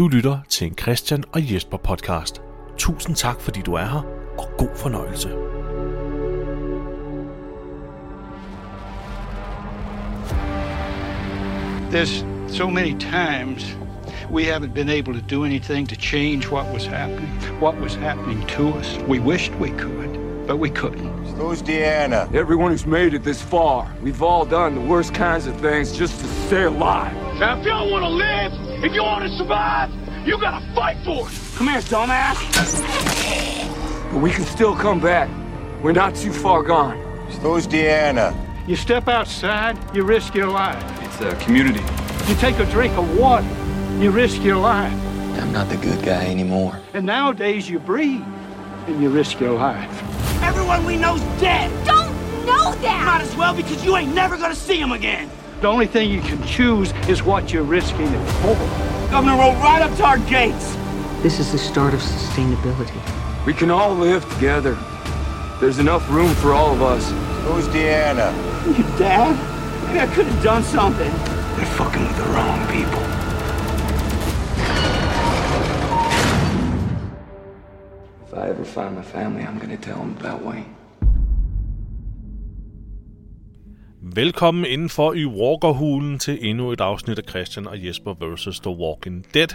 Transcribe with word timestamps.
Du 0.00 0.08
lytter 0.08 0.38
til 0.48 0.66
en 0.66 0.74
Christian 0.78 1.24
og 1.32 1.52
Jesper 1.52 1.76
podcast. 1.76 2.42
Tusind 2.78 3.16
tak, 3.16 3.40
fordi 3.40 3.60
du 3.60 3.74
er 3.74 3.84
her, 3.84 4.02
og 4.38 4.48
god 4.58 4.76
fornøjelse. 4.76 5.28
There's 11.90 12.24
so 12.48 12.70
many 12.70 12.94
times 12.98 13.76
we 14.30 14.44
haven't 14.44 14.74
been 14.74 14.88
able 14.88 15.12
to 15.20 15.36
do 15.36 15.44
anything 15.44 15.88
to 15.88 15.96
change 15.96 16.52
what 16.52 16.66
was 16.72 16.86
happening, 16.86 17.30
what 17.60 17.74
was 17.80 17.94
happening 17.94 18.48
to 18.48 18.68
us. 18.78 18.98
We 19.08 19.18
wished 19.18 19.52
we 19.60 19.68
could, 19.68 20.12
but 20.46 20.56
we 20.58 20.70
couldn't. 20.70 21.10
Who's 21.36 21.62
Deanna? 21.62 22.34
Everyone 22.34 22.70
who's 22.70 22.86
made 22.86 23.12
it 23.16 23.22
this 23.22 23.42
far, 23.42 23.86
we've 24.02 24.22
all 24.22 24.46
done 24.46 24.74
the 24.74 24.86
worst 24.92 25.12
kinds 25.14 25.46
of 25.46 25.60
things 25.60 25.98
just 25.98 26.20
to 26.20 26.26
stay 26.46 26.64
alive. 26.64 27.12
Now, 27.38 27.58
if 27.58 27.66
y'all 27.66 27.90
want 27.90 28.04
to 28.04 28.14
live, 28.26 28.69
if 28.82 28.94
you 28.94 29.02
want 29.02 29.24
to 29.24 29.36
survive, 29.36 29.90
you 30.26 30.38
gotta 30.40 30.64
fight 30.74 30.96
for 31.04 31.28
it. 31.28 31.34
Come 31.56 31.68
here, 31.68 31.80
dumbass. 31.80 32.36
But 34.12 34.20
we 34.20 34.30
can 34.30 34.44
still 34.44 34.74
come 34.74 35.00
back. 35.00 35.28
We're 35.82 35.92
not 35.92 36.14
too 36.14 36.32
far 36.32 36.62
gone. 36.62 36.98
Who's 37.42 37.66
Deanna? 37.66 38.34
You 38.66 38.76
step 38.76 39.08
outside, 39.08 39.78
you 39.94 40.04
risk 40.04 40.34
your 40.34 40.48
life. 40.50 40.82
It's 41.02 41.20
a 41.20 41.34
community. 41.44 41.80
You 42.28 42.34
take 42.36 42.58
a 42.58 42.66
drink 42.66 42.96
of 42.96 43.18
water, 43.18 43.46
you 43.98 44.10
risk 44.10 44.42
your 44.42 44.58
life. 44.58 44.92
I'm 45.38 45.52
not 45.52 45.68
the 45.68 45.76
good 45.76 46.02
guy 46.04 46.26
anymore. 46.26 46.78
And 46.94 47.06
nowadays 47.06 47.68
you 47.68 47.78
breathe, 47.78 48.22
and 48.86 49.02
you 49.02 49.10
risk 49.10 49.40
your 49.40 49.52
life. 49.52 50.42
Everyone 50.42 50.84
we 50.84 50.96
know's 50.96 51.20
dead. 51.40 51.70
Don't 51.86 52.12
know 52.46 52.74
that! 52.74 53.04
Might 53.06 53.22
as 53.22 53.36
well 53.36 53.54
because 53.54 53.84
you 53.84 53.96
ain't 53.96 54.14
never 54.14 54.36
gonna 54.36 54.54
see 54.54 54.80
him 54.80 54.92
again. 54.92 55.30
The 55.60 55.68
only 55.68 55.86
thing 55.86 56.10
you 56.10 56.22
can 56.22 56.42
choose 56.44 56.92
is 57.06 57.22
what 57.22 57.52
you're 57.52 57.64
risking 57.64 58.06
it 58.06 58.30
for. 58.40 58.54
Governor 59.10 59.36
rode 59.36 59.58
right 59.58 59.82
up 59.82 59.94
to 59.98 60.04
our 60.06 60.16
gates. 60.20 60.74
This 61.22 61.38
is 61.38 61.52
the 61.52 61.58
start 61.58 61.92
of 61.92 62.00
sustainability. 62.00 62.96
We 63.44 63.52
can 63.52 63.70
all 63.70 63.94
live 63.94 64.26
together. 64.32 64.78
There's 65.60 65.78
enough 65.78 66.10
room 66.10 66.34
for 66.36 66.54
all 66.54 66.72
of 66.72 66.80
us. 66.80 67.10
Who's 67.44 67.68
Deanna? 67.68 68.34
You 68.74 68.84
dad? 68.96 69.36
Maybe 69.88 70.00
I 70.00 70.06
could 70.06 70.24
have 70.24 70.42
done 70.42 70.62
something. 70.62 71.12
They're 71.58 71.66
fucking 71.76 72.04
with 72.04 72.16
the 72.16 72.24
wrong 72.32 72.66
people. 72.68 73.00
If 78.26 78.32
I 78.32 78.48
ever 78.48 78.64
find 78.64 78.96
my 78.96 79.02
family, 79.02 79.42
I'm 79.42 79.58
gonna 79.58 79.76
tell 79.76 79.98
them 79.98 80.16
about 80.18 80.42
Wayne. 80.42 80.74
Velkommen 84.14 84.64
indenfor 84.64 85.12
i 85.12 85.26
Walkerhulen 85.26 86.18
til 86.18 86.38
endnu 86.40 86.72
et 86.72 86.80
afsnit 86.80 87.18
af 87.18 87.24
Christian 87.28 87.66
og 87.66 87.86
Jesper 87.86 88.14
vs. 88.20 88.60
The 88.60 88.70
Walking 88.70 89.26
Dead. 89.34 89.48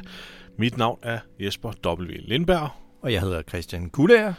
Mit 0.57 0.77
navn 0.77 0.99
er 1.03 1.19
Jesper 1.39 1.71
W. 1.85 2.11
Lindberg. 2.19 2.69
Og 3.01 3.13
jeg 3.13 3.21
hedder 3.21 3.41
Christian 3.41 3.89
Kullager. 3.89 4.33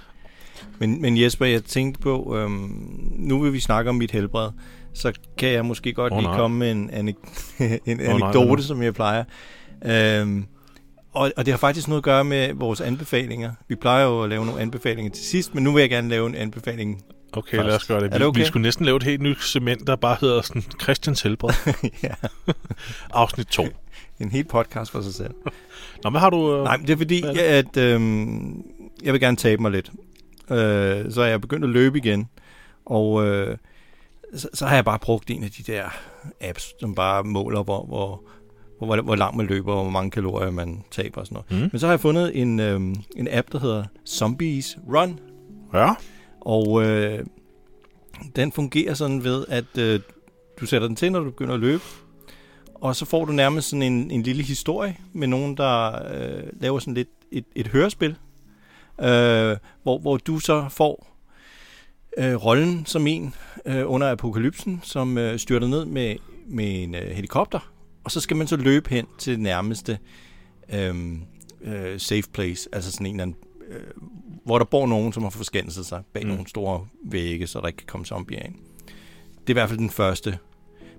Men, 0.78 1.02
men 1.02 1.20
Jesper, 1.20 1.46
jeg 1.46 1.64
tænkte 1.64 2.00
på, 2.00 2.36
øhm, 2.36 3.10
nu 3.16 3.42
vil 3.42 3.52
vi 3.52 3.60
snakke 3.60 3.88
om 3.90 3.96
mit 3.96 4.10
helbred, 4.10 4.50
så 4.94 5.12
kan 5.38 5.48
jeg 5.48 5.64
måske 5.64 5.92
godt 5.92 6.12
oh, 6.12 6.18
lige 6.18 6.28
nej. 6.28 6.36
komme 6.36 6.58
med 6.58 6.72
en, 6.72 6.90
anek- 6.90 7.60
en 7.86 7.96
nej, 7.96 8.06
hvad 8.06 8.06
anekdote, 8.06 8.56
nu? 8.56 8.62
som 8.62 8.82
jeg 8.82 8.94
plejer. 8.94 9.24
Øhm, 9.84 10.46
og, 11.12 11.32
og 11.36 11.46
det 11.46 11.52
har 11.52 11.58
faktisk 11.58 11.88
noget 11.88 12.00
at 12.00 12.04
gøre 12.04 12.24
med 12.24 12.54
vores 12.54 12.80
anbefalinger. 12.80 13.52
Vi 13.68 13.74
plejer 13.74 14.04
jo 14.04 14.22
at 14.22 14.30
lave 14.30 14.46
nogle 14.46 14.60
anbefalinger 14.60 15.12
til 15.12 15.24
sidst, 15.24 15.54
men 15.54 15.64
nu 15.64 15.72
vil 15.72 15.80
jeg 15.80 15.90
gerne 15.90 16.08
lave 16.08 16.26
en 16.26 16.34
anbefaling. 16.34 17.02
Okay, 17.36 17.56
Først. 17.56 17.66
lad 17.66 17.76
os 17.76 17.84
gøre 17.86 18.00
det. 18.00 18.06
Er 18.06 18.10
Vi, 18.10 18.18
det 18.18 18.26
okay? 18.26 18.40
vi 18.40 18.44
skulle 18.46 18.62
næsten 18.62 18.84
lave 18.84 18.96
et 18.96 19.02
helt 19.02 19.20
nyt 19.20 19.42
cement, 19.42 19.86
der 19.86 19.96
bare 19.96 20.16
hedder 20.20 20.42
sådan 20.42 20.62
Christians 20.82 21.22
Helbred. 21.22 21.54
ja, 22.02 22.14
Afsnit 23.10 23.46
2. 23.46 23.66
en 24.20 24.30
helt 24.30 24.48
podcast 24.48 24.90
for 24.90 25.00
sig 25.00 25.14
selv. 25.14 25.34
Nå, 26.04 26.10
hvad 26.10 26.20
har 26.20 26.30
du... 26.30 26.56
Øh... 26.56 26.64
Nej, 26.64 26.76
det 26.76 26.90
er 26.90 26.96
fordi, 26.96 27.22
er 27.22 27.58
at 27.58 27.76
øhm, 27.76 28.62
jeg 29.02 29.12
vil 29.12 29.20
gerne 29.20 29.36
tabe 29.36 29.62
mig 29.62 29.70
lidt. 29.70 29.92
Øh, 30.50 31.12
så 31.12 31.22
er 31.22 31.26
jeg 31.26 31.40
begyndt 31.40 31.64
at 31.64 31.70
løbe 31.70 31.98
igen. 31.98 32.28
Og 32.86 33.26
øh, 33.26 33.56
så, 34.34 34.48
så 34.54 34.66
har 34.66 34.74
jeg 34.74 34.84
bare 34.84 34.98
brugt 34.98 35.30
en 35.30 35.44
af 35.44 35.50
de 35.50 35.72
der 35.72 35.84
apps, 36.40 36.74
som 36.80 36.94
bare 36.94 37.24
måler, 37.24 37.62
hvor, 37.62 37.84
hvor, 37.84 38.22
hvor, 38.78 39.02
hvor 39.02 39.16
langt 39.16 39.36
man 39.36 39.46
løber, 39.46 39.72
og 39.72 39.82
hvor 39.82 39.90
mange 39.90 40.10
kalorier 40.10 40.50
man 40.50 40.84
taber 40.90 41.20
og 41.20 41.26
sådan 41.26 41.42
noget. 41.50 41.62
Mm. 41.64 41.68
Men 41.72 41.78
så 41.80 41.86
har 41.86 41.92
jeg 41.92 42.00
fundet 42.00 42.40
en, 42.40 42.60
øhm, 42.60 42.94
en 43.16 43.28
app, 43.30 43.52
der 43.52 43.58
hedder 43.58 43.84
Zombies 44.06 44.78
Run. 44.94 45.18
Ja, 45.74 45.94
og 46.46 46.84
øh, 46.84 47.24
den 48.36 48.52
fungerer 48.52 48.94
sådan 48.94 49.24
ved, 49.24 49.44
at 49.48 49.78
øh, 49.78 50.00
du 50.60 50.66
sætter 50.66 50.88
den 50.88 50.96
til, 50.96 51.12
når 51.12 51.20
du 51.20 51.30
begynder 51.30 51.54
at 51.54 51.60
løbe. 51.60 51.82
Og 52.74 52.96
så 52.96 53.04
får 53.04 53.24
du 53.24 53.32
nærmest 53.32 53.68
sådan 53.68 53.82
en, 53.82 54.10
en 54.10 54.22
lille 54.22 54.42
historie 54.42 54.96
med 55.12 55.28
nogen, 55.28 55.56
der 55.56 56.02
øh, 56.14 56.42
laver 56.60 56.78
sådan 56.78 56.94
lidt 56.94 57.08
et, 57.30 57.44
et 57.54 57.66
hørespil. 57.68 58.16
Øh, 59.00 59.56
hvor, 59.82 59.98
hvor 59.98 60.16
du 60.16 60.38
så 60.38 60.68
får 60.70 61.16
øh, 62.18 62.34
rollen 62.34 62.86
som 62.86 63.06
en 63.06 63.34
øh, 63.64 63.90
under 63.90 64.12
apokalypsen, 64.12 64.80
som 64.82 65.18
øh, 65.18 65.38
styrter 65.38 65.68
ned 65.68 65.84
med, 65.84 66.16
med 66.46 66.82
en 66.82 66.94
øh, 66.94 67.10
helikopter. 67.10 67.72
Og 68.04 68.10
så 68.10 68.20
skal 68.20 68.36
man 68.36 68.46
så 68.46 68.56
løbe 68.56 68.90
hen 68.90 69.06
til 69.18 69.32
det 69.32 69.40
nærmeste 69.40 69.98
øh, 70.72 71.12
øh, 71.60 72.00
safe 72.00 72.30
place, 72.32 72.68
altså 72.72 72.92
sådan 72.92 73.06
en 73.06 73.14
eller 73.14 73.22
anden 73.22 73.36
øh, 73.68 73.90
hvor 74.46 74.58
der 74.58 74.64
bor 74.64 74.86
nogen, 74.86 75.12
som 75.12 75.22
har 75.22 75.30
forskanset 75.30 75.86
sig 75.86 76.02
bag 76.12 76.22
Mm. 76.22 76.28
nogle 76.28 76.48
store 76.48 76.86
vægge, 77.04 77.46
så 77.46 77.60
der 77.60 77.66
ikke 77.66 77.76
kan 77.76 77.86
komme 77.86 78.06
zombier 78.06 78.42
ind. 78.42 78.54
Det 79.40 79.46
er 79.46 79.50
i 79.50 79.52
hvert 79.52 79.68
fald 79.68 79.78
den 79.78 79.90
første 79.90 80.38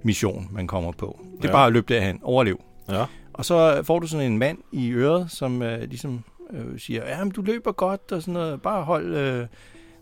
mission, 0.04 0.48
man 0.52 0.68
kommer 0.68 0.92
på. 0.92 1.20
Det 1.38 1.44
er 1.44 1.48
Ja. 1.48 1.54
bare 1.54 1.68
at 1.68 1.74
løbe 1.74 1.94
derhen, 1.94 2.20
overlev. 2.24 2.62
ja. 2.90 3.06
Og 3.34 3.46
så 3.46 3.84
får 3.84 4.00
du 4.00 4.08
sådan 4.08 4.32
en 4.32 4.38
mand 4.38 4.58
i 4.72 4.90
øret, 4.92 5.32
som 5.32 5.62
øh, 5.62 5.80
ligesom 5.90 6.24
øh, 6.54 6.80
siger, 6.80 7.10
ja, 7.18 7.24
men 7.24 7.32
du 7.32 7.42
løber 7.42 7.72
godt, 7.72 8.12
og 8.12 8.22
sådan 8.22 8.34
noget. 8.34 8.62
Bare 8.62 8.84
hold, 8.84 9.16
øh, 9.16 9.48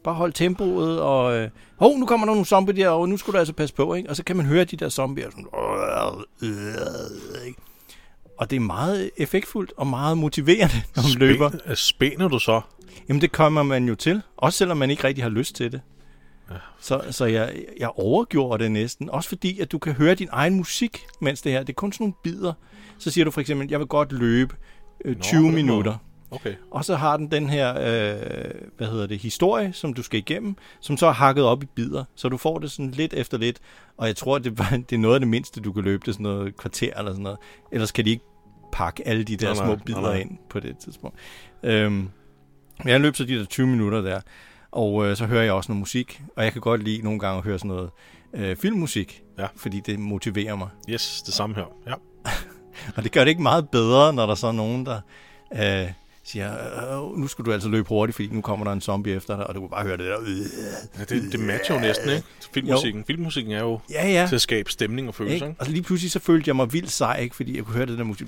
bare 0.04 0.16
hold 0.16 0.34
tempoet, 0.34 1.02
og 1.02 1.38
øh, 1.38 1.50
hov, 1.80 1.98
nu 1.98 2.06
kommer 2.06 2.26
der 2.26 2.34
nogle 2.34 2.46
zombier 2.46 2.76
der, 2.76 2.90
og 2.90 3.10
nu 3.10 3.18
skulle 3.18 3.34
du 3.34 3.40
altså 3.40 3.54
passe 3.54 3.76
på, 3.76 3.94
ikke? 3.94 4.10
Og 4.10 4.16
så 4.16 4.24
kan 4.24 4.38
man 4.38 4.46
høre 4.46 4.64
de 4.64 4.78
der 4.78 4.90
zombier, 4.90 5.30
sådan, 5.30 5.46
øh, 6.44 6.50
øh, 6.50 7.48
ikke? 7.48 7.60
Og 8.38 8.50
det 8.50 8.56
er 8.56 8.60
meget 8.60 9.12
effektfuldt 9.18 9.74
og 9.78 9.88
meget 9.88 10.18
motiverende, 10.18 10.76
når 10.96 11.04
man 11.04 11.12
løber. 11.30 11.50
Spæ- 11.50 11.70
øh, 11.70 11.76
Spænder 11.76 12.28
du 12.28 12.40
så? 12.40 12.62
Jamen 13.10 13.22
det 13.22 13.32
kommer 13.32 13.64
man 13.64 13.88
jo 13.88 13.96
til, 13.96 14.22
også 14.38 14.58
selvom 14.58 14.78
man 14.78 14.90
ikke 14.90 15.04
rigtig 15.04 15.24
har 15.24 15.30
lyst 15.30 15.56
til 15.56 15.72
det. 15.72 15.82
Ja. 16.52 16.56
Så, 16.80 17.02
så 17.12 17.26
jeg, 17.26 17.54
jeg 17.80 17.90
overgjorde 17.96 18.64
det 18.64 18.72
næsten, 18.72 19.10
også 19.10 19.30
fordi 19.30 19.60
at 19.60 19.72
du 19.72 19.78
kan 19.80 19.94
høre 19.94 20.16
din 20.16 20.28
egen 20.32 20.54
musik, 20.56 21.06
mens 21.22 21.42
det 21.42 21.52
her, 21.52 21.60
det 21.60 21.70
er 21.70 21.74
kun 21.74 21.92
sådan 21.94 22.04
nogle 22.04 22.14
bidder. 22.24 22.54
Så 22.98 23.12
siger 23.12 23.26
du 23.26 23.32
for 23.32 23.42
eksempel, 23.42 23.68
jeg 23.70 23.80
vil 23.80 23.88
godt 23.88 24.12
løbe 24.12 24.56
øh, 25.06 25.16
Nå, 25.16 25.22
20 25.22 25.40
på 25.42 25.46
den 25.46 25.56
minutter. 25.56 25.92
måde. 25.92 25.98
Okay. 26.36 26.54
Og 26.72 26.86
så 26.86 26.96
har 26.96 27.18
den 27.18 27.32
den 27.32 27.50
her, 27.50 27.70
øh, 27.70 28.52
hvad 28.78 28.88
hedder 28.88 29.08
det, 29.08 29.20
historie, 29.20 29.74
som 29.74 29.94
du 29.94 30.04
skal 30.04 30.18
igennem, 30.20 30.56
som 30.80 30.98
så 30.98 31.08
er 31.08 31.12
hakket 31.12 31.44
op 31.44 31.64
i 31.64 31.66
bidder. 31.66 32.04
Så 32.16 32.30
du 32.30 32.38
får 32.38 32.60
det 32.60 32.72
sådan 32.72 32.92
lidt 32.92 33.14
efter 33.14 33.38
lidt. 33.38 33.60
Og 33.98 34.08
jeg 34.08 34.16
tror, 34.16 34.38
det, 34.38 34.60
var, 34.60 34.70
det 34.90 34.96
er 34.96 35.00
noget 35.00 35.16
af 35.16 35.20
det 35.20 35.28
mindste, 35.30 35.62
du 35.62 35.72
kan 35.74 35.84
løbe. 35.84 36.04
Det 36.06 36.14
sådan 36.14 36.24
noget 36.24 36.58
kvarter 36.58 36.98
eller 36.98 37.12
sådan 37.12 37.24
noget. 37.24 37.38
Ellers 37.72 37.92
kan 37.92 38.06
de 38.06 38.10
ikke 38.10 38.24
pakke 38.72 39.08
alle 39.08 39.24
de 39.24 39.38
der 39.38 39.54
Nej, 39.54 39.66
små 39.66 39.76
bidder 39.86 40.02
nej, 40.02 40.12
nej. 40.12 40.22
ind 40.22 40.38
på 40.50 40.60
det 40.60 40.78
tidspunkt. 40.78 41.18
Øhm, 41.64 42.10
jeg 42.86 43.02
løb 43.02 43.16
så 43.16 43.26
de 43.26 43.40
der 43.40 43.46
20 43.46 43.68
minutter 43.68 44.02
der, 44.02 44.22
og 44.72 45.06
øh, 45.06 45.16
så 45.18 45.26
hører 45.26 45.44
jeg 45.44 45.54
også 45.54 45.72
noget 45.72 45.80
musik. 45.80 46.22
Og 46.36 46.44
jeg 46.44 46.52
kan 46.54 46.62
godt 46.62 46.84
lide 46.84 47.02
nogle 47.02 47.20
gange 47.20 47.38
at 47.38 47.44
høre 47.44 47.60
sådan 47.60 47.70
noget 47.70 47.90
øh, 48.34 48.56
filmmusik, 48.58 49.22
Ja. 49.40 49.48
fordi 49.56 49.80
det 49.80 50.00
motiverer 50.00 50.56
mig. 50.56 50.68
Yes, 50.90 51.22
det 51.26 51.34
samme 51.34 51.56
her. 51.56 51.66
Ja. 51.88 51.94
Og 52.98 53.04
det 53.04 53.12
gør 53.12 53.20
det 53.22 53.30
ikke 53.30 53.42
meget 53.42 53.70
bedre, 53.70 54.14
når 54.14 54.26
der 54.26 54.36
så 54.36 54.48
er 54.48 54.52
nogen, 54.52 54.86
der 54.86 55.00
øh, 55.54 55.92
siger, 56.26 56.52
øh, 56.54 57.18
nu 57.18 57.28
skal 57.28 57.46
du 57.46 57.52
altså 57.54 57.70
løbe 57.70 57.88
hurtigt, 57.88 58.16
fordi 58.16 58.30
nu 58.32 58.42
kommer 58.42 58.66
der 58.66 58.72
en 58.74 58.82
zombie 58.82 59.14
efter 59.14 59.36
dig, 59.36 59.48
og 59.48 59.56
du 59.56 59.60
kan 59.60 59.70
bare 59.70 59.84
høre 59.84 59.98
det 59.98 60.06
der. 60.06 60.20
Øh. 60.22 60.38
ja 61.00 61.04
det, 61.16 61.32
det 61.32 61.40
matcher 61.40 61.76
jo 61.76 61.82
næsten, 61.82 62.10
ikke? 62.10 62.24
Filmmusikken. 62.54 63.04
Filmmusikken 63.08 63.52
er 63.54 63.60
jo 63.62 63.80
Ja, 63.92 64.08
ja. 64.08 64.26
til 64.28 64.36
at 64.36 64.42
skabe 64.42 64.72
stemning 64.72 65.08
og 65.08 65.16
følelser, 65.16 65.48
Ikke? 65.48 65.60
Og 65.60 65.68
lige 65.68 65.82
pludselig 65.84 66.12
så 66.12 66.20
følte 66.20 66.48
jeg 66.50 66.56
mig 66.56 66.74
vildt 66.74 66.92
sej, 66.92 67.20
ikke? 67.20 67.36
fordi 67.36 67.56
jeg 67.58 67.64
kunne 67.66 67.76
høre 67.76 67.86
det 67.86 67.98
der 67.98 68.04
musik. 68.04 68.28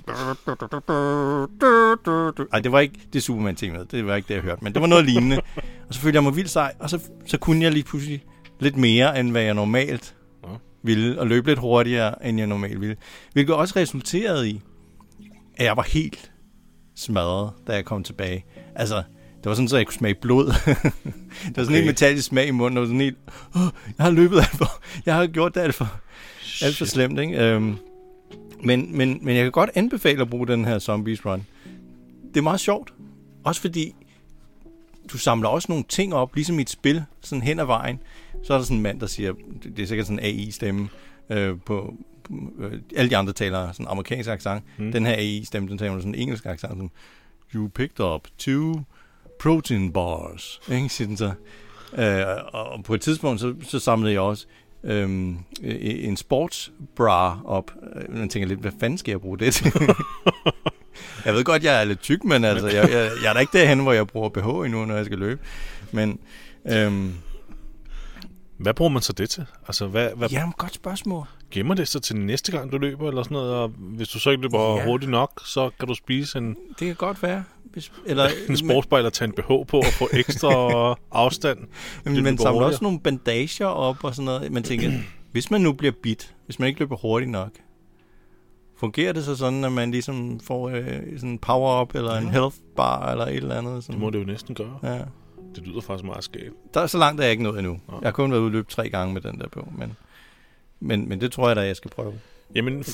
Ej, 2.53 2.59
det 2.59 2.71
var 2.71 2.79
ikke 2.79 2.99
det 3.13 3.23
Superman-temaet, 3.23 3.91
det 3.91 4.05
var 4.05 4.15
ikke 4.15 4.27
det, 4.27 4.33
jeg 4.33 4.43
hørte, 4.43 4.63
men 4.63 4.73
det 4.73 4.81
var 4.81 4.87
noget 4.87 5.05
lignende. 5.05 5.41
Og 5.87 5.93
så 5.93 5.99
følte 5.99 6.15
jeg 6.15 6.23
mig 6.23 6.35
vildt 6.35 6.49
sej, 6.49 6.73
og 6.79 6.89
så, 6.89 6.99
så 7.25 7.37
kunne 7.37 7.63
jeg 7.63 7.71
lige 7.71 7.83
pludselig 7.83 8.23
lidt 8.59 8.77
mere, 8.77 9.19
end 9.19 9.31
hvad 9.31 9.41
jeg 9.41 9.53
normalt 9.53 10.13
Ja. 10.43 10.49
ville, 10.83 11.19
og 11.19 11.27
løbe 11.27 11.47
lidt 11.47 11.59
hurtigere, 11.59 12.25
end 12.27 12.37
jeg 12.37 12.47
normalt 12.47 12.81
ville. 12.81 12.95
Hvilket 13.33 13.55
også 13.55 13.73
resulterede 13.75 14.49
i, 14.49 14.61
at 15.57 15.65
jeg 15.65 15.77
var 15.77 15.83
helt 15.83 16.31
smadret, 16.97 17.51
da 17.67 17.73
jeg 17.73 17.85
kom 17.85 18.03
tilbage. 18.03 18.45
Altså, 18.75 18.95
det 19.37 19.45
var 19.45 19.53
sådan, 19.53 19.67
så 19.67 19.77
jeg 19.77 19.85
kunne 19.85 19.93
smage 19.93 20.15
blod. 20.15 20.45
det 21.45 21.57
var 21.57 21.63
sådan 21.63 21.65
Okay. 21.67 21.79
en 21.79 21.85
metallisk 21.85 22.27
smag 22.27 22.47
i 22.47 22.51
munden, 22.51 22.77
og 22.77 22.85
sådan 22.85 23.01
helt, 23.01 23.17
oh, 23.55 23.61
jeg 23.97 24.05
har 24.05 24.11
løbet 24.11 24.37
alt 24.37 24.49
for, 24.57 24.81
jeg 25.05 25.15
har 25.15 25.27
gjort 25.27 25.55
det 25.55 25.61
alt 25.61 25.75
for, 25.75 25.99
alt 26.65 26.77
for 26.77 26.85
slemt, 26.85 27.19
ikke? 27.19 27.37
Øhm, 27.37 27.75
men, 28.63 28.97
men, 28.97 29.19
men 29.21 29.35
jeg 29.35 29.43
kan 29.43 29.51
godt 29.51 29.69
anbefale 29.75 30.21
at 30.21 30.29
bruge 30.29 30.47
den 30.47 30.65
her 30.65 30.79
Zombies 30.79 31.25
Run. 31.25 31.45
Det 32.33 32.37
er 32.37 32.41
meget 32.43 32.59
sjovt. 32.59 32.93
Også 33.43 33.61
fordi, 33.61 33.95
du 35.11 35.17
samler 35.17 35.49
også 35.49 35.65
nogle 35.69 35.85
ting 35.89 36.13
op, 36.13 36.35
ligesom 36.35 36.59
i 36.59 36.61
et 36.61 36.69
spil, 36.69 37.03
sådan 37.21 37.41
hen 37.41 37.59
ad 37.59 37.65
vejen. 37.65 37.99
Så 38.43 38.53
er 38.53 38.57
der 38.57 38.65
sådan 38.65 38.77
en 38.77 38.83
mand, 38.83 38.99
der 38.99 39.07
siger, 39.07 39.33
det 39.63 39.79
er 39.79 39.87
sikkert 39.87 40.07
sådan 40.07 40.19
en 40.19 40.25
AI-stemme 40.25 40.89
øh, 41.29 41.55
på, 41.65 41.93
alle 42.95 43.09
de 43.09 43.17
andre 43.17 43.33
taler 43.33 43.71
sådan 43.71 43.85
amerikansk 43.89 44.29
accent. 44.29 44.63
Mm. 44.77 44.91
Den 44.91 45.05
her 45.05 45.13
AI-stemme, 45.13 45.69
den 45.69 45.77
taler 45.77 45.97
sådan 45.97 46.15
en 46.15 46.21
engelsk 46.21 46.45
accent, 46.45 46.71
sådan, 46.71 46.91
you 47.55 47.67
picked 47.67 47.99
up 47.99 48.27
two 48.37 48.83
protein 49.39 49.93
bars, 49.93 50.59
ikke, 50.71 50.89
siger 50.89 51.07
den 51.07 51.17
så. 51.17 51.31
Øh, 51.97 52.25
og 52.53 52.83
på 52.83 52.93
et 52.93 53.01
tidspunkt, 53.01 53.41
så, 53.41 53.55
så 53.63 53.79
samlede 53.79 54.13
jeg 54.13 54.21
også 54.21 54.45
øhm, 54.83 55.37
en 55.63 56.17
sportsbra 56.17 57.39
op. 57.45 57.71
Øh, 57.95 58.15
Man 58.17 58.29
tænker 58.29 58.47
lidt, 58.47 58.59
hvad 58.59 58.71
fanden 58.79 58.97
skal 58.97 59.11
jeg 59.11 59.21
bruge 59.21 59.37
det 59.39 59.53
til? 59.53 59.73
jeg 61.25 61.33
ved 61.33 61.43
godt, 61.43 61.63
jeg 61.63 61.79
er 61.81 61.83
lidt 61.83 61.99
tyk, 61.99 62.23
men 62.23 62.43
altså, 62.43 62.67
jeg, 62.67 62.89
jeg, 62.91 63.11
jeg 63.23 63.29
er 63.29 63.33
da 63.33 63.39
ikke 63.39 63.57
derhen, 63.57 63.79
hvor 63.79 63.93
jeg 63.93 64.07
bruger 64.07 64.29
BH 64.29 64.65
endnu, 64.65 64.85
når 64.85 64.95
jeg 64.95 65.05
skal 65.05 65.17
løbe. 65.17 65.41
Men 65.91 66.19
øhm, 66.71 67.13
Hvad 68.57 68.73
bruger 68.73 68.89
man 68.91 69.01
så 69.01 69.13
det 69.13 69.29
til? 69.29 69.45
Altså, 69.67 69.87
hvad, 69.87 70.09
hvad 70.15 70.29
jamen, 70.29 70.53
godt 70.57 70.73
spørgsmål. 70.73 71.27
Gemmer 71.51 71.73
det 71.75 71.87
sig 71.87 72.01
til 72.01 72.15
næste 72.15 72.51
gang, 72.51 72.71
du 72.71 72.77
løber, 72.77 73.07
eller 73.07 73.23
sådan 73.23 73.35
noget? 73.35 73.53
Og 73.53 73.67
hvis 73.77 74.09
du 74.09 74.19
så 74.19 74.29
ikke 74.29 74.41
løber 74.43 74.59
Ja. 74.59 74.75
ja. 74.75 74.85
hurtigt 74.85 75.11
nok, 75.11 75.41
så 75.45 75.69
kan 75.79 75.87
du 75.87 75.93
spise 75.93 76.37
en, 76.37 76.55
Det 76.79 76.87
kan 76.87 76.95
godt 76.95 77.23
være. 77.23 77.43
Hvis, 77.63 77.91
eller, 78.05 78.27
en 78.49 78.57
sportsbejl 78.57 79.05
og 79.05 79.13
tage 79.13 79.27
en 79.27 79.33
BH 79.33 79.47
på 79.47 79.77
og 79.77 79.85
få 79.85 80.09
ekstra 80.13 80.49
afstand. 81.11 81.59
Men, 82.05 82.23
man 82.23 82.37
samler 82.37 82.61
også 82.65 82.79
nogle 82.83 82.99
bandager 82.99 83.65
op 83.65 84.03
og 84.03 84.15
sådan 84.15 84.25
noget. 84.25 84.51
Man 84.51 84.63
tænker, 84.63 84.91
hvis 85.31 85.51
man 85.51 85.61
nu 85.61 85.73
bliver 85.73 85.93
bit, 86.03 86.35
hvis 86.45 86.59
man 86.59 86.67
ikke 86.67 86.79
løber 86.79 86.95
hurtigt 86.95 87.31
nok, 87.31 87.49
fungerer 88.77 89.13
det 89.13 89.23
så 89.25 89.35
sådan, 89.35 89.63
at 89.63 89.71
man 89.71 89.91
ligesom 89.91 90.39
får 90.39 90.69
øh, 90.69 90.83
sådan 91.15 91.29
en 91.29 91.39
power-up, 91.39 91.95
eller 91.95 92.11
en 92.17 92.29
health 92.29 92.55
bar, 92.75 93.11
eller 93.11 93.25
et 93.25 93.35
eller 93.35 93.55
andet? 93.55 93.83
Sådan. 93.83 93.93
Det 93.93 94.01
må 94.01 94.09
det 94.09 94.19
jo 94.19 94.23
næsten 94.25 94.55
gøre. 94.55 94.79
Ja. 94.83 94.99
Det 95.55 95.67
lyder 95.67 95.81
faktisk 95.81 96.05
meget 96.05 96.23
skægt. 96.23 96.53
Der 96.73 96.81
er 96.81 96.87
så 96.87 96.97
langt, 96.97 97.19
er 97.21 97.23
jeg 97.25 97.31
ikke 97.31 97.43
nået 97.43 97.57
endnu. 97.59 97.79
Nå. 97.87 97.93
Jeg 98.01 98.07
har 98.07 98.11
kun 98.11 98.31
været 98.31 98.41
ude 98.41 98.51
løbe 98.51 98.71
tre 98.71 98.89
gange 98.89 99.13
med 99.13 99.21
den 99.21 99.39
der 99.39 99.47
på, 99.47 99.67
men, 99.77 99.97
men, 100.79 101.09
men 101.09 101.21
det 101.21 101.31
tror 101.31 101.47
jeg 101.47 101.55
da, 101.55 101.61
jeg 101.61 101.75
skal 101.75 101.91
prøve. 101.91 102.13
Jamen, 102.55 102.85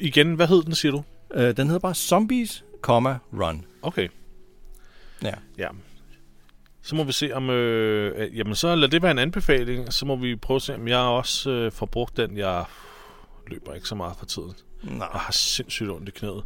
igen, 0.00 0.34
hvad 0.34 0.46
hed 0.46 0.62
den, 0.62 0.74
siger 0.74 0.92
du? 0.92 1.02
Øh, 1.34 1.56
den 1.56 1.66
hedder 1.66 1.80
bare 1.80 1.94
Zombies, 1.94 2.64
comma, 2.82 3.18
Run. 3.32 3.64
Okay. 3.82 4.08
Ja. 5.22 5.34
Ja. 5.58 5.68
Så 6.82 6.94
må 6.94 7.04
vi 7.04 7.12
se 7.12 7.32
om... 7.32 7.50
Øh, 7.50 8.38
jamen, 8.38 8.54
så 8.54 8.74
lad 8.74 8.88
det 8.88 9.02
være 9.02 9.10
en 9.10 9.18
anbefaling. 9.18 9.92
Så 9.92 10.06
må 10.06 10.16
vi 10.16 10.36
prøve 10.36 10.56
at 10.56 10.62
se, 10.62 10.74
om 10.74 10.88
jeg 10.88 10.98
også 10.98 11.50
øh, 11.50 11.72
får 11.72 11.86
brugt 11.86 12.16
den. 12.16 12.36
Jeg 12.36 12.64
løber 13.46 13.74
ikke 13.74 13.88
så 13.88 13.94
meget 13.94 14.16
for 14.18 14.26
tiden. 14.26 14.52
Nej. 14.82 15.08
Jeg 15.12 15.20
har 15.20 15.32
sindssygt 15.32 15.90
ondt 15.90 16.08
i 16.08 16.12
knæet. 16.12 16.44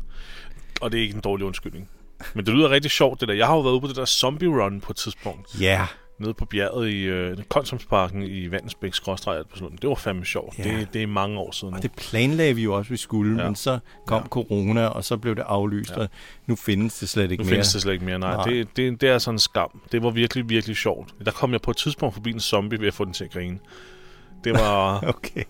Og 0.80 0.92
det 0.92 0.98
er 0.98 1.02
ikke 1.02 1.14
en 1.14 1.20
dårlig 1.20 1.46
undskyldning. 1.46 1.90
Men 2.34 2.46
det 2.46 2.54
lyder 2.54 2.70
rigtig 2.70 2.90
sjovt, 2.90 3.20
det 3.20 3.28
der. 3.28 3.34
Jeg 3.34 3.46
har 3.46 3.54
jo 3.54 3.60
været 3.60 3.72
ude 3.72 3.80
på 3.80 3.86
det 3.86 3.96
der 3.96 4.04
zombie 4.04 4.48
run 4.48 4.80
på 4.80 4.92
et 4.92 4.96
tidspunkt. 4.96 5.60
Ja. 5.60 5.86
Nede 6.18 6.34
på 6.34 6.44
bjerget 6.44 6.90
i 6.90 7.02
øh, 7.02 7.36
Konsumsparken 7.48 8.22
i 8.22 8.50
Vandensbæk, 8.50 8.94
skråstreg 8.94 9.36
Alperslunden. 9.36 9.78
Det 9.82 9.88
var 9.88 9.94
fandme 9.94 10.24
sjovt. 10.24 10.58
Ja. 10.58 10.62
Det, 10.64 10.88
det 10.94 11.02
er 11.02 11.06
mange 11.06 11.38
år 11.38 11.50
siden. 11.52 11.72
nu. 11.72 11.76
Og 11.76 11.82
det 11.82 11.92
planlagde 11.92 12.54
vi 12.54 12.62
jo 12.62 12.74
også, 12.74 12.90
vi 12.90 12.96
skulle, 12.96 13.42
ja. 13.42 13.48
Men 13.48 13.56
så 13.56 13.78
kom 14.06 14.22
ja. 14.22 14.28
corona, 14.28 14.86
og 14.86 15.04
så 15.04 15.16
blev 15.16 15.36
det 15.36 15.42
aflyst, 15.46 15.90
ja. 15.90 15.96
og 15.96 16.08
nu 16.46 16.56
findes 16.56 16.98
det 16.98 17.08
slet 17.08 17.30
ikke 17.30 17.42
Nu 17.42 17.44
mere. 17.44 17.50
findes 17.50 17.72
det 17.72 17.82
slet 17.82 17.92
ikke 17.92 18.04
mere, 18.04 18.18
nej. 18.18 18.34
Nej. 18.36 18.46
nej. 18.46 18.54
Det, 18.54 18.76
det, 18.76 19.00
det 19.00 19.08
er 19.08 19.18
sådan 19.18 19.34
en 19.34 19.38
skam. 19.38 19.80
Det 19.92 20.02
var 20.02 20.10
virkelig, 20.10 20.48
virkelig 20.48 20.76
sjovt. 20.76 21.14
Der 21.24 21.30
kom 21.30 21.52
jeg 21.52 21.60
på 21.60 21.70
et 21.70 21.76
tidspunkt 21.76 22.14
forbi 22.14 22.30
en 22.30 22.40
zombie 22.40 22.80
ved 22.80 22.88
at 22.88 22.94
få 22.94 23.04
den 23.04 23.12
til 23.12 23.24
at 23.24 23.30
grine. 23.30 23.58
Det 24.44 24.52
var... 24.52 25.00
Okay. 25.16 25.44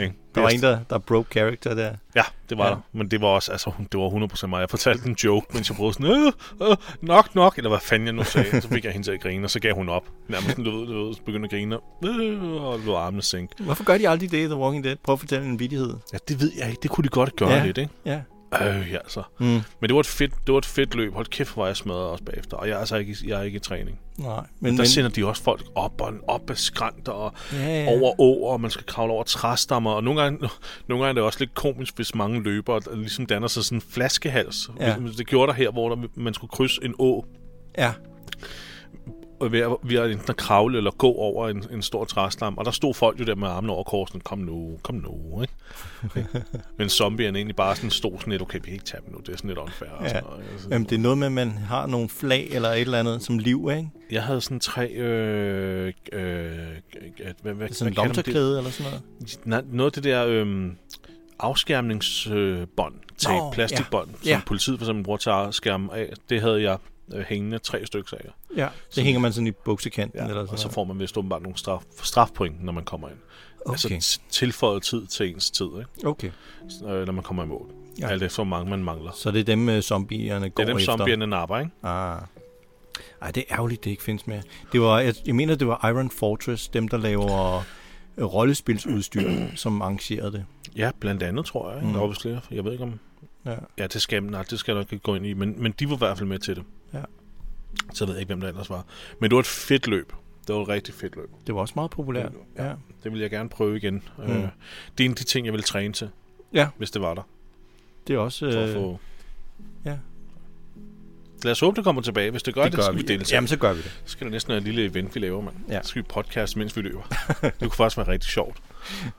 Ikke? 0.00 0.14
Der 0.34 0.40
var 0.40 0.48
en, 0.48 0.60
der, 0.60 0.78
der 0.90 0.98
broke 0.98 1.28
character 1.32 1.74
der. 1.74 1.92
Ja, 2.16 2.22
det 2.50 2.58
var 2.58 2.64
Ja. 2.64 2.70
der. 2.70 2.76
Men 2.92 3.10
det 3.10 3.20
var 3.20 3.26
også, 3.28 3.52
altså, 3.52 3.70
det 3.92 4.00
var 4.00 4.08
100% 4.44 4.46
mig. 4.46 4.60
Jeg 4.60 4.70
fortalte 4.70 5.08
en 5.08 5.16
joke, 5.24 5.46
mens 5.54 5.68
jeg 5.68 5.76
prøvede 5.76 5.94
sådan, 5.94 6.32
øh, 6.62 6.68
øh, 6.70 6.76
nok, 7.00 7.34
nok, 7.34 7.56
eller 7.56 7.68
hvad 7.68 7.78
fanden 7.82 8.06
jeg 8.06 8.12
nu 8.14 8.24
sagde. 8.24 8.60
Så 8.60 8.68
fik 8.68 8.84
jeg 8.84 8.92
hende 8.92 9.06
til 9.06 9.12
at 9.12 9.20
grine, 9.20 9.46
og 9.46 9.50
så 9.50 9.60
gav 9.60 9.74
hun 9.74 9.88
op. 9.88 10.02
Nærmest 10.28 10.50
sådan, 10.50 10.64
du 10.64 10.70
ved, 10.78 10.86
du 10.86 11.06
ved, 11.06 11.14
så 11.14 11.22
begyndte 11.22 11.44
at 11.46 11.50
grine, 11.50 11.78
øh, 12.04 12.52
og 12.64 12.78
lå 12.80 12.96
armene 12.96 13.22
sænke. 13.22 13.62
Hvorfor 13.62 13.84
gør 13.84 13.98
de 13.98 14.08
aldrig 14.08 14.30
det 14.30 14.38
i 14.38 14.44
The 14.44 14.56
Walking 14.56 14.84
Dead? 14.84 14.96
Prøv 15.04 15.12
at 15.12 15.18
fortælle 15.20 15.46
en 15.46 15.58
vittighed. 15.58 15.94
Ja, 16.12 16.18
det 16.28 16.40
ved 16.40 16.52
jeg 16.58 16.68
ikke. 16.70 16.80
Det 16.82 16.90
kunne 16.90 17.04
de 17.04 17.08
godt 17.08 17.36
gøre 17.36 17.50
Ja. 17.50 17.64
lidt, 17.66 17.78
ikke? 17.78 17.90
Ja. 18.06 18.20
Øh, 18.60 18.92
ja, 18.92 18.96
altså. 18.96 19.22
Mm. 19.38 19.46
Men 19.46 19.62
det 19.82 19.94
var 19.94 20.00
et 20.00 20.06
fedt, 20.06 20.32
det 20.46 20.52
var 20.52 20.58
et 20.58 20.66
fedt 20.66 20.94
løb. 20.94 21.14
Hold 21.14 21.26
kæft, 21.26 21.54
hvor 21.54 21.66
jeg 21.66 21.76
smadret 21.76 22.02
også 22.02 22.24
bagefter. 22.24 22.56
Og 22.56 22.68
jeg 22.68 22.74
er 22.74 22.78
altså 22.78 22.96
ikke, 22.96 23.16
jeg 23.26 23.38
er 23.38 23.42
ikke 23.42 23.56
i 23.56 23.60
træning. 23.60 23.98
Nej. 24.18 24.36
Men, 24.36 24.46
Men, 24.60 24.72
der 24.72 24.78
men, 24.78 24.86
sender 24.86 25.10
de 25.10 25.26
også 25.26 25.42
folk 25.42 25.62
op 25.74 26.00
og 26.00 26.12
op 26.28 26.50
ad 26.50 26.56
skrænter 26.56 27.12
og 27.12 27.32
ja, 27.52 27.82
ja. 27.82 27.90
over 27.90 28.20
åer, 28.20 28.52
og 28.52 28.60
man 28.60 28.70
skal 28.70 28.86
kravle 28.86 29.12
over 29.12 29.22
træstammer. 29.22 29.90
Og 29.90 30.04
nogle 30.04 30.22
gange, 30.22 30.38
nogle 30.88 31.04
gange 31.04 31.08
er 31.08 31.12
det 31.12 31.22
også 31.22 31.38
lidt 31.38 31.54
komisk, 31.54 31.96
hvis 31.96 32.14
mange 32.14 32.42
løber 32.42 32.72
og 32.72 32.82
ligesom 32.94 33.26
danner 33.26 33.48
sig 33.48 33.64
sådan 33.64 33.78
en 33.78 33.82
flaskehals. 33.90 34.70
Ja. 34.80 34.88
Ja. 34.88 34.96
Det 35.18 35.26
gjorde 35.26 35.52
der 35.52 35.56
her, 35.56 35.70
hvor 35.70 35.88
der, 35.88 35.96
man 36.14 36.34
skulle 36.34 36.50
krydse 36.50 36.80
en 36.84 36.94
å, 36.98 37.24
Ja. 37.78 37.92
Og 39.42 39.52
ved 39.52 39.76
ved 39.82 39.96
at 39.98 40.10
enten 40.10 40.30
at 40.30 40.36
kravle 40.36 40.78
eller 40.78 40.90
gå 40.90 41.12
over 41.12 41.48
en, 41.48 41.64
en 41.72 41.82
stor 41.82 42.04
træstam. 42.04 42.58
Og 42.58 42.64
der 42.64 42.70
stod 42.70 42.94
folk 42.94 43.20
jo 43.20 43.24
der 43.24 43.34
med 43.34 43.48
armene 43.48 43.72
over 43.72 43.84
korsen. 43.84 44.20
Kom 44.20 44.38
nu, 44.38 44.78
kom 44.82 44.94
nu, 44.94 45.42
ikke? 45.42 46.28
Men 46.78 46.88
zombierne 46.88 47.38
egentlig 47.38 47.56
bare 47.56 47.76
sådan 47.76 47.90
stod 47.90 48.12
sådan 48.18 48.30
lidt, 48.30 48.42
okay, 48.42 48.58
vi 48.58 48.64
kan 48.64 48.72
ikke 48.72 48.84
tage 48.84 49.00
dem 49.06 49.12
nu, 49.14 49.18
det 49.26 49.28
er 49.32 49.36
sådan 49.36 49.48
lidt 49.48 49.58
unfair. 49.58 49.88
Og 49.90 50.02
Ja. 50.04 50.08
sådan 50.08 50.24
noget, 50.24 50.44
altså. 50.52 50.68
Jamen, 50.70 50.86
det 50.88 50.94
er 50.94 51.00
noget 51.00 51.18
med, 51.18 51.26
at 51.26 51.32
man 51.32 51.50
har 51.50 51.86
nogle 51.86 52.08
flag 52.08 52.48
eller 52.50 52.68
et 52.68 52.80
eller 52.80 52.98
andet 52.98 53.22
som 53.22 53.38
liv, 53.38 53.68
ikke? 53.70 53.90
Jeg 54.10 54.22
havde 54.22 54.40
sådan 54.40 54.60
tre... 54.60 54.88
Øh, 54.90 55.92
øh, 56.12 56.50
hvad, 57.42 57.52
hvad, 57.54 57.68
Sådan 57.68 57.92
en 57.92 57.94
lomterklæde 57.94 58.58
eller 58.58 58.70
sådan 58.70 58.92
noget. 58.92 59.38
Nej, 59.44 59.62
noget 59.72 59.88
af 59.96 60.02
det 60.02 60.04
der 60.04 60.26
øhm, 60.26 60.76
afskærmningsbånd, 61.38 62.94
tape, 63.18 63.38
Nå, 63.38 63.50
plastikbånd, 63.52 64.08
ja. 64.10 64.16
som 64.16 64.28
Ja. 64.28 64.40
politiet 64.46 64.78
for 64.78 64.84
eksempel 64.84 65.04
bruger 65.04 65.16
til 65.18 65.30
at 65.30 65.54
skærme 65.54 65.94
af, 65.94 66.12
det 66.30 66.40
havde 66.40 66.62
jeg 66.62 66.78
øh, 67.16 67.24
hængende 67.28 67.58
tre 67.58 67.86
stykker 67.86 68.16
af. 68.16 68.24
Ja. 68.56 68.68
Det 68.94 69.04
hænger 69.04 69.20
man 69.20 69.32
sådan 69.32 69.46
i 69.46 69.50
buksekanten 69.50 70.18
Ja, 70.20 70.26
eller 70.28 70.42
sådan 70.42 70.52
og 70.52 70.58
så 70.58 70.68
får 70.68 70.84
man 70.84 70.98
vist 70.98 71.16
åbenbart 71.16 71.42
nogle 71.42 71.58
straf, 71.58 71.82
strafpoint, 72.02 72.64
når 72.64 72.72
man 72.72 72.84
kommer 72.84 73.08
ind. 73.08 73.16
Okay. 73.66 73.94
Altså 73.94 74.20
tilføjet 74.30 74.82
tid 74.82 75.06
til 75.06 75.28
ens 75.34 75.50
tid, 75.50 75.66
ikke? 75.66 76.08
Okay. 76.08 76.30
Øh, 76.88 77.06
når 77.06 77.12
man 77.12 77.22
kommer 77.22 77.44
i 77.44 77.46
mål. 77.46 77.66
Ja. 78.00 78.08
Alt 78.08 78.22
efter, 78.22 78.36
hvor 78.36 78.44
mange 78.44 78.70
man 78.70 78.84
mangler. 78.84 79.10
Så 79.14 79.30
det 79.30 79.40
er 79.40 79.44
dem, 79.44 79.68
øh, 79.68 79.82
zombierne 79.82 80.50
går 80.50 80.62
Det 80.62 80.70
er 80.70 80.72
dem, 80.72 80.76
efter. 80.76 80.96
zombierne 80.96 81.26
napper, 81.26 81.58
ikke? 81.58 81.70
Ah. 81.82 82.20
Ej, 83.22 83.30
det 83.30 83.44
er 83.48 83.54
ærgerligt, 83.54 83.84
det 83.84 83.90
ikke 83.90 84.02
findes 84.02 84.26
mere. 84.26 84.42
Det 84.72 84.80
var, 84.80 85.00
jeg, 85.00 85.14
jeg 85.26 85.34
mener, 85.34 85.54
det 85.54 85.66
var 85.66 85.88
Iron 85.88 86.10
Fortress, 86.10 86.68
dem 86.68 86.88
der 86.88 86.96
laver 86.96 87.62
øh, 88.16 88.24
rollespilsudstyr, 88.24 89.30
som 89.56 89.82
arrangerede 89.82 90.32
det. 90.32 90.44
Ja, 90.76 90.90
blandt 91.00 91.22
andet, 91.22 91.46
tror 91.46 91.72
jeg. 91.72 91.84
Mm. 91.84 91.92
Der 91.92 92.00
var 92.00 92.06
vist 92.06 92.22
flere. 92.22 92.40
Jeg 92.50 92.64
ved 92.64 92.72
ikke 92.72 92.84
om... 92.84 92.98
Ja. 93.46 93.54
Ja, 93.78 93.86
det 93.86 94.02
skal, 94.02 94.22
nej, 94.22 94.42
det 94.50 94.58
skal 94.58 94.72
jeg 94.72 94.80
nok 94.80 94.92
ikke 94.92 95.02
gå 95.02 95.14
ind 95.14 95.26
i, 95.26 95.32
men, 95.32 95.62
men 95.62 95.72
de 95.78 95.88
var 95.88 95.94
i 95.94 95.98
hvert 95.98 96.18
fald 96.18 96.28
med 96.28 96.38
til 96.38 96.56
det. 96.56 96.64
Så 97.94 98.04
ved 98.06 98.14
jeg 98.14 98.20
ikke, 98.20 98.28
hvem 98.28 98.40
der 98.40 98.48
ellers 98.48 98.70
var. 98.70 98.84
Men 99.20 99.30
det 99.30 99.34
var 99.34 99.40
et 99.40 99.46
fedt 99.46 99.86
løb. 99.86 100.12
Det 100.46 100.54
var 100.54 100.62
et 100.62 100.68
rigtig 100.68 100.94
fedt 100.94 101.16
løb. 101.16 101.30
Det 101.46 101.54
var 101.54 101.60
også 101.60 101.72
meget 101.76 101.90
populært. 101.90 102.32
Ja. 102.58 102.72
Det 103.04 103.12
vil 103.12 103.20
jeg 103.20 103.30
gerne 103.30 103.48
prøve 103.48 103.76
igen. 103.76 104.02
Mm. 104.18 104.24
Øh, 104.24 104.28
det 104.98 105.00
er 105.00 105.04
en 105.04 105.10
af 105.10 105.16
de 105.16 105.24
ting, 105.24 105.46
jeg 105.46 105.52
vil 105.52 105.62
træne 105.62 105.94
til, 105.94 106.10
ja, 106.54 106.68
hvis 106.78 106.90
det 106.90 107.02
var 107.02 107.14
der. 107.14 107.22
det 108.06 108.14
er 108.14 108.18
også... 108.18 108.52
For 108.52 108.58
Øh, 108.58 108.68
at 108.68 108.74
få... 108.74 108.98
ja. 109.84 109.96
Lad 111.44 111.52
os 111.52 111.60
håbe, 111.60 111.76
det 111.76 111.84
kommer 111.84 112.02
tilbage. 112.02 112.30
Hvis 112.30 112.42
det 112.42 112.54
gør 112.54 112.62
det, 112.62 112.72
det 112.72 112.78
gør 112.78 112.82
så 112.82 112.92
skal 112.92 112.96
vi. 112.98 113.02
deltage. 113.02 113.34
Jamen, 113.36 113.48
så 113.48 113.56
gør 113.56 113.72
vi 113.72 113.82
det. 113.82 114.00
Så 114.04 114.12
skal 114.12 114.24
det 114.24 114.32
næsten 114.32 114.48
være 114.48 114.58
et 114.58 114.64
lille 114.64 114.84
event, 114.84 115.14
vi 115.14 115.20
laver, 115.20 115.42
mand. 115.42 115.54
Ja. 115.68 115.82
Så 115.82 115.88
skal 115.88 116.02
vi 116.02 116.06
podcast, 116.10 116.56
mens 116.56 116.76
vi 116.76 116.82
løber. 116.82 117.02
det 117.42 117.52
kunne 117.60 117.70
faktisk 117.70 117.96
være 117.96 118.08
rigtig 118.08 118.30
sjovt. 118.30 118.56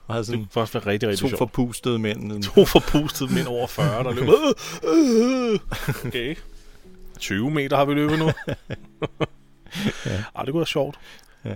Havde 0.10 0.24
Det 0.26 0.34
kunne 0.34 0.48
faktisk 0.52 0.74
være 0.74 0.86
rigtig, 0.86 1.10
rigtig 1.10 1.22
to 1.22 1.28
sjovt. 1.28 1.38
forpustede 1.38 2.00
mænd. 2.00 2.44
To 2.44 2.66
forpustede 2.66 3.34
mænd 3.34 3.48
over 3.48 3.68
40, 3.68 4.04
der 4.04 4.12
løber. 4.14 4.34
Okay. 6.08 6.36
20 7.24 7.52
meter 7.52 7.78
har 7.78 7.86
vi 7.86 7.94
løbet 7.94 8.20
nu. 8.20 8.26
ja. 10.06 10.24
Ej, 10.36 10.44
det 10.44 10.52
kunne 10.52 10.60
være 10.60 10.66
sjovt. 10.66 11.00
Ja. 11.46 11.56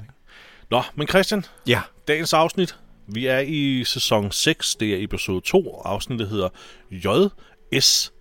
Nå, 0.70 0.82
men 0.96 1.08
Christian, 1.08 1.46
Ja. 1.68 1.82
dagens 2.08 2.34
afsnit. 2.34 2.78
Vi 3.08 3.26
er 3.26 3.40
i 3.40 3.84
sæson 3.84 4.32
6, 4.32 4.76
det 4.76 4.94
er 4.94 5.04
episode 5.04 5.42
2. 5.42 5.82
Afsnittet 5.86 6.28
hedder 6.30 6.50
JSS. 6.92 8.14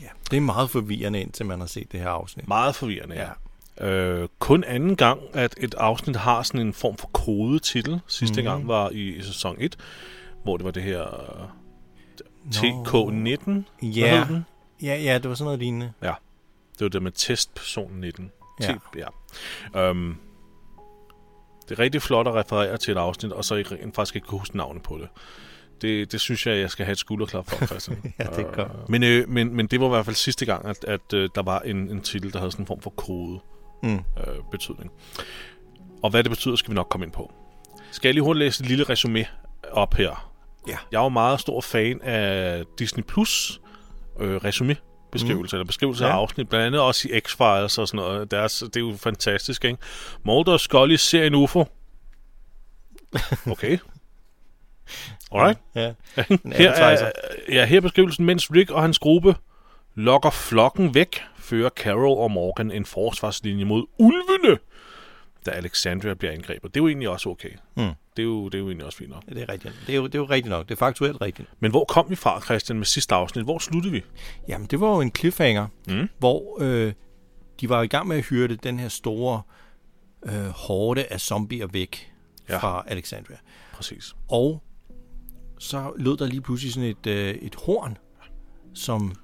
ja. 0.00 0.06
Det 0.30 0.36
er 0.36 0.40
meget 0.40 0.70
forvirrende, 0.70 1.20
indtil 1.20 1.46
man 1.46 1.60
har 1.60 1.66
set 1.66 1.92
det 1.92 2.00
her 2.00 2.08
afsnit. 2.08 2.48
Meget 2.48 2.74
forvirrende, 2.74 3.16
ja. 3.80 3.86
Øh, 3.86 4.28
kun 4.38 4.64
anden 4.64 4.96
gang, 4.96 5.20
at 5.32 5.54
et 5.58 5.74
afsnit 5.74 6.16
har 6.16 6.42
sådan 6.42 6.60
en 6.60 6.72
form 6.74 6.96
for 6.96 7.08
kodetitel. 7.12 8.00
Sidste 8.06 8.40
mm. 8.40 8.44
gang 8.44 8.68
var 8.68 8.90
i, 8.90 9.08
i 9.08 9.22
sæson 9.22 9.56
1, 9.58 9.76
hvor 10.42 10.56
det 10.56 10.64
var 10.64 10.70
det 10.70 10.82
her 10.82 11.02
øh, 11.02 11.46
TK19. 12.54 13.50
Hvad 13.50 13.88
Ja. 13.90 14.26
Ja, 14.82 14.96
ja, 15.02 15.18
det 15.18 15.28
var 15.28 15.34
sådan 15.34 15.44
noget 15.44 15.58
lignende. 15.58 15.92
Det 16.80 16.84
var 16.84 16.88
det 16.88 17.02
med 17.02 17.12
testperson 17.12 17.90
19. 18.00 18.30
Ja. 18.60 18.74
Ja. 18.96 19.06
ja. 19.74 19.90
Um, 19.90 20.16
det 21.68 21.78
er 21.78 21.82
rigtig 21.82 22.02
flot 22.02 22.26
at 22.28 22.34
referere 22.34 22.76
til 22.76 22.92
et 22.92 22.96
afsnit, 22.98 23.32
og 23.32 23.44
så 23.44 23.54
ikke 23.54 23.74
rent 23.74 23.94
faktisk 23.94 24.14
ikke 24.16 24.26
kunne 24.26 24.38
huske 24.38 24.56
navnet 24.56 24.82
på 24.82 24.98
det. 24.98 25.08
Det, 25.82 26.12
det 26.12 26.20
synes 26.20 26.46
jeg, 26.46 26.58
jeg 26.58 26.70
skal 26.70 26.84
have 26.86 26.92
et 26.92 26.98
skulderklap 26.98 27.50
for, 27.50 27.66
Christian. 27.66 28.02
Ja, 28.18 28.24
det 28.24 28.38
er 28.38 28.52
godt. 28.54 28.58
Øh, 28.72 28.90
men, 28.90 29.02
øh, 29.02 29.28
men, 29.28 29.56
men 29.56 29.66
det 29.66 29.80
var 29.80 29.86
i 29.86 29.88
hvert 29.88 30.04
fald 30.04 30.16
sidste 30.16 30.46
gang, 30.46 30.66
at, 30.66 30.84
at 30.84 31.12
øh, 31.14 31.28
der 31.34 31.42
var 31.42 31.60
en, 31.60 31.76
en 31.76 32.00
titel, 32.00 32.32
der 32.32 32.38
havde 32.38 32.50
sådan 32.52 32.62
en 32.62 32.66
form 32.66 32.80
for 32.80 32.90
kode 32.90 33.40
Mm. 33.82 33.94
øh, 33.94 34.02
betydning. 34.50 34.90
Og 36.02 36.10
hvad 36.10 36.22
det 36.24 36.30
betyder, 36.30 36.56
skal 36.56 36.70
vi 36.70 36.74
nok 36.74 36.86
komme 36.90 37.04
ind 37.06 37.12
på. 37.12 37.32
Skal 37.90 38.08
jeg 38.08 38.14
lige 38.14 38.24
hurtigt 38.24 38.38
læse 38.38 38.62
et 38.64 38.68
lille 38.68 38.84
resume 38.84 39.26
op 39.72 39.94
her? 39.94 40.32
Ja. 40.68 40.76
Jeg 40.92 40.98
er 40.98 41.02
jo 41.02 41.08
meget 41.08 41.40
stor 41.40 41.60
fan 41.60 42.02
af 42.02 42.64
Disney 42.78 43.04
Plus 43.04 43.60
øh, 44.20 44.36
resume 44.36 44.76
beskrivelse, 45.10 45.56
mm. 45.56 45.58
eller 45.58 45.66
beskrivelse 45.66 46.04
Ja. 46.04 46.10
af 46.10 46.14
afsnit, 46.14 46.48
blandt 46.48 46.66
andet 46.66 46.80
også 46.80 47.08
i 47.08 47.10
X-Files 47.18 47.80
og 47.80 47.88
sådan 47.88 47.96
noget. 47.96 48.30
Deres, 48.30 48.58
det 48.58 48.76
er 48.76 48.80
jo 48.80 48.96
fantastisk, 48.96 49.64
ikke? 49.64 49.78
Mulder 50.24 50.52
og 50.52 50.60
Scully 50.60 50.96
ser 50.96 51.24
en 51.24 51.34
UFO. 51.34 51.64
Okay. 53.52 53.78
Alright? 55.32 55.58
Ja. 55.74 55.92
En 56.30 56.52
Her 56.52 56.70
er, 56.70 57.10
ja, 57.48 57.64
her 57.64 57.76
er 57.76 57.80
beskrivelsen, 57.80 58.24
mens 58.24 58.50
Rick 58.52 58.70
og 58.70 58.82
hans 58.82 58.98
gruppe 58.98 59.34
lokker 59.94 60.30
flokken 60.30 60.94
væk, 60.94 61.22
fører 61.38 61.70
Carol 61.70 62.18
og 62.18 62.30
Morgan 62.30 62.70
en 62.70 62.86
forsvarslinje 62.86 63.64
mod 63.64 63.86
ulvene, 63.98 64.58
da 65.46 65.50
Alexandria 65.50 66.14
bliver 66.14 66.32
angrebet. 66.32 66.74
Det 66.74 66.80
er 66.80 66.84
jo 66.84 66.88
egentlig 66.88 67.08
også 67.08 67.28
okay. 67.28 67.50
Mm. 67.76 67.82
Det, 68.16 68.22
er 68.22 68.22
jo, 68.22 68.44
det 68.48 68.54
er 68.54 68.58
jo 68.58 68.66
egentlig 68.66 68.86
også 68.86 68.98
fint 68.98 69.10
nok. 69.10 69.22
Ja, 69.28 69.34
det 69.34 69.42
er 69.42 69.48
rigtigt. 69.48 69.74
Det 69.86 69.92
er, 69.92 69.96
jo, 69.96 70.06
det 70.06 70.14
er 70.14 70.18
jo 70.18 70.24
rigtigt 70.24 70.50
nok. 70.50 70.68
Det 70.68 70.74
er 70.74 70.78
faktuelt 70.78 71.20
rigtigt. 71.20 71.48
Men 71.60 71.70
hvor 71.70 71.84
kom 71.84 72.10
vi 72.10 72.14
fra, 72.14 72.40
Christian, 72.40 72.76
med 72.78 72.86
sidste 72.86 73.14
afsnit? 73.14 73.44
Hvor 73.44 73.58
sluttede 73.58 73.92
vi? 73.92 74.02
Jamen, 74.48 74.66
det 74.66 74.80
var 74.80 74.94
jo 74.94 75.00
en 75.00 75.12
cliffhanger, 75.18 75.66
Mm. 75.88 76.08
hvor 76.18 76.58
øh, 76.62 76.92
de 77.60 77.68
var 77.68 77.82
i 77.82 77.86
gang 77.86 78.08
med 78.08 78.16
at 78.16 78.24
hyrde 78.24 78.56
den 78.56 78.78
her 78.78 78.88
store 78.88 79.42
øh, 80.22 80.46
horde 80.48 81.04
af 81.04 81.20
zombier 81.20 81.66
væk 81.66 82.12
Ja. 82.48 82.58
fra 82.58 82.84
Alexandria. 82.86 83.36
Præcis. 83.72 84.14
Og 84.28 84.62
så 85.58 85.92
lød 85.96 86.16
der 86.16 86.26
lige 86.26 86.40
pludselig 86.40 86.72
sådan 86.72 86.88
et, 86.88 87.06
øh, 87.06 87.34
et 87.34 87.54
horn, 87.54 87.96
som 88.74 89.14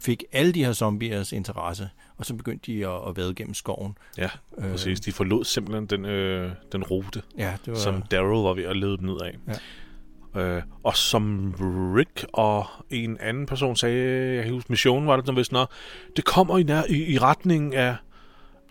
fik 0.00 0.24
alle 0.32 0.52
de 0.52 0.64
her 0.64 0.72
zombiers 0.72 1.32
interesse, 1.32 1.90
og 2.20 2.26
så 2.26 2.34
begyndte 2.34 2.72
de 2.72 2.86
at, 2.86 3.08
at 3.08 3.16
vade 3.16 3.34
gennem 3.34 3.54
skoven. 3.54 3.98
Ja, 4.18 4.28
øh. 4.58 4.70
præcis. 4.70 5.00
De 5.00 5.12
forlod 5.12 5.44
simpelthen 5.44 5.86
den, 5.86 6.04
øh, 6.04 6.52
den 6.72 6.84
rute, 6.84 7.22
Ja, 7.38 7.56
det 7.64 7.72
var... 7.72 7.78
som 7.78 8.02
Daryl 8.02 8.42
var 8.44 8.54
ved 8.54 8.64
at 8.64 8.76
lede 8.76 8.96
dem 8.96 9.06
ned 9.06 9.20
af. 9.20 9.36
Ja. 9.48 10.40
Øh, 10.40 10.62
og 10.82 10.96
som 10.96 11.54
Rick 11.96 12.24
og 12.32 12.66
en 12.90 13.18
anden 13.20 13.46
person 13.46 13.76
sagde, 13.76 14.34
jeg 14.34 14.44
kan 14.44 14.52
huske, 14.52 14.72
missionen 14.72 15.08
var 15.08 15.16
det, 15.20 15.36
vidste 15.36 15.54
nok, 15.54 15.70
det 16.16 16.24
kommer 16.24 16.58
i, 16.58 16.62
nær, 16.62 16.82
i, 16.88 17.12
i 17.12 17.18
retning 17.18 17.74
af, 17.74 17.96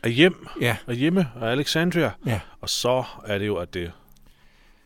af 0.03 0.11
hjem, 0.11 0.47
Ja, 0.61 0.77
af 0.87 0.95
hjemme, 0.95 1.27
af 1.41 1.47
Alexandria. 1.51 2.11
ja, 2.25 2.39
Og 2.61 2.69
så 2.69 3.03
er 3.25 3.37
det 3.37 3.47
jo, 3.47 3.55
at 3.55 3.73
det 3.73 3.91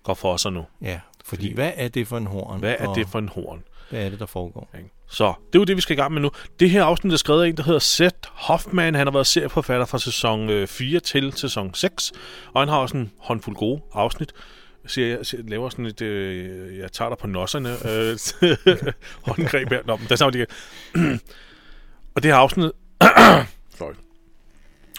går 0.03 0.13
for 0.13 0.37
sig 0.37 0.51
nu. 0.51 0.65
ja. 0.81 0.99
Fordi 1.25 1.53
hvad 1.53 1.71
er 1.75 1.87
det 1.87 2.07
for 2.07 2.17
en 2.17 2.27
horn? 2.27 2.59
Hvad 2.59 2.75
er 2.79 2.93
det 2.93 3.07
for 3.07 3.19
en 3.19 3.29
horn? 3.29 3.63
Hvad 3.89 4.05
er 4.05 4.09
det, 4.09 4.19
der 4.19 4.25
foregår? 4.25 4.69
Ikke? 4.77 4.89
Så 5.07 5.33
det 5.47 5.55
er 5.55 5.59
jo 5.59 5.63
det, 5.63 5.75
vi 5.75 5.81
skal 5.81 5.97
i 5.97 6.01
gang 6.01 6.13
med 6.13 6.21
nu. 6.21 6.31
Det 6.59 6.69
her 6.69 6.83
afsnit 6.83 7.13
er 7.13 7.17
skrevet 7.17 7.43
af 7.43 7.47
en, 7.47 7.57
der 7.57 7.63
hedder 7.63 7.79
Seth 7.79 8.29
Hoffman. 8.31 8.95
Han 8.95 9.07
har 9.07 9.11
været 9.11 9.27
serieforfatter 9.27 9.85
fra 9.85 9.99
sæson 9.99 10.49
øh, 10.49 10.67
4 10.67 10.99
til 10.99 11.33
sæson 11.35 11.73
6. 11.73 12.11
Og 12.53 12.61
han 12.61 12.69
har 12.69 12.77
også 12.77 12.97
en 12.97 13.11
håndfuld 13.19 13.55
gode 13.55 13.81
afsnit. 13.93 14.33
Så 14.87 15.01
jeg, 15.01 15.19
så 15.23 15.37
jeg 15.37 15.49
laver 15.49 15.69
sådan 15.69 15.85
et, 15.85 16.01
øh, 16.01 16.77
jeg 16.77 16.91
tager 16.91 17.09
dig 17.09 17.17
på 17.17 17.27
nosserne, 17.27 17.69
øh, 17.69 18.93
håndgreb 19.27 19.69
her. 19.69 19.81
Nå, 19.85 19.95
men 19.95 20.07
der 20.09 20.25
er 20.25 20.29
de 20.29 20.45
Og 22.15 22.23
det 22.23 22.31
her 22.31 22.37
afsnit, 22.37 22.71
sorry. 23.77 23.93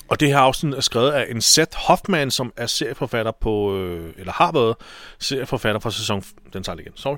Og 0.08 0.20
det 0.20 0.28
her 0.28 0.38
afsnit 0.38 0.75
er 0.75 0.80
skrevet 0.80 1.11
af 1.11 1.26
en 1.30 1.40
Seth 1.40 1.76
Hoffman, 1.76 2.30
som 2.30 2.52
er 2.56 2.66
serieforfatter 2.66 3.32
på, 3.40 3.76
øh, 3.78 4.12
eller 4.16 4.32
har 4.32 4.52
været 4.52 4.76
serieforfatter 5.18 5.80
fra 5.80 5.90
sæson, 5.90 6.25
den 6.52 6.62
tager 6.62 6.76
jeg 6.76 6.87
igen, 6.87 6.96
sorry. 6.96 7.16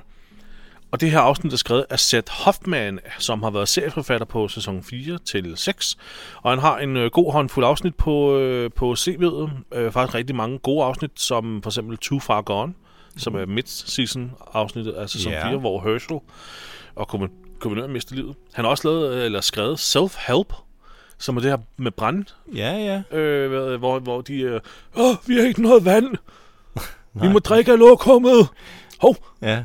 Og 0.91 1.01
det 1.01 1.11
her 1.11 1.19
afsnit 1.19 1.53
er 1.53 1.57
skrevet 1.57 1.85
af 1.89 1.99
Seth 1.99 2.31
Hoffman, 2.31 2.99
som 3.19 3.43
har 3.43 3.49
været 3.49 3.67
serieforfatter 3.69 4.25
på 4.25 4.47
sæson 4.47 4.83
4 4.83 5.17
til 5.25 5.53
6. 5.57 5.97
Og 6.41 6.51
han 6.51 6.59
har 6.59 6.77
en 6.77 6.97
øh, 6.97 7.11
god 7.11 7.31
håndfuld 7.31 7.65
afsnit 7.65 7.95
på, 7.95 8.37
øh, 8.37 8.71
på 8.75 8.93
CV'et. 8.93 9.49
Øh, 9.77 9.91
faktisk 9.91 10.15
rigtig 10.15 10.35
mange 10.35 10.59
gode 10.59 10.83
afsnit, 10.85 11.11
som 11.15 11.61
for 11.63 11.69
eksempel 11.69 11.97
Too 11.97 12.19
Far 12.19 12.41
Gone, 12.41 12.73
som 13.17 13.35
er 13.35 13.45
mid-season 13.45 14.19
afsnittet 14.53 14.91
af 14.91 15.09
sæson 15.09 15.31
Ja. 15.31 15.49
4, 15.49 15.57
hvor 15.59 15.81
Herschel 15.91 16.19
og 16.95 17.07
guvernøren 17.59 17.93
mister 17.93 18.15
livet. 18.15 18.35
Han 18.53 18.65
har 18.65 18.69
også 18.69 18.87
lavet, 18.87 19.13
øh, 19.13 19.25
eller 19.25 19.41
skrevet 19.41 19.95
Self-Help, 19.95 20.53
som 21.17 21.37
er 21.37 21.41
det 21.41 21.49
her 21.51 21.57
med 21.77 21.91
brand, 21.91 22.25
Ja, 22.55 23.01
ja. 23.11 23.17
øh, 23.17 23.79
hvor, 23.79 23.99
hvor 23.99 24.21
de... 24.21 24.39
Øh, 24.39 24.59
Åh, 24.97 25.15
vi 25.27 25.35
har 25.35 25.43
ikke 25.43 25.61
noget 25.61 25.85
vand. 25.85 26.15
vi 27.21 27.27
må 27.27 27.39
drikke 27.39 27.71
af 27.71 27.79
lokummet. 27.79 28.47
Hov, 29.01 29.15
Ja. 29.41 29.63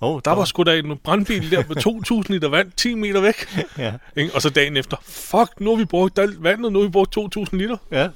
Oh, 0.00 0.20
der 0.24 0.30
var 0.30 0.44
sgu 0.44 0.62
da 0.62 0.78
en 0.78 0.98
brandbil 1.04 1.50
der 1.50 1.62
med 1.68 1.76
2.000 2.26 2.32
liter 2.32 2.48
vand 2.48 2.70
10 2.76 2.94
meter 2.94 3.20
væk. 3.20 3.34
Ja, 3.78 3.92
Ikke? 4.16 4.34
Og 4.34 4.42
så 4.42 4.50
dagen 4.50 4.76
efter, 4.76 4.96
fuck, 5.02 5.60
nu 5.60 5.70
har 5.70 5.76
vi 5.76 5.84
brugt 5.84 6.18
alt 6.18 6.42
vandet, 6.42 6.72
nu 6.72 6.78
har 6.78 6.86
vi 6.86 6.90
brugt 6.92 7.16
2.000 7.18 7.44
liter. 7.56 7.76
ja, 7.92 8.08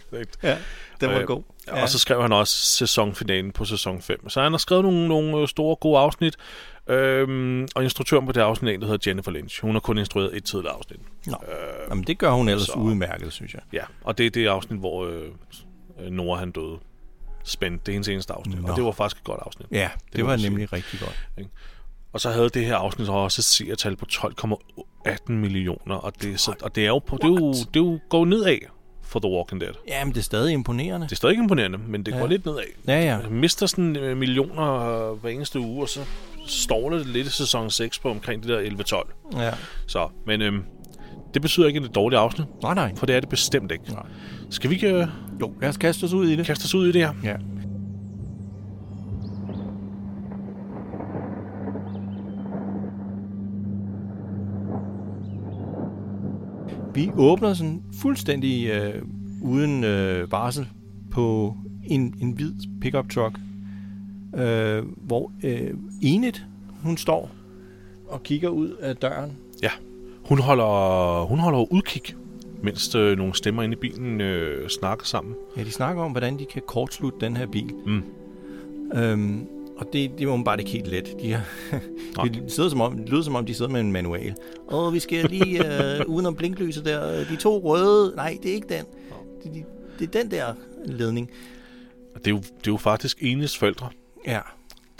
ja. 0.43 0.57
Den 1.01 1.11
var 1.11 1.19
Øh, 1.19 1.25
god. 1.27 1.43
Ja. 1.67 1.83
Og 1.83 1.89
så 1.89 1.99
skrev 1.99 2.23
han 2.23 2.33
også 2.33 2.57
sæsonfinalen 2.57 3.53
på 3.53 3.65
sæson 3.65 4.03
5. 4.03 4.29
Så 4.29 4.43
han 4.43 4.53
har 4.53 4.59
skrevet 4.59 4.85
nogle, 4.85 5.09
nogle 5.09 5.39
øh, 5.39 5.49
store, 5.49 5.77
gode 5.77 5.99
afsnit. 5.99 6.37
Øhm, 6.89 7.69
og 7.75 7.83
instruktøren 7.83 8.27
på 8.27 8.33
det 8.33 8.41
afsnit 8.41 8.75
er 8.75 8.79
der 8.79 8.87
hedder 8.87 9.11
Jennifer 9.11 9.31
Lynch. 9.31 9.63
Hun 9.63 9.73
har 9.73 9.81
kun 9.81 9.99
instrueret 9.99 10.37
et 10.37 10.45
tidligere 10.45 10.75
afsnit. 10.75 11.01
Nå. 11.27 11.37
Jamen, 11.91 12.05
det 12.05 12.19
gør 12.19 12.31
hun 12.31 12.49
ellers 12.49 12.67
så- 12.67 12.73
udmærket, 12.79 13.33
synes 13.33 13.55
jeg. 13.55 13.61
Ja, 13.73 13.83
og 14.05 14.19
det 14.19 14.27
er 14.27 14.31
det 14.31 14.47
afsnit, 14.47 14.79
hvor 14.81 15.07
øh, 15.07 15.23
øh, 16.05 16.11
Nora 16.11 16.39
han 16.39 16.51
døde. 16.51 16.79
Spændt. 17.45 17.87
Det 17.87 17.95
hendes 17.95 18.09
eneste 18.09 18.33
afsnit. 18.33 18.63
Nå. 18.63 18.69
Og 18.69 18.77
det 18.77 18.85
var 18.85 18.93
faktisk 18.93 19.21
et 19.21 19.25
godt 19.25 19.41
afsnit. 19.47 19.67
Ja, 19.73 19.91
det, 20.07 20.17
det 20.17 20.25
var 20.25 20.31
man 20.31 20.39
sige. 20.39 20.51
nemlig 20.51 20.73
rigtig 20.73 21.01
godt. 21.01 21.49
Og 22.13 22.21
så 22.21 22.31
havde 22.31 22.49
det 22.49 22.67
her 22.67 22.77
afsnit 22.77 23.09
også 23.09 23.41
et 23.41 23.45
seertal 23.45 23.97
på 23.97 24.07
12,18 24.13 25.33
millioner. 25.33 25.95
Og 25.95 26.13
det, 26.23 26.41
så, 26.41 26.55
og 26.63 26.75
det 26.75 26.85
er 26.85 26.89
jo, 26.89 26.99
på, 26.99 27.17
det 27.17 27.25
er 27.25 27.29
jo, 27.29 27.53
det 27.53 27.77
er 27.77 27.81
jo 27.81 27.99
går 28.09 28.25
nedad 28.25 28.59
for 29.03 29.21
The 29.21 29.31
Walking 29.31 29.61
Dead. 29.61 29.73
Ja, 29.89 30.05
men 30.05 30.15
det 30.15 30.19
er 30.19 30.25
stadig 30.25 30.53
imponerende. 30.53 31.07
Det 31.07 31.13
er 31.13 31.17
stadig 31.17 31.37
imponerende, 31.37 31.79
men 31.79 32.03
det 32.03 32.13
ja. 32.13 32.19
går 32.19 32.27
lidt 32.27 32.47
nedad. 32.47 32.65
Ja, 32.89 33.05
ja. 33.05 33.19
Man 33.23 33.33
mister 33.33 33.67
sådan 33.67 33.97
øh, 33.97 34.17
millioner 34.17 35.11
øh, 35.11 35.19
hver 35.19 35.31
eneste 35.31 35.61
uge, 35.61 35.83
og 35.83 35.89
så 35.89 36.01
står 36.47 36.91
det 36.91 37.07
lidt 37.07 37.27
i 37.27 37.31
sæson 37.31 37.71
6 37.71 37.99
på 37.99 38.11
omkring 38.11 38.43
det 38.43 38.49
der 38.49 39.05
11-12. 39.35 39.41
ja. 39.43 39.55
Så, 39.87 40.09
men 40.27 40.43
øhm, 40.43 40.65
det 41.35 41.43
betyder 41.43 41.67
ikke, 41.67 41.77
at 41.77 41.83
det 41.83 41.87
er 41.89 41.91
et 41.91 41.95
dårligt 41.95 42.19
afsnit, 42.21 42.47
Nej, 42.63 42.75
nej. 42.75 42.95
for 42.97 43.07
det 43.07 43.17
er 43.17 43.21
det 43.21 43.29
bestemt 43.29 43.73
ikke. 43.73 43.85
Nej. 43.93 44.07
Skal 44.51 44.71
vi 44.71 44.75
ikke 44.75 44.95
øh, 44.95 45.07
Jo, 45.41 45.53
lad 45.61 45.69
os 45.69 45.77
kaste 45.77 46.05
os 46.05 46.13
ud 46.13 46.29
i 46.29 46.37
det. 46.37 46.47
kaste 46.47 46.65
os 46.65 46.75
ud 46.75 46.89
i 46.89 46.93
det 46.93 47.01
her? 47.01 47.13
Ja. 47.25 47.37
Vi 56.95 57.11
åbner 57.17 57.55
sådan 57.55 57.83
fuldstændig 58.01 58.67
øh, 58.71 59.03
uden 59.43 59.85
øh, 59.85 60.33
varsel 60.33 60.69
på 61.11 61.57
en, 61.85 62.15
en 62.21 62.31
hvid 62.33 62.53
pickup 62.81 63.11
truck, 63.11 63.39
øh, 64.37 64.83
hvor 64.97 65.33
øh, 65.45 65.71
Enid, 66.03 66.33
hun 66.83 66.97
står 66.97 67.31
og 68.09 68.23
kigger 68.23 68.49
ud 68.49 68.69
af 68.71 68.97
døren. 68.97 69.33
Ja. 69.63 69.71
Hun 70.31 70.39
holder, 70.39 71.25
hun 71.25 71.39
holder 71.39 71.73
udkig, 71.73 72.03
mens 72.63 72.95
øh, 72.95 73.19
nogle 73.19 73.35
stemmer 73.35 73.63
inde 73.63 73.73
i 73.73 73.77
bilen 73.77 74.21
øh, 74.21 74.69
snakker 74.69 75.07
sammen. 75.07 75.35
Ja, 75.57 75.63
de 75.63 75.71
snakker 75.71 76.03
om, 76.03 76.11
hvordan 76.11 76.39
de 76.39 76.45
kan 76.45 76.63
kortslutte 76.67 77.19
den 77.21 77.37
her 77.37 77.47
bil. 77.47 77.75
Mm. 77.87 78.03
Øhm, 78.95 79.47
og 79.79 79.87
det, 79.93 80.11
det 80.19 80.29
var 80.29 80.43
bare 80.45 80.59
ikke 80.59 80.71
helt 80.71 80.87
let. 80.87 81.17
De 81.23 81.33
har, 81.33 81.45
det, 82.25 82.53
sidder 82.53 82.71
som 82.71 82.81
om, 82.81 82.97
det 82.97 83.09
lyder 83.09 83.23
som 83.23 83.35
om, 83.35 83.47
de 83.47 83.55
sidder 83.55 83.71
med 83.71 83.81
en 83.81 83.93
manual. 83.93 84.35
Og 84.69 84.93
vi 84.93 84.99
skal 84.99 85.31
lige 85.31 85.67
øh, 85.99 86.07
udenom 86.07 86.35
blinklyset 86.35 86.85
der. 86.85 87.25
De 87.25 87.37
to 87.37 87.59
røde. 87.59 88.13
Nej, 88.17 88.39
det 88.43 88.51
er 88.51 88.55
ikke 88.55 88.69
den. 88.69 88.85
Det, 89.43 89.55
det, 89.55 89.65
det 89.99 90.17
er 90.17 90.23
den 90.23 90.31
der 90.31 90.55
ledning. 90.85 91.31
Det 92.15 92.27
er 92.27 92.31
jo, 92.31 92.39
det 92.39 92.67
er 92.67 92.73
jo 92.73 92.77
faktisk 92.77 93.19
Enes 93.21 93.59
forældre, 93.59 93.89
Ja. 94.27 94.41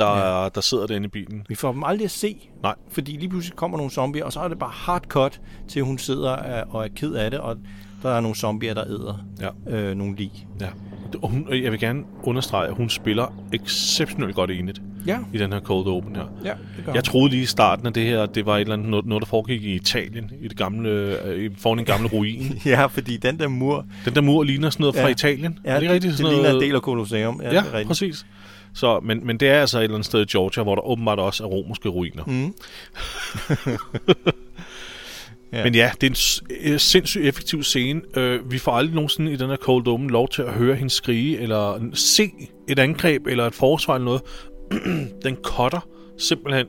Der, 0.01 0.43
ja. 0.43 0.49
der 0.55 0.61
sidder 0.61 0.87
derinde 0.87 1.07
i 1.07 1.09
bilen. 1.09 1.43
Vi 1.49 1.55
får 1.55 1.73
dem 1.73 1.85
aldrig 1.85 2.05
at 2.05 2.11
se. 2.11 2.37
Nej. 2.63 2.75
Fordi 2.93 3.13
lige 3.13 3.29
pludselig 3.29 3.57
kommer 3.57 3.77
nogle 3.77 3.93
zombier, 3.93 4.25
og 4.25 4.33
så 4.33 4.41
er 4.41 4.49
det 4.49 4.59
bare 4.59 4.71
hard 4.75 5.05
cut, 5.09 5.41
til 5.69 5.83
hun 5.83 5.99
sidder 5.99 6.31
og 6.71 6.85
er 6.85 6.89
ked 6.97 7.13
af 7.13 7.31
det, 7.31 7.41
og 7.41 7.57
der 8.03 8.11
er 8.11 8.21
nogle 8.21 8.37
zombier, 8.37 8.75
der 8.75 8.85
æder 8.85 9.25
Ja. 9.41 9.77
øh, 9.77 9.97
nogle 9.97 10.17
lig. 10.17 10.47
ja. 10.61 10.67
Og 11.23 11.29
hun, 11.31 11.47
jeg 11.63 11.73
vil 11.73 11.81
gerne 11.81 12.03
understrege, 12.23 12.69
at 12.69 12.75
hun 12.75 12.91
spiller 12.91 13.35
exceptionelt 13.53 14.35
godt 14.35 14.51
Enid 14.51 14.75
Ja, 15.07 15.19
i 15.33 15.39
den 15.39 15.53
her 15.53 15.61
Cold 15.61 15.87
Open 15.87 16.17
her. 16.17 16.25
ja, 16.45 16.53
det 16.77 16.85
gør 16.85 16.93
Jeg 16.93 17.05
troede 17.05 17.31
lige 17.31 17.43
i 17.43 17.47
starten 17.47 17.87
af 17.87 17.93
det 17.93 18.03
her, 18.07 18.23
at 18.23 18.35
det 18.35 18.47
var 18.47 18.57
et 18.57 18.61
eller 18.61 18.75
andet, 18.75 18.89
noget, 18.89 19.07
noget 19.07 19.23
der 19.23 19.27
foregik 19.27 19.63
i 19.65 19.75
Italien, 19.75 20.31
i 20.41 20.49
det 20.49 20.57
gamle, 20.57 20.91
øh, 21.25 21.45
i- 21.45 21.55
foran 21.59 21.79
en 21.79 21.85
gamle 21.85 22.09
ruin. 22.09 22.59
Ja, 22.67 22.87
fordi 22.87 23.17
den 23.17 23.39
der 23.39 23.49
mur, 23.49 23.87
Den 24.05 24.15
der 24.15 24.21
mur 24.21 24.43
ligner 24.45 24.71
sådan 24.71 24.83
noget 24.83 24.95
fra 24.97 25.03
Ja. 25.03 25.09
Italien. 25.09 25.59
ja, 25.65 25.71
er 25.71 25.81
det, 25.81 25.91
rigtigt? 25.91 26.11
det 26.11 26.19
Sådan 26.19 26.33
ligner 26.33 26.49
en 26.49 26.55
noget- 26.55 26.67
del 26.67 26.75
af 26.75 26.81
Colosseum. 26.81 27.41
Ja, 27.43 27.49
Ja, 27.49 27.51
det 27.51 27.59
er 27.59 27.65
rigtigt. 27.73 27.89
præcis. 27.89 28.27
Så, 28.75 29.01
men, 29.01 29.27
men 29.27 29.41
det 29.41 29.49
er 29.49 29.61
altså 29.61 29.79
et 29.79 29.83
eller 29.85 29.95
andet 29.95 30.07
sted 30.07 30.23
i 30.23 30.27
Georgia, 30.33 30.63
hvor 30.63 30.75
der 30.75 30.83
åbenbart 30.83 31.19
også 31.19 31.45
er 31.45 31.49
romerske 31.49 31.89
ruiner. 31.89 32.25
Mm. 32.27 32.55
Ja. 35.53 35.65
Men 35.65 35.75
ja, 35.75 35.91
det 36.01 36.07
er 36.07 36.11
en 36.11 36.73
øh, 36.73 36.81
sindssygt 36.81 37.25
effektiv 37.25 37.63
scene. 37.63 38.03
Øh, 38.17 38.51
vi 38.51 38.59
får 38.59 38.73
aldrig 38.73 38.95
nogensinde 38.95 39.33
i 39.33 39.37
den 39.37 39.51
her 39.51 39.57
Cold 39.57 39.89
Open 39.89 40.11
lov 40.11 40.29
til 40.29 40.43
at 40.43 40.53
høre 40.53 40.75
hende 40.75 40.91
skrige, 40.91 41.39
eller 41.39 41.91
se 41.95 42.31
et 42.69 42.79
angreb, 42.79 43.27
eller 43.27 43.47
et 43.47 43.55
forsvar 43.55 43.95
eller 43.95 44.05
noget. 44.05 44.23
den 45.25 45.37
cutter 45.43 45.89
simpelthen 46.19 46.67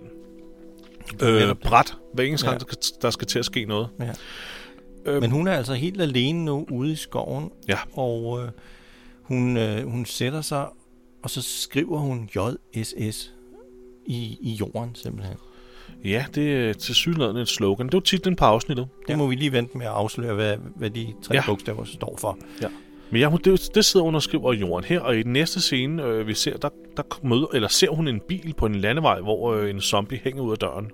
øh, 1.21 1.55
bræt, 1.55 1.93
hver 2.13 2.23
eneste 2.23 2.47
Ja. 2.47 2.51
gang, 2.51 2.69
der, 2.69 2.75
der 3.01 3.09
skal 3.09 3.27
til 3.27 3.39
at 3.39 3.45
ske 3.45 3.65
noget. 3.65 3.87
Ja. 3.99 4.11
Øhm. 5.05 5.21
Men 5.21 5.31
hun 5.31 5.47
er 5.47 5.53
altså 5.53 5.73
helt 5.73 6.01
alene 6.01 6.45
nu 6.45 6.67
ude 6.71 6.91
i 6.91 6.95
skoven, 6.95 7.49
Ja. 7.69 7.77
og 7.93 8.39
øh, 8.43 8.49
hun, 9.21 9.57
øh, 9.57 9.87
hun 9.87 10.05
sætter 10.05 10.41
sig, 10.41 10.65
og 11.23 11.29
så 11.29 11.41
skriver 11.41 11.97
hun 11.97 12.29
JSS 12.35 13.33
i, 14.05 14.37
i 14.41 14.51
jorden 14.59 14.95
simpelthen. 14.95 15.37
Ja, 16.03 16.25
det 16.35 16.55
er 16.55 16.73
til 16.73 16.95
synligheden 16.95 17.37
et 17.37 17.47
slogan. 17.47 17.85
Det 17.85 17.93
var 17.93 17.99
titlen 17.99 18.35
på 18.35 18.45
afsnittet. 18.45 18.87
Det 19.07 19.17
må 19.17 19.27
vi 19.27 19.35
lige 19.35 19.51
vente 19.51 19.77
med 19.77 19.85
at 19.85 19.91
afsløre, 19.91 20.33
hvad, 20.33 20.57
hvad 20.75 20.89
de 20.89 21.13
tre 21.21 21.33
Ja. 21.33 21.39
ja. 21.39 21.45
bogstaver 21.45 21.83
står 21.83 22.17
for. 22.17 22.37
Ja. 22.61 22.67
Men 23.11 23.21
ja, 23.21 23.27
hun, 23.27 23.39
det, 23.43 23.69
det 23.75 23.85
sidder 23.85 24.03
hun 24.03 24.15
og 24.15 24.23
skriver 24.23 24.53
jorden 24.53 24.85
her, 24.85 24.99
og 24.99 25.17
i 25.17 25.23
den 25.23 25.33
næste 25.33 25.61
scene, 25.61 26.03
øh, 26.03 26.27
vi 26.27 26.33
ser, 26.33 26.57
der, 26.57 26.69
der 26.97 27.03
møder, 27.23 27.47
eller 27.53 27.67
ser 27.67 27.89
hun 27.89 28.07
en 28.07 28.19
bil 28.27 28.53
på 28.57 28.65
en 28.65 28.75
landevej, 28.75 29.21
hvor 29.21 29.53
øh, 29.53 29.69
en 29.69 29.81
zombie 29.81 30.19
hænger 30.23 30.43
ud 30.43 30.51
af 30.51 30.57
døren. 30.57 30.91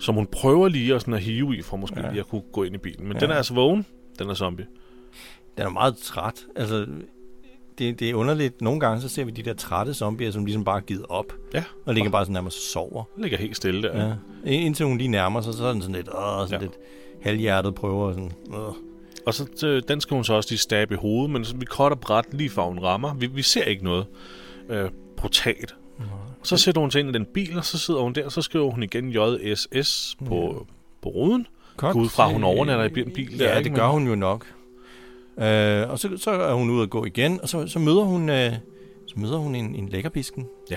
Som 0.00 0.14
hun 0.14 0.26
prøver 0.26 0.68
lige 0.68 0.94
at, 0.94 1.00
sådan 1.00 1.14
at 1.14 1.20
hive 1.20 1.56
i, 1.56 1.62
for 1.62 1.76
måske 1.76 2.00
ja. 2.00 2.10
lige 2.10 2.20
at 2.20 2.28
kunne 2.28 2.42
gå 2.52 2.62
ind 2.62 2.74
i 2.74 2.78
bilen. 2.78 3.08
Men 3.08 3.16
ja. 3.16 3.20
den 3.20 3.30
er 3.30 3.34
altså 3.34 3.54
vågen, 3.54 3.86
den 4.18 4.30
er 4.30 4.34
zombie. 4.34 4.66
Den 5.56 5.66
er 5.66 5.70
meget 5.70 5.96
træt. 5.96 6.46
Altså, 6.56 6.86
det, 7.78 8.00
det 8.00 8.10
er 8.10 8.14
underligt. 8.14 8.60
Nogle 8.62 8.80
gange 8.80 9.00
så 9.00 9.08
ser 9.08 9.24
vi 9.24 9.30
de 9.30 9.42
der 9.42 9.54
trætte 9.54 9.94
zombier, 9.94 10.30
som 10.30 10.44
ligesom 10.44 10.64
bare 10.64 10.76
er 10.76 10.80
givet 10.80 11.06
op. 11.08 11.32
Ja. 11.54 11.64
Og 11.86 11.94
ligger 11.94 12.10
bare 12.10 12.24
sådan 12.24 12.32
nærmest 12.32 12.72
sover. 12.72 13.04
Den 13.14 13.22
ligger 13.22 13.38
helt 13.38 13.56
stille 13.56 13.82
der. 13.82 14.06
Ja. 14.06 14.50
Indtil 14.50 14.86
hun 14.86 14.98
lige 14.98 15.08
nærmer 15.08 15.40
sig, 15.40 15.54
så 15.54 15.64
er 15.64 15.72
den 15.72 15.82
sådan 15.82 15.96
lidt, 15.96 16.08
åh, 16.08 16.14
sådan 16.48 16.50
Ja. 16.50 16.56
ja. 16.56 16.60
lidt 16.62 16.72
halvhjertet 17.22 17.74
prøver. 17.74 18.12
Sådan, 18.12 18.32
åh. 18.54 18.74
Og 19.26 19.34
så, 19.34 19.82
den 19.88 20.00
skal 20.00 20.14
hun 20.14 20.24
så 20.24 20.34
også 20.34 20.50
lige 20.50 20.58
stabbe 20.58 20.94
i 20.94 20.96
hovedet, 20.96 21.30
men 21.30 21.44
så 21.44 21.56
vi 21.56 21.66
cutter 21.66 21.96
bræt 21.96 22.24
lige 22.32 22.50
for 22.50 22.62
hun 22.68 22.78
rammer. 22.78 23.14
Vi, 23.14 23.26
vi 23.26 23.42
ser 23.42 23.62
ikke 23.64 23.84
noget 23.84 24.06
øh, 24.68 24.90
brutalt. 25.16 25.74
Så 26.42 26.56
sætter 26.56 26.80
hun 26.80 26.90
sig 26.90 26.98
ind 27.00 27.08
i 27.08 27.12
den 27.12 27.26
bil, 27.34 27.58
og 27.58 27.64
så 27.64 27.78
sidder 27.78 28.00
hun 28.00 28.12
der, 28.12 28.24
og 28.24 28.32
så 28.32 28.42
skriver 28.42 28.70
hun 28.70 28.82
igen 28.82 29.08
JSS 29.10 30.16
på, 30.26 30.66
på 31.02 31.08
ruden. 31.08 31.46
Gå 31.76 31.92
ud 31.92 32.08
fra, 32.08 32.28
hun 32.28 32.44
overnatter 32.44 32.84
i 32.96 33.00
en 33.00 33.12
bil. 33.12 33.38
Der, 33.38 33.54
Ja, 33.54 33.62
det 33.62 33.74
gør 33.74 33.86
hun 33.86 34.06
jo 34.08 34.14
nok. 34.14 34.46
Øh, 35.38 35.90
og 35.90 35.98
så, 35.98 36.08
så 36.16 36.30
er 36.30 36.52
hun 36.54 36.70
ude 36.70 36.82
at 36.82 36.90
gå 36.90 37.04
igen, 37.04 37.38
og 37.42 37.48
så, 37.48 37.66
så 37.66 37.78
møder 37.78 38.02
hun, 38.02 38.28
øh, 38.28 38.52
så 39.06 39.14
møder 39.16 39.36
hun 39.36 39.54
en, 39.54 39.74
en 39.74 39.88
lækkerbisken. 39.88 40.46
Ja. 40.70 40.76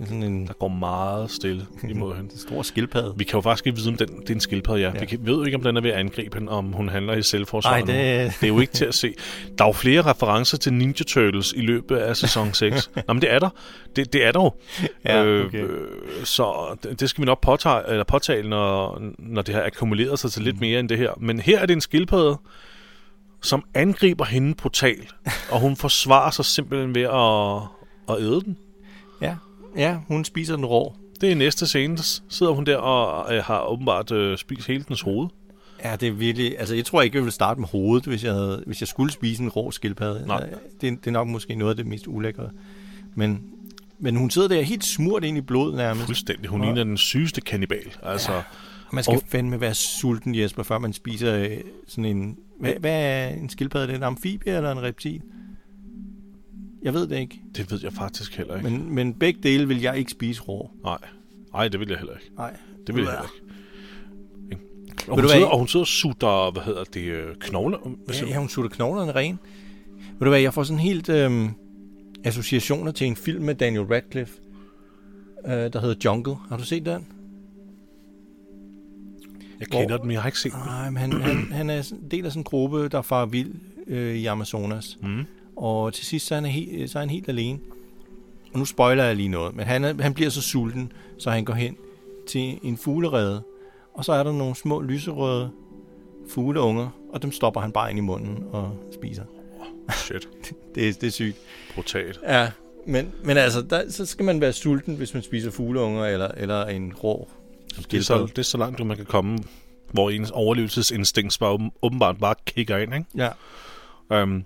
En 0.00 0.06
sådan 0.06 0.22
en 0.22 0.46
Der 0.46 0.52
går 0.52 0.68
meget 0.68 1.30
stille 1.30 1.66
imod 1.90 2.14
hende. 2.16 2.38
stor 2.48 2.62
skildpadde. 2.62 3.14
Vi 3.16 3.24
kan 3.24 3.36
jo 3.36 3.40
faktisk 3.40 3.66
ikke 3.66 3.78
vide, 3.78 3.88
om 3.88 3.96
den, 3.96 4.08
det 4.20 4.30
er 4.30 4.34
en 4.34 4.40
skildpadde, 4.40 4.80
ja. 4.80 4.90
ja. 4.94 5.00
Vi 5.00 5.06
kan, 5.06 5.18
ved 5.22 5.34
jo 5.34 5.42
ikke, 5.44 5.56
om 5.56 5.62
den 5.62 5.76
er 5.76 5.80
ved 5.80 5.90
at 5.90 5.96
angribe 5.98 6.38
hende, 6.38 6.52
om 6.52 6.72
hun 6.72 6.88
handler 6.88 7.14
i 7.14 7.22
selvforsvar. 7.22 7.70
Nej, 7.70 7.80
det- 7.80 8.32
det 8.40 8.42
er 8.42 8.48
jo 8.48 8.60
ikke 8.60 8.72
til 8.72 8.84
at 8.84 8.94
se. 8.94 9.14
Der 9.58 9.64
er 9.64 9.68
jo 9.68 9.72
flere 9.72 10.02
referencer 10.02 10.58
til 10.58 10.72
Ninja 10.72 10.92
Turtles 11.06 11.52
i 11.56 11.60
løbet 11.60 11.96
af 11.96 12.16
sæson 12.16 12.52
6. 12.54 12.90
Nå, 13.08 13.12
men 13.14 13.22
det 13.22 13.32
er 13.32 13.38
der. 13.38 13.48
Det, 13.96 14.12
det 14.12 14.24
er 14.24 14.32
der 14.32 14.40
jo. 14.42 14.52
Ja, 15.04 15.44
okay. 15.44 15.64
øh, 15.64 15.88
så 16.24 16.76
det, 16.82 17.00
det 17.00 17.10
skal 17.10 17.22
vi 17.22 17.26
nok 17.26 17.40
påtage, 17.40 17.90
eller 17.90 18.04
påtale, 18.04 18.48
når, 18.48 19.02
når 19.18 19.42
det 19.42 19.54
har 19.54 19.62
akkumuleret 19.62 20.18
sig 20.18 20.30
til 20.32 20.42
lidt 20.42 20.60
mere 20.60 20.80
end 20.80 20.88
det 20.88 20.98
her. 20.98 21.10
Men 21.20 21.40
her 21.40 21.58
er 21.60 21.66
det 21.66 21.74
en 21.74 21.80
skildpadde, 21.80 22.36
som 23.44 23.64
angriber 23.74 24.24
hende 24.24 24.54
brutalt, 24.54 25.14
og 25.50 25.60
hun 25.60 25.76
forsvarer 25.76 26.30
sig 26.30 26.44
simpelthen 26.44 26.94
ved 26.94 27.02
at, 27.02 28.16
at 28.16 28.22
æde 28.22 28.40
den. 28.40 28.56
Ja, 29.20 29.36
ja, 29.76 29.98
hun 30.08 30.24
spiser 30.24 30.56
den 30.56 30.64
rå. 30.66 30.94
Det 31.20 31.32
er 31.32 31.36
næste 31.36 31.66
scene, 31.66 31.96
der 31.96 32.20
sidder 32.28 32.52
hun 32.52 32.66
der 32.66 32.76
og 32.76 33.34
øh, 33.34 33.44
har 33.44 33.64
åbenbart 33.64 34.10
øh, 34.10 34.38
spist 34.38 34.66
hele 34.66 34.84
dens 34.88 35.00
hoved. 35.00 35.28
Ja, 35.84 35.96
det 35.96 36.08
er 36.08 36.12
virkelig... 36.12 36.58
Altså, 36.58 36.74
jeg 36.74 36.84
tror 36.84 37.02
ikke, 37.02 37.16
jeg 37.16 37.22
ville 37.22 37.32
starte 37.32 37.60
med 37.60 37.68
hovedet, 37.68 38.06
hvis 38.06 38.24
jeg, 38.24 38.32
havde, 38.32 38.62
hvis 38.66 38.80
jeg 38.80 38.88
skulle 38.88 39.12
spise 39.12 39.42
en 39.42 39.48
rå 39.48 39.70
skildpadde. 39.70 40.26
Nej. 40.26 40.36
Altså, 40.42 40.58
Det, 40.80 40.90
det 41.00 41.06
er 41.06 41.10
nok 41.10 41.28
måske 41.28 41.54
noget 41.54 41.70
af 41.70 41.76
det 41.76 41.86
mest 41.86 42.06
ulækre. 42.08 42.50
Men, 43.14 43.42
men 43.98 44.16
hun 44.16 44.30
sidder 44.30 44.48
der 44.48 44.62
helt 44.62 44.84
smurt 44.84 45.24
ind 45.24 45.38
i 45.38 45.40
blod 45.40 45.76
nærmest. 45.76 46.06
Fuldstændig. 46.06 46.48
Hun 46.50 46.60
ligner 46.60 46.84
den 46.84 46.96
sygeste 46.96 47.40
kannibal. 47.40 47.92
Altså, 48.02 48.32
ja. 48.32 48.38
Og 48.88 48.94
man 48.94 49.04
skal 49.04 49.16
Og- 49.16 49.22
fandme 49.28 49.60
være 49.60 49.74
sulten, 49.74 50.34
Jesper, 50.34 50.62
før 50.62 50.78
man 50.78 50.92
spiser 50.92 51.34
øh, 51.38 51.56
sådan 51.88 52.04
en... 52.04 52.36
Hvad, 52.60 52.72
hvad 52.80 53.02
er 53.02 53.28
en 53.28 53.48
skildpadde? 53.48 53.84
Er 53.84 53.86
det 53.86 53.96
en 53.96 54.02
amfibie 54.02 54.56
eller 54.56 54.72
en 54.72 54.82
reptil? 54.82 55.22
Jeg 56.82 56.94
ved 56.94 57.06
det 57.06 57.18
ikke. 57.18 57.40
det 57.56 57.70
ved 57.70 57.80
jeg 57.82 57.92
faktisk 57.92 58.36
heller 58.36 58.56
ikke. 58.56 58.70
Men, 58.70 58.94
men 58.94 59.14
begge 59.14 59.40
dele 59.42 59.68
vil 59.68 59.80
jeg 59.80 59.98
ikke 59.98 60.10
spise 60.10 60.42
rå. 60.42 60.70
Nej. 60.84 60.98
Nej, 61.52 61.68
det 61.68 61.80
vil 61.80 61.88
jeg 61.88 61.98
heller 61.98 62.14
ikke. 62.14 62.30
Nej. 62.36 62.56
Det 62.86 62.94
vil 62.94 63.02
jeg 63.02 63.10
heller 63.10 63.24
ikke. 63.24 63.44
Og, 65.08 65.14
hun 65.14 65.20
hvad, 65.20 65.30
sidder, 65.30 65.46
og 65.46 65.58
hun 65.58 65.68
sidder 65.68 65.84
og 65.84 65.88
sutter, 65.88 66.50
hvad 66.50 66.62
hedder 66.62 66.84
det, 66.84 67.00
øh, 67.00 67.34
knogler. 67.40 67.78
Hvad 67.78 68.16
Ja, 68.16 68.26
ja, 68.26 68.38
hun 68.38 68.48
sutter 68.48 68.70
knoglerne 68.70 69.12
ren. 69.12 69.38
Ved 69.96 70.24
du 70.24 70.28
hvad, 70.28 70.40
jeg 70.40 70.54
får 70.54 70.62
sådan 70.62 70.80
helt 70.80 71.08
øhm, 71.08 71.50
associationer 72.24 72.92
til 72.92 73.06
en 73.06 73.16
film 73.16 73.44
med 73.44 73.54
Daniel 73.54 73.82
Radcliffe, 73.82 74.34
øh, 75.46 75.52
der 75.52 75.80
hedder 75.80 75.94
Jungle. 76.04 76.36
Har 76.48 76.56
du 76.56 76.64
set 76.64 76.86
den? 76.86 77.06
Jeg 79.60 79.68
kender 79.68 79.96
den, 79.96 80.06
men 80.06 80.12
jeg 80.14 80.22
har 80.22 80.28
ikke 80.28 80.38
set 80.38 80.52
den. 80.52 80.60
Nej, 80.66 80.90
men 80.90 80.96
han, 80.98 81.12
han, 81.12 81.52
han 81.52 81.70
er 81.70 81.92
en 81.92 82.10
del 82.10 82.24
af 82.26 82.32
sådan 82.32 82.40
en 82.40 82.44
gruppe, 82.44 82.88
der 82.88 83.02
far 83.02 83.26
vild 83.26 83.54
øh, 83.86 84.14
i 84.14 84.26
Amazonas. 84.26 84.98
Mm. 85.02 85.24
Og 85.56 85.94
til 85.94 86.06
sidst 86.06 86.26
så 86.26 86.34
er, 86.34 86.40
han 86.40 86.50
helt, 86.50 86.90
så 86.90 86.98
er 86.98 87.00
han 87.00 87.10
helt 87.10 87.28
alene. 87.28 87.58
Og 88.52 88.58
nu 88.58 88.64
spoiler 88.64 89.04
jeg 89.04 89.16
lige 89.16 89.28
noget, 89.28 89.56
men 89.56 89.66
han, 89.66 89.84
er, 89.84 90.02
han 90.02 90.14
bliver 90.14 90.30
så 90.30 90.42
sulten, 90.42 90.92
så 91.18 91.30
han 91.30 91.44
går 91.44 91.54
hen 91.54 91.76
til 92.28 92.58
en 92.62 92.76
fuglerede. 92.76 93.42
Og 93.94 94.04
så 94.04 94.12
er 94.12 94.22
der 94.22 94.32
nogle 94.32 94.54
små 94.56 94.80
lyserøde 94.80 95.50
fugleunger, 96.28 96.88
og 97.12 97.22
dem 97.22 97.32
stopper 97.32 97.60
han 97.60 97.72
bare 97.72 97.90
ind 97.90 97.98
i 97.98 98.02
munden 98.02 98.44
og 98.52 98.76
spiser. 98.94 99.22
Shit. 99.92 100.28
Det, 100.74 100.88
er- 100.88 100.92
det 100.92 101.06
er 101.06 101.10
sygt. 101.10 101.36
Brutalt. 101.74 102.20
Ja, 102.28 102.50
men, 102.86 103.12
men 103.24 103.36
altså, 103.36 103.62
der, 103.62 103.90
så 103.90 104.06
skal 104.06 104.24
man 104.24 104.40
være 104.40 104.52
sulten, 104.52 104.94
hvis 104.96 105.14
man 105.14 105.22
spiser 105.22 105.50
fugleunger 105.50 106.04
eller, 106.06 106.28
eller 106.36 106.64
en 106.66 106.92
rå 106.94 107.28
Det 107.90 107.98
er, 107.98 108.02
så, 108.02 108.26
det 108.26 108.38
er 108.38 108.42
så 108.42 108.58
langt, 108.58 108.86
man 108.86 108.96
kan 108.96 109.06
komme, 109.06 109.38
hvor 109.92 110.10
ens 110.10 110.30
overlevelsesinstinkt 110.30 111.36
bare 111.40 111.52
åben- 111.52 111.72
åbenbart 111.82 112.18
bare 112.18 112.34
kigger 112.46 112.78
ind, 112.78 112.94
ikke? 112.94 113.06
Ja. 114.10 114.22
Um, 114.22 114.44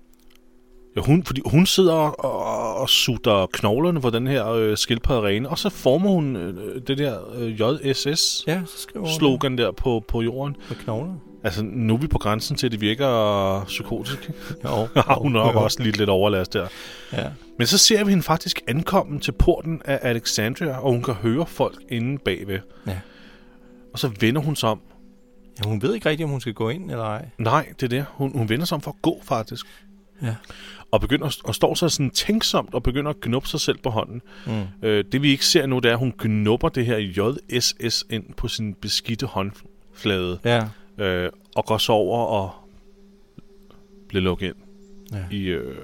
ja, 0.95 1.01
hun, 1.01 1.23
fordi 1.23 1.41
hun 1.45 1.65
sidder 1.65 1.93
og, 1.93 2.25
og, 2.25 2.75
og 2.75 2.89
sutter 2.89 3.47
knoglerne 3.53 4.01
på 4.01 4.09
den 4.09 4.27
her 4.27 4.47
øh, 4.47 4.77
skildpadde 4.77 5.21
rene, 5.21 5.49
og 5.49 5.57
så 5.57 5.69
former 5.69 6.09
hun 6.09 6.35
øh, 6.35 6.81
det 6.87 6.97
der 6.97 7.19
øh, 7.35 7.61
JSS 7.61 8.43
Ja, 8.47 8.61
der 9.57 9.71
på, 9.71 10.03
på 10.07 10.21
jorden. 10.21 10.55
Med 10.69 10.77
knogler. 10.77 11.13
Altså, 11.43 11.63
nu 11.63 11.93
er 11.93 11.97
vi 11.97 12.07
på 12.07 12.17
grænsen 12.17 12.55
til, 12.57 12.65
at 12.65 12.71
det 12.71 12.81
virker 12.81 13.63
psykotisk. 13.67 14.31
Jo, 14.65 14.87
hun 15.21 15.31
nok 15.31 15.55
også 15.55 15.83
lidt 15.83 15.97
lidt 15.97 16.09
overlast 16.09 16.53
der. 16.53 16.67
Ja. 17.13 17.25
Men 17.57 17.67
så 17.67 17.77
ser 17.77 18.03
vi 18.03 18.09
hende 18.09 18.23
faktisk 18.23 18.61
ankomme 18.67 19.19
til 19.19 19.31
porten 19.31 19.81
af 19.85 19.99
Alexandria, 20.01 20.77
og 20.77 20.91
hun 20.91 21.03
kan 21.03 21.13
høre 21.13 21.45
folk 21.45 21.75
inde 21.89 22.17
bagved. 22.17 22.59
Ja. 22.87 22.99
Og 23.93 23.99
så 23.99 24.11
vender 24.19 24.41
hun 24.41 24.55
sig 24.55 24.69
om. 24.69 24.81
ja, 25.59 25.69
hun 25.69 25.81
ved 25.81 25.93
ikke 25.93 26.09
rigtigt, 26.09 26.25
om 26.25 26.31
hun 26.31 26.41
skal 26.41 26.53
gå 26.53 26.69
ind 26.69 26.91
eller 26.91 27.03
ej. 27.03 27.29
Nej, 27.37 27.73
det 27.79 27.83
er 27.83 27.87
det. 27.87 28.05
Hun, 28.09 28.31
hun 28.37 28.49
vender 28.49 28.65
sig 28.65 28.75
om 28.75 28.81
for 28.81 28.91
at 28.91 29.01
gå, 29.01 29.19
faktisk. 29.23 29.65
Ja. 30.21 30.35
Og 30.91 31.01
begynder 31.01 31.37
og 31.43 31.55
står 31.55 31.73
så 31.73 31.89
sådan 31.89 32.09
tænksomt 32.09 32.73
og 32.73 32.83
begynder 32.83 33.09
at 33.09 33.19
knuppe 33.21 33.47
sig 33.47 33.59
selv 33.59 33.77
på 33.77 33.89
hånden. 33.89 34.21
Mm. 34.47 34.87
Øh, 34.87 35.03
det 35.11 35.21
vi 35.21 35.29
ikke 35.31 35.45
ser 35.45 35.65
nu, 35.65 35.79
det 35.79 35.85
er, 35.85 35.93
at 35.93 35.99
hun 35.99 36.11
knupper 36.11 36.69
det 36.69 36.85
her 36.85 36.97
JSS 36.97 38.05
ind 38.09 38.33
på 38.33 38.47
sin 38.47 38.73
beskidte 38.73 39.25
håndflade. 39.25 40.39
Ja. 40.45 40.67
Øh, 40.97 41.29
og 41.55 41.65
går 41.65 41.77
så 41.77 41.91
over 41.91 42.25
og 42.25 42.51
bliver 44.07 44.21
lukket 44.23 44.47
ind 44.47 44.55
ja. 45.11 45.23
i, 45.31 45.43
øh, 45.43 45.77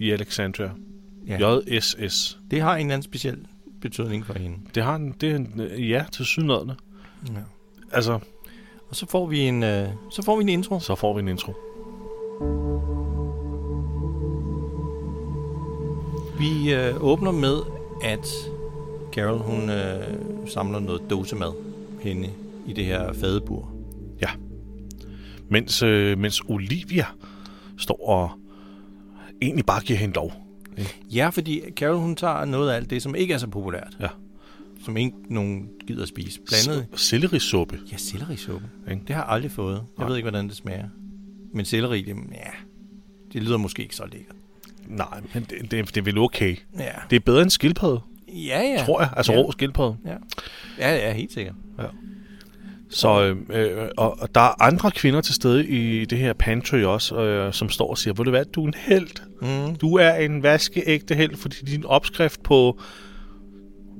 i 0.00 0.10
Alexandria. 0.10 0.70
ja. 1.26 1.58
JSS. 1.70 2.38
Det 2.50 2.60
har 2.60 2.74
en 2.74 2.80
eller 2.80 2.94
anden 2.94 3.02
speciel 3.02 3.38
betydning 3.80 4.26
for 4.26 4.34
hende. 4.38 4.58
Det 4.74 4.82
har 4.82 4.96
en, 4.96 5.12
det 5.20 5.30
er 5.30 5.36
en, 5.36 5.60
øh, 5.60 5.90
ja 5.90 6.04
til 6.12 6.24
sydnødende. 6.24 6.74
Ja. 7.34 7.40
Altså, 7.92 8.18
Og 8.88 8.96
så 8.96 9.06
får 9.06 9.26
vi 9.26 9.40
en, 9.40 9.62
øh, 9.62 9.88
så 10.10 10.22
får 10.22 10.36
vi 10.36 10.42
en 10.42 10.48
intro. 10.48 10.80
så 10.80 10.94
får 10.94 11.14
vi 11.14 11.20
en 11.20 11.28
intro. 11.28 11.52
Vi 16.38 16.74
øh, 16.74 17.02
åbner 17.04 17.30
med, 17.30 17.56
at 18.04 18.26
Carol, 19.12 19.38
hun 19.38 19.70
øh, 19.70 20.04
samler 20.46 20.78
noget 20.78 21.02
dåsemad 21.10 21.52
henne 22.02 22.28
i 22.66 22.72
det 22.72 22.84
her 22.84 23.12
fadebur. 23.12 23.70
Ja. 24.20 24.28
Mens, 25.50 25.82
øh, 25.82 26.18
mens 26.18 26.42
Olivia 26.48 27.06
står 27.78 28.08
og 28.08 28.30
egentlig 29.42 29.66
bare 29.66 29.80
giver 29.80 29.98
hende 29.98 30.14
lov. 30.14 30.32
Ja, 31.14 31.28
fordi 31.28 31.60
Carol, 31.76 31.96
hun 31.96 32.16
tager 32.16 32.44
noget 32.44 32.70
af 32.70 32.76
alt 32.76 32.90
det, 32.90 33.02
som 33.02 33.14
ikke 33.14 33.34
er 33.34 33.38
så 33.38 33.46
populært. 33.48 33.96
Ja. 34.00 34.08
Som 34.86 34.96
ikke 34.96 35.16
nogen 35.30 35.68
gider 35.86 36.02
at 36.02 36.08
spise. 36.08 36.40
Blandet, 36.40 36.86
S- 36.96 37.00
sellerisuppe. 37.00 37.78
ja, 37.92 37.96
sellerisuppe. 37.96 38.66
Ikke? 38.90 39.02
Det 39.06 39.14
har 39.16 39.22
jeg 39.22 39.32
aldrig 39.32 39.50
fået. 39.50 39.74
Jeg 39.74 39.82
Nej. 39.98 40.08
ved 40.08 40.16
ikke, 40.16 40.30
hvordan 40.30 40.48
det 40.48 40.56
smager. 40.56 40.88
Men 41.54 41.64
selleri, 41.64 42.02
det, 42.02 42.16
ja, 42.32 42.50
det 43.32 43.42
lyder 43.42 43.56
måske 43.56 43.82
ikke 43.82 43.96
så 43.96 44.04
lækkert. 44.12 44.36
Nej, 44.86 45.20
men 45.34 45.42
det, 45.50 45.70
det, 45.70 45.88
det 45.94 45.96
er 45.96 46.02
vel 46.02 46.18
okay. 46.18 46.56
Ja, 46.78 46.90
Det 47.10 47.16
er 47.16 47.20
bedre 47.20 47.42
end 47.42 47.50
skildpadde, 47.50 48.00
ja. 48.28 48.62
ja. 48.62 48.82
tror 48.84 49.00
jeg. 49.00 49.10
Altså 49.16 49.32
ja. 49.32 49.38
rå 49.38 49.52
skildpadde. 49.52 49.96
Ja. 50.06 50.16
ja, 50.78 50.96
ja, 50.96 51.12
helt 51.12 51.32
sikkert. 51.32 51.54
Så, 52.90 53.22
øh, 53.22 53.36
øh, 53.48 53.88
og, 53.96 54.18
og 54.20 54.34
der 54.34 54.40
er 54.40 54.62
andre 54.62 54.90
kvinder 54.90 55.20
til 55.20 55.34
stede 55.34 55.66
i 55.68 56.04
det 56.04 56.18
her 56.18 56.32
pantry 56.32 56.78
også, 56.82 57.20
øh, 57.22 57.52
som 57.52 57.68
står 57.68 57.90
og 57.90 57.98
siger, 57.98 58.14
ved 58.14 58.24
du 58.24 58.30
hvad, 58.30 58.44
du 58.44 58.62
er 58.62 58.66
en 58.66 58.74
held. 58.76 59.08
Mm. 59.68 59.76
Du 59.76 59.94
er 59.94 60.14
en 60.14 60.42
vaskeægte 60.42 61.14
held, 61.14 61.36
fordi 61.36 61.56
din 61.64 61.84
opskrift 61.86 62.42
på 62.42 62.80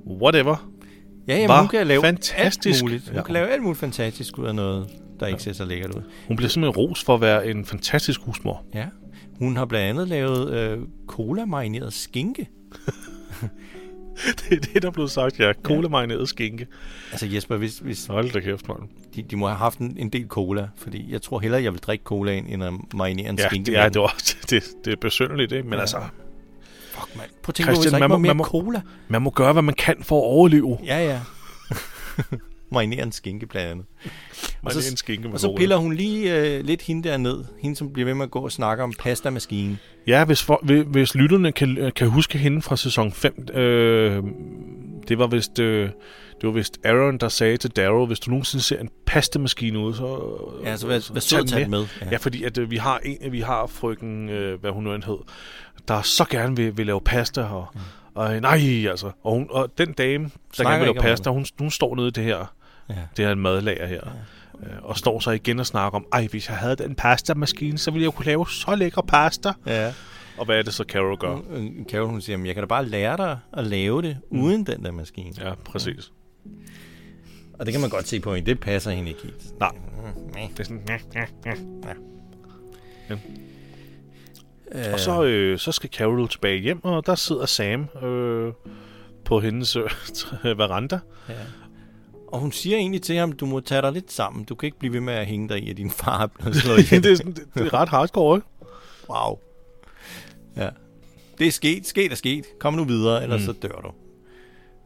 whatever. 0.07 0.71
Ja, 1.29 1.35
jamen, 1.35 1.49
Var 1.49 1.61
hun 1.61 1.69
kan 1.69 1.87
lave 1.87 2.03
fantastisk. 2.03 2.77
alt 2.77 2.83
muligt. 2.83 3.09
Hun 3.09 3.17
Ja. 3.17 3.23
kan 3.23 3.33
lave 3.35 3.49
alt 3.49 3.63
muligt 3.63 3.81
fantastisk 3.81 4.39
ud 4.39 4.47
af 4.47 4.55
noget, 4.55 4.89
der 5.21 5.27
ikke 5.27 5.43
ser 5.43 5.53
så 5.53 5.65
lækkert 5.65 5.95
ud. 5.95 6.03
Hun 6.29 6.37
bliver 6.37 6.49
simpelthen 6.51 6.77
ros 6.77 7.05
for 7.05 7.15
at 7.15 7.21
være 7.21 7.47
en 7.47 7.65
fantastisk 7.65 8.21
husmor. 8.21 8.65
Ja. 8.75 8.87
Hun 9.39 9.57
har 9.57 9.65
blandt 9.65 9.89
andet 9.91 10.09
lavet 10.09 10.53
øh, 10.55 10.79
cola-marineret 11.07 11.93
skinke. 11.93 12.49
det 14.51 14.53
er 14.53 14.61
det, 14.73 14.83
der 14.83 14.91
blev 14.91 15.09
sagt, 15.09 15.41
ja. 15.41 15.53
Cola 15.63 15.89
marineret 15.89 16.29
skinke. 16.29 16.67
Altså 17.13 17.27
Jesper, 17.27 17.57
hvis, 17.57 17.79
hvis 17.79 18.07
Hold 18.07 18.31
da 18.31 18.41
kæft, 18.41 18.69
mand. 18.69 18.79
de, 19.17 19.23
de 19.23 19.37
må 19.37 19.47
have 19.47 19.57
haft 19.59 19.79
en, 19.79 19.97
en 19.99 20.09
del 20.09 20.27
cola, 20.29 20.69
fordi 20.77 21.13
jeg 21.13 21.23
tror 21.23 21.39
hellere, 21.41 21.63
jeg 21.63 21.73
vil 21.73 21.81
drikke 21.81 22.03
cola 22.03 22.33
end 22.37 22.65
at 22.65 22.73
marinere 22.95 23.29
en 23.29 23.39
Ja, 23.39 23.49
skinke. 23.49 23.71
det 23.71 23.79
er, 23.79 23.89
det, 23.89 24.01
var, 24.03 24.15
det, 24.51 24.65
det 24.85 24.93
er 24.93 24.97
besynderligt, 25.01 25.53
ikke? 25.53 25.65
Men 25.65 25.75
ja. 25.75 25.81
altså, 25.81 25.97
Fuck, 27.01 27.17
mand. 27.17 27.31
Prøv 27.43 27.51
at 27.51 27.55
tænke 27.55 27.67
på, 27.69 27.71
hvis 27.71 27.77
Christian, 27.79 27.95
ikke 28.03 28.09
man 28.09 28.11
må- 28.11 28.19
mere 28.19 28.29
man 28.35 28.37
må- 28.37 28.45
cola. 28.45 28.81
man 29.09 29.23
må 29.23 29.31
gøre, 29.31 29.53
hvad 29.53 29.63
man 29.63 29.75
kan 29.75 29.97
for 30.03 30.19
at 30.21 30.25
overleve. 30.25 30.79
Ja, 30.85 31.05
ja. 31.05 31.21
marinere 32.73 33.03
en 33.03 33.13
skinke 33.13 33.47
blandt 33.47 33.71
andet. 33.71 33.87
Og 34.63 34.73
så- 34.73 34.83
så, 34.83 34.91
en 34.91 34.97
skinke 34.97 35.25
med 35.25 35.35
Og 35.35 35.41
så 35.41 35.55
piller 35.57 35.77
hun 35.77 35.93
lige 35.95 36.37
øh, 36.37 36.65
lidt 36.65 36.83
hende 36.83 37.09
der 37.09 37.17
ned. 37.17 37.45
Hende, 37.63 37.77
som 37.77 37.93
bliver 37.93 38.05
ved 38.07 38.15
med 38.15 38.25
at 38.25 38.31
gå 38.31 38.39
og 38.39 38.53
snakke 38.53 38.83
om 38.83 38.93
pastamaskinen. 38.99 39.79
Ja, 40.07 40.25
hvis, 40.25 40.43
for, 40.43 40.61
hvis, 40.63 40.85
hvis 40.89 41.15
lytterne 41.15 41.53
kan, 41.53 41.93
kan 41.97 42.09
huske 42.09 42.39
hende 42.39 42.63
fra 42.63 42.77
sæson 42.77 43.13
5, 43.13 43.49
øh, 43.55 44.23
det 45.09 45.19
var 45.19 45.27
vist... 45.27 45.59
Øh, 45.59 45.91
det 46.41 46.47
var 46.47 46.51
vist 46.53 46.79
Aaron, 46.85 47.19
der 47.19 47.29
sagde 47.29 47.57
til 47.57 47.71
Daryl, 47.71 48.07
hvis 48.07 48.21
du 48.21 48.31
nogensinde 48.31 48.65
ser 48.65 48.79
en 48.81 48.91
pastemaskine 49.07 49.79
ude, 49.79 49.95
så... 49.97 50.39
Ja, 50.65 50.77
så 50.77 50.87
vær, 50.87 50.95
vær 50.95 51.01
tag 51.01 51.23
sød 51.23 51.45
den 51.45 51.61
den 51.63 51.71
med. 51.71 51.87
Ja, 52.11 52.17
fordi 52.17 52.45
at, 52.45 52.59
øh, 52.59 52.71
vi 52.71 52.77
har 52.77 53.01
en, 53.05 53.33
vi 53.33 53.41
har 53.41 53.67
frøken, 53.67 54.29
øh, 54.29 54.61
hvad 54.61 54.71
hun 54.71 54.85
nu 54.85 54.95
end 54.95 55.03
hed, 55.03 55.19
der 55.89 56.03
så 56.03 56.25
gerne 56.31 56.57
vil, 56.57 56.77
vil 56.77 56.87
lave 56.87 57.01
pasta, 57.01 57.43
og, 57.43 57.67
mm. 57.75 57.81
og 58.15 58.41
nej, 58.41 58.87
altså. 58.91 59.11
Og, 59.25 59.33
hun, 59.33 59.47
og 59.51 59.79
den 59.79 59.93
dame, 59.93 60.25
der 60.25 60.31
Snakker 60.53 60.71
gerne 60.73 60.87
vil 60.95 60.95
lave 61.03 61.03
pasta, 61.11 61.31
hun, 61.31 61.47
hun 61.59 61.71
står 61.71 61.95
nede 61.97 62.09
i 62.09 62.11
det 62.11 62.25
her, 62.25 62.55
Ja. 62.89 62.95
det 63.17 63.27
her 63.27 63.35
madlager 63.35 63.87
her, 63.87 64.01
ja. 64.63 64.67
øh, 64.69 64.83
og 64.83 64.97
står 64.99 65.21
så 65.21 65.31
igen 65.31 65.59
og 65.61 65.67
snakker 65.67 65.99
om, 65.99 66.07
ej, 66.13 66.27
hvis 66.31 66.49
jeg 66.49 66.57
havde 66.57 66.77
den 66.77 66.95
pastamaskine, 66.95 67.79
så 67.79 67.91
ville 67.91 68.05
jeg 68.05 68.13
kunne 68.13 68.27
lave 68.27 68.49
så 68.49 68.75
lækre 68.75 69.03
pasta. 69.03 69.53
ja. 69.67 69.93
Og 70.39 70.45
hvad 70.45 70.59
er 70.59 70.63
det 70.63 70.75
så, 70.75 70.85
Carol 70.89 71.17
gør? 71.19 71.37
Øh, 71.51 71.67
Carol, 71.91 72.07
hun 72.09 72.21
siger, 72.21 72.37
"Men 72.37 72.47
jeg 72.47 72.55
kan 72.55 72.63
da 72.63 72.67
bare 72.67 72.87
lære 72.87 73.17
dig 73.17 73.39
at 73.53 73.65
lave 73.67 74.03
det, 74.03 74.17
mm. 74.31 74.41
uden 74.41 74.67
den 74.67 74.85
der 74.85 74.91
maskine. 74.93 75.33
Ja, 75.41 75.53
præcis. 75.65 76.13
Og 77.59 77.67
det 77.67 77.73
kan 77.73 77.81
man 77.81 77.91
godt 77.91 78.09
se 78.09 78.21
på 78.21 78.35
hende. 78.35 78.51
Det 78.51 78.61
passer 78.61 78.91
hende 78.91 79.09
ikke 79.09 79.23
helt. 79.23 79.61
Nej. 79.61 79.73
Det 80.35 80.61
er 80.61 80.65
sådan, 80.65 80.83
ja, 80.89 80.99
ja, 81.15 81.27
ja. 83.09 83.17
Øh, 84.73 84.93
Og 84.93 85.01
så, 85.01 85.25
øh, 85.25 85.59
så 85.59 85.73
skal 85.73 85.91
Carol 85.91 86.29
tilbage 86.29 86.61
hjem, 86.61 86.85
og 86.85 87.07
der 87.07 87.15
sidder 87.15 87.47
Sam 87.47 87.89
øh, 88.03 88.53
på 89.25 89.41
hendes 89.41 89.77
øh, 89.77 89.91
veranda. 90.59 90.99
Ja. 91.29 91.35
Og 92.29 92.41
hun 92.41 92.53
siger 92.53 92.77
egentlig 92.77 93.03
til 93.03 93.17
ham, 93.17 93.33
du 93.33 93.47
må 93.47 93.61
tage 93.61 93.83
dig 93.83 93.93
lidt 93.93 94.13
sammen. 94.13 94.45
Du 94.45 94.55
kan 94.55 94.67
ikke 94.67 94.79
blive 94.79 94.93
ved 94.93 95.01
med 95.01 95.15
at 95.15 95.27
hænge 95.27 95.49
dig 95.49 95.63
i, 95.63 95.71
at 95.71 95.77
din 95.77 95.91
far 95.91 96.23
er 96.23 96.27
blevet 96.27 96.57
slået 96.57 96.79
ihjel. 96.79 97.03
det, 97.05 97.13
er 97.13 97.17
sådan, 97.17 97.33
det, 97.33 97.45
det 97.55 97.67
er 97.67 97.75
ret 97.75 97.89
hardcore, 97.89 98.37
ikke? 98.37 98.47
Wow. 99.11 99.39
Ja. 100.57 100.69
Det 101.39 101.47
er 101.47 101.53
sket. 101.53 101.87
Sket 101.87 102.13
er 102.13 102.17
sket. 102.17 102.45
Kom 102.59 102.75
nu 102.75 102.85
videre, 102.85 103.23
ellers 103.23 103.41
mm. 103.41 103.47
så 103.47 103.53
dør 103.53 103.81
du. 103.81 103.91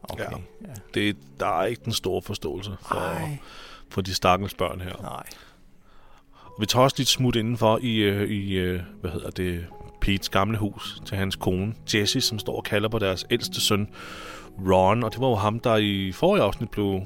Okay. 0.03 0.23
Ja. 0.23 0.37
ja. 0.67 0.73
Det, 0.93 1.17
der 1.39 1.61
er 1.61 1.65
ikke 1.65 1.81
den 1.85 1.93
store 1.93 2.21
forståelse 2.21 2.71
for, 2.87 2.95
Ej. 2.95 3.37
for 3.89 4.01
de 4.01 4.13
stakkels 4.13 4.53
børn 4.53 4.81
her. 4.81 5.01
Nej. 5.01 5.23
Og 6.43 6.53
vi 6.59 6.65
tager 6.65 6.83
også 6.83 6.95
lidt 6.99 7.09
smut 7.09 7.35
indenfor 7.35 7.79
i, 7.81 7.95
øh, 7.95 8.29
i 8.29 8.53
øh, 8.53 8.81
hvad 9.01 9.11
hedder 9.11 9.29
det, 9.29 9.65
Pete's 10.05 10.29
gamle 10.31 10.57
hus 10.57 11.01
til 11.05 11.17
hans 11.17 11.35
kone, 11.35 11.73
Jessie, 11.93 12.21
som 12.21 12.39
står 12.39 12.57
og 12.57 12.63
kalder 12.63 12.89
på 12.89 12.99
deres 12.99 13.25
ældste 13.29 13.61
søn, 13.61 13.87
Ron. 14.67 15.03
Og 15.03 15.11
det 15.11 15.21
var 15.21 15.27
jo 15.27 15.35
ham, 15.35 15.59
der 15.59 15.75
i 15.77 16.11
forrige 16.11 16.43
afsnit 16.43 16.69
blev 16.69 17.01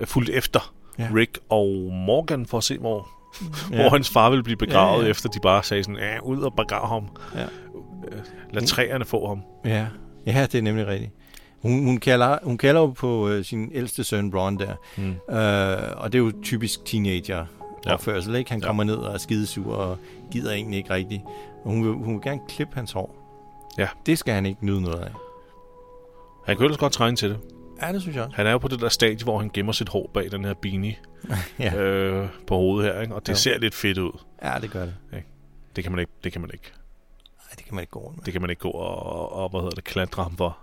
øh, 0.00 0.06
fulgt 0.06 0.30
efter 0.30 0.74
Ja. 0.98 1.08
Rick 1.14 1.38
og 1.48 1.68
Morgan 2.06 2.46
for 2.46 2.58
at 2.58 2.64
se, 2.64 2.78
hvor, 2.78 3.08
Ja. 3.70 3.76
ja. 3.76 3.80
hvor 3.82 3.90
hans 3.90 4.10
far 4.10 4.30
ville 4.30 4.42
blive 4.42 4.56
begravet, 4.56 5.00
Ja, 5.00 5.04
ja, 5.04 5.10
efter 5.10 5.28
de 5.28 5.40
bare 5.40 5.62
sagde 5.62 5.84
sådan, 5.84 5.98
ja, 6.00 6.18
ud 6.20 6.42
og 6.42 6.54
begrav 6.54 6.88
ham. 6.88 7.08
Ja. 7.34 7.46
Lad 8.52 8.62
træerne 8.66 9.04
få 9.04 9.28
ham. 9.28 9.42
Ja, 9.64 9.86
ja 10.26 10.42
det 10.52 10.54
er 10.54 10.62
nemlig 10.62 10.86
rigtigt. 10.86 11.12
Hun, 11.62 11.84
hun, 11.84 11.98
kalder, 11.98 12.38
hun 12.42 12.58
kalder 12.58 12.80
jo 12.80 12.86
på 12.86 13.28
øh, 13.28 13.44
sin 13.44 13.70
ældste 13.74 14.04
søn, 14.04 14.34
Ron, 14.36 14.58
der. 14.58 14.74
Mm. 14.96 15.10
Øh, 15.36 16.02
og 16.02 16.12
det 16.12 16.18
er 16.18 16.22
jo 16.22 16.32
typisk 16.42 16.84
teenager 16.84 17.46
Ja. 17.86 17.92
opførsel, 17.94 18.34
ikke? 18.34 18.50
Han 18.50 18.60
Ja. 18.60 18.66
kommer 18.66 18.84
ned 18.84 18.94
og 18.96 19.14
er 19.14 19.18
skidesur 19.18 19.74
og 19.74 19.98
gider 20.30 20.52
egentlig 20.52 20.76
ikke 20.78 20.90
rigtigt. 20.90 21.22
Og 21.64 21.70
hun 21.70 21.84
vil, 21.84 21.92
hun 21.92 22.14
vil 22.14 22.22
gerne 22.22 22.40
klippe 22.48 22.74
hans 22.74 22.92
hår. 22.92 23.14
Ja. 23.78 23.88
Det 24.06 24.18
skal 24.18 24.34
han 24.34 24.46
ikke 24.46 24.66
nyde 24.66 24.80
noget 24.80 24.98
af. 25.00 25.10
Han 26.46 26.56
kan 26.56 26.64
ellers 26.64 26.78
godt 26.78 26.92
trænge 26.92 27.16
til 27.16 27.30
det. 27.30 27.38
Ja, 27.82 27.92
det 27.92 28.02
synes 28.02 28.16
jeg 28.16 28.24
også. 28.24 28.36
Han 28.36 28.46
er 28.46 28.50
jo 28.52 28.58
på 28.58 28.68
det 28.68 28.80
der 28.80 28.88
stadie, 28.88 29.24
hvor 29.24 29.38
han 29.38 29.50
gemmer 29.54 29.72
sit 29.72 29.88
hår 29.88 30.10
bag 30.14 30.30
den 30.30 30.44
her 30.44 30.54
beanie 30.54 30.96
Ja. 31.58 31.74
øh, 31.76 32.28
på 32.46 32.56
hovedet 32.56 32.92
her, 32.94 33.00
ikke? 33.00 33.14
og 33.14 33.26
det 33.26 33.32
Jo. 33.32 33.36
ser 33.36 33.58
lidt 33.58 33.74
fedt 33.74 33.98
ud. 33.98 34.18
ja, 34.42 34.54
det 34.60 34.70
gør 34.70 34.84
det. 34.84 34.94
Det 35.76 35.84
kan 35.84 35.92
man 35.92 35.98
ikke, 36.00 36.12
det 36.24 36.32
kan 36.32 36.40
man 36.40 36.50
ikke. 36.52 36.72
Nej, 37.36 37.54
det 37.56 37.64
kan 37.64 37.74
man 37.74 37.82
ikke 37.82 37.90
gå 37.90 37.98
rundt 38.00 38.16
med. 38.16 38.24
Det 38.24 38.32
kan 38.32 38.40
man 38.42 38.50
ikke 38.50 38.60
gå 38.60 38.70
og, 38.70 39.02
og, 39.06 39.32
og 39.32 39.48
hvad 39.50 39.60
hedder 39.60 39.74
det, 39.74 39.84
klatre 39.84 40.22
ham 40.22 40.36
for. 40.36 40.58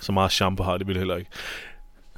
Så 0.00 0.12
meget 0.12 0.32
shampoo 0.32 0.64
har 0.64 0.78
det 0.78 0.86
vel 0.86 0.96
heller 0.98 1.16
ikke. 1.16 1.30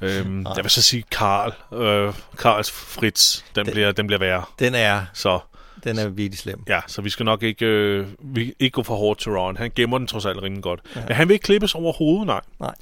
Øhm, 0.01 0.45
jeg 0.55 0.63
vil 0.63 0.69
så 0.71 0.81
sige 0.81 1.03
Karl, 1.11 1.53
øh, 1.81 2.13
Karls 2.37 2.71
Fritz, 2.71 3.41
den, 3.55 3.65
Den- 3.65 3.73
bliver, 3.73 3.91
den 3.91 4.07
bliver 4.07 4.19
værre. 4.19 4.43
Den 4.59 4.75
er, 4.75 5.01
Så 5.13 5.39
den 5.83 5.97
er 5.99 6.07
virkelig 6.09 6.39
slem. 6.39 6.63
ja, 6.67 6.79
så 6.87 7.01
vi 7.01 7.09
skal 7.09 7.25
nok 7.25 7.43
ikke, 7.43 7.65
øh, 7.65 8.07
vi, 8.19 8.53
ikke 8.59 8.73
gå 8.73 8.83
for 8.83 8.95
hårdt 8.95 9.19
til 9.19 9.31
Ron. 9.31 9.57
Han 9.57 9.71
gemmer 9.75 9.97
den 9.97 10.07
trods 10.07 10.25
alt 10.25 10.41
rimelig 10.43 10.63
godt. 10.63 10.79
Ja. 10.95 11.01
Men 11.07 11.15
han 11.15 11.27
vil 11.27 11.33
ikke 11.33 11.43
klippes 11.43 11.75
over 11.75 11.93
hovedet, 11.93 12.25
nej. 12.27 12.41
Nej. 12.59 12.75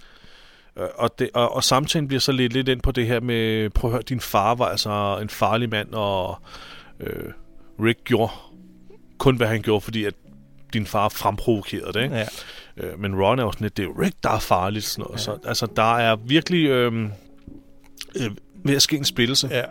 Øh, 0.78 0.88
Og, 0.96 1.20
det, 1.20 1.30
og, 1.34 1.56
og 1.56 1.64
samtalen 1.64 2.08
bliver 2.08 2.20
så 2.22 2.32
lidt, 2.32 2.54
lidt 2.54 2.68
ind 2.70 2.82
på 2.82 2.92
det 2.92 3.08
her 3.08 3.20
med, 3.20 3.70
prøv 3.70 3.90
at 3.90 3.94
høre, 3.94 4.02
din 4.02 4.20
far 4.20 4.56
var 4.56 4.66
altså 4.66 5.20
en 5.22 5.30
farlig 5.30 5.70
mand, 5.70 5.94
og 5.94 6.38
øh, 7.00 7.32
Rick 7.84 8.04
gjorde 8.04 8.32
kun, 9.18 9.36
hvad 9.38 9.48
han 9.48 9.62
gjorde, 9.62 9.82
fordi 9.82 10.06
at 10.06 10.14
din 10.78 10.86
far 10.86 11.10
fremprovokerede 11.10 11.94
det, 11.94 12.04
ikke? 12.04 12.16
Ja. 12.16 12.26
Øh, 12.78 13.00
men 13.00 13.16
Ron 13.22 13.40
er 13.40 13.44
jo 13.44 13.52
sådan 13.52 13.66
lidt, 13.66 13.78
det 13.78 13.84
er 13.84 13.88
jo 13.88 14.02
Rick, 14.02 14.16
der 14.24 14.30
er 14.30 14.40
farligt. 14.40 14.86
Sådan 14.86 15.02
noget. 15.04 15.14
Ja. 15.14 15.24
Så, 15.24 15.38
altså, 15.46 15.66
der 15.76 15.98
er 15.98 16.16
virkelig 16.16 16.66
øh, 16.66 17.04
øh, 18.16 18.32
ved 18.64 18.76
at 18.76 18.82
ske 18.82 18.98
en 18.98 19.06
spillelse. 19.06 19.48
ja. 19.52 19.64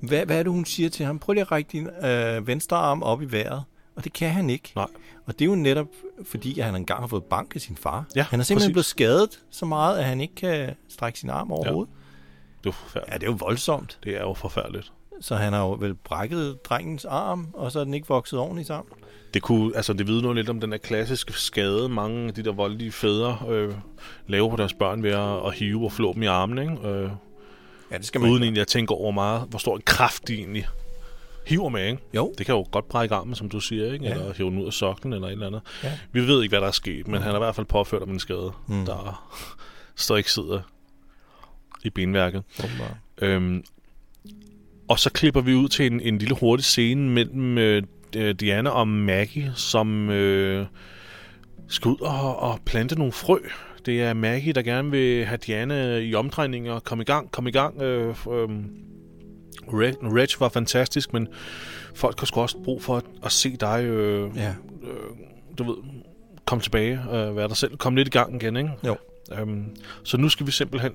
Hvad, 0.00 0.26
hvad 0.26 0.38
er 0.38 0.42
det, 0.42 0.52
hun 0.52 0.64
siger 0.64 0.88
til 0.90 1.06
ham? 1.06 1.18
Prøv 1.18 1.32
lige 1.32 1.42
at 1.42 1.52
række 1.52 1.68
din 1.72 1.88
øh, 2.04 2.46
venstre 2.46 2.76
arm 2.76 3.02
op 3.02 3.22
i 3.22 3.24
vejret. 3.24 3.62
Og 3.96 4.04
det 4.04 4.12
kan 4.12 4.30
han 4.30 4.50
ikke. 4.50 4.72
Nej. 4.76 4.86
Og 5.26 5.32
det 5.38 5.40
er 5.40 5.46
jo 5.46 5.54
netop 5.54 5.86
fordi, 6.24 6.58
at 6.58 6.64
han 6.66 6.76
engang 6.76 7.00
har 7.00 7.06
fået 7.06 7.24
bank 7.24 7.54
af 7.54 7.60
sin 7.60 7.76
far. 7.76 8.04
Ja, 8.16 8.22
han 8.22 8.40
er 8.40 8.44
simpelthen 8.44 8.74
præcis. 8.74 8.94
blevet 8.94 9.10
skadet 9.10 9.40
så 9.50 9.66
meget, 9.66 9.98
at 9.98 10.04
han 10.04 10.20
ikke 10.20 10.34
kan 10.34 10.74
strække 10.88 11.18
sin 11.18 11.30
arm 11.30 11.52
over 11.52 11.64
Ja. 11.66 11.70
Det 11.70 11.76
er, 11.76 11.86
jo 12.66 12.72
forfærdeligt. 12.72 13.12
Ja, 13.12 13.18
det 13.18 13.22
er 13.22 13.30
jo 13.30 13.36
voldsomt. 13.40 13.98
det 14.04 14.16
er 14.16 14.20
jo 14.20 14.34
forfærdeligt. 14.34 14.92
Så 15.20 15.36
han 15.36 15.52
har 15.52 15.60
jo 15.60 15.72
vel 15.72 15.94
brækket 15.94 16.64
drengens 16.64 17.04
arm, 17.04 17.48
og 17.54 17.72
så 17.72 17.80
er 17.80 17.84
den 17.84 17.94
ikke 17.94 18.08
vokset 18.08 18.38
ordentligt 18.38 18.66
sammen. 18.66 18.92
Det, 19.36 19.42
kunne, 19.42 19.76
altså, 19.76 19.92
det 19.92 20.06
vidner 20.06 20.32
lidt 20.32 20.48
om 20.48 20.60
den 20.60 20.72
her 20.72 20.78
klassiske 20.78 21.32
skade, 21.32 21.88
mange 21.88 22.28
af 22.28 22.34
de 22.34 22.42
der 22.42 22.52
voldelige 22.52 22.92
fædre 22.92 23.38
øh, 23.48 23.74
laver 24.26 24.50
på 24.50 24.56
deres 24.56 24.74
børn 24.74 25.02
ved 25.02 25.10
at, 25.10 25.46
at 25.46 25.54
hive 25.54 25.84
og 25.84 25.92
flå 25.92 26.12
dem 26.12 26.22
i 26.22 26.26
armen. 26.26 26.58
Ikke? 26.58 26.88
Øh, 26.88 27.10
Ja, 27.90 27.98
det 27.98 28.06
skal 28.06 28.20
uden 28.20 28.42
egentlig 28.42 28.60
at 28.60 28.66
tænke 28.66 28.94
over 28.94 29.10
meget, 29.10 29.46
hvor 29.48 29.58
stor 29.58 29.76
en 29.76 29.82
kraft 29.84 30.28
de 30.28 30.34
egentlig 30.34 30.66
hiver 31.46 31.68
med. 31.68 31.86
Ikke? 31.86 32.02
Jo. 32.14 32.34
Det 32.38 32.46
kan 32.46 32.54
jo 32.54 32.66
godt 32.70 32.88
brække 32.88 33.14
armen, 33.14 33.34
som 33.34 33.48
du 33.48 33.60
siger, 33.60 33.92
ikke? 33.92 34.04
Ja. 34.04 34.10
eller 34.10 34.34
hive 34.34 34.50
den 34.50 34.58
ud 34.58 34.66
af 34.66 34.72
soklen 34.72 35.12
eller 35.12 35.28
et 35.28 35.32
eller 35.32 35.46
andet. 35.46 35.60
Ja. 35.84 35.92
Vi 36.12 36.26
ved 36.26 36.42
ikke, 36.42 36.52
hvad 36.52 36.60
der 36.60 36.66
er 36.66 36.72
sket, 36.72 37.08
men 37.08 37.22
han 37.22 37.30
har 37.30 37.38
i 37.38 37.44
hvert 37.44 37.54
fald 37.54 37.66
påført 37.66 38.02
ham 38.02 38.10
en 38.10 38.20
skade, 38.20 38.52
mm. 38.66 38.84
der 38.86 39.28
står 39.94 40.16
ikke 40.16 40.32
sidder 40.32 40.60
i 41.84 41.90
benværket. 41.90 42.42
Åbenbart. 42.64 42.96
Øhm, 43.18 43.64
og 44.88 44.98
så 44.98 45.10
klipper 45.10 45.40
vi 45.40 45.54
ud 45.54 45.68
til 45.68 45.86
en, 45.86 46.00
en 46.00 46.18
lille 46.18 46.34
hurtig 46.34 46.64
scene 46.64 47.10
mellem 47.10 47.58
øh, 47.58 47.82
øh, 48.16 48.34
Diana 48.34 48.70
og 48.70 48.88
Maggie, 48.88 49.52
som 49.54 50.10
øh, 50.10 50.66
skal 51.68 51.88
ud 51.88 52.00
og, 52.00 52.38
og 52.38 52.58
plante 52.66 52.94
nogle 52.98 53.12
frø. 53.12 53.38
Det 53.86 54.02
er 54.02 54.14
Maggie, 54.14 54.52
der 54.52 54.62
gerne 54.62 54.90
vil 54.90 55.24
have 55.24 55.38
Diana 55.46 55.96
i 55.96 56.14
omdrejninger 56.14 56.72
og 56.72 56.84
komme 56.84 57.02
i 57.02 57.04
gang. 57.04 57.30
Kom 57.32 57.46
i 57.46 57.50
gang. 57.50 57.82
Øh, 57.82 58.08
øh, 58.08 58.48
Reg, 59.68 60.28
var 60.40 60.48
fantastisk, 60.48 61.12
men 61.12 61.28
folk 61.94 62.18
har 62.18 62.26
sgu 62.26 62.40
også 62.40 62.58
brug 62.64 62.82
for 62.82 62.96
at, 62.96 63.04
at 63.24 63.32
se 63.32 63.56
dig, 63.56 63.84
øh, 63.84 64.30
Ja. 64.36 64.54
du 65.58 65.64
ved, 65.64 65.76
komme 66.44 66.62
tilbage, 66.62 67.00
øh, 67.12 67.36
være 67.36 67.48
dig 67.48 67.56
selv, 67.56 67.76
komme 67.76 67.98
lidt 67.98 68.08
i 68.08 68.10
gang 68.10 68.42
igen, 68.42 68.56
ikke? 68.56 68.70
Jo. 68.86 68.96
Øhm, 69.38 69.76
så 70.04 70.16
nu 70.16 70.28
skal 70.28 70.46
vi 70.46 70.50
simpelthen, 70.52 70.92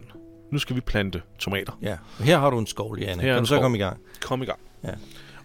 nu 0.52 0.58
skal 0.60 0.76
vi 0.76 0.82
plante 0.82 1.22
tomater. 1.40 1.80
Ja. 1.82 1.98
Her 2.20 2.38
har 2.40 2.50
du 2.50 2.60
en 2.60 2.68
skov, 2.68 2.94
Liane. 2.96 3.22
Her 3.22 3.30
er 3.30 3.34
Kan 3.34 3.42
du 3.44 3.48
så 3.48 3.54
skov. 3.56 3.62
komme 3.64 3.78
i 3.78 3.80
gang? 3.80 3.98
Kom 4.22 4.42
i 4.42 4.46
gang. 4.46 4.60
Ja. 4.84 4.92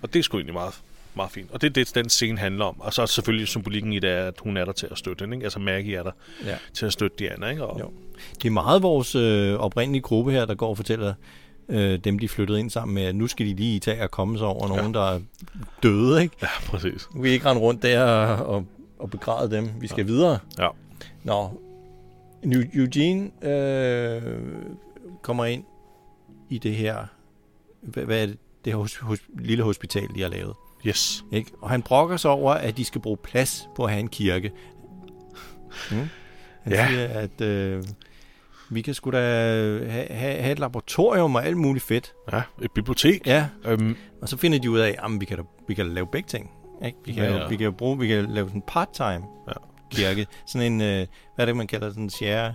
Og 0.02 0.12
det 0.12 0.18
er 0.18 0.22
sgu 0.22 0.36
egentlig 0.36 0.54
meget, 0.54 0.74
meget 1.16 1.30
fint. 1.32 1.50
Og 1.50 1.60
det 1.60 1.66
er 1.66 1.72
det, 1.72 1.94
den 1.94 2.08
scene 2.08 2.38
handler 2.38 2.64
om. 2.64 2.80
Og 2.80 2.92
så 2.92 3.02
er 3.02 3.06
selvfølgelig 3.06 3.48
symbolikken 3.48 3.92
i 3.92 3.98
det, 3.98 4.10
er, 4.10 4.26
at 4.26 4.34
hun 4.40 4.56
er 4.56 4.64
der 4.64 4.72
til 4.72 4.88
at 4.90 4.98
støtte 4.98 5.22
hende. 5.22 5.36
Ikke? 5.36 5.44
Altså 5.44 5.58
Maggie 5.58 5.96
er 5.96 6.02
der 6.02 6.10
Ja. 6.44 6.56
til 6.74 6.86
at 6.86 6.92
støtte 6.92 7.16
Diana. 7.18 7.48
Ikke? 7.48 7.64
Og, 7.64 7.80
Jo. 7.80 7.90
Det 8.42 8.48
er 8.48 8.52
meget 8.52 8.82
vores 8.82 9.14
øh, 9.14 9.54
oprindelige 9.54 10.02
gruppe 10.02 10.32
her, 10.32 10.44
der 10.44 10.54
går 10.54 10.68
og 10.68 10.76
fortæller 10.76 11.14
øh, 11.68 11.98
dem, 11.98 12.18
de 12.18 12.28
flyttede 12.28 12.60
ind 12.60 12.70
sammen 12.70 12.94
med, 12.94 13.02
at 13.02 13.14
nu 13.16 13.26
skal 13.26 13.46
de 13.46 13.54
lige 13.54 13.80
tage 13.80 14.02
og 14.02 14.10
komme 14.10 14.38
sig 14.38 14.46
over 14.46 14.68
nogen, 14.68 14.94
der 14.94 15.00
er 15.10 15.20
døde, 15.82 16.22
ikke? 16.22 16.36
ja, 16.42 16.48
præcis. 16.66 17.08
Nu 17.14 17.20
vil 17.20 17.28
vi 17.28 17.34
ikke 17.34 17.46
rende 17.46 17.62
rundt 17.62 17.82
der 17.82 18.02
og, 18.04 18.66
og, 18.98 19.10
begræde 19.10 19.50
dem. 19.56 19.70
Vi 19.80 19.86
skal 19.86 20.06
ja. 20.06 20.12
videre. 20.12 20.38
Ja. 20.58 20.68
Nå, 21.24 21.60
Eugene 22.74 23.30
øh, 23.42 24.22
kommer 25.22 25.44
ind 25.44 25.64
i 26.50 26.58
det 26.58 26.74
her, 26.74 26.96
hvad, 27.80 28.04
hvad 28.04 28.22
er 28.22 28.26
det, 28.26 28.38
det 28.64 28.72
her 28.72 28.78
hos, 28.78 28.96
hos, 28.96 29.18
lille 29.38 29.64
hospital, 29.64 30.08
de 30.14 30.22
har 30.22 30.28
lavet. 30.28 30.54
Yes. 30.86 31.24
Ikke? 31.32 31.50
Og 31.62 31.70
han 31.70 31.82
brokker 31.82 32.16
sig 32.16 32.30
over, 32.30 32.52
at 32.54 32.76
de 32.76 32.84
skal 32.84 33.00
bruge 33.00 33.16
plads 33.16 33.68
på 33.76 33.84
at 33.84 33.90
have 33.90 34.00
en 34.00 34.08
kirke. 34.08 34.50
Mm. 35.90 35.96
Han 36.62 36.72
Ja. 36.72 36.88
siger, 36.88 37.06
at 37.08 37.40
øh, 37.40 37.84
Vi 38.70 38.82
kan 38.82 38.94
sgu 38.94 39.10
da 39.10 39.18
have, 39.20 39.88
have, 40.10 40.36
have 40.36 40.52
et 40.52 40.58
laboratorium 40.58 41.34
og 41.34 41.46
alt 41.46 41.56
muligt 41.56 41.84
fedt. 41.84 42.12
Ja, 42.32 42.42
et 42.62 42.70
bibliotek. 42.72 43.26
Ja, 43.26 43.46
Øhm, 43.64 43.96
og 44.22 44.28
så 44.28 44.36
finder 44.36 44.58
de 44.58 44.70
ud 44.70 44.78
af, 44.78 44.96
at 45.04 45.10
vi 45.20 45.24
kan 45.24 45.36
da, 45.36 45.42
vi 45.68 45.74
kan 45.74 45.86
da 45.88 45.92
lave 45.92 46.06
begge 46.12 46.26
ting. 46.26 46.50
Ikke? 46.84 46.98
Vi, 47.04 47.12
kan 47.12 47.24
Ja, 47.24 47.36
ja, 47.36 47.48
vi 47.48 47.56
kan 47.56 47.72
bruge, 47.74 47.98
vi 47.98 48.06
kan 48.06 48.24
lave 48.30 48.46
sådan 48.48 48.58
en 48.58 48.64
part-time 48.66 49.24
Ja. 49.48 49.52
kirke. 49.90 50.26
Sådan 50.46 50.72
en, 50.72 50.80
øh, 50.80 51.06
hvad 51.34 51.44
er 51.44 51.46
det, 51.46 51.56
man 51.56 51.66
kalder 51.66 51.88
sådan 51.88 52.02
en 52.02 52.10
share? 52.10 52.54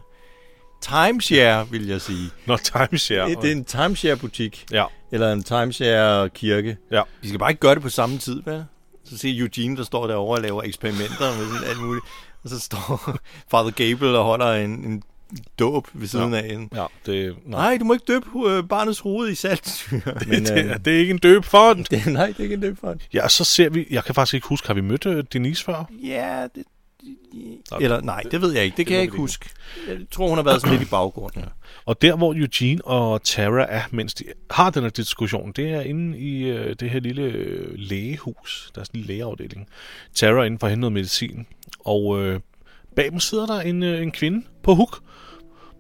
Timeshare, 0.82 1.67
vil 1.70 1.88
jeg 1.88 2.02
sige. 2.02 2.30
Når 2.46 2.58
timeshare. 2.58 3.30
Det, 3.30 3.38
det 3.41 3.48
er 3.48 3.56
en 3.56 3.65
timeshare-butik. 3.65 4.65
Ja. 4.72 4.86
Eller 5.12 5.32
en 5.34 5.44
timeshare-kirke. 5.44 6.78
Ja. 6.91 7.02
Vi 7.22 7.28
skal 7.28 7.39
bare 7.39 7.52
ikke 7.52 7.60
gøre 7.60 7.76
det 7.76 7.82
på 7.82 7.89
samme 7.89 8.17
tid, 8.17 8.41
vel? 8.46 8.63
Så 9.06 9.17
se 9.17 9.38
Eugene, 9.38 9.78
der 9.78 9.84
står 9.84 10.08
derovre 10.08 10.38
og 10.38 10.41
laver 10.41 10.63
eksperimenter 10.63 11.38
med 11.38 11.54
sådan 11.54 11.70
alt 11.70 11.82
muligt. 11.82 12.06
Og 12.44 12.50
så 12.50 12.60
står 12.60 13.17
Father 13.52 13.72
Gabriel 13.72 14.15
og 14.15 14.24
holder 14.24 14.54
en, 14.54 14.72
en 14.72 15.04
dåb 15.60 15.88
ved 15.94 16.08
siden 16.08 16.34
Ja. 16.34 16.39
af 16.41 16.54
en. 16.54 16.70
Ja, 16.76 16.86
det, 17.06 17.36
nej. 17.46 17.62
Nej, 17.70 17.78
du 17.78 17.86
må 17.86 17.94
ikke 17.94 18.06
døbe 18.08 18.50
øh, 18.50 18.63
barnets 18.63 19.00
hoved 19.00 19.30
i 19.30 19.36
saltsyre. 19.36 20.02
Men, 20.28 20.46
det, 20.46 20.56
det, 20.65 20.86
det 20.86 20.94
er 20.96 21.00
ikke 21.00 21.12
en 21.12 21.17
døbfond. 21.17 21.86
det, 21.91 22.13
nej, 22.13 22.28
det 22.28 22.36
er 22.39 22.44
ikke 22.44 22.56
en 22.56 22.62
døbfond. 22.62 23.00
Ja, 23.13 23.30
så 23.30 23.44
ser 23.44 23.70
vi... 23.70 23.88
Jeg 23.89 24.04
kan 24.04 24.15
faktisk 24.15 24.34
ikke 24.34 24.48
huske, 24.48 24.67
har 24.67 24.74
vi 24.74 24.82
mødt 24.82 25.06
øh, 25.06 25.24
Denise 25.34 25.63
før? 25.63 25.84
Ja, 26.04 26.44
det... 26.56 26.63
Okay. 27.72 27.84
Eller 27.84 28.02
nej, 28.02 28.24
det 28.32 28.42
ved 28.42 28.54
jeg 28.54 28.64
ikke. 28.64 28.78
Det 28.78 28.86
kan 28.86 28.94
må 28.94 28.96
jeg 28.96 29.04
ikke 29.04 29.18
huske. 29.18 29.50
Jeg 29.88 29.98
tror, 30.12 30.28
hun 30.28 30.38
har 30.38 30.44
været 30.44 30.62
sådan 30.62 30.78
lidt 30.78 30.88
i 30.88 30.92
baggrunden. 30.92 31.46
Og 31.86 32.02
der, 32.02 32.16
hvor 32.16 32.34
Eugene 32.34 32.86
og 32.86 33.24
Tara 33.24 33.66
er, 33.70 33.82
mens 33.92 34.14
de 34.14 34.24
har 34.52 34.70
den 34.70 34.84
her 34.84 34.90
diskussion, 34.90 35.52
det 35.52 35.70
er 35.70 35.82
inde 35.82 36.20
i 36.20 36.44
øh, 36.44 36.76
det 36.80 36.90
her 36.90 37.00
lille 37.00 37.24
øh, 37.24 37.74
lægehus. 37.76 38.72
Der 38.76 38.82
er 38.82 38.86
sådan 38.86 39.00
en 39.00 39.06
lille 39.06 39.14
lægeafdeling. 39.14 39.68
Tara 40.14 40.40
er 40.40 40.44
inde 40.44 40.60
for 40.60 40.68
at 40.68 40.72
hente 40.72 40.82
noget 40.82 40.94
medicin. 40.94 41.46
Og 41.80 42.22
øh, 42.22 42.40
bag 42.96 43.12
dem 43.12 43.20
sidder 43.20 43.46
der 43.46 43.60
en, 43.60 43.84
øh, 43.84 44.02
en 44.02 44.12
kvinde 44.12 44.46
på 44.64 44.76
huk 44.76 45.00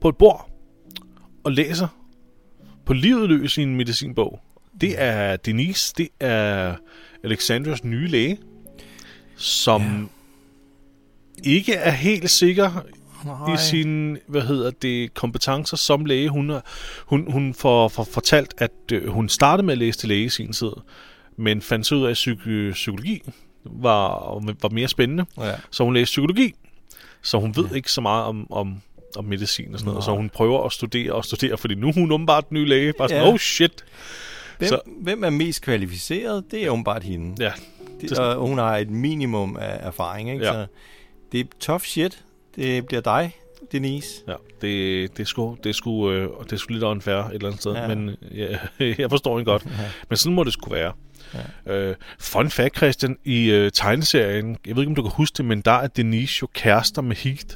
på 0.01 0.09
et 0.09 0.17
bord 0.17 0.49
og 1.43 1.51
læser 1.51 1.87
på 2.85 2.93
livet 2.93 3.29
løs 3.29 3.57
i 3.57 3.61
en 3.61 3.75
medicinbog. 3.75 4.39
Det 4.81 5.01
er 5.01 5.35
Denise, 5.35 5.93
det 5.97 6.09
er 6.19 6.75
Alexandras 7.23 7.83
nye 7.83 8.07
læge, 8.07 8.37
som 9.35 9.81
ja. 9.81 10.20
Ikke 11.43 11.73
er 11.73 11.91
helt 11.91 12.29
sikker 12.29 12.85
i 13.53 13.57
sine, 13.57 14.17
hvad 14.27 14.41
hedder 14.41 14.71
det, 14.81 15.13
kompetencer 15.13 15.77
som 15.77 16.05
læge. 16.05 16.29
Hun, 16.29 16.51
hun, 17.05 17.31
hun 17.31 17.53
får, 17.53 17.87
får 17.87 18.03
fortalt, 18.03 18.53
at 18.57 18.71
øh, 18.91 19.07
hun 19.07 19.29
startede 19.29 19.65
med 19.65 19.71
at 19.71 19.77
læse 19.77 19.99
til 19.99 20.09
læge 20.09 20.25
i 20.25 20.29
sin 20.29 20.53
tid, 20.53 20.71
men 21.37 21.61
fandt 21.61 21.85
så 21.87 21.95
ud 21.95 22.05
af, 22.05 22.09
at 22.09 22.17
psyk- 22.17 22.71
psykologi 22.73 23.21
var, 23.65 24.33
var 24.61 24.69
mere 24.69 24.87
spændende. 24.87 25.25
Ja. 25.39 25.51
Så 25.71 25.83
hun 25.83 25.93
læste 25.93 26.11
psykologi, 26.11 26.53
så 27.21 27.37
hun 27.39 27.55
ved 27.55 27.65
ja. 27.69 27.75
ikke 27.75 27.91
så 27.91 28.01
meget 28.01 28.23
om, 28.25 28.51
om, 28.51 28.81
om 29.15 29.25
medicin 29.25 29.73
og 29.73 29.79
sådan 29.79 29.89
noget. 29.89 30.03
Så 30.03 30.11
hun 30.15 30.29
prøver 30.29 30.63
at 30.65 30.71
studere 30.71 31.13
og 31.13 31.25
studere, 31.25 31.57
fordi 31.57 31.75
nu 31.75 31.87
er 31.87 31.93
hun 31.93 32.11
åbenbart 32.11 32.49
den 32.49 32.55
nye 32.55 32.65
læge. 32.65 32.93
Bare 32.97 33.09
sådan, 33.09 33.23
Ja. 33.23 33.29
oh 33.31 33.37
shit. 33.37 33.85
Hvem, 34.57 34.69
Så- 34.69 34.79
hvem 35.01 35.23
er 35.23 35.29
mest 35.29 35.61
kvalificeret? 35.61 36.43
Det 36.51 36.65
er 36.65 36.69
åbenbart 36.69 37.03
hende. 37.03 37.43
Ja, 37.43 37.51
Det, 38.01 38.19
og 38.19 38.47
hun 38.47 38.57
har 38.57 38.77
et 38.77 38.89
minimum 38.89 39.57
af 39.61 39.77
erfaring, 39.87 40.31
ikke? 40.31 40.45
Ja. 40.45 40.51
Så 40.53 40.65
det 41.31 41.39
er 41.39 41.43
tough 41.59 41.81
shit. 41.83 42.23
Det 42.55 42.85
bliver 42.85 43.01
dig, 43.01 43.35
Denise. 43.71 44.09
Ja, 44.27 44.33
det, 44.61 45.17
det 45.17 45.19
er 45.23 45.27
sgu, 45.27 45.57
det 45.63 45.75
sgu, 45.75 46.11
øh, 46.11 46.29
det 46.43 46.51
er 46.53 46.57
sgu 46.57 46.73
lidt 46.73 46.83
unfair 46.83 47.15
et 47.15 47.33
eller 47.33 47.47
andet 47.47 47.61
sted, 47.61 47.73
Ja. 47.73 47.87
men 47.95 48.15
ja, 48.31 48.57
jeg 48.97 49.09
forstår 49.09 49.37
hende 49.37 49.51
godt. 49.51 49.65
Ja. 49.65 49.71
Men 50.09 50.17
sådan 50.17 50.35
må 50.35 50.43
det 50.43 50.53
sgu 50.53 50.69
være. 50.71 50.93
Ja. 51.67 51.73
Øh, 51.73 51.95
fun 52.19 52.49
fact, 52.49 52.77
Christian, 52.77 53.17
i 53.23 53.51
øh, 53.51 53.71
tegneserien, 53.71 54.57
jeg 54.67 54.75
ved 54.75 54.83
ikke, 54.83 54.89
om 54.91 54.95
du 54.95 55.01
kan 55.01 55.11
huske 55.11 55.37
det, 55.37 55.45
men 55.45 55.61
der 55.61 55.71
er 55.71 55.87
Denise 55.87 56.37
jo 56.41 56.47
kærester 56.53 57.01
med 57.01 57.15
Heath. 57.15 57.55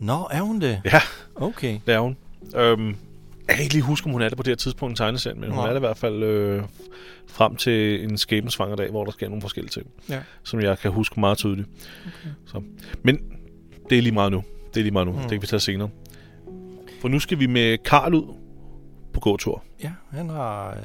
Nå, 0.00 0.28
er 0.30 0.40
hun 0.40 0.60
det? 0.60 0.80
Ja, 0.84 1.00
Okay. 1.34 1.78
det 1.86 1.94
er 1.94 1.98
hun. 2.00 2.16
Øhm, 2.56 2.96
jeg 3.48 3.56
kan 3.56 3.62
ikke 3.62 3.74
lige 3.74 3.84
huske, 3.84 4.06
om 4.06 4.12
hun 4.12 4.22
er 4.22 4.28
det 4.28 4.36
på 4.36 4.42
det 4.42 4.50
her 4.50 4.56
tidspunkt 4.56 4.92
i 4.94 4.96
tegneserien, 4.96 5.40
men 5.40 5.50
hun 5.50 5.58
Nej. 5.58 5.66
er 5.66 5.70
det 5.70 5.76
i 5.78 5.86
hvert 5.86 5.96
fald 5.96 6.22
øh, 6.22 6.62
frem 7.26 7.56
til 7.56 8.04
en 8.04 8.18
skæbensvangerdag, 8.18 8.90
hvor 8.90 9.04
der 9.04 9.12
sker 9.12 9.28
nogle 9.28 9.42
forskellige 9.42 9.70
ting, 9.70 9.86
Ja. 10.08 10.20
som 10.42 10.60
jeg 10.60 10.78
kan 10.78 10.90
huske 10.90 11.20
meget 11.20 11.38
tydeligt. 11.38 11.68
Okay. 12.06 12.30
Så. 12.46 12.62
Men 13.02 13.18
det 13.90 13.98
er 13.98 14.02
lige 14.02 14.12
meget 14.14 14.32
nu. 14.32 14.42
Det 14.74 14.80
er 14.80 14.84
lige 14.84 14.92
meget 14.92 15.06
nu. 15.06 15.12
Mm. 15.12 15.18
Det 15.20 15.30
kan 15.30 15.42
vi 15.42 15.46
tage 15.46 15.60
senere. 15.60 15.88
For 17.00 17.08
nu 17.08 17.18
skal 17.18 17.38
vi 17.38 17.46
med 17.46 17.78
Karl 17.78 18.14
ud 18.14 18.34
på 19.12 19.20
gåtur. 19.20 19.64
Ja, 19.82 19.92
han 20.10 20.28
har, 20.28 20.70
øh, 20.70 20.82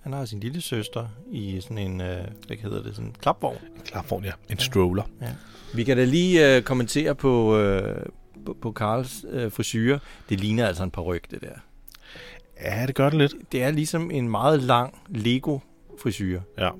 han 0.00 0.12
har 0.12 0.24
sin 0.24 0.40
lille 0.40 0.60
søster 0.60 1.06
i 1.32 1.60
sådan 1.60 1.78
en, 1.78 2.00
øh, 2.00 2.24
hvad 2.46 2.56
hedder 2.56 2.82
det, 2.82 2.94
sådan 2.94 3.08
en 3.08 3.14
klapvogn. 3.20 3.56
En 3.76 3.82
klapvogn, 3.84 4.24
ja. 4.24 4.32
En 4.50 4.58
stroller. 4.58 5.02
Ja. 5.20 5.26
Vi 5.74 5.84
kan 5.84 5.96
da 5.96 6.04
lige 6.04 6.56
øh, 6.56 6.62
kommentere 6.62 7.14
på, 7.14 7.56
øh, 7.56 8.06
på, 8.46 8.56
på 8.62 8.72
Karls 8.72 9.24
øh, 9.30 9.52
frisyr. 9.52 9.98
Det 10.28 10.40
ligner 10.40 10.66
altså 10.66 10.82
en 10.84 10.90
paryk, 10.90 11.30
det 11.30 11.40
der. 11.40 11.48
Ja, 12.64 12.86
det 12.86 12.94
gør 12.94 13.10
det 13.10 13.18
lidt. 13.18 13.34
Det 13.52 13.62
er 13.62 13.70
ligesom 13.70 14.10
en 14.10 14.28
meget 14.28 14.62
lang 14.62 14.98
Lego-frisyr. 15.08 16.40
Ja. 16.58 16.70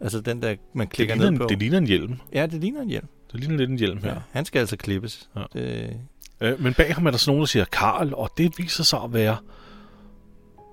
Altså 0.00 0.20
den 0.20 0.42
der, 0.42 0.54
man 0.74 0.86
klikker 0.88 1.14
ned 1.14 1.36
på. 1.36 1.42
en, 1.42 1.48
det 1.48 1.58
ligner 1.58 1.78
en 1.78 1.86
hjelm. 1.86 2.14
Ja, 2.32 2.46
det 2.46 2.60
ligner 2.60 2.80
en 2.82 2.88
hjelm. 2.88 3.06
Det 3.32 3.40
ligner 3.40 3.56
lidt 3.56 3.70
en 3.70 3.78
hjelm 3.78 3.98
her. 4.02 4.12
Ja. 4.12 4.18
Han 4.30 4.44
skal 4.44 4.58
altså 4.58 4.76
klippes. 4.76 5.30
Ja. 5.36 5.42
Det, 5.52 5.96
Øh, 6.40 6.62
men 6.62 6.74
bag 6.74 6.94
ham 6.94 7.06
er 7.06 7.10
der 7.10 7.18
sådan 7.18 7.30
nogen, 7.30 7.40
der 7.40 7.46
siger 7.46 7.64
Karl, 7.64 8.12
og 8.14 8.30
det 8.38 8.58
viser 8.58 8.84
sig 8.84 9.00
at 9.04 9.12
være 9.12 9.36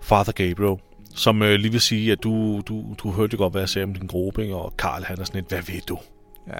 Father 0.01 0.31
Gabriel, 0.31 0.77
som 1.15 1.41
øh, 1.41 1.55
lige 1.55 1.71
vil 1.71 1.81
sige, 1.81 2.11
at 2.11 2.23
du, 2.23 2.61
du, 2.67 2.95
du 2.97 3.11
hørte 3.11 3.37
godt, 3.37 3.53
hvad 3.53 3.61
jeg 3.61 3.69
sagde 3.69 3.83
om 3.83 3.93
din 3.93 4.07
gruppe, 4.07 4.41
ikke? 4.41 4.55
og 4.55 4.77
Karl 4.77 5.03
han 5.03 5.19
er 5.19 5.23
sådan 5.23 5.39
et, 5.43 5.49
hvad 5.49 5.61
ved 5.61 5.81
du? 5.89 5.99
ja. 6.47 6.59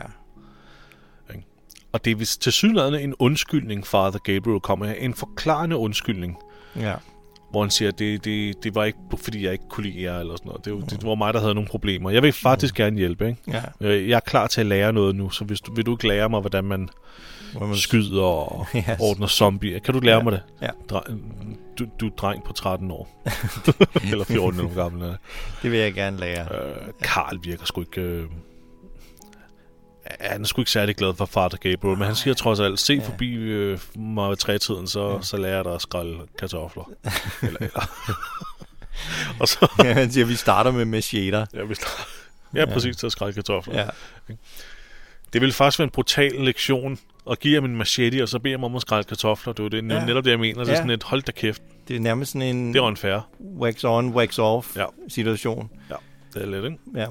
Og 1.92 2.06
det 2.06 2.22
er 2.22 2.38
til 2.42 2.52
synligheden 2.52 2.96
en 3.10 3.16
undskyldning, 3.20 3.88
Father 3.88 4.20
Gabriel 4.20 4.60
kommer 4.60 4.86
her. 4.86 4.94
En 4.94 5.14
forklarende 5.14 5.78
undskyldning, 5.78 6.38
ja. 6.76 6.96
Hvor 7.54 7.62
han 7.62 7.70
siger, 7.70 7.90
at 7.90 8.00
det, 8.00 8.26
det, 8.26 8.64
det 8.64 8.76
var 8.76 8.84
ikke, 8.84 9.00
fordi 9.18 9.44
jeg 9.46 9.52
ikke 9.52 9.64
kunne 9.70 9.86
lide 9.90 10.02
jer, 10.04 10.20
eller 10.20 10.36
sådan 10.36 10.48
noget. 10.50 10.66
Det, 10.66 10.74
var- 10.74 10.80
det 10.80 11.04
var 11.04 11.16
mig, 11.16 11.34
der 11.34 11.40
havde 11.40 11.54
nogle 11.56 11.70
problemer. 11.70 12.10
Jeg 12.10 12.24
vil 12.24 12.34
faktisk 12.34 12.76
gerne 12.76 12.98
hjælpe, 12.98 13.28
ikke? 13.28 13.40
Ja. 13.82 13.88
Øh, 13.88 14.10
Jeg 14.10 14.16
er 14.16 14.20
klar 14.20 14.48
til 14.48 14.62
at 14.62 14.68
lære 14.68 14.94
noget 14.94 15.16
nu, 15.16 15.30
så 15.30 15.44
hvis 15.46 15.62
du, 15.62 15.74
vil 15.74 15.86
du 15.86 15.94
ikke 15.96 16.08
lære 16.08 16.30
mig, 16.30 16.40
hvordan 16.42 16.64
man 16.64 16.90
Hvor 17.58 17.66
man 17.66 17.76
skyder 17.78 18.22
og 18.24 18.66
Yes. 18.76 18.86
ordner 19.00 19.28
zombier. 19.28 19.80
Kan 19.80 19.94
du 19.94 20.00
lære 20.00 20.18
Ja. 20.18 20.24
mig 20.24 20.32
det? 20.32 20.42
Ja. 20.62 20.70
Dre- 20.92 21.14
du, 21.80 21.86
du 22.00 22.06
er 22.06 22.10
dreng 22.10 22.44
på 22.44 22.54
13 22.54 22.92
år. 22.92 23.24
eller 24.12 24.24
14 24.26 24.60
eller 24.60 24.72
hvor 24.72 24.82
gammel. 24.84 25.16
Det 25.64 25.72
vil 25.72 25.80
jeg 25.80 25.94
gerne 25.94 26.20
lære. 26.20 26.42
Øh, 26.42 26.76
Karl 27.04 27.40
virker 27.44 27.66
sgu 27.66 27.82
ikke... 27.82 28.02
Øh, 28.02 28.24
han 30.20 30.42
er 30.42 30.46
sgu 30.46 30.62
ikke 30.62 30.72
særlig 30.72 30.96
glad 30.96 31.14
for 31.14 31.26
Father 31.26 31.58
Gabriel, 31.58 31.98
men 31.98 32.06
han 32.08 32.16
siger 32.16 32.34
trods 32.34 32.60
alt, 32.60 32.80
se 32.80 32.94
ja. 32.94 33.04
forbi 33.08 33.34
øh, 33.34 33.80
mig 33.96 34.38
trætiden, 34.38 34.88
så, 34.88 35.10
ja. 35.12 35.22
så 35.22 35.38
lærer 35.38 35.56
jeg 35.56 35.66
dig 35.66 35.74
at 35.74 35.82
skrælle 35.82 36.20
kartofler. 36.40 36.84
eller, 37.42 37.60
eller. 37.60 37.90
og 39.40 39.48
så... 39.48 39.72
Ja, 39.84 39.94
han 39.94 40.12
siger, 40.12 40.26
vi 40.26 40.36
starter 40.36 40.72
med 40.72 40.86
machete. 40.86 41.48
Ja, 41.54 41.64
hvis 41.64 41.78
der, 41.78 41.88
ja, 42.60 42.66
præcis 42.66 42.98
til 42.98 43.06
at 43.06 43.12
skrælle 43.12 43.34
kartofler. 43.34 43.80
Ja. 43.80 43.88
Det 45.34 45.42
ville 45.42 45.54
faktisk 45.54 45.80
være 45.80 45.84
en 45.84 45.90
brutal 45.90 46.32
lektion 46.32 46.98
at 47.32 47.40
give 47.40 47.56
ham 47.56 47.66
en 47.66 47.76
machete, 47.76 48.24
og 48.24 48.30
så 48.30 48.40
bede 48.40 48.54
ham 48.54 48.64
om 48.64 48.76
at 48.76 48.82
skrælle 48.82 49.04
kartofler. 49.04 49.54
Det 49.54 49.66
er 49.66 49.70
det, 49.70 49.90
Ja. 49.90 49.94
ja. 50.00 50.06
netop 50.06 50.24
det, 50.26 50.32
jeg 50.32 50.40
mener. 50.40 50.60
Det 50.60 50.68
er 50.68 50.72
Ja. 50.74 50.78
sådan 50.78 50.90
et, 50.90 51.04
hold 51.04 51.22
da 51.22 51.32
kæft, 51.32 51.62
Det 51.88 51.96
er 51.96 52.00
nærmest 52.00 52.32
sådan 52.32 52.56
en 52.56 52.74
det 52.74 52.82
var 52.82 52.88
unfair. 52.88 53.30
wax 53.60 53.84
on, 53.84 54.10
wax 54.10 54.40
off 54.40 54.76
Ja. 54.76 54.86
situation. 55.08 55.70
Ja, 55.90 55.96
det 56.34 56.42
er 56.42 56.46
lidt, 56.46 56.66
ikke? 56.66 56.78
Ja. 56.96 57.08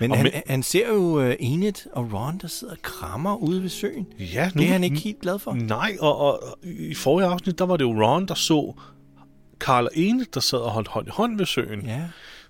Men 0.00 0.10
Og 0.10 0.16
han, 0.16 0.24
med- 0.24 0.42
han 0.46 0.62
ser 0.62 0.88
jo 0.88 1.26
uh, 1.28 1.32
Enid 1.38 1.72
og 1.92 2.12
Ron, 2.12 2.38
der 2.38 2.48
sidder 2.48 2.72
og 2.74 2.82
krammer 2.82 3.36
ude 3.36 3.62
ved 3.62 3.68
søen. 3.68 4.06
Ja, 4.18 4.50
Det 4.54 4.64
er 4.64 4.68
han 4.72 4.84
ikke 4.84 4.96
helt 5.00 5.20
glad 5.20 5.38
for. 5.38 5.52
Nej, 5.52 5.96
og, 6.00 6.16
og, 6.18 6.58
i 6.62 6.94
forrige 6.94 7.26
afsnit, 7.28 7.58
der 7.58 7.66
var 7.66 7.76
det 7.76 7.84
jo 7.84 8.04
Ron, 8.04 8.26
der 8.28 8.34
så 8.34 8.74
Karl 9.60 9.84
og 9.84 9.90
Enid, 9.94 10.26
der 10.34 10.40
sad 10.40 10.58
og 10.58 10.70
holdt 10.70 10.88
hånd 10.88 11.06
i 11.06 11.10
hånd 11.14 11.38
ved 11.38 11.46
søen. 11.46 11.86
Ja. 11.86 12.02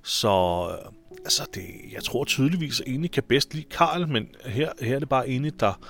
Så 0.03 0.29
øh, 0.71 0.93
altså 1.25 1.43
det, 1.55 1.63
jeg 1.93 2.03
tror 2.05 2.25
tydeligvis, 2.25 2.81
at 2.81 2.87
Enid 2.89 3.09
kan 3.09 3.23
bedst 3.29 3.55
lide 3.55 3.67
Karl, 3.71 4.09
men 4.09 4.29
her, 4.45 4.71
her 4.81 4.95
er 4.95 4.99
det 4.99 5.09
bare 5.09 5.29
Enid, 5.29 5.53
der 5.61 5.81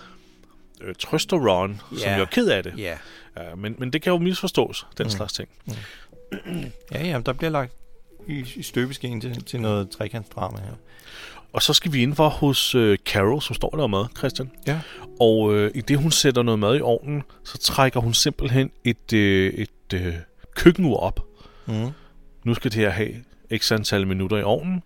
øh, 0.81 0.95
trøster 0.99 1.37
Ron, 1.37 1.81
som 1.89 1.99
Ja. 1.99 2.17
jo 2.17 2.23
er 2.23 2.27
ked 2.27 2.49
af 2.49 2.63
det. 2.63 2.75
Ja. 2.79 2.97
Ja, 3.37 3.55
men, 3.55 3.75
men 3.79 3.93
det 3.93 4.03
kan 4.03 4.13
jo 4.13 4.19
misforstås, 4.19 4.87
den 4.99 5.05
mm. 5.07 5.11
slags 5.11 5.33
ting. 5.33 5.49
Ja, 6.93 7.07
ja, 7.07 7.21
der 7.27 7.33
bliver 7.33 7.51
lagt 7.51 7.73
i, 8.27 8.45
i 8.57 8.63
støbeskeen 8.63 9.21
til, 9.21 9.45
til 9.45 9.61
noget 9.61 9.91
trekantsdrama 9.91 10.59
her. 10.61 10.75
Og 11.53 11.63
så 11.63 11.73
skal 11.73 11.93
vi 11.93 12.03
indenfor 12.03 12.29
hos 12.29 12.75
øh, 12.75 12.99
Carol, 13.05 13.43
som 13.43 13.55
står 13.55 13.71
der 13.71 13.87
mad, 13.87 14.07
Christian. 14.19 14.51
Ja. 14.67 14.81
Og 15.21 15.55
øh, 15.55 15.71
i 15.75 15.81
det 15.81 15.99
hun 15.99 16.11
sætter 16.11 16.43
noget 16.43 16.59
mad 16.59 16.77
i 16.77 16.81
ovnen, 16.81 17.23
så 17.45 17.59
trækker 17.59 18.01
hun 18.01 18.15
simpelthen 18.15 18.71
et, 18.85 19.13
øh, 19.13 19.55
et 19.55 19.95
øh, 19.95 20.15
køkkenur 20.55 20.97
op. 20.97 21.27
Mm. 21.67 21.91
Nu 22.45 22.55
skal 22.55 22.73
det 22.73 22.81
her 22.81 22.91
have 22.91 23.15
x 23.57 23.73
antal 23.73 24.07
minutter 24.07 24.37
i 24.37 24.43
ovnen. 24.43 24.83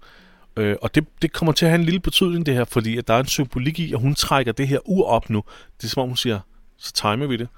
Øh, 0.56 0.76
og 0.82 0.94
det, 0.94 1.04
det 1.22 1.32
kommer 1.32 1.52
til 1.52 1.64
at 1.64 1.70
have 1.70 1.78
en 1.78 1.84
lille 1.84 2.00
betydning, 2.00 2.46
det 2.46 2.54
her, 2.54 2.64
fordi 2.64 2.96
at 2.96 3.08
der 3.08 3.14
er 3.14 3.20
en 3.20 3.26
symbolik 3.26 3.78
i, 3.78 3.92
at 3.92 4.00
hun 4.00 4.14
trækker 4.14 4.52
det 4.52 4.68
her 4.68 4.78
ur 4.84 5.06
op 5.06 5.30
nu. 5.30 5.44
Det 5.76 5.84
er 5.84 5.88
som 5.88 6.02
om 6.02 6.08
hun 6.08 6.16
siger, 6.16 6.40
så 6.78 6.92
timer 6.92 7.26
vi 7.26 7.36
det. 7.36 7.48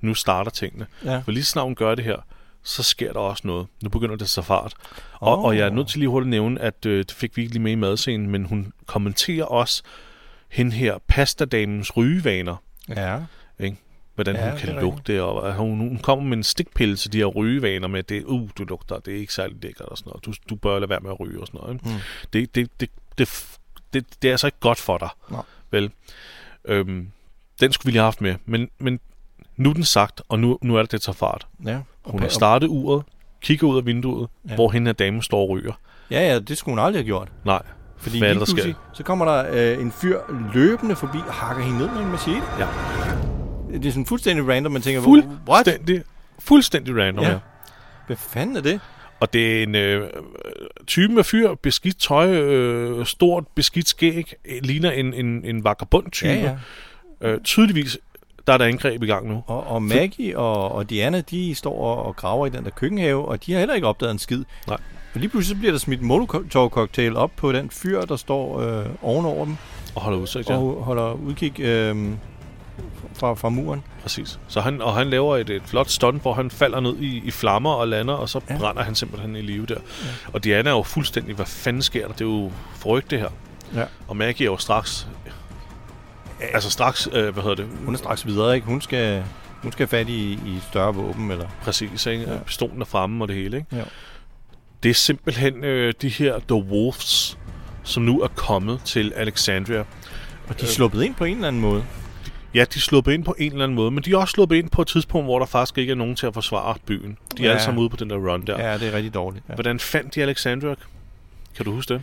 Nu 0.00 0.14
starter 0.14 0.50
tingene. 0.50 0.86
Ja. 1.04 1.18
For 1.18 1.32
lige 1.32 1.44
så 1.44 1.50
snart 1.50 1.64
hun 1.64 1.74
gør 1.74 1.94
det 1.94 2.04
her, 2.04 2.16
så 2.66 2.82
sker 2.82 3.12
der 3.12 3.20
også 3.20 3.46
noget. 3.46 3.66
Nu 3.82 3.90
begynder 3.90 4.16
det 4.16 4.28
tage 4.28 4.44
fart. 4.44 4.74
Og, 5.12 5.38
Åh. 5.38 5.44
og 5.44 5.56
jeg 5.56 5.66
er 5.66 5.70
nødt 5.70 5.88
til 5.88 5.98
lige 5.98 6.08
hurtigt 6.08 6.26
at 6.26 6.30
nævne, 6.30 6.60
at 6.60 6.86
øh, 6.86 6.98
det 6.98 7.12
fik 7.12 7.36
vi 7.36 7.42
ikke 7.42 7.54
lige 7.54 7.62
med 7.62 7.72
i 7.72 7.74
madscenen, 7.74 8.30
men 8.30 8.44
hun 8.44 8.72
kommenterer 8.86 9.44
også 9.44 9.82
hende 10.48 10.72
her 10.72 10.98
pastadamens 11.08 11.96
rygevaner. 11.96 12.56
Ja. 12.88 13.20
Ikke? 13.58 13.76
hvordan 14.14 14.36
Ja, 14.36 14.42
hun 14.42 14.50
det 14.50 14.60
kan 14.60 14.76
er 14.76 14.80
lugte, 14.80 15.22
og 15.22 15.54
hun, 15.54 15.78
hun 15.78 15.98
kommer 15.98 16.24
med 16.24 16.36
en 16.36 16.44
stikpille 16.44 16.96
til 16.96 17.12
de 17.12 17.18
her 17.18 17.26
rygevaner 17.26 17.88
med, 17.88 18.02
det, 18.02 18.24
uh, 18.24 18.50
du 18.58 18.64
lugter, 18.64 18.98
det 18.98 19.14
er 19.14 19.18
ikke 19.18 19.34
særlig 19.34 19.56
lækkert 19.62 19.88
og 19.88 19.98
sådan 19.98 20.10
noget. 20.10 20.24
Du, 20.24 20.32
du 20.50 20.54
bør 20.56 20.78
lade 20.78 20.90
være 20.90 21.00
med 21.00 21.10
at 21.10 21.20
ryge 21.20 21.40
og 21.40 21.46
sådan 21.46 21.60
noget. 21.60 21.74
Ikke? 21.74 21.88
Mm. 21.88 21.94
Det, 22.32 22.54
det, 22.54 22.80
det, 22.80 22.90
det, 23.18 23.58
det, 23.92 24.04
det 24.22 24.28
er 24.28 24.32
altså 24.32 24.46
ikke 24.46 24.60
godt 24.60 24.78
for 24.78 24.98
dig. 24.98 25.08
Nej. 25.30 25.42
Vel? 25.70 25.90
Øhm, 26.64 27.10
den 27.60 27.72
skulle 27.72 27.86
vi 27.86 27.90
lige 27.90 28.00
have 28.00 28.06
haft 28.06 28.20
med. 28.20 28.34
Men, 28.44 28.70
men 28.78 29.00
nu 29.56 29.70
er 29.70 29.74
den 29.74 29.84
sagt, 29.84 30.22
og 30.28 30.38
nu, 30.38 30.58
nu 30.62 30.76
er 30.76 30.82
det, 30.82 30.92
det 30.92 31.02
tager 31.02 31.14
fart. 31.14 31.46
Ja. 31.64 31.80
Hun 32.06 32.20
har 32.22 32.28
startet 32.28 32.66
uret, 32.68 33.02
kigger 33.40 33.66
ud 33.66 33.76
af 33.78 33.86
vinduet, 33.86 34.28
ja. 34.48 34.54
Hvor 34.54 34.70
hende 34.70 34.88
her 34.88 34.92
dame 34.92 35.22
står 35.22 35.40
og 35.40 35.48
ryger. 35.48 35.72
Ja, 36.10 36.20
ja, 36.32 36.38
det 36.38 36.58
skulle 36.58 36.72
hun 36.72 36.86
aldrig 36.86 36.98
have 37.00 37.06
gjort. 37.06 37.28
Nej, 37.44 37.62
Fordi 37.96 38.18
hvad 38.18 38.28
er 38.28 38.32
lige 38.32 38.40
der 38.40 38.46
sker? 38.46 38.72
så 38.92 39.02
kommer 39.02 39.24
der 39.24 39.72
øh, 39.74 39.80
en 39.82 39.92
fyr 39.92 40.18
løbende 40.54 40.96
forbi 40.96 41.18
og 41.28 41.34
hakker 41.34 41.62
hende 41.64 41.78
ned 41.78 41.88
med 41.88 42.00
en 42.00 42.10
machete. 42.10 42.42
Ja. 42.58 42.66
Det 43.72 43.86
er 43.86 43.90
sådan 43.90 44.06
fuldstændig 44.06 44.48
random, 44.48 44.72
man 44.72 44.82
tænker, 44.82 45.00
what? 45.08 45.24
Fuldstændig, 45.46 46.02
fuldstændig 46.38 46.96
random 46.96 47.24
Ja. 47.24 47.30
ja. 47.30 47.38
Hvad 48.06 48.16
fanden 48.16 48.56
er 48.56 48.60
det? 48.60 48.80
Og 49.20 49.32
det 49.32 49.58
er 49.58 49.62
en 49.62 49.74
øh, 49.74 50.10
type 50.86 51.12
med 51.14 51.24
fyr, 51.24 51.54
beskidt 51.54 51.98
tøj, 51.98 52.30
øh, 52.30 53.06
stort 53.06 53.44
beskidt 53.54 53.88
skæg, 53.88 54.32
øh, 54.44 54.58
ligner 54.62 54.90
en, 54.90 55.14
en, 55.14 55.44
en 55.44 55.64
vagabond 55.64 56.10
type. 56.10 56.28
Ja, 56.30 56.56
ja. 57.20 57.28
Øh, 57.28 57.40
tydeligvis, 57.40 57.98
der 58.46 58.52
er 58.52 58.58
der 58.58 58.64
angreb 58.64 59.02
i 59.02 59.06
gang 59.06 59.28
nu. 59.28 59.42
Og, 59.46 59.66
og 59.66 59.82
Maggie 59.82 60.38
og, 60.38 60.72
og 60.72 60.90
Diana, 60.90 61.20
de 61.20 61.54
står 61.54 61.78
og, 61.80 62.06
og 62.06 62.16
graver 62.16 62.46
i 62.46 62.50
den 62.50 62.64
der 62.64 62.70
køkkenhave, 62.70 63.24
og 63.28 63.46
de 63.46 63.52
har 63.52 63.58
heller 63.58 63.74
ikke 63.74 63.86
opdaget 63.86 64.12
en 64.12 64.18
skid. 64.18 64.44
Nej. 64.66 64.76
Og 65.14 65.20
lige 65.20 65.28
pludselig 65.30 65.58
bliver 65.58 65.72
der 65.72 65.78
smidt 65.78 66.02
molotov-cocktail 66.02 67.16
op 67.16 67.30
på 67.36 67.52
den 67.52 67.70
fyr, 67.70 68.00
der 68.00 68.16
står 68.16 68.60
øh, 68.60 68.86
ovenover 69.02 69.44
dem, 69.44 69.56
Og 69.94 70.02
holder 70.02 70.18
udsigt, 70.18 70.50
ja. 70.50 70.56
og 70.56 70.84
holder 70.84 71.12
udkig 71.12 71.60
øh, 71.60 72.10
fra, 73.14 73.34
fra 73.34 73.48
muren. 73.48 73.82
Præcis. 74.02 74.38
Så 74.48 74.60
han, 74.60 74.82
og 74.82 74.94
han 74.94 75.10
laver 75.10 75.36
et, 75.36 75.50
et 75.50 75.62
flot 75.66 75.88
stunt, 75.88 76.22
hvor 76.22 76.34
han 76.34 76.50
falder 76.50 76.80
ned 76.80 76.96
i, 77.00 77.22
i 77.24 77.30
flammer 77.30 77.70
og 77.72 77.88
lander, 77.88 78.14
og 78.14 78.28
så 78.28 78.40
Ja. 78.50 78.58
brænder 78.58 78.82
han 78.82 78.94
simpelthen 78.94 79.36
i 79.36 79.40
live 79.42 79.66
der. 79.66 79.74
Ja. 79.74 80.08
Og 80.32 80.44
Diana 80.44 80.70
er 80.70 80.74
jo 80.74 80.82
fuldstændig, 80.82 81.34
hvad 81.34 81.46
fanden 81.46 81.82
sker 81.82 82.06
der? 82.06 82.12
Det 82.12 82.20
er 82.20 82.24
jo 82.24 82.50
forrygt 82.76 83.10
det 83.10 83.18
her. 83.18 83.28
Ja. 83.74 83.84
Og 84.08 84.16
Maggie 84.16 84.46
er 84.46 84.50
jo 84.50 84.56
straks... 84.56 85.08
Altså 86.40 86.70
straks, 86.70 87.08
øh, 87.12 87.28
hvad 87.32 87.42
hedder 87.42 87.54
det? 87.56 87.66
Hun 87.84 87.94
er 87.94 87.98
straks 87.98 88.26
videre, 88.26 88.54
ikke? 88.54 88.66
Hun 88.66 88.80
skal, 88.80 89.24
hun 89.62 89.72
skal 89.72 89.86
have 89.88 89.98
fat 89.98 90.08
i, 90.08 90.32
i 90.32 90.58
større 90.70 90.94
våben, 90.94 91.30
eller... 91.30 91.46
Præcis, 91.62 92.06
ikke? 92.06 92.24
Ja. 92.32 92.38
Pistolen 92.46 92.80
er 92.80 92.84
fremme 92.84 93.24
og 93.24 93.28
det 93.28 93.36
hele, 93.36 93.56
ikke? 93.56 93.76
Ja. 93.76 93.82
Det 94.82 94.90
er 94.90 94.94
simpelthen 94.94 95.64
øh, 95.64 95.94
de 96.02 96.08
her 96.08 96.38
The 96.48 96.54
Wolves, 96.54 97.38
som 97.82 98.02
nu 98.02 98.20
er 98.20 98.28
kommet 98.28 98.80
til 98.84 99.12
Alexandria. 99.16 99.84
Og 100.48 100.60
de 100.60 100.64
er 100.64 100.68
sluppet 100.70 101.02
ind 101.02 101.14
på 101.14 101.24
en 101.24 101.34
eller 101.34 101.48
anden 101.48 101.62
måde. 101.62 101.84
Ja, 102.54 102.60
de 102.60 102.78
er 102.78 102.80
sluppet 102.80 103.12
ind 103.12 103.24
på 103.24 103.34
en 103.38 103.52
eller 103.52 103.64
anden 103.64 103.76
måde, 103.76 103.90
men 103.90 104.04
de 104.04 104.12
er 104.12 104.16
også 104.16 104.32
sluppet 104.32 104.56
ind 104.56 104.70
på 104.70 104.82
et 104.82 104.88
tidspunkt, 104.88 105.26
hvor 105.26 105.38
der 105.38 105.46
faktisk 105.46 105.78
ikke 105.78 105.90
er 105.90 105.94
nogen 105.94 106.16
til 106.16 106.26
at 106.26 106.34
forsvare 106.34 106.74
byen. 106.86 107.18
De 107.38 107.42
er 107.42 107.46
Ja. 107.46 107.50
alle 107.52 107.62
sammen 107.62 107.80
ude 107.80 107.88
på 107.90 107.96
den 107.96 108.10
der 108.10 108.16
run 108.16 108.46
der. 108.46 108.68
Ja, 108.70 108.78
det 108.78 108.88
er 108.88 108.92
rigtig 108.92 109.14
dårligt. 109.14 109.44
Ja. 109.48 109.54
Hvordan 109.54 109.80
fandt 109.80 110.14
de 110.14 110.22
Alexandria? 110.22 110.74
Kan 111.56 111.64
du 111.64 111.72
huske 111.72 111.94
det? 111.94 112.02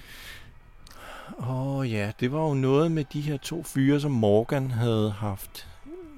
Åh 1.39 1.77
oh, 1.77 1.91
ja, 1.91 2.11
det 2.19 2.31
var 2.31 2.41
jo 2.47 2.53
noget 2.53 2.91
med 2.91 3.05
de 3.13 3.21
her 3.21 3.37
to 3.37 3.63
fyre, 3.63 3.99
som 3.99 4.11
Morgan 4.11 4.71
havde 4.71 5.11
haft 5.11 5.67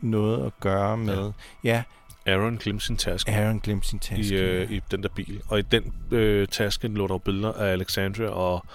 noget 0.01 0.45
at 0.45 0.51
gøre 0.59 0.97
med. 0.97 1.31
Ja, 1.63 1.83
Aaron 2.25 2.57
glemte 2.57 2.85
sin 2.85 2.97
taske 2.97 3.31
ja 3.31 3.43
Aaron 3.43 3.59
glemte 3.59 3.87
sin 3.87 3.99
taske. 3.99 4.35
i, 4.35 4.37
øh, 4.37 4.71
i 4.71 4.81
den 4.91 5.03
der 5.03 5.09
bil. 5.09 5.41
Og 5.47 5.59
i 5.59 5.61
den 5.61 5.93
øh, 6.11 6.47
taske 6.47 6.87
lå 6.87 7.07
der 7.07 7.17
billeder 7.17 7.53
af 7.53 7.71
Alexandria 7.71 8.29
og 8.29 8.65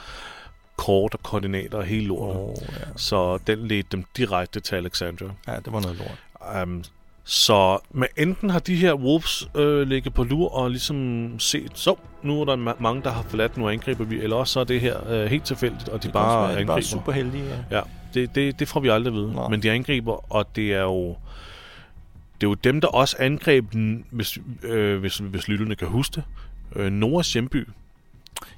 kort 0.76 1.14
og 1.14 1.22
koordinater 1.22 1.78
og 1.78 1.84
hele 1.84 2.06
lortet. 2.06 2.42
Åh, 2.42 2.74
ja. 2.80 2.86
Så 2.96 3.38
den 3.46 3.68
ledte 3.68 3.88
dem 3.92 4.04
direkte 4.16 4.60
til 4.60 4.74
Alexandria. 4.74 5.30
ja, 5.46 5.56
det 5.56 5.72
var 5.72 5.80
noget 5.80 5.96
lort. 5.96 6.62
Um, 6.62 6.84
så 7.32 7.78
men 7.90 8.08
enten 8.16 8.50
har 8.50 8.58
de 8.58 8.74
her 8.76 8.94
Wolves 8.94 9.48
øh, 9.54 9.88
ligget 9.88 10.14
på 10.14 10.24
lur 10.24 10.54
og 10.54 10.70
ligesom 10.70 11.30
set, 11.38 11.70
så 11.74 11.94
nu 12.22 12.40
er 12.40 12.44
der 12.44 12.56
ma- 12.72 12.82
mange, 12.82 13.02
der 13.02 13.10
har 13.10 13.22
forladt, 13.28 13.56
nu 13.56 13.68
angriber 13.68 14.04
vi, 14.04 14.20
eller 14.20 14.36
også 14.36 14.52
så 14.52 14.60
er 14.60 14.64
det 14.64 14.80
her 14.80 15.08
øh, 15.10 15.26
helt 15.26 15.44
tilfældigt, 15.44 15.88
og 15.88 16.02
de 16.02 16.06
Det 16.06 16.12
bare 16.12 16.46
de 16.46 16.50
angriber. 16.52 16.72
bare 16.74 16.82
super 16.82 17.12
heldige, 17.12 17.44
ja. 17.70 17.76
Ja, 17.76 17.82
det, 18.14 18.34
det, 18.34 18.58
det 18.60 18.68
får 18.68 18.80
vi 18.80 18.88
aldrig 18.88 19.10
at 19.14 19.16
vide. 19.16 19.32
Nej. 19.34 19.48
Men 19.48 19.62
de 19.62 19.70
angriber, 19.70 20.32
og 20.34 20.56
det 20.56 20.72
er 20.74 20.82
jo 20.82 21.08
det 22.40 22.46
er 22.46 22.50
jo 22.50 22.54
dem, 22.54 22.80
der 22.80 22.88
også 22.88 23.16
angreb 23.18 23.64
hvis, 24.10 24.38
øh, 24.62 25.00
hvis, 25.00 25.16
hvis 25.18 25.48
lytterne 25.48 25.74
kan 25.76 25.88
huske 25.88 26.14
det, 26.14 26.24
øh, 26.76 26.92
Noras 26.92 27.32
hjemby. 27.32 27.68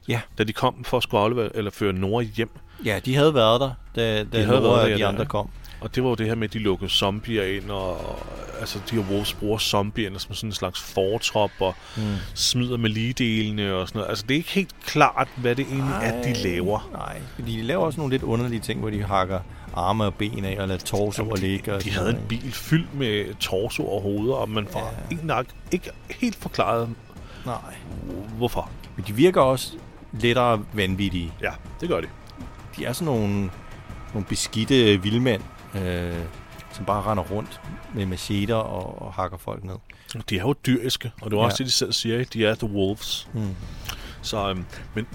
Ja. 0.08 0.20
Da 0.38 0.44
de 0.44 0.52
kom 0.52 0.84
for 0.84 0.96
at 0.96 1.02
skulle 1.02 1.20
aflevere, 1.20 1.56
eller 1.56 1.70
føre 1.70 1.92
Nora 1.92 2.22
hjem. 2.22 2.50
Ja, 2.84 3.00
de 3.04 3.14
havde 3.14 3.34
været 3.34 3.60
der, 3.60 3.70
da, 3.96 4.18
da 4.18 4.38
De 4.38 4.42
de 4.42 4.46
Nora 4.46 4.82
og 4.82 4.88
de 4.88 5.06
andre 5.06 5.22
ja. 5.22 5.28
kom. 5.28 5.48
Og 5.82 5.94
det 5.94 6.02
var 6.02 6.08
jo 6.08 6.14
det 6.14 6.26
her 6.26 6.34
med, 6.34 6.48
at 6.48 6.52
de 6.52 6.58
lukkede 6.58 6.90
zombier 6.90 7.42
ind, 7.44 7.70
og, 7.70 8.18
altså 8.60 8.78
de 8.90 8.96
her 8.96 9.10
Wolves 9.10 9.34
bruger 9.34 9.58
zombierne 9.58 10.18
som 10.18 10.34
sådan 10.34 10.48
en 10.48 10.54
slags 10.54 10.80
fortrop, 10.80 11.50
og 11.60 11.74
mm. 11.96 12.02
smider 12.34 12.76
med 12.76 12.90
ligedelene 12.90 13.74
og 13.74 13.88
sådan 13.88 13.98
noget. 13.98 14.08
Altså 14.10 14.24
det 14.28 14.34
er 14.34 14.38
ikke 14.38 14.50
helt 14.50 14.74
klart, 14.86 15.28
hvad 15.36 15.54
det 15.54 15.66
egentlig 15.66 15.94
er, 16.02 16.22
de 16.22 16.32
laver. 16.42 16.90
Nej, 16.92 17.20
fordi 17.34 17.56
de 17.56 17.62
laver 17.62 17.84
også 17.84 18.00
nogle 18.00 18.14
lidt 18.14 18.22
underlige 18.22 18.60
ting, 18.60 18.80
hvor 18.80 18.90
de 18.90 19.02
hakker 19.02 19.40
arme 19.74 20.04
og 20.04 20.14
ben 20.14 20.44
af 20.44 20.56
og 20.60 20.68
lader 20.68 20.80
torso 20.80 21.28
og 21.30 21.38
ligge. 21.38 21.74
og 21.74 21.84
De 21.84 21.90
havde 21.90 22.10
en 22.10 22.20
bil 22.28 22.52
fyldt 22.52 22.94
med 22.94 23.34
torso 23.40 23.88
og 23.88 24.02
hoveder, 24.02 24.34
og 24.34 24.48
man 24.48 24.66
får 24.70 24.80
Ja. 24.80 25.14
ikke, 25.14 25.26
nok, 25.26 25.46
ikke 25.72 25.90
helt 26.20 26.36
forklaret? 26.36 26.88
Nej, 27.46 27.74
hvorfor. 28.36 28.70
men 28.96 29.04
de 29.08 29.12
virker 29.12 29.40
også 29.40 29.72
lettere 30.20 30.64
vanvittige. 30.72 31.32
Ja, 31.42 31.50
det 31.80 31.88
gør 31.88 32.00
de. 32.00 32.06
De 32.76 32.84
er 32.84 32.92
sådan 32.92 33.06
nogle, 33.14 33.50
nogle 34.14 34.26
beskidte 34.28 35.02
vildmænd, 35.02 35.42
øh, 35.74 36.18
som 36.72 36.84
bare 36.84 37.02
render 37.02 37.24
rundt 37.24 37.60
med 37.94 38.06
macheter 38.06 38.54
og, 38.54 39.02
og 39.02 39.12
hakker 39.12 39.36
folk 39.38 39.64
ned. 39.64 39.74
De 40.30 40.36
er 40.38 40.40
jo 40.42 40.54
dyriske, 40.66 41.12
og 41.22 41.30
det 41.30 41.36
er 41.36 41.40
Ja. 41.40 41.44
også 41.46 41.58
det, 41.58 41.66
de 41.66 41.70
selv 41.72 41.92
siger, 41.92 42.24
de 42.24 42.46
er 42.46 42.54
the 42.54 42.66
wolves. 42.66 43.28
Mm. 43.34 43.48
Så, 44.22 44.50
øhm, 44.50 44.64
men 44.94 45.06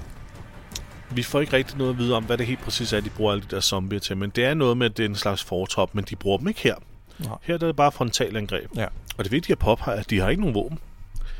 vi 1.11 1.23
får 1.23 1.39
ikke 1.39 1.53
rigtig 1.53 1.77
noget 1.77 1.91
at 1.91 1.97
vide 1.97 2.15
om, 2.15 2.23
hvad 2.23 2.37
det 2.37 2.45
helt 2.47 2.59
præcis 2.61 2.93
er, 2.93 2.99
de 3.01 3.09
bruger 3.09 3.31
alle 3.31 3.43
de 3.49 3.55
der 3.55 3.61
zombier 3.61 3.99
til. 3.99 4.17
Men 4.17 4.29
det 4.29 4.45
er 4.45 4.53
noget 4.53 4.77
med, 4.77 4.85
at 4.85 4.97
det 4.97 5.05
er 5.05 5.09
en 5.09 5.15
slags 5.15 5.43
fortrop, 5.43 5.95
men 5.95 6.03
de 6.09 6.15
bruger 6.15 6.37
dem 6.37 6.47
ikke 6.47 6.61
her. 6.61 6.75
Nej. 7.19 7.37
Her 7.41 7.57
der 7.57 7.65
er 7.65 7.69
det 7.69 7.75
bare 7.75 7.91
frontalangreb. 7.91 8.69
Ja. 8.75 8.85
Og 9.17 9.23
det 9.23 9.31
vigtige 9.31 9.51
at 9.53 9.59
påpege, 9.59 9.97
at 9.97 10.09
de 10.09 10.19
har 10.19 10.29
ikke 10.29 10.41
nogen 10.41 10.55
våben. 10.55 10.79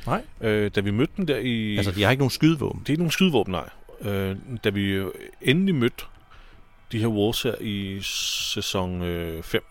Nej, 0.07 0.21
Øh, 0.41 0.71
da 0.75 0.81
vi 0.81 0.91
mødte 0.91 1.13
dem 1.17 1.25
der 1.27 1.37
i... 1.37 1.77
altså 1.77 1.91
de 1.91 2.03
har 2.03 2.11
ikke 2.11 2.21
nogen 2.21 2.29
skydevåben. 2.31 2.79
Det 2.81 2.89
er 2.89 2.93
ikke 2.93 3.01
nogen 3.01 3.11
skydevåben, 3.11 3.51
nej. 3.51 3.69
Øh, 4.01 4.35
da 4.63 4.69
vi 4.69 5.03
endelig 5.41 5.75
mødte 5.75 6.03
de 6.91 6.99
her 6.99 7.07
Wolves 7.07 7.41
her 7.43 7.55
i 7.61 7.99
sæson 8.01 9.01
5, 9.43 9.63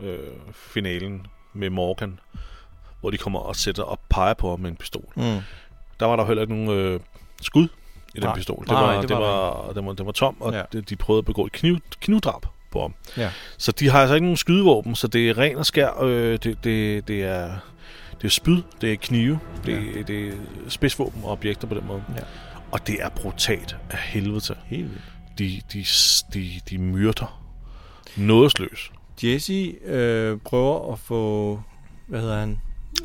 øh, 0.00 0.18
finalen 0.52 1.26
med 1.52 1.70
Morgan, 1.70 2.18
hvor 3.00 3.10
de 3.10 3.16
kommer 3.18 3.38
og 3.38 3.56
sætter 3.56 3.82
og 3.82 4.00
peger 4.08 4.34
på 4.34 4.50
ham 4.50 4.60
med 4.60 4.70
en 4.70 4.76
pistol. 4.76 5.04
Mm. 5.16 5.22
Der 6.00 6.06
var 6.06 6.16
der 6.16 6.24
heller 6.26 6.42
ikke 6.42 6.54
nogen 6.56 6.78
øh, 6.80 7.00
skud 7.42 7.64
i 7.64 7.68
den 8.14 8.22
Nej. 8.22 8.34
pistol. 8.34 8.60
Det 8.64 8.68
Nej, 8.72 8.80
var, 8.82 9.00
det 9.00 9.08
det 9.08 9.16
var 9.16 9.22
var, 9.22 9.72
det 9.72 9.84
var, 9.84 9.92
det 9.92 10.06
var 10.06 10.12
tom, 10.12 10.36
og 10.40 10.52
Ja. 10.52 10.58
ja. 10.58 10.64
de, 10.72 10.80
de 10.82 10.96
prøvede 10.96 11.18
at 11.18 11.24
begå 11.24 11.46
et 11.46 11.52
kniv, 11.52 11.78
knivdrab 12.00 12.46
på 12.72 12.80
ham. 12.80 12.94
Ja. 13.16 13.30
Så 13.58 13.72
de 13.72 13.88
har 13.88 14.00
altså 14.00 14.14
ikke 14.14 14.24
nogen 14.24 14.36
skydevåben, 14.36 14.94
så 14.94 15.08
det 15.08 15.30
er 15.30 15.38
ren 15.38 15.56
og 15.56 15.66
skær. 15.66 16.02
Øh, 16.02 16.32
det, 16.32 16.64
det, 16.64 17.08
det 17.08 17.24
er 17.24 17.52
det 18.22 18.24
er 18.26 18.30
spyd, 18.30 18.62
det 18.80 18.92
er 18.92 18.96
knive, 18.96 19.40
det, 19.66 19.96
ja. 19.96 20.02
det 20.02 20.28
er 20.28 20.32
spidsvåben 20.68 21.24
og 21.24 21.30
objekter 21.30 21.68
på 21.68 21.74
den 21.74 21.86
måde. 21.86 22.02
Ja. 22.16 22.22
Og 22.72 22.86
det 22.86 22.96
er 23.02 23.08
brutalt 23.08 23.76
af 23.90 23.98
helvede 23.98 24.40
til. 24.40 24.56
Helt 24.64 24.90
vildt. 24.90 25.02
De, 25.40 25.60
de, 25.72 25.84
de, 26.34 26.60
de 26.70 26.78
myrder 26.78 27.42
nådesløs. 28.16 28.92
Jesse 29.22 29.74
øh, 29.84 30.38
prøver 30.38 30.92
at 30.92 30.98
få, 30.98 31.62
hvad 32.06 32.20
hedder 32.20 32.38
han? 32.38 32.58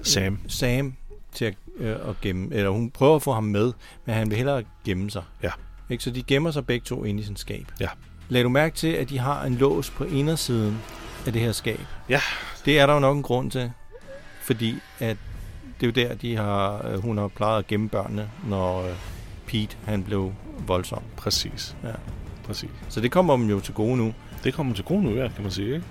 Sam. 0.04 0.40
Sam 0.48 0.96
til 1.32 1.46
at, 1.46 1.54
øh, 1.78 1.96
at 2.10 2.22
gemme, 2.22 2.56
eller 2.56 2.70
hun 2.70 2.92
prøver 2.92 3.16
at 3.16 3.22
få 3.22 3.34
ham 3.34 3.44
med, 3.44 3.74
men 4.06 4.16
han 4.16 4.30
vil 4.30 4.38
hellere 4.38 4.64
gemme 4.86 5.12
sig. 5.12 5.24
Ja. 5.44 5.52
Ikke? 5.90 6.04
Så 6.04 6.12
de 6.12 6.24
gemmer 6.24 6.52
sig 6.52 6.66
begge 6.66 6.84
to 6.84 7.04
inde 7.04 7.24
i 7.24 7.32
et 7.32 7.40
skab. 7.40 7.72
Ja. 7.80 7.90
Lad 8.30 8.44
du 8.44 8.50
mærke 8.50 8.76
til, 8.76 8.88
at 8.88 9.10
de 9.10 9.20
har 9.20 9.44
en 9.44 9.56
lås 9.56 9.90
på 9.90 10.04
indersiden 10.04 10.78
af 11.26 11.34
det 11.34 11.42
her 11.42 11.52
skab? 11.52 11.80
Ja. 12.10 12.22
Det 12.66 12.80
er 12.80 12.86
der 12.86 12.94
jo 12.94 13.00
nok 13.00 13.18
en 13.18 13.24
grund 13.24 13.52
til, 13.52 13.72
fordi 14.42 14.76
at 15.00 15.18
det 15.82 15.98
er 15.98 16.02
jo 16.04 16.10
der, 16.10 16.16
de 16.16 16.36
har, 16.36 16.88
øh, 16.88 17.00
hun 17.00 17.18
har 17.18 17.28
plejet 17.28 17.60
at 17.60 17.68
gemme 17.68 17.90
børnene, 17.90 18.30
når 18.48 18.88
øh, 18.90 18.96
Pete 19.48 19.78
han 19.86 20.04
blev 20.04 20.34
voldsom. 20.68 21.04
Præcis. 21.18 21.76
Ja. 21.84 21.94
Præcis. 22.46 22.70
Så 22.90 23.02
det 23.02 23.12
kommer 23.12 23.38
dem 23.38 23.50
jo 23.50 23.60
til 23.60 23.74
gode 23.74 23.98
nu. 23.98 24.14
Det 24.44 24.54
kommer 24.54 24.76
til 24.76 24.84
gode 24.84 25.04
nu, 25.04 25.10
ja, 25.10 25.28
kan 25.28 25.44
man 25.44 25.52
sige. 25.52 25.76
Ikke? 25.76 25.86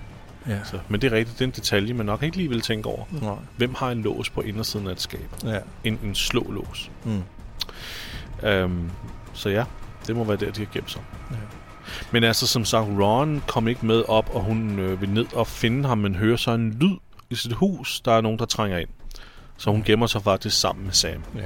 Ja. 0.48 0.64
Så, 0.64 0.78
men 0.88 1.00
det 1.00 1.12
er 1.12 1.16
rigtigt, 1.16 1.38
det 1.38 1.44
er 1.44 1.48
en 1.48 1.54
detalje, 1.56 1.92
man 1.92 2.06
nok 2.06 2.22
ikke 2.22 2.36
lige 2.36 2.48
vil 2.48 2.60
tænke 2.60 2.88
over. 2.88 3.04
Nej. 3.22 3.34
Hvem 3.56 3.74
har 3.74 3.90
en 3.90 4.02
lås 4.02 4.30
på 4.30 4.40
indersiden 4.40 4.86
af 4.86 4.92
et 4.92 5.00
skab? 5.00 5.30
Ja. 5.44 5.58
En, 5.84 5.98
en 6.04 6.14
slå 6.14 6.50
lås. 6.50 6.90
Mm. 7.04 7.22
Øhm, 8.48 8.90
så 9.32 9.48
ja, 9.48 9.64
det 10.06 10.16
må 10.16 10.24
være 10.24 10.36
der, 10.36 10.50
de 10.50 10.60
har 10.60 10.72
gemt 10.72 10.90
sig. 10.90 11.02
Ja. 11.30 11.36
Men 12.10 12.24
altså, 12.24 12.46
som 12.46 12.64
sagt, 12.64 12.86
Ron 12.88 13.42
kom 13.46 13.68
ikke 13.68 13.86
med 13.86 14.02
op, 14.08 14.30
og 14.34 14.42
hun 14.42 14.78
øh, 14.78 15.00
vil 15.00 15.10
ned 15.10 15.26
og 15.34 15.46
finde 15.46 15.88
ham, 15.88 15.98
men 15.98 16.14
hører 16.14 16.36
så 16.36 16.50
en 16.50 16.70
lyd 16.80 16.96
i 17.30 17.34
sit 17.34 17.52
hus. 17.52 18.00
Der 18.00 18.12
er 18.12 18.20
nogen, 18.20 18.38
der 18.38 18.44
trænger 18.44 18.78
ind. 18.78 18.88
Så 19.56 19.70
hun 19.70 19.82
gemmer 19.82 20.06
sig 20.06 20.22
faktisk 20.22 20.60
sammen 20.60 20.84
med 20.84 20.92
Sam. 20.92 21.22
Ja. 21.36 21.40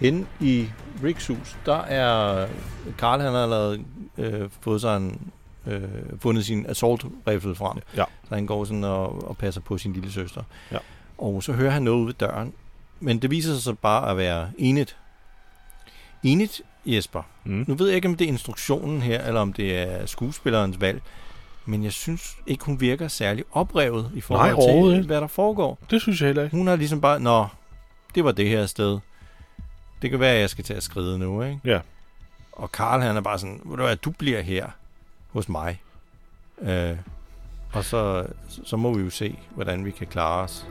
Hende 0.00 0.26
i 0.40 0.68
Ricks 1.02 1.26
hus, 1.26 1.56
der 1.66 1.78
er 1.78 2.46
Karl, 2.98 3.20
han 3.20 3.32
har 3.32 3.42
allerede 3.42 3.84
øh, 4.18 4.48
fået 4.60 4.80
sig 4.80 4.96
en, 4.96 5.30
øh, 5.66 5.82
fundet 6.20 6.44
sin 6.44 6.66
assault 6.66 7.04
rifle 7.28 7.54
frem. 7.54 7.78
Ja. 7.96 8.04
Så 8.28 8.34
han 8.34 8.46
går 8.46 8.64
sådan 8.64 8.84
og, 8.84 9.28
og 9.28 9.36
passer 9.36 9.60
på 9.60 9.78
sin 9.78 9.92
lille 9.92 10.12
søster. 10.12 10.42
Ja. 10.72 10.78
Og 11.18 11.42
så 11.42 11.52
hører 11.52 11.70
han 11.70 11.82
noget 11.82 11.98
ude 11.98 12.06
ved 12.06 12.14
døren. 12.14 12.52
Men 13.00 13.18
det 13.18 13.30
viser 13.30 13.52
sig 13.52 13.62
så 13.62 13.74
bare 13.74 14.10
at 14.10 14.16
være 14.16 14.50
enigt. 14.58 14.96
Enigt, 16.22 16.62
Jesper. 16.86 17.22
Mm. 17.44 17.64
Nu 17.68 17.74
ved 17.74 17.86
jeg 17.86 17.96
ikke, 17.96 18.08
om 18.08 18.16
det 18.16 18.24
er 18.24 18.28
instruktionen 18.28 19.02
her, 19.02 19.24
eller 19.26 19.40
om 19.40 19.52
det 19.52 19.78
er 19.78 20.06
skuespillerens 20.06 20.80
valg. 20.80 21.02
Men 21.66 21.84
jeg 21.84 21.92
synes 21.92 22.36
ikke, 22.46 22.64
hun 22.64 22.80
virker 22.80 23.08
særlig 23.08 23.44
oprevet 23.52 24.10
i 24.14 24.20
forhold 24.20 24.56
Nej, 24.56 24.96
til, 24.96 25.06
hvad 25.06 25.20
der 25.20 25.26
foregår. 25.26 25.78
Det 25.90 26.00
synes 26.00 26.20
jeg 26.20 26.26
heller 26.26 26.44
ikke. 26.44 26.56
Hun 26.56 26.66
har 26.66 26.76
ligesom 26.76 27.00
bare, 27.00 27.20
nå, 27.20 27.46
det 28.14 28.24
var 28.24 28.32
det 28.32 28.48
her 28.48 28.66
sted. 28.66 28.98
Det 30.04 30.10
kan 30.10 30.20
være, 30.20 30.34
at 30.34 30.40
jeg 30.40 30.50
skal 30.50 30.64
til 30.64 30.74
at 30.74 30.82
skride 30.82 31.18
nu, 31.18 31.42
ikke? 31.42 31.60
Ja. 31.64 31.80
Og 32.52 32.72
Karl, 32.72 33.00
han 33.00 33.16
er 33.16 33.20
bare 33.20 33.38
sådan, 33.38 33.60
ved 33.64 33.76
du 33.76 33.82
hvad, 33.82 33.96
du 33.96 34.10
bliver 34.10 34.40
her 34.40 34.66
hos 35.30 35.48
mig. 35.48 35.82
Øh, 36.62 36.96
og 37.72 37.84
så, 37.84 38.26
så 38.64 38.76
må 38.76 38.94
vi 38.94 39.02
jo 39.04 39.10
se, 39.10 39.38
hvordan 39.54 39.84
vi 39.84 39.90
kan 39.90 40.06
klare 40.06 40.42
os. 40.44 40.66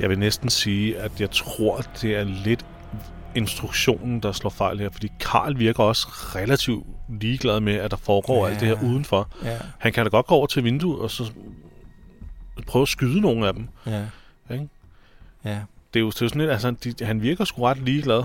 Jeg 0.00 0.08
vil 0.10 0.18
næsten 0.18 0.48
sige, 0.50 0.98
at 0.98 1.20
jeg 1.20 1.30
tror, 1.30 1.76
at 1.76 1.90
det 2.02 2.16
er 2.16 2.24
lidt 2.24 2.66
instruktionen, 3.34 4.20
der 4.20 4.32
slår 4.32 4.50
fejl 4.50 4.78
her, 4.80 4.90
fordi 4.90 5.08
Karl 5.20 5.58
virker 5.58 5.82
også 5.84 6.08
relativt 6.08 6.86
ligeglad 7.20 7.60
med, 7.60 7.74
at 7.74 7.90
der 7.90 7.96
foregår 7.96 8.46
Ja. 8.46 8.52
alt 8.52 8.60
det 8.60 8.68
her 8.68 8.82
udenfor. 8.82 9.28
Ja, 9.44 9.58
Han 9.78 9.92
kan 9.92 10.04
da 10.04 10.08
godt 10.10 10.26
gå 10.26 10.34
over 10.34 10.46
til 10.46 10.64
vinduet 10.64 11.00
og 11.00 11.10
så 11.10 11.32
prøve 12.66 12.82
at 12.82 12.88
skyde 12.88 13.20
nogle 13.20 13.46
af 13.46 13.54
dem. 13.54 13.68
ja. 13.86 14.04
Ikke? 14.50 14.68
Ja, 15.44 15.60
Det 15.94 16.00
er 16.00 16.00
jo, 16.00 16.10
det 16.10 16.16
er 16.22 16.24
jo 16.24 16.28
sådan 16.28 16.40
lidt, 16.40 16.50
altså, 16.50 16.70
de, 16.70 17.04
han 17.04 17.22
virker 17.22 17.44
sgu 17.44 17.62
ret 17.62 17.78
ligeglad 17.78 18.22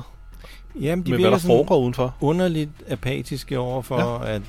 Jamen, 0.82 1.06
de 1.06 1.12
med, 1.12 1.20
hvad 1.20 1.32
der 1.32 1.38
foregår 1.38 1.78
udenfor. 1.78 2.16
underligt 2.22 2.70
apatiske 2.89 3.60
over 3.60 3.82
for, 3.82 4.26
ja. 4.26 4.36
at 4.36 4.41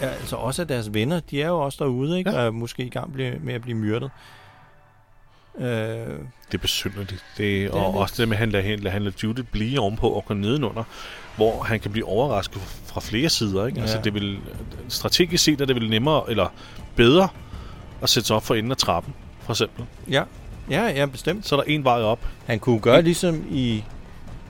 ja, 0.00 0.06
altså 0.08 0.36
også 0.36 0.62
at 0.62 0.68
deres 0.68 0.94
venner, 0.94 1.20
de 1.20 1.42
er 1.42 1.48
jo 1.48 1.58
også 1.60 1.84
derude, 1.84 2.18
ikke? 2.18 2.30
Ja. 2.30 2.38
Og 2.38 2.46
er 2.46 2.50
måske 2.50 2.82
i 2.82 2.88
gang 2.88 3.16
med 3.16 3.54
at 3.54 3.62
blive 3.62 3.76
myrdet. 3.78 4.10
Øh, 5.58 5.66
Det 5.66 6.54
er 6.54 6.58
besynderligt. 6.58 7.24
Det, 7.38 7.70
og 7.70 7.78
lidt- 7.92 7.96
også 7.96 8.14
det 8.18 8.28
med, 8.28 8.36
at 8.36 8.38
han 8.38 8.50
lader, 8.50 8.64
han 8.64 8.78
lader, 8.78 8.90
han 8.92 9.02
lader 9.02 9.16
Judith 9.22 9.48
blive 9.48 9.80
ovenpå 9.80 10.08
og 10.08 10.24
gå 10.24 10.34
nedenunder, 10.34 10.84
hvor 11.36 11.62
han 11.62 11.80
kan 11.80 11.90
blive 11.92 12.06
overrasket 12.06 12.60
fra 12.62 13.00
flere 13.00 13.28
sider. 13.28 13.66
Ikke? 13.66 13.76
Ja. 13.76 13.82
Altså, 13.82 13.96
Ja. 13.96 14.02
det 14.02 14.14
vil, 14.14 14.38
strategisk 14.88 15.44
set 15.44 15.60
er 15.60 15.64
det 15.64 15.76
vel 15.76 15.90
nemmere, 15.90 16.22
eller 16.30 16.46
bedre, 16.96 17.28
at 18.02 18.08
sætte 18.08 18.26
sig 18.26 18.36
op 18.36 18.42
for 18.44 18.54
enden 18.54 18.70
af 18.70 18.76
trappen, 18.76 19.14
for 19.40 19.52
eksempel. 19.52 19.84
ja. 20.10 20.22
ja, 20.70 20.84
ja, 20.86 21.06
bestemt. 21.06 21.46
Så 21.46 21.56
er 21.56 21.60
der 21.60 21.70
en 21.72 21.84
vej 21.84 22.00
op. 22.02 22.18
Han 22.46 22.58
kunne 22.58 22.80
gøre 22.80 23.02
ligesom 23.02 23.44
i 23.50 23.84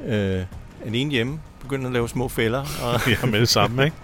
øh, 0.06 0.44
Alene 0.86 1.10
Hjemme, 1.10 1.40
begynde 1.60 1.86
at 1.86 1.92
lave 1.92 2.08
små 2.08 2.28
fælder. 2.28 2.60
Og, 2.60 3.00
Ja, 3.22 3.26
med 3.26 3.40
det 3.40 3.48
samme, 3.48 3.84
ikke? 3.84 3.96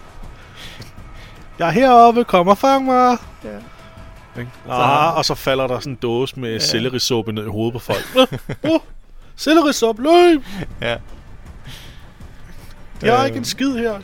Jeg 1.59 1.67
er 1.67 1.71
heroppe, 1.71 2.23
kom 2.23 2.47
og 2.47 2.57
fang 2.57 2.85
mig! 2.85 3.17
Ja. 3.43 3.49
Ikke? 4.39 4.51
Ah, 4.69 5.17
og 5.17 5.25
så 5.25 5.35
falder 5.35 5.67
der 5.67 5.79
sådan 5.79 5.93
en 5.93 5.99
dåse 6.01 6.39
med 6.39 6.51
ja. 6.51 6.59
sellerisuppe 6.59 7.31
ned 7.31 7.43
i 7.45 7.49
hovedet 7.49 7.73
på 7.73 7.79
folk. 7.79 8.05
uh, 8.63 8.69
uh, 8.71 8.79
sellerisuppe, 9.35 10.03
løb! 10.03 10.41
ja. 10.81 10.97
Jeg 13.01 13.15
er 13.15 13.19
Øh. 13.19 13.25
ikke 13.25 13.37
en 13.37 13.45
skid 13.45 13.73
her. 13.77 13.99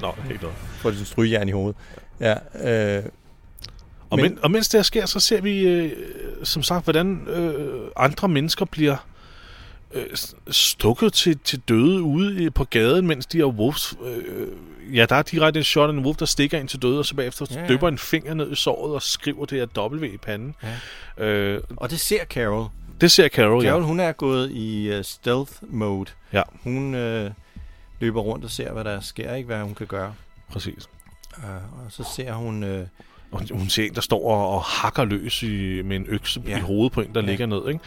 Nå, 0.00 0.12
helt 0.28 0.42
noget. 0.42 0.56
Får 0.56 0.88
sådan 0.90 1.00
en 1.02 1.06
strygejern 1.06 1.48
i 1.48 1.52
hovedet. 1.52 1.76
Ja, 2.20 2.34
øh, 2.98 3.04
Og, 4.10 4.16
Men- 4.18 4.22
men, 4.22 4.38
og 4.42 4.50
mens 4.50 4.68
det 4.68 4.78
her 4.78 4.82
sker, 4.82 5.06
så 5.06 5.20
ser 5.20 5.40
vi 5.40 5.58
øh, 5.60 5.92
som 6.44 6.62
sagt, 6.62 6.84
hvordan 6.84 7.26
øh, 7.28 7.80
andre 7.96 8.28
mennesker 8.28 8.64
bliver 8.64 8.96
øh, 9.94 10.06
stukket 10.50 11.12
til, 11.12 11.38
til 11.44 11.60
døde 11.68 12.02
ude 12.02 12.50
på 12.50 12.64
gaden, 12.64 13.06
mens 13.06 13.26
de 13.26 13.38
her 13.38 13.44
wolves... 13.44 13.94
Øh, 14.04 14.48
ja, 14.96 15.06
der 15.08 15.16
er 15.16 15.22
direkte 15.22 15.60
en 15.60 15.64
shot 15.64 15.88
af 15.90 15.92
en 15.92 15.98
wolf, 16.04 16.16
der 16.18 16.26
stikker 16.26 16.58
ind 16.58 16.68
til 16.68 16.82
døde, 16.82 16.98
og 16.98 17.06
så 17.06 17.14
bagefter 17.14 17.46
Ja, 17.50 17.60
ja, 17.60 17.68
dypper 17.68 17.88
en 17.88 17.98
finger 17.98 18.34
ned 18.34 18.52
i 18.52 18.54
såret 18.54 18.94
og 18.94 19.02
skriver 19.02 19.44
det 19.44 19.58
her 19.58 19.88
W 19.88 20.04
i 20.04 20.16
panden. 20.16 20.54
Ja. 21.18 21.24
Øh, 21.24 21.62
og 21.76 21.90
det 21.90 22.00
ser 22.00 22.24
Carol. 22.24 22.66
det 23.00 23.10
ser 23.10 23.28
Carol, 23.28 23.64
Carol, 23.64 23.80
ja. 23.82 23.86
hun 23.86 24.00
er 24.00 24.12
gået 24.12 24.50
i 24.50 24.96
uh, 24.98 25.04
stealth 25.04 25.52
mode. 25.62 26.10
Ja, 26.32 26.42
Hun 26.64 26.94
øh, 26.94 27.30
løber 28.00 28.20
rundt 28.20 28.44
og 28.44 28.50
ser, 28.50 28.72
hvad 28.72 28.84
der 28.84 29.00
sker, 29.00 29.34
ikke 29.34 29.46
hvad 29.46 29.60
hun 29.60 29.74
kan 29.74 29.86
gøre. 29.86 30.14
præcis. 30.50 30.88
Uh, 31.36 31.44
og 31.84 31.92
så 31.92 32.04
ser 32.16 32.32
hun... 32.32 32.62
Øh, 32.62 32.86
hun- 33.32 33.48
hun 33.58 33.68
ser 33.68 33.84
en, 33.86 33.94
der 33.94 34.00
står 34.00 34.30
og, 34.30 34.54
og 34.54 34.62
hakker 34.62 35.04
løs 35.04 35.42
i, 35.42 35.82
med 35.82 35.96
en 35.96 36.06
økse 36.08 36.42
ja. 36.46 36.50
Ja. 36.50 36.58
i 36.58 36.60
hovedet 36.60 36.92
på 36.92 37.00
en, 37.00 37.06
der 37.14 37.20
Ja. 37.20 37.24
ja. 37.26 37.30
ligger 37.30 37.46
ned. 37.46 37.68
Ikke? 37.68 37.80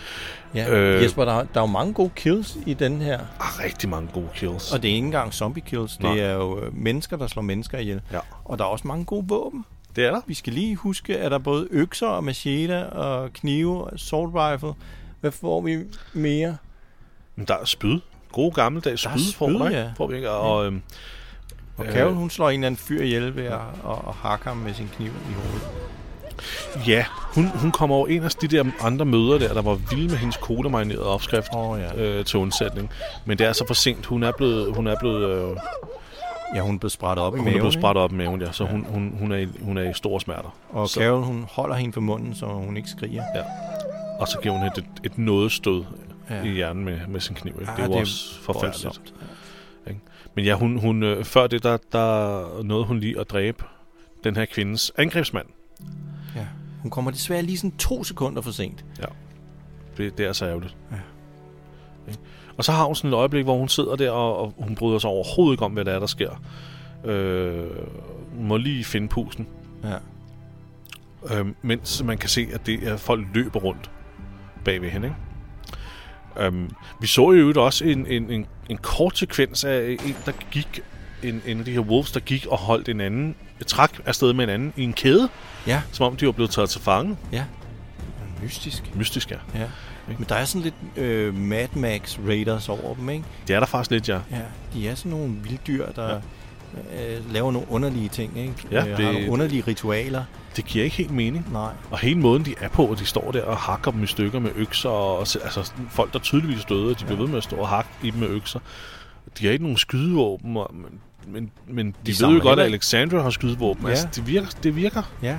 ja, 0.55 0.69
Øh. 0.69 1.03
Jesper, 1.03 1.25
der, 1.25 1.33
der 1.33 1.41
er 1.55 1.59
jo 1.61 1.65
mange 1.65 1.93
gode 1.93 2.09
kills 2.15 2.57
i 2.65 2.73
den 2.73 3.01
her. 3.01 3.19
Ah, 3.19 3.63
rigtig 3.63 3.89
mange 3.89 4.09
gode 4.13 4.27
kills. 4.35 4.71
Og 4.73 4.83
det 4.83 4.91
er 4.91 4.95
ikke 4.95 5.05
engang 5.05 5.33
zombie 5.33 5.63
kills. 5.65 5.99
Nej. 5.99 6.13
Det 6.13 6.23
er 6.23 6.33
jo 6.33 6.59
øh, 6.59 6.75
mennesker, 6.77 7.17
der 7.17 7.27
slår 7.27 7.41
mennesker 7.41 7.77
ihjel. 7.77 8.01
Ja. 8.11 8.19
Og 8.45 8.57
der 8.57 8.63
er 8.63 8.69
også 8.69 8.87
mange 8.87 9.05
gode 9.05 9.25
våben. 9.27 9.65
Det 9.95 10.05
er 10.05 10.11
der. 10.11 10.21
Vi 10.27 10.33
skal 10.33 10.53
lige 10.53 10.75
huske, 10.75 11.17
at 11.17 11.31
der 11.31 11.37
er 11.37 11.41
både 11.41 11.67
økser 11.71 12.07
og 12.07 12.23
machete 12.23 12.89
og 12.89 13.33
knive 13.33 13.83
og 13.83 13.93
assault 13.93 14.31
rifle. 14.35 14.73
Hvad 15.21 15.31
får 15.31 15.61
vi 15.61 15.77
mere? 16.13 16.57
Der 17.47 17.53
er 17.57 17.65
spyd. 17.65 17.99
Gode 18.31 18.51
gammeldags 18.51 19.01
spyd, 19.01 19.33
får 19.35 19.47
spyd, 19.49 19.53
ikke? 19.67 19.79
ja. 19.79 19.91
Får 19.97 20.07
vi 20.07 20.15
ikke? 20.15 20.29
Og, 20.31 20.65
øhm, 20.65 20.81
Og 21.81 21.87
Øh. 21.87 21.93
Carol, 21.93 22.13
hun 22.13 22.29
slår 22.29 22.49
en 22.49 22.53
eller 22.59 22.67
anden 22.67 22.77
fyr 22.77 23.01
ihjel 23.03 23.35
ved 23.35 23.45
at, 23.45 23.51
at, 23.53 23.91
at 24.07 24.13
hakke 24.13 24.45
ham 24.47 24.57
med 24.57 24.73
sin 24.73 24.89
kniv 24.95 25.07
i 25.07 25.33
hovedet. 25.33 25.67
Ja, 26.87 27.05
hun, 27.35 27.47
hun 27.47 27.71
kommer 27.71 27.95
over 27.95 28.07
en 28.07 28.23
af 28.23 28.29
de 28.31 28.47
der 28.47 28.63
andre 28.81 29.05
møder 29.05 29.37
der, 29.39 29.53
der 29.53 29.61
var 29.61 29.73
vilde 29.75 30.07
med 30.07 30.17
hendes 30.17 30.37
kodemarinerede 30.37 31.05
opskrift 31.05 31.47
oh, 31.53 31.79
ja. 31.79 32.01
øh, 32.03 32.25
til 32.25 32.39
undsætning. 32.39 32.89
Men 33.25 33.37
det 33.37 33.47
er 33.47 33.53
så 33.53 33.67
for 33.67 33.73
sent. 33.73 34.05
Hun 34.05 34.23
er 34.23 34.31
blevet, 34.37 34.75
hun 34.75 34.87
er 34.87 34.95
blevet, 34.99 35.29
øh, 35.51 35.57
Ja, 36.55 36.61
hun 36.61 36.75
er 36.75 36.79
blevet 36.79 36.91
sprættet 36.91 37.25
op 37.25 37.33
i 37.35 37.37
hun 37.37 37.45
maven. 37.45 37.57
er 37.57 37.61
blevet 37.61 37.73
ikke? 37.75 37.81
sprættet 37.81 38.03
op 38.03 38.11
i 38.11 38.15
maven, 38.15 38.41
ja. 38.41 38.51
Så 38.51 38.65
hun, 38.65 38.85
hun, 38.89 39.15
hun, 39.19 39.31
er, 39.31 39.37
i, 39.37 39.47
hun 39.61 39.77
er 39.77 39.89
i 39.89 39.93
store 39.93 40.21
smerter. 40.21 40.55
Og 40.69 40.89
så, 40.89 40.99
Carol, 40.99 41.23
hun 41.23 41.45
holder 41.51 41.75
hende 41.75 41.93
for 41.93 42.01
munden, 42.01 42.35
så 42.35 42.45
hun 42.45 42.77
ikke 42.77 42.89
skriger. 42.89 43.23
Ja. 43.35 43.41
Og 44.19 44.27
så 44.27 44.39
giver 44.39 44.57
hun 44.57 44.67
et, 44.67 44.83
et 45.03 45.17
nådestød 45.17 45.83
Ja. 46.29 46.35
ja. 46.35 46.43
i 46.43 46.49
hjernen 46.49 46.85
med, 46.85 46.97
med 47.07 47.19
sin 47.19 47.35
kniv. 47.35 47.53
Ikke? 47.61 47.71
Ah, 47.71 47.77
det 47.77 47.83
er 47.83 47.87
jo 47.87 47.93
det 47.93 48.01
også 48.01 48.39
forfærdeligt. 48.41 48.83
Voldsomt. 48.85 49.13
Men 50.35 50.45
ja, 50.45 50.55
hun, 50.55 50.77
hun, 50.79 51.03
øh, 51.03 51.23
før 51.23 51.47
det, 51.47 51.63
der, 51.63 51.77
der 51.91 52.63
nåede 52.63 52.85
hun 52.85 52.99
lige 52.99 53.19
at 53.19 53.29
dræbe 53.29 53.63
den 54.23 54.35
her 54.35 54.45
kvindes 54.45 54.91
angrebsmand. 54.97 55.47
Ja. 56.35 56.47
Hun 56.81 56.91
kommer 56.91 57.11
desværre 57.11 57.41
lige 57.41 57.57
sådan 57.57 57.77
to 57.77 58.03
sekunder 58.03 58.41
for 58.41 58.51
sent. 58.51 58.85
Det, 59.97 60.17
det 60.17 60.25
er 60.25 60.33
så 60.33 60.45
ærgerligt. 60.45 60.75
Ja. 60.91 60.97
Ikke? 62.07 62.19
Og 62.57 62.63
så 62.63 62.71
har 62.71 62.85
hun 62.85 62.95
sådan 62.95 63.09
et 63.09 63.15
øjeblik, 63.15 63.43
hvor 63.43 63.57
hun 63.57 63.69
sidder 63.69 63.95
der, 63.95 64.11
og, 64.11 64.37
og 64.37 64.53
hun 64.57 64.75
bryder 64.75 64.99
sig 64.99 65.09
overhovedet 65.09 65.53
ikke 65.53 65.65
om, 65.65 65.71
hvad 65.71 65.85
der 65.85 65.91
er, 65.91 65.99
der 65.99 66.07
sker. 66.07 66.43
Øh, 67.05 67.65
hun 68.35 68.47
må 68.47 68.57
lige 68.57 68.83
finde 68.83 69.07
pusen. 69.07 69.47
Ja. 69.83 69.95
Øh, 71.39 71.47
mens 71.61 72.03
man 72.03 72.17
kan 72.17 72.29
se, 72.29 72.47
at 72.53 72.65
det 72.65 72.87
er 72.87 72.97
folk 72.97 73.27
løber 73.33 73.59
rundt 73.59 73.91
bagved 74.65 74.89
hende. 74.89 75.07
Ikke? 75.07 75.17
Øhm, 76.39 76.69
vi 76.99 77.07
så 77.07 77.31
jo 77.31 77.63
også 77.65 77.85
en, 77.85 78.07
en, 78.07 78.31
en, 78.31 78.45
en 78.69 78.77
kort 78.77 79.17
sekvens 79.17 79.63
af 79.63 79.97
en, 80.05 80.15
der 80.25 80.31
gik, 80.51 80.79
en, 81.23 81.41
en 81.45 81.59
af 81.59 81.65
de 81.65 81.71
her 81.71 81.79
wolves, 81.79 82.11
der 82.11 82.19
gik 82.19 82.45
og 82.45 82.57
holdt 82.57 82.89
en 82.89 83.01
anden, 83.01 83.35
træk 83.67 83.89
afsted 84.05 84.33
med 84.33 84.43
en 84.43 84.49
anden 84.49 84.73
i 84.77 84.83
en 84.83 84.93
kæde, 84.93 85.29
Ja, 85.67 85.81
som 85.91 86.05
om 86.05 86.15
de 86.15 86.25
var 86.25 86.31
blevet 86.31 86.51
taget 86.51 86.69
til 86.69 86.81
fange. 86.81 87.17
ja. 87.31 87.43
Mystisk. 88.43 88.95
Mystisk, 88.95 89.31
ja. 89.31 89.37
Ja. 89.55 89.65
Men 90.07 90.25
der 90.29 90.35
er 90.35 90.45
sådan 90.45 90.61
lidt 90.61 90.75
øh, 91.05 91.35
Mad 91.37 91.67
Max 91.75 92.17
Raiders 92.27 92.69
over 92.69 92.95
dem, 92.95 93.09
ikke? 93.09 93.23
Det 93.47 93.55
er 93.55 93.59
der 93.59 93.67
faktisk 93.67 93.91
lidt, 93.91 94.09
ja. 94.09 94.19
Ja, 94.31 94.41
de 94.73 94.87
er 94.87 94.95
sådan 94.95 95.11
nogle 95.11 95.33
vilddyr, 95.43 95.91
der 95.91 96.09
ja. 96.13 96.19
Øh, 96.75 97.33
laver 97.33 97.51
nogle 97.51 97.67
underlige 97.71 98.09
ting, 98.09 98.37
ikke? 98.39 98.53
Ja, 98.71 98.79
øh, 98.85 98.97
det- 98.97 99.05
har 99.05 99.13
nogle 99.13 99.31
underlige 99.31 99.63
ritualer. 99.67 100.23
Det 100.55 100.65
giver 100.65 100.83
ikke 100.85 100.97
helt 100.97 101.11
mening. 101.11 101.47
Nej. 101.51 101.71
Og 101.91 101.99
hele 101.99 102.19
måden, 102.19 102.45
de 102.45 102.55
er 102.61 102.69
på, 102.69 102.85
og 102.85 102.99
de 102.99 103.05
står 103.05 103.31
der 103.31 103.43
og 103.43 103.57
hakker 103.57 103.91
dem 103.91 104.03
i 104.03 104.07
stykker 104.07 104.39
med 104.39 104.51
økser, 104.55 104.89
og 104.89 105.11
og 105.17 105.19
altså 105.43 105.71
folk, 105.89 106.13
der 106.13 106.19
tydeligvis 106.19 106.65
døde, 106.65 106.89
de 106.95 107.05
bliver 107.05 107.17
ved 107.19 107.27
med 107.27 107.37
at 107.37 107.43
stå 107.43 107.55
og 107.55 107.67
hakke 107.67 107.89
i 108.03 108.09
dem 108.11 108.19
med 108.19 108.27
økser. 108.27 108.59
De 109.39 109.45
har 109.45 109.51
ikke 109.51 109.63
nogen 109.63 109.77
skydevåben, 109.77 110.57
og, 110.57 110.71
men, 110.73 110.99
men, 111.33 111.51
men 111.67 111.87
de, 112.05 112.11
de 112.11 112.25
ved 112.25 112.33
jo 112.33 112.39
godt, 112.41 112.59
at 112.59 112.65
Alexandra 112.65 113.21
har 113.21 113.29
skydevåben. 113.29 113.83
Ja. 113.83 113.87
Ja. 113.87 113.91
Altså, 113.91 114.07
det 114.15 114.27
virker, 114.27 114.47
det 114.63 114.75
virker, 114.75 115.01
Ja. 115.21 115.37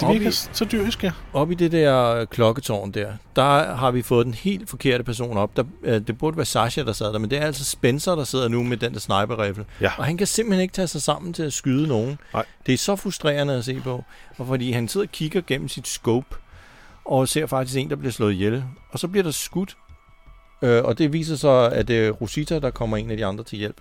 Det 0.00 0.08
virker 0.14 0.28
i- 0.28 0.54
så 0.54 0.64
dyrisk, 0.64 1.04
ja. 1.04 1.12
Op 1.32 1.50
i 1.50 1.54
det 1.54 1.72
der 1.72 2.24
klokketårn 2.24 2.90
der, 2.90 3.12
der 3.36 3.74
har 3.74 3.90
vi 3.90 4.02
fået 4.02 4.26
den 4.26 4.34
helt 4.34 4.70
forkerte 4.70 5.04
person 5.04 5.36
op. 5.36 5.56
Der, 5.56 5.64
øh, 5.82 6.00
det 6.06 6.18
burde 6.18 6.36
være 6.36 6.46
Sasha, 6.46 6.82
der 6.82 6.92
sad 6.92 7.12
der, 7.12 7.18
men 7.18 7.30
det 7.30 7.38
er 7.38 7.46
altså 7.46 7.64
Spencer, 7.64 8.14
der 8.14 8.24
sidder 8.24 8.48
nu 8.48 8.62
med 8.62 8.76
den 8.76 8.92
der 8.94 9.00
sniper-rifle. 9.00 9.64
Ja. 9.80 9.90
Og 9.98 10.04
han 10.04 10.16
kan 10.16 10.26
simpelthen 10.26 10.62
ikke 10.62 10.72
tage 10.74 10.88
sig 10.88 11.02
sammen 11.02 11.32
til 11.32 11.42
at 11.42 11.52
skyde 11.52 11.86
nogen. 11.88 12.18
Nej. 12.34 12.44
Det 12.66 12.74
er 12.74 12.78
så 12.78 12.96
frustrerende 12.96 13.54
at 13.54 13.64
se 13.64 13.80
på. 13.84 14.04
Og 14.38 14.46
fordi 14.46 14.72
han 14.72 14.88
sidder 14.88 15.06
og 15.06 15.12
kigger 15.12 15.40
gennem 15.46 15.68
sit 15.68 15.88
scope, 15.88 16.26
og 17.04 17.28
ser 17.28 17.46
faktisk 17.46 17.78
en, 17.78 17.90
der 17.90 17.96
bliver 17.96 18.12
slået 18.12 18.32
ihjel. 18.32 18.64
Og 18.90 18.98
så 18.98 19.08
bliver 19.08 19.24
der 19.24 19.30
skudt. 19.30 19.76
Øh, 20.62 20.84
og 20.84 20.98
det 20.98 21.12
viser 21.12 21.36
sig, 21.36 21.72
at 21.72 21.88
det 21.88 22.06
er 22.06 22.10
Rosita, 22.10 22.58
der 22.58 22.70
kommer 22.70 22.96
en 22.96 23.10
af 23.10 23.16
de 23.16 23.26
andre 23.26 23.44
til 23.44 23.58
hjælp. 23.58 23.80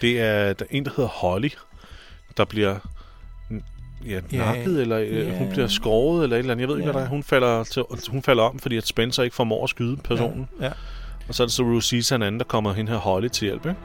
Det 0.00 0.20
er 0.20 0.52
der 0.52 0.64
er 0.64 0.68
en, 0.70 0.84
der 0.84 0.90
hedder 0.96 1.10
Holly, 1.10 1.48
der 2.36 2.44
bliver 2.44 2.76
ja, 4.06 4.20
Ja, 4.32 4.38
nakket, 4.38 4.80
eller 4.82 4.98
øh, 4.98 5.16
ja. 5.28 5.38
hun 5.38 5.48
bliver 5.48 5.66
skåret, 5.66 6.22
eller 6.24 6.36
et 6.36 6.38
eller 6.38 6.52
andet. 6.52 6.60
Jeg 6.60 6.68
ved 6.68 6.76
ikke, 6.76 6.86
Ja. 6.86 6.92
hvad 6.92 7.00
der 7.00 7.06
er. 7.06 7.10
Hun 7.10 7.22
falder, 7.22 7.64
til, 7.64 7.82
hun 8.10 8.22
falder 8.22 8.42
om, 8.42 8.58
fordi 8.58 8.76
at 8.76 8.86
Spencer 8.86 9.22
ikke 9.22 9.36
formår 9.36 9.64
at 9.64 9.70
skyde 9.70 9.96
personen. 9.96 10.48
Ja. 10.60 10.64
ja. 10.66 10.72
Og 11.28 11.34
så 11.34 11.42
er 11.42 11.46
det 11.46 11.54
så 11.54 11.62
Rosita 11.62 12.14
en 12.14 12.22
anden, 12.22 12.38
der 12.38 12.44
kommer 12.44 12.72
hende 12.72 12.92
her 12.92 12.98
Holly 12.98 13.28
til 13.28 13.44
hjælp, 13.46 13.66
ikke? 13.66 13.78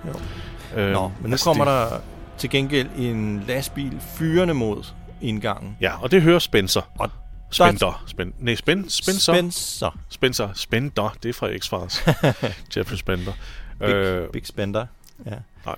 Jo. 0.76 0.82
Øh, 0.82 0.91
Nå, 0.91 1.11
men 1.22 1.32
nu 1.32 1.38
kommer 1.43 1.66
det, 1.66 1.74
der 1.91 1.97
til 2.38 2.49
gengæld 2.49 2.88
en 2.97 3.43
lastbil 3.47 3.97
fyrende 4.18 4.53
mod 4.53 4.84
indgangen. 5.22 5.78
Ja, 5.82 6.01
og 6.03 6.11
det 6.11 6.22
hører 6.22 6.39
Spencer. 6.39 6.82
Og 6.99 7.09
Spender. 7.51 8.03
Spen, 8.07 8.34
nej, 8.39 8.55
Spen, 8.55 8.89
Spencer. 8.89 9.34
Spencer. 9.34 9.97
Spencer. 10.09 10.49
Spender. 10.53 11.16
Det 11.24 11.30
er 11.30 11.34
fra 11.34 11.47
X-Files. 11.49 12.11
Jeffrey 12.78 12.97
Spender. 12.97 13.32
Big, 13.80 13.89
Øh, 13.89 14.30
Big 14.30 14.47
Spender. 14.47 14.86
Ja. 15.26 15.32
nej. 15.66 15.76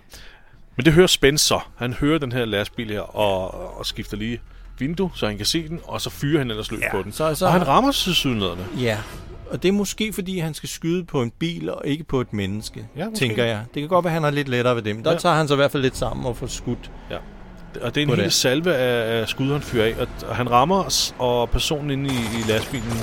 Men 0.77 0.85
det 0.85 0.93
hører 0.93 1.07
Spencer. 1.07 1.71
Han 1.75 1.93
hører 1.93 2.19
den 2.19 2.31
her 2.31 2.45
lastbil 2.45 2.89
her, 2.91 3.01
og, 3.17 3.77
og 3.79 3.85
skifter 3.85 4.17
lige 4.17 4.39
vindue, 4.79 5.11
så 5.15 5.27
han 5.27 5.37
kan 5.37 5.45
se 5.45 5.67
den, 5.67 5.79
og 5.83 6.01
så 6.01 6.09
fyrer 6.09 6.37
han 6.39 6.49
ellers 6.51 6.71
løs 6.71 6.81
Ja, 6.81 6.91
på 6.91 7.01
den. 7.03 7.11
så- 7.11 7.35
så 7.35 7.45
og 7.45 7.51
han 7.51 7.67
rammer 7.67 7.91
tilsyneladende. 7.91 8.63
ja. 8.79 8.97
Og 9.51 9.63
det 9.63 9.69
er 9.69 9.73
måske, 9.73 10.13
fordi 10.13 10.39
han 10.39 10.53
skal 10.53 10.69
skyde 10.69 11.03
på 11.05 11.21
en 11.21 11.31
bil 11.39 11.69
og 11.69 11.81
ikke 11.85 12.03
på 12.03 12.21
et 12.21 12.33
menneske, 12.33 12.87
Ja, 12.97 13.09
måske. 13.09 13.25
tænker 13.25 13.43
jeg. 13.45 13.61
Det 13.73 13.81
kan 13.81 13.89
godt 13.89 14.03
være, 14.05 14.09
at 14.11 14.13
han 14.13 14.23
har 14.23 14.31
lidt 14.31 14.49
lettere 14.49 14.75
ved 14.75 14.81
det, 14.81 14.95
men 14.95 15.05
der 15.05 15.11
Ja. 15.11 15.17
tager 15.17 15.35
han 15.35 15.47
så 15.47 15.53
i 15.53 15.55
hvert 15.55 15.71
fald 15.71 15.83
lidt 15.83 15.97
sammen 15.97 16.25
og 16.25 16.37
får 16.37 16.47
skudt. 16.47 16.91
Ja. 17.11 17.17
Og 17.81 17.95
det 17.95 18.01
er 18.03 18.05
en 18.07 18.15
hel 18.15 18.23
det. 18.23 18.33
salve 18.33 18.75
af, 18.75 19.21
af 19.21 19.27
skud, 19.27 19.51
han 19.51 19.61
fyrer 19.61 19.85
af. 19.85 19.95
Og, 20.01 20.07
og 20.29 20.35
han 20.35 20.51
rammer 20.51 20.83
os, 20.83 21.15
og 21.19 21.49
personen 21.49 21.91
inde 21.91 22.09
i, 22.09 22.17
i 22.17 22.51
lastbilen 22.51 22.93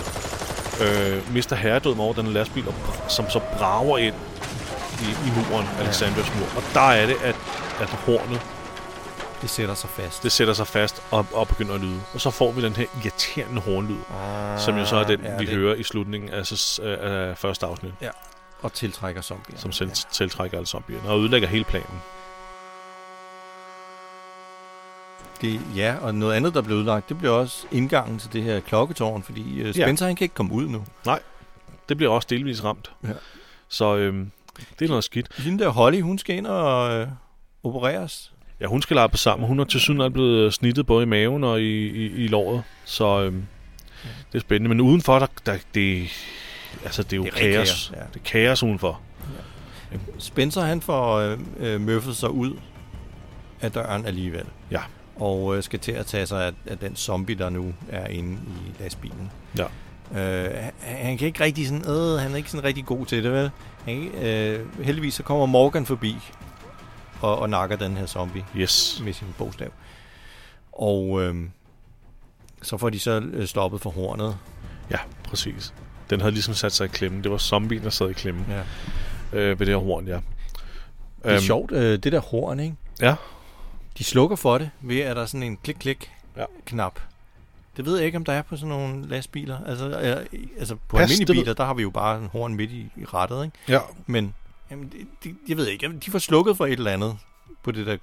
øh, 0.83 1.35
mister 1.35 1.57
herredød 1.57 1.99
over 1.99 2.13
den 2.15 2.27
lastbil, 2.27 2.65
og, 2.69 2.75
som 3.11 3.31
så 3.31 3.41
brager 3.59 3.99
ind 3.99 4.15
i, 5.03 5.29
i 5.29 5.31
muren, 5.37 5.67
Alexanders 5.79 6.35
mur. 6.35 6.47
Og 6.57 6.63
der 6.75 6.81
er 6.81 7.07
det, 7.07 7.17
at, 7.23 7.37
at 7.81 7.89
hornet 7.89 8.41
Det 9.43 9.51
sætter 9.51 9.75
sig 9.75 9.91
fast. 9.91 10.23
det 10.23 10.33
sætter 10.33 10.55
sig 10.55 10.67
fast 10.67 11.03
og, 11.11 11.27
og 11.33 11.49
begynder 11.49 11.75
at 11.75 11.81
lyde. 11.81 12.01
Og 12.15 12.21
så 12.21 12.31
får 12.31 12.53
vi 12.53 12.63
den 12.63 12.73
her 12.77 12.87
irriterende 13.05 13.61
hornlyd, 13.61 13.97
ah, 14.21 14.61
som 14.61 14.77
jo 14.79 14.85
så 14.87 14.97
er 14.97 15.05
den, 15.05 15.21
ja, 15.21 15.31
ja, 15.33 15.39
vi 15.39 15.45
det- 15.47 15.55
hører 15.55 15.75
i 15.75 15.83
slutningen 15.83 16.31
af, 16.31 16.47
s- 16.47 16.79
af 16.85 17.39
første 17.39 17.67
afsnit, 17.67 17.93
Ja. 18.01 18.11
Og 18.63 18.73
tiltrækker 18.73 19.23
zombier. 19.23 19.59
som 19.59 19.73
selv 19.73 19.91
tiltrækker 20.13 20.57
alle 20.57 20.67
zombierne 20.67 21.09
og 21.09 21.19
ødelægger 21.21 21.49
hele 21.49 21.65
planen. 21.65 22.03
Det, 25.41 25.61
ja, 25.77 25.95
og 26.01 26.15
noget 26.15 26.35
andet, 26.35 26.55
der 26.55 26.63
blev 26.63 26.77
udlagt, 26.77 27.09
det 27.09 27.19
blev 27.19 27.33
også 27.35 27.67
indgangen 27.73 28.19
til 28.19 28.33
det 28.33 28.43
her 28.43 28.61
klokketårn, 28.61 29.23
fordi 29.23 29.63
uh, 29.69 29.75
Spencer, 29.75 30.07
ja. 30.07 30.09
han 30.09 30.17
kan 30.17 30.25
ikke 30.25 30.35
komme 30.35 30.53
ud 30.53 30.69
nu. 30.69 30.85
Det 31.89 31.97
bliver 31.97 32.13
også 32.13 32.27
delvis 32.31 32.65
ramt. 32.65 32.91
Ja. 33.05 33.09
Så 33.69 33.97
øhm, 33.97 34.31
det 34.79 34.85
er 34.85 34.89
noget 34.89 35.05
skidt. 35.05 35.37
Hende 35.39 35.65
der 35.65 35.71
Holly, 35.71 36.01
hun 36.01 36.19
skal 36.19 36.37
ind 36.37 36.47
og 36.47 36.95
øh, 36.95 37.09
opereres. 37.63 38.33
Ja, 38.61 38.67
hun 38.67 38.83
skal 38.83 38.95
lappe 38.95 39.17
sammen. 39.17 39.49
Hun 39.49 39.61
er 39.61 39.65
til 39.65 39.81
syden 39.81 40.13
blevet 40.13 40.55
snittet 40.55 40.87
både 40.87 41.03
i 41.03 41.07
maven 41.07 41.45
og 41.45 41.61
i, 41.61 41.89
i, 41.89 42.25
i 42.25 42.29
låret. 42.29 42.63
Så 42.85 43.23
øhm, 43.23 43.47
det 44.33 44.39
er 44.39 44.41
spændende. 44.41 44.69
Men 44.69 44.81
udenfor, 44.81 45.19
der, 45.19 45.27
der 45.47 45.59
det, 45.75 46.09
altså, 46.85 47.03
det 47.03 47.13
er 47.13 47.17
jo 47.17 47.23
Det 47.25 47.33
er 47.33 47.37
kaos. 47.37 47.93
ja. 47.97 48.01
Det 48.15 48.21
er 48.21 48.25
kaos 48.25 48.63
udenfor. 48.63 49.01
Spencer, 50.19 50.61
han 50.61 50.81
får 50.81 51.17
øh, 51.17 51.39
øh, 51.59 51.81
møffet 51.81 52.17
sig 52.17 52.31
ud 52.31 52.57
af 53.61 53.73
døren 53.73 54.07
alligevel. 54.07 54.45
Ja. 54.71 54.81
Og 55.17 55.57
øh, 55.57 55.63
skal 55.63 55.79
til 55.79 55.93
at 55.93 56.07
tage 56.07 56.27
sig 56.27 56.47
af, 56.47 56.53
af 56.67 56.79
den 56.79 56.97
zombie, 56.97 57.35
der 57.35 57.51
nu 57.51 57.75
er 57.89 58.07
inde 58.07 58.33
i 58.33 58.83
lastbilen. 58.83 59.31
Ja. 59.59 59.67
Øh, 60.13 60.51
han, 60.81 61.19
kan 61.19 61.27
ikke 61.27 61.41
rigtig 61.45 61.67
sådan, 61.69 61.89
øh, 61.91 62.19
han 62.21 62.33
er 62.33 62.37
ikke 62.37 62.51
sådan 62.51 62.65
rigtig 62.65 62.85
god 62.87 63.07
til 63.07 63.25
det, 63.25 63.33
vel? 63.33 63.51
Han, 63.85 63.95
ikke- 63.95 64.51
øh, 64.51 64.85
heldigvis 64.85 65.15
så 65.15 65.23
kommer 65.23 65.47
Morgan 65.47 65.87
forbi 65.87 66.17
og, 67.21 67.39
og 67.39 67.51
nakker 67.51 67.77
den 67.77 67.97
her 67.97 68.07
zombie 68.07 68.45
Yes. 68.57 69.01
med 69.05 69.13
sin 69.13 69.27
bogstav. 69.39 69.69
Og 70.73 71.23
øh, 71.23 71.35
så 72.63 72.77
får 72.77 72.91
de 72.91 72.99
så 72.99 73.21
øh, 73.21 73.47
stoppet 73.47 73.81
for 73.81 73.91
hornet. 73.91 74.37
Ja, 74.91 74.99
præcis. 75.25 75.75
Den 76.11 76.21
havde 76.21 76.33
ligesom 76.33 76.55
sat 76.55 76.73
sig 76.73 76.85
i 76.85 76.89
klemme. 76.89 77.23
Det 77.23 77.31
var 77.31 77.39
zombien, 77.39 77.83
der 77.83 77.91
sad 77.91 78.11
i 78.11 78.13
klemme 78.13 78.45
Ja. 78.49 78.63
øh, 79.39 79.61
ved 79.61 79.67
det 79.67 79.75
her 79.75 79.77
horn, 79.85 80.07
ja. 80.07 80.13
Det 80.15 80.21
er 81.23 81.33
øhm, 81.33 81.41
sjovt, 81.43 81.73
øh, 81.73 81.99
det 81.99 82.13
der 82.13 82.21
horn, 82.21 82.61
ikke? 82.61 82.77
Ja. 83.01 83.15
De 83.99 84.05
slukker 84.05 84.37
for 84.37 84.59
det 84.59 84.71
ved, 84.81 85.01
at 85.01 85.17
der 85.17 85.23
er 85.23 85.27
sådan 85.27 85.43
en 85.43 85.57
klik-klik-knap. 85.57 87.01
Ja. 87.01 87.14
Det 87.77 87.85
ved 87.85 87.97
jeg 87.97 88.07
ikke, 88.07 88.19
om 88.19 88.25
der 88.25 88.33
er 88.33 88.43
på 88.43 88.57
sådan 88.57 88.69
nogle 88.69 89.09
lastbiler. 89.09 89.59
Altså, 89.67 89.89
øh, 89.89 90.41
altså 90.59 90.75
på 90.89 90.97
Pas, 90.97 91.11
almindelige 91.11 91.43
biler, 91.43 91.55
der 91.55 91.65
har 91.65 91.75
vi 91.75 91.83
jo 91.83 91.91
bare 91.91 92.19
en 92.19 92.27
horn 92.27 92.55
midt 92.55 92.71
i, 92.71 92.91
i 92.97 93.05
rettet, 93.05 93.45
ikke? 93.45 93.57
Ja. 93.69 93.81
Men 94.07 94.35
jamen, 94.71 94.93
det, 94.93 95.07
det, 95.25 95.37
jeg 95.49 95.57
ved 95.57 95.67
ikke, 95.67 95.85
jamen, 95.85 95.99
de 95.99 96.11
får 96.11 96.19
slukket 96.19 96.57
for 96.57 96.67
et 96.67 96.73
eller 96.73 96.91
andet 96.91 97.17
på 97.63 97.71
det 97.71 97.87
der... 97.87 97.97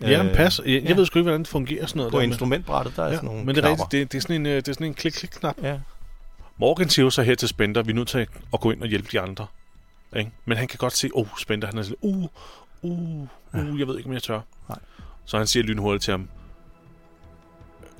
Ja, 0.00 0.22
men 0.22 0.34
pas. 0.34 0.58
Jeg, 0.58 0.74
jeg 0.74 0.82
ja. 0.82 0.94
ved 0.94 1.06
sgu 1.06 1.18
ikke, 1.18 1.24
hvordan 1.24 1.40
det 1.40 1.48
fungerer 1.48 1.86
sådan 1.86 1.98
noget. 1.98 2.12
På 2.12 2.18
der 2.18 2.24
instrumentbrættet, 2.24 2.96
der 2.96 3.02
er 3.02 3.08
Ja, 3.08 3.14
sådan 3.14 3.26
nogle 3.26 3.44
men 3.44 3.54
det 3.54 3.64
er, 3.64 3.68
rigtigt, 3.68 3.92
det, 3.92 4.12
det, 4.12 4.18
er 4.18 4.22
sådan 4.22 4.36
en, 4.36 4.46
øh, 4.46 4.56
det 4.56 4.68
er 4.68 4.72
sådan 4.72 4.86
en 4.86 4.94
klik-klik-knap. 4.94 5.56
Ja. 5.62 5.78
Morgan 6.56 6.88
siger 6.88 7.04
jo 7.04 7.10
så 7.10 7.22
her 7.22 7.34
til 7.34 7.48
Spender, 7.48 7.82
vi 7.82 7.90
er 7.90 7.94
nødt 7.94 8.08
til 8.08 8.26
at 8.52 8.60
gå 8.60 8.70
ind 8.70 8.82
og 8.82 8.88
hjælpe 8.88 9.08
de 9.12 9.20
andre. 9.20 9.46
Ikke? 10.16 10.30
Men 10.44 10.58
han 10.58 10.68
kan 10.68 10.76
godt 10.78 10.92
se, 10.96 11.10
oh, 11.14 11.26
Spender, 11.38 11.66
han 11.66 11.78
er 11.78 11.82
sådan, 11.82 11.96
uh, 12.00 12.24
uh, 12.82 13.26
uh, 13.54 13.80
jeg 13.80 13.86
ved 13.86 13.96
ikke, 13.96 14.08
om 14.08 14.12
jeg 14.12 14.22
tør. 14.22 14.40
Nej. 14.68 14.78
Så 15.24 15.38
han 15.38 15.46
siger 15.46 15.62
lynhurtigt 15.62 16.04
til 16.04 16.10
ham, 16.10 16.28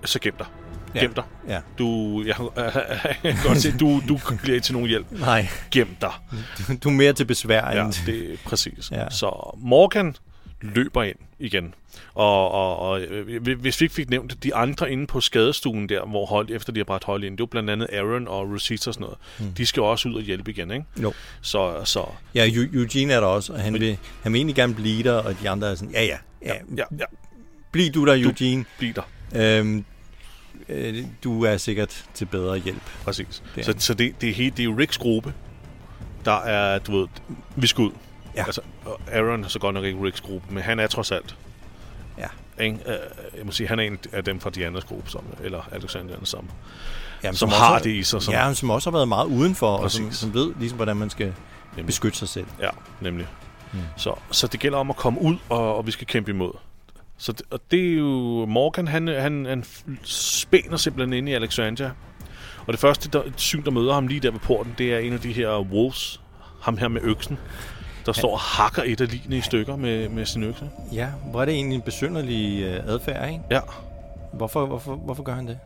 så 0.05 0.19
gem 0.21 0.35
dig. 0.39 0.47
Ja. 0.95 1.01
Gem 1.01 1.15
dig. 1.15 1.25
Ja. 1.49 1.61
Du, 1.79 2.23
jeg, 2.27 2.37
jeg 3.25 3.35
kan 3.35 3.37
godt 3.47 3.59
se, 3.59 3.79
du, 3.79 4.03
du 4.09 4.19
bliver 4.43 4.55
ikke 4.55 4.65
til 4.65 4.73
nogen 4.75 4.89
hjælp. 4.89 5.07
Nej, 5.11 5.49
Gem 5.71 5.97
dig. 6.01 6.13
du 6.85 6.89
er 6.89 6.93
mere 6.93 7.13
til 7.13 7.25
besvær 7.25 7.71
Ja, 7.77 7.85
end... 7.85 7.95
det 8.07 8.33
er 8.33 8.37
præcis. 8.45 8.91
Ja. 8.91 9.11
Så 9.11 9.57
Morgan 9.59 10.17
løber 10.61 11.03
ind 11.03 11.17
igen. 11.39 11.75
Og, 12.15 12.51
og, 12.51 12.79
og 12.79 13.01
øh, 13.01 13.59
hvis 13.61 13.81
vi 13.81 13.85
ikke 13.85 13.95
fik 13.95 14.11
nævnt 14.11 14.43
de 14.45 14.55
andre 14.55 14.93
inde 14.93 15.07
på 15.07 15.21
skadestuen 15.21 15.89
der, 15.89 16.07
hvor 16.07 16.27
hold, 16.27 16.51
efter 16.51 16.73
de 16.73 16.81
har 16.81 16.85
bragt 16.85 17.05
hold 17.05 17.25
ind, 17.25 17.33
det 17.37 17.41
er 17.41 17.43
jo 17.43 17.47
blandt 17.47 17.71
andet 17.71 17.89
Aaron 17.93 18.29
og 18.29 18.51
Rosita 18.53 18.91
og 18.91 18.95
sådan 18.95 19.05
noget. 19.05 19.19
Mm. 19.39 19.55
De 19.55 19.67
skal 19.67 19.83
også 19.83 20.09
ud 20.09 20.15
og 20.15 20.23
hjælpe 20.23 20.51
igen, 20.51 20.71
ikke? 20.71 20.85
Jo. 21.03 21.13
Så, 21.41 21.85
så 21.85 22.05
Ja, 22.35 22.47
Eu- 22.49 22.77
Eugene 22.77 23.13
er 23.13 23.21
der 23.21 23.27
også, 23.27 23.53
og 23.53 23.61
han 23.61 23.75
vil, 23.75 23.99
han 24.23 24.33
vil 24.33 24.39
egentlig 24.39 24.57
gerne 24.57 24.75
blive 24.75 25.03
der, 25.03 25.13
og 25.13 25.35
de 25.43 25.51
andre 25.51 25.71
er 25.71 25.75
sådan, 25.75 25.93
ja, 25.95 26.05
ja, 26.05 26.17
ja, 26.47 26.55
ja, 26.77 26.85
ja, 26.99 27.05
bliv 27.73 27.91
du 27.93 28.07
der, 28.07 28.15
Eugene. 28.25 28.65
bliv 28.79 28.95
der. 28.95 29.03
Øhm, 29.35 29.85
øh, 30.69 31.05
du 31.25 31.45
er 31.45 31.57
sikkert 31.57 32.05
til 32.15 32.25
bedre 32.25 32.59
hjælp. 32.59 32.83
Præcis. 33.05 33.43
Det 33.55 33.65
så 33.65 33.75
så 33.79 33.95
det, 33.95 34.21
det, 34.21 34.29
er 34.31 34.35
helt, 34.35 34.57
det 34.57 34.63
er 34.63 34.65
jo 34.65 34.79
Ricks 34.79 34.99
gruppe, 34.99 35.35
der 36.25 36.33
er, 36.41 36.79
du 36.79 36.99
ved, 36.99 37.09
vi 37.57 37.67
skal 37.67 37.85
ud. 37.85 37.91
Ja. 38.37 38.45
Altså, 38.45 38.61
Aaron 39.13 39.45
er 39.45 39.49
så 39.49 39.59
godt 39.59 39.75
nok 39.75 39.85
ikke 39.85 40.03
Ricks 40.03 40.21
gruppe, 40.21 40.55
men 40.55 40.63
han 40.63 40.81
er 40.81 40.87
trods 40.87 41.13
alt. 41.13 41.37
Ja. 42.19 42.27
Ikke? 42.65 42.79
Øh, 42.87 42.95
Jeg 43.37 43.47
må 43.47 43.53
sige, 43.53 43.69
han 43.69 43.79
er 43.79 43.83
en 43.83 43.99
af 44.13 44.25
dem 44.25 44.41
fra 44.41 44.51
Dianas 44.51 44.85
gruppe, 44.85 45.11
som, 45.11 45.25
eller 45.45 45.69
Alexander, 45.73 46.15
som, 46.23 46.49
Jamen, 47.23 47.37
som 47.37 47.49
også 47.49 47.59
har 47.61 47.79
det 47.79 47.91
i 47.91 48.03
sig. 48.03 48.23
Som, 48.23 48.35
ja, 48.35 48.55
som 48.55 48.71
også 48.71 48.91
har 48.91 48.97
været 48.97 49.09
meget 49.09 49.27
udenfor, 49.27 49.77
og 49.77 49.91
som, 49.91 50.05
Præcis. 50.05 50.19
som 50.21 50.35
ved 50.35 50.53
ligesom, 50.59 50.77
hvordan 50.77 50.97
man 50.97 51.11
skal 51.11 51.35
beskytte 51.87 52.19
sig 52.19 52.29
selv. 52.29 52.47
Ja, 52.61 52.71
nemlig. 53.01 53.27
Mm. 53.73 53.79
Så, 53.97 54.15
så 54.31 54.47
det 54.47 54.61
gælder 54.61 54.79
om 54.79 54.91
at 54.91 54.97
komme 54.97 55.23
ud, 55.23 55.37
og, 55.49 55.77
og 55.77 55.87
vi 55.87 55.91
skal 55.91 56.07
kæmpe 56.07 56.31
imod. 56.31 56.53
Så 57.19 57.33
det, 57.33 57.43
og 57.51 57.61
det 57.71 57.93
er 57.93 57.95
jo... 57.95 58.47
Morgan, 58.47 58.89
han, 58.89 59.09
han, 59.09 59.47
han 59.47 59.65
spænder 60.05 60.77
simpelthen 60.77 61.13
ind 61.13 61.29
i 61.29 61.33
Alexandria. 61.33 61.91
Og 62.67 62.73
det 62.73 62.81
første 62.81 63.09
der, 63.09 63.23
syn, 63.37 63.65
der 63.65 63.71
møder 63.71 63.95
ham 63.95 64.07
lige 64.07 64.21
der 64.21 64.31
ved 64.31 64.41
porten, 64.41 64.75
det 64.79 64.95
er 64.95 64.99
en 64.99 65.13
af 65.13 65.21
de 65.21 65.33
her 65.33 65.61
wolves. 65.61 66.21
Ham 66.61 66.77
her 66.77 66.89
med 66.89 67.01
øksen. 67.05 67.39
Der 68.07 68.13
står 68.13 68.33
og 68.33 68.39
hakker 68.39 68.83
et 68.87 69.01
af 69.01 69.11
ligene 69.11 69.37
i 69.37 69.41
stykker 69.41 69.77
med, 69.77 70.09
med 70.09 70.27
sin 70.27 70.43
økse. 70.43 70.71
Ja, 70.93 71.09
hvor 71.31 71.41
er 71.41 71.45
det 71.45 71.55
egentlig 71.55 71.77
en 71.77 71.83
besynderlig 71.83 72.63
øh, 72.63 72.81
adfærd, 72.87 73.29
ikke? 73.29 73.41
Ja. 73.51 73.61
Hvorfor, 74.33 74.67
hvorfor, 74.67 74.95
hvorfor 74.95 75.23
gør 75.23 75.35
han 75.35 75.47
det? 75.47 75.59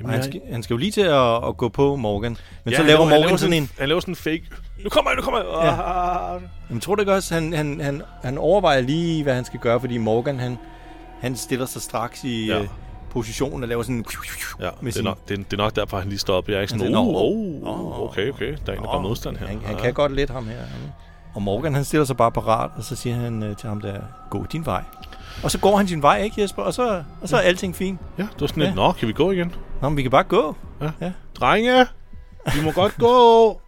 Jamen, 0.00 0.12
han, 0.12 0.22
skal, 0.22 0.40
han 0.52 0.62
skal 0.62 0.74
jo 0.74 0.78
lige 0.78 0.92
til 0.92 1.00
at, 1.00 1.48
at 1.48 1.56
gå 1.56 1.68
på 1.68 1.96
Morgan. 1.96 2.36
Men 2.64 2.72
ja, 2.72 2.76
så 2.78 2.82
laver 2.82 3.04
han 3.06 3.20
Morgan 3.20 3.38
sådan 3.38 3.52
en... 3.52 3.70
Han 3.78 3.88
laver 3.88 4.00
sådan 4.00 4.12
en 4.12 4.16
fake... 4.16 4.42
Nu 4.84 4.90
kommer 4.90 5.10
jeg, 5.10 5.16
nu 5.16 5.22
kommer 5.22 5.40
jeg! 5.40 5.48
Ja. 5.64 6.32
Ja. 6.32 6.38
Jamen, 6.68 6.80
tror 6.80 6.94
du 6.94 7.02
ikke 7.02 7.12
også, 7.12 7.34
han, 7.34 7.52
han, 7.52 7.80
han, 7.80 8.02
han 8.22 8.38
overvejer 8.38 8.80
lige, 8.80 9.22
hvad 9.22 9.34
han 9.34 9.44
skal 9.44 9.60
gøre, 9.60 9.80
fordi 9.80 9.98
Morgan, 9.98 10.40
han, 10.40 10.58
han 11.20 11.36
stiller 11.36 11.66
sig 11.66 11.82
straks 11.82 12.24
i 12.24 12.46
Ja. 12.46 12.60
øh, 12.60 12.68
position 13.10 13.62
og 13.62 13.68
laver 13.68 13.82
sådan... 13.82 14.04
Ja, 14.60 14.68
med 14.80 14.92
det 14.92 14.98
er, 15.00 15.04
nok, 15.04 15.18
det, 15.28 15.38
er, 15.38 15.42
det 15.44 15.52
er 15.52 15.56
nok 15.56 15.76
derfor, 15.76 15.98
han 15.98 16.08
lige 16.08 16.18
står 16.18 16.36
op. 16.36 16.48
Jeg 16.48 16.56
er 16.56 16.60
ikke 16.60 16.70
sådan, 16.70 16.86
Han 16.86 16.94
oh, 16.94 17.06
oh, 17.08 17.62
"Nå, 17.62 17.94
okay, 18.10 18.32
okay, 18.32 18.56
der 18.66 18.72
er 18.72 18.76
en, 18.76 18.82
der 18.84 18.92
gør 18.92 19.00
modstand 19.00 19.36
her. 19.36 19.46
Han, 19.46 19.60
han 19.64 19.76
Ja. 19.76 19.82
kan 19.82 19.94
godt 19.94 20.12
lidt 20.14 20.30
ham 20.30 20.46
her. 20.48 20.56
Og 21.34 21.42
Morgan, 21.42 21.74
han 21.74 21.84
stiller 21.84 22.04
sig 22.04 22.16
bare 22.16 22.32
parat, 22.32 22.70
og 22.76 22.84
så 22.84 22.96
siger 22.96 23.16
han 23.16 23.42
øh, 23.42 23.56
til 23.56 23.68
ham 23.68 23.80
der, 23.80 24.00
gå 24.30 24.46
din 24.52 24.66
vej. 24.66 24.82
Og 25.42 25.50
så 25.50 25.58
går 25.58 25.76
han 25.76 25.88
sin 25.88 26.02
vej, 26.02 26.22
ikke 26.22 26.42
Jesper? 26.42 26.62
Og 26.62 26.74
så, 26.74 27.02
og 27.22 27.28
så 27.28 27.36
er 27.36 27.40
alting 27.40 27.76
fint. 27.76 28.00
Ja, 28.18 28.22
det 28.22 28.40
var 28.40 28.46
sådan 28.46 28.62
lidt, 28.62 28.70
Ja. 28.70 28.74
nå, 28.74 28.92
kan 28.92 29.08
vi 29.08 29.12
gå 29.12 29.30
igen? 29.30 29.54
Nå, 29.82 29.88
men 29.88 29.96
vi 29.96 30.02
kan 30.02 30.10
bare 30.10 30.22
gå. 30.24 30.56
Ja. 30.80 30.90
Ja. 31.00 31.12
Drenge, 31.34 31.86
vi 32.54 32.60
må 32.64 32.70
godt 32.72 32.96
gå. 32.98 33.60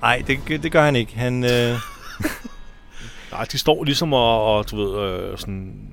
Nej, 0.00 0.22
det, 0.26 0.62
det 0.62 0.72
gør 0.72 0.82
han 0.84 0.96
ikke. 0.96 1.16
Han, 1.18 1.44
øh, 1.44 1.50
Nej, 3.32 3.44
de 3.52 3.58
står 3.58 3.84
ligesom 3.84 4.12
og, 4.12 4.56
og 4.56 4.70
du 4.70 4.76
ved, 4.76 5.10
øh, 5.10 5.38
sådan 5.38 5.88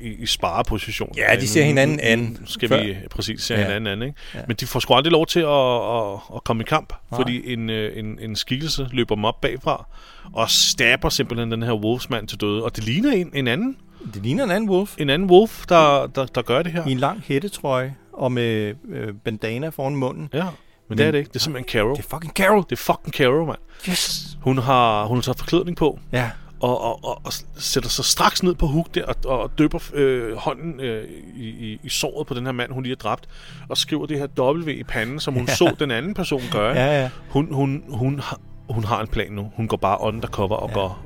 i, 0.00 0.08
i 0.08 0.26
spareposition. 0.26 1.12
Ja, 1.16 1.36
de 1.40 1.48
ser 1.48 1.64
hinanden 1.64 2.00
an 2.00 2.38
Skal 2.46 2.68
før. 2.68 2.84
vi 2.84 2.96
præcis 3.10 3.42
se 3.42 3.54
Ja. 3.54 3.60
hinanden 3.62 3.86
an, 3.86 4.02
ikke? 4.08 4.20
Ja. 4.34 4.40
Men 4.48 4.56
de 4.56 4.66
får 4.66 4.80
sgu 4.80 4.94
aldrig 4.94 5.12
lov 5.12 5.26
til 5.26 5.40
at, 5.40 5.48
at, 5.48 6.20
at 6.34 6.44
komme 6.44 6.62
i 6.62 6.66
kamp, 6.68 6.92
Nej. 7.10 7.18
fordi 7.20 7.52
en, 7.52 7.70
øh, 7.70 7.98
en, 7.98 8.18
en 8.20 8.36
skikkelse 8.36 8.88
løber 8.92 9.14
dem 9.14 9.24
op 9.24 9.40
bagfra 9.40 9.86
og 10.32 10.50
stabber 10.50 11.08
simpelthen 11.08 11.50
den 11.52 11.62
her 11.62 11.72
wolfsmand 11.72 12.28
til 12.28 12.40
døde. 12.40 12.64
Og 12.64 12.76
det 12.76 12.84
ligner 12.84 13.12
en, 13.12 13.30
en 13.34 13.48
anden 13.48 13.76
det 14.14 14.22
ligner 14.22 14.44
en 14.44 14.50
anden 14.50 14.70
wolf. 14.70 14.94
en 14.98 15.10
anden 15.10 15.30
wolf, 15.30 15.66
der, 15.66 16.06
der, 16.06 16.26
der 16.26 16.42
gør 16.42 16.62
det 16.62 16.72
her. 16.72 16.86
I 16.86 16.92
en 16.92 16.98
lang 16.98 17.22
hættetrøje 17.26 17.94
og 18.12 18.32
med 18.32 18.74
øh, 18.88 19.14
bandana 19.24 19.68
foran 19.68 19.96
munden. 19.96 20.28
Ja, 20.34 20.44
men 20.88 20.98
det 20.98 21.06
er 21.06 21.10
det 21.10 21.18
ikke. 21.18 21.28
Det 21.28 21.36
er 21.36 21.40
simpelthen 21.40 21.68
Carol. 21.80 21.96
Det 21.96 22.04
er 22.04 22.08
fucking 22.08 22.32
Carol. 22.32 22.62
Det 22.62 22.72
er 22.72 22.76
fucking 22.76 23.14
Carol, 23.14 23.46
mand. 23.46 23.58
Yes. 23.88 24.38
Hun 24.42 24.58
har, 24.58 25.04
hun 25.04 25.16
har 25.16 25.22
taget 25.22 25.38
forklædning 25.38 25.76
på, 25.76 25.98
Ja. 26.12 26.30
og, 26.60 26.80
og, 26.82 27.04
og, 27.04 27.20
og 27.24 27.32
sætter 27.56 27.88
sig 27.90 28.04
straks 28.04 28.42
ned 28.42 28.54
på 28.54 28.66
Hook 28.66 28.94
der, 28.94 29.04
og, 29.04 29.40
og 29.40 29.50
døber 29.58 29.90
øh, 29.94 30.36
hånden 30.36 30.80
øh, 30.80 31.04
i, 31.36 31.48
i, 31.48 31.80
i 31.82 31.88
såret 31.88 32.26
på 32.26 32.34
den 32.34 32.44
her 32.44 32.52
mand, 32.52 32.72
hun 32.72 32.82
lige 32.82 32.90
har 33.00 33.08
dræbt, 33.08 33.28
og 33.68 33.76
skriver 33.76 34.06
det 34.06 34.18
her 34.18 34.26
W 34.40 34.68
i 34.70 34.84
panden, 34.84 35.20
som 35.20 35.34
hun 35.34 35.44
ja. 35.48 35.54
så 35.54 35.76
den 35.78 35.90
anden 35.90 36.14
person 36.14 36.42
gøre. 36.52 36.74
Ja, 36.76 37.00
ja. 37.02 37.10
Hun, 37.30 37.54
hun, 37.54 37.84
hun, 37.88 38.18
har, 38.20 38.40
hun 38.70 38.84
har 38.84 39.00
en 39.00 39.08
plan 39.08 39.32
nu. 39.32 39.52
Hun 39.56 39.68
går 39.68 39.76
bare 39.76 40.00
undercover 40.00 40.56
og 40.56 40.68
ja. 40.68 40.74
går 40.74 41.04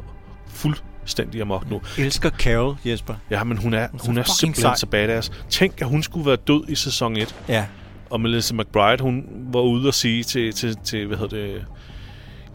fuldstændig 1.03 1.41
amok 1.41 1.71
nu. 1.71 1.81
Elsker 1.99 2.31
Carol, 2.31 2.77
Jesper. 2.85 3.15
Ja, 3.31 3.45
men 3.45 3.59
hun 3.59 3.75
er, 3.75 3.89
så 3.99 4.07
hun 4.07 4.19
er 4.19 4.23
simpelthen 4.23 4.63
sej. 4.63 4.75
så 4.77 4.87
badass. 4.87 5.33
Tænk, 5.51 5.81
at 5.81 5.87
hun 5.87 6.03
skulle 6.03 6.27
være 6.27 6.37
død 6.37 6.65
i 6.69 6.75
sæson 6.75 7.17
1. 7.17 7.35
Ja. 7.49 7.67
Og 8.11 8.21
Melissa 8.21 8.55
McBride, 8.55 9.03
hun 9.03 9.25
var 9.53 9.61
ude 9.61 9.89
og 9.89 9.95
sige 9.95 10.25
til, 10.25 10.53
til, 10.53 10.77
til 10.85 11.07
hvad 11.07 11.17
hedder 11.19 11.37
det... 11.37 11.65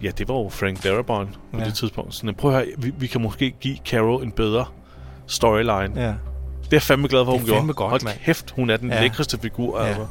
Ja, 0.03 0.09
det 0.17 0.27
var 0.27 0.33
jo 0.35 0.49
Frank 0.49 0.83
Darabont 0.83 1.29
på 1.53 1.59
Ja. 1.59 1.65
det 1.65 1.73
tidspunkt. 1.73 2.15
Så 2.15 2.33
prøv 2.37 2.51
at 2.51 2.57
høre, 2.57 2.67
vi, 2.77 2.91
vi 2.99 3.07
kan 3.07 3.21
måske 3.21 3.51
give 3.61 3.77
Carol 3.85 4.23
en 4.23 4.31
bedre 4.31 4.65
storyline. 5.27 6.01
Ja. 6.01 6.07
Det 6.07 6.07
er 6.07 6.15
jeg 6.71 6.81
fandme 6.81 7.07
glad 7.07 7.25
for, 7.25 7.33
er 7.33 7.37
hun 7.37 7.45
gjorde. 7.45 7.73
godt, 7.73 7.89
Hold 7.89 8.01
mand. 8.03 8.17
kæft, 8.25 8.51
hun 8.51 8.69
er 8.69 8.77
den 8.77 8.91
Ja. 8.91 9.01
lækreste 9.01 9.39
figur. 9.41 9.81
Ja. 9.81 9.87
Altså. 9.87 10.07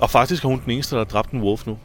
Og 0.00 0.10
faktisk 0.10 0.44
er 0.44 0.48
hun 0.48 0.60
den 0.64 0.70
eneste, 0.70 0.94
der 0.96 1.00
har 1.00 1.04
dræbt 1.04 1.30
en 1.30 1.42
wolf 1.42 1.66
nu. 1.66 1.78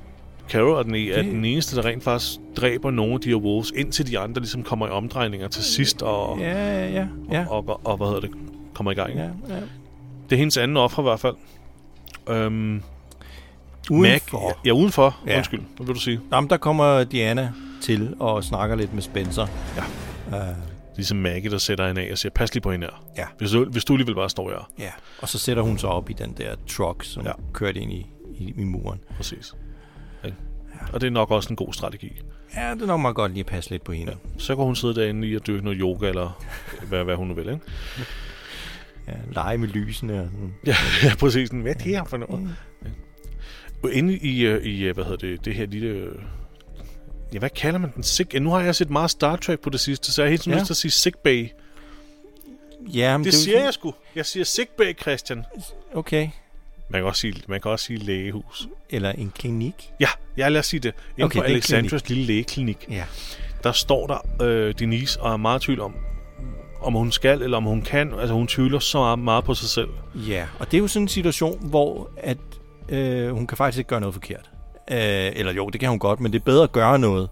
Carol 0.50 0.78
er 0.80 0.84
den, 0.84 0.96
er 0.96 1.16
Det- 1.16 1.26
den 1.26 1.46
eneste, 1.46 1.76
der 1.76 1.86
rent 1.86 2.04
faktisk 2.04 2.40
dræber 2.58 2.92
nogle 2.92 3.14
af 3.14 3.20
de 3.20 3.30
her 3.30 3.36
wolves, 3.36 3.72
indtil 3.76 4.08
de 4.08 4.20
andre 4.20 4.42
ligesom 4.42 4.64
kommer 4.64 4.88
i 4.88 4.90
omdrejninger 4.90 5.48
til 5.48 5.64
sidst 5.64 6.02
og, 6.02 6.40
Ja, 6.40 6.88
ja, 6.90 7.08
ja. 7.32 7.46
og, 7.50 7.70
og, 7.70 7.82
og, 7.84 7.98
hvad 7.98 8.08
hedder 8.08 8.22
det, 8.22 8.32
kommer 8.74 8.92
i 8.92 8.96
gang. 8.96 9.14
ja, 9.16 9.24
Ja. 9.24 9.56
Det 10.30 10.36
er 10.36 10.38
hendes 10.38 10.58
anden 10.58 10.78
offer 10.78 11.02
i 11.02 11.04
hvert 11.04 11.20
fald. 11.20 11.36
Øhm, 12.30 12.82
Udenfor. 13.92 14.48
Mac, 14.48 14.56
ja, 14.66 14.72
udenfor. 14.72 15.18
Ja. 15.28 15.38
Undskyld, 15.38 15.60
hvad 15.78 15.86
vil 15.86 15.96
du 15.96 16.00
sige? 16.00 16.20
Jamen, 16.32 16.50
der 16.50 16.58
kommer 16.58 17.04
Diana 17.04 17.52
til 17.82 18.16
og 18.20 18.44
snakker 18.44 18.76
lidt 18.76 18.94
med 18.94 19.02
Spencer. 19.02 19.48
Ja. 19.78 19.84
Uh, 20.50 20.56
Ligesom 20.96 21.18
Maggie, 21.18 21.52
der 21.52 21.58
sætter 21.58 21.88
hende 21.88 22.02
af 22.02 22.12
og 22.12 22.18
siger, 22.18 22.32
pas 22.36 22.54
lige 22.54 22.62
på 22.62 22.72
hende 22.72 22.88
her. 22.88 23.04
Ja. 23.18 23.26
Hvis 23.38 23.52
du, 23.52 23.66
hvis 23.66 23.86
du 23.86 23.94
alligevel 23.94 24.16
bare 24.16 24.30
står 24.30 24.50
her. 24.50 24.70
ja. 24.80 24.90
Og 25.22 25.30
så 25.30 25.40
sætter 25.40 25.64
hun 25.64 25.78
sig 25.78 25.90
op 25.90 26.10
i 26.10 26.14
den 26.14 26.34
der 26.38 26.56
truck, 26.68 27.04
som. 27.04 27.26
Ja. 27.26 27.32
kørte 27.54 27.80
ind 27.80 27.92
i, 27.94 28.08
i, 28.38 28.54
i 28.58 28.64
muren. 28.64 29.00
Præcis. 29.18 29.54
Ja. 30.82 30.94
Og 30.94 31.02
det 31.02 31.08
er 31.08 31.12
nok 31.12 31.32
også 31.32 31.50
en 31.50 31.56
god 31.56 31.74
strategi. 31.74 32.22
Ja, 32.56 32.72
det 32.74 32.82
er 32.82 32.86
nok 32.86 33.00
meget 33.02 33.16
godt 33.16 33.32
lige 33.32 33.40
at 33.40 33.46
passe 33.46 33.70
lidt 33.70 33.84
på 33.84 33.92
hende. 33.92 34.16
Så 34.38 34.56
kan 34.56 34.66
hun 34.66 34.76
sidde 34.76 34.96
derinde 34.96 35.28
i 35.28 35.36
og 35.36 35.48
dyrke 35.48 35.64
noget 35.64 35.80
yoga, 35.82 36.08
eller 36.10 36.44
hvad, 36.88 37.04
hvad 37.04 37.16
hun 37.16 37.28
nu 37.28 37.34
vil, 37.34 37.50
ikke? 37.50 37.60
Ja, 39.08 39.14
lege 39.32 39.58
med 39.58 39.68
lysene 39.68 40.20
og 40.22 40.26
sådan. 40.32 40.54
Ja, 40.66 40.76
ja 41.10 41.16
præcis. 41.16 41.50
Hvad 41.50 41.72
er 41.72 41.74
det 41.78 41.82
her 41.86 42.04
for 42.04 42.18
noget? 42.18 42.50
Ja. 43.84 43.90
Inde 43.90 44.18
i, 44.18 44.46
øh, 44.46 44.64
i, 44.64 44.84
øh, 44.84 44.94
hvad 44.96 45.04
hedder 45.04 45.18
det, 45.28 45.46
det 45.46 45.56
her 45.56 45.66
lille... 45.66 45.88
øh, 45.88 46.16
Ja, 47.34 47.40
hvad 47.40 47.50
kalder 47.50 47.80
man 47.80 47.92
den? 47.96 48.04
Sick... 48.04 48.34
Ja, 48.34 48.40
nu 48.40 48.50
har 48.50 48.60
jeg 48.62 48.76
set 48.76 48.90
meget 48.90 49.12
Star 49.12 49.36
Trek 49.36 49.60
på 49.60 49.70
det 49.70 49.80
sidste, 49.80 50.12
så 50.12 50.22
jeg 50.22 50.28
har 50.28 50.30
helt 50.30 50.44
sådan 50.44 50.54
Ja. 50.54 50.60
lyst 50.60 50.66
til 50.68 50.74
at 50.74 50.78
sige 50.78 50.92
sick 50.92 51.18
bay. 51.18 51.48
Ja, 52.94 53.18
men 53.18 53.26
Det 53.26 53.34
er 53.34 53.38
jo 53.38 53.44
siger 53.44 53.56
sådan- 53.56 53.66
jeg 53.66 53.74
sgu. 53.74 53.94
Jeg 54.16 54.26
siger 54.26 54.44
sick 54.44 54.70
bay, 54.78 54.98
Christian. 55.02 55.44
Okay. 55.94 56.28
Man 56.90 57.02
kan 57.02 57.08
også 57.08 57.20
sige, 57.22 57.34
man 57.48 57.62
kan 57.62 57.72
også 57.72 57.86
sige 57.86 58.00
lægehus. 58.00 58.68
Eller 58.90 59.12
en 59.12 59.32
klinik. 59.36 59.90
Ja, 60.00 60.08
ja 60.38 60.50
lad 60.50 60.60
os 60.60 60.66
sige 60.66 60.80
det. 60.80 60.94
Inden 61.18 61.26
Okay, 61.26 61.40
er 61.40 61.44
Alexandras 61.44 62.10
lille 62.10 62.26
lægeklinik, 62.26 62.86
Ja. 62.90 63.04
der 63.64 63.72
står 63.72 64.08
der 64.08 64.46
øh, 64.46 64.74
Denise 64.80 65.22
og 65.22 65.34
er 65.34 65.38
meget 65.38 65.62
tvivl 65.62 65.80
om, 65.80 65.96
om 66.82 66.94
hun 66.94 67.12
skal 67.12 67.42
eller 67.42 67.58
om 67.58 67.64
hun 67.64 67.82
kan. 67.82 68.14
Altså 68.14 68.34
hun 68.34 68.48
tvivler 68.48 68.80
så 68.80 68.98
meget, 69.00 69.20
meget 69.20 69.44
på 69.44 69.54
sig 69.54 69.70
selv. 69.70 69.90
Ja, 70.16 70.46
og 70.60 70.72
det 70.72 70.78
er 70.78 70.82
jo 70.82 70.88
sådan 70.88 71.04
en 71.04 71.08
situation, 71.08 71.70
hvor 71.70 72.10
at, 72.18 72.38
øh, 72.90 73.30
hun 73.30 73.48
kan 73.48 73.58
faktisk 73.58 73.78
ikke 73.78 73.88
gøre 73.90 74.00
noget 74.00 74.14
forkert. 74.14 74.50
Øh, 74.92 74.98
eller 75.36 75.54
jo, 75.54 75.70
det 75.70 75.80
kan 75.80 75.90
hun 75.90 76.00
godt, 76.00 76.20
men 76.20 76.34
det 76.34 76.40
er 76.40 76.44
bedre 76.44 76.64
at 76.64 76.72
gøre 76.72 77.00
noget, 77.00 77.30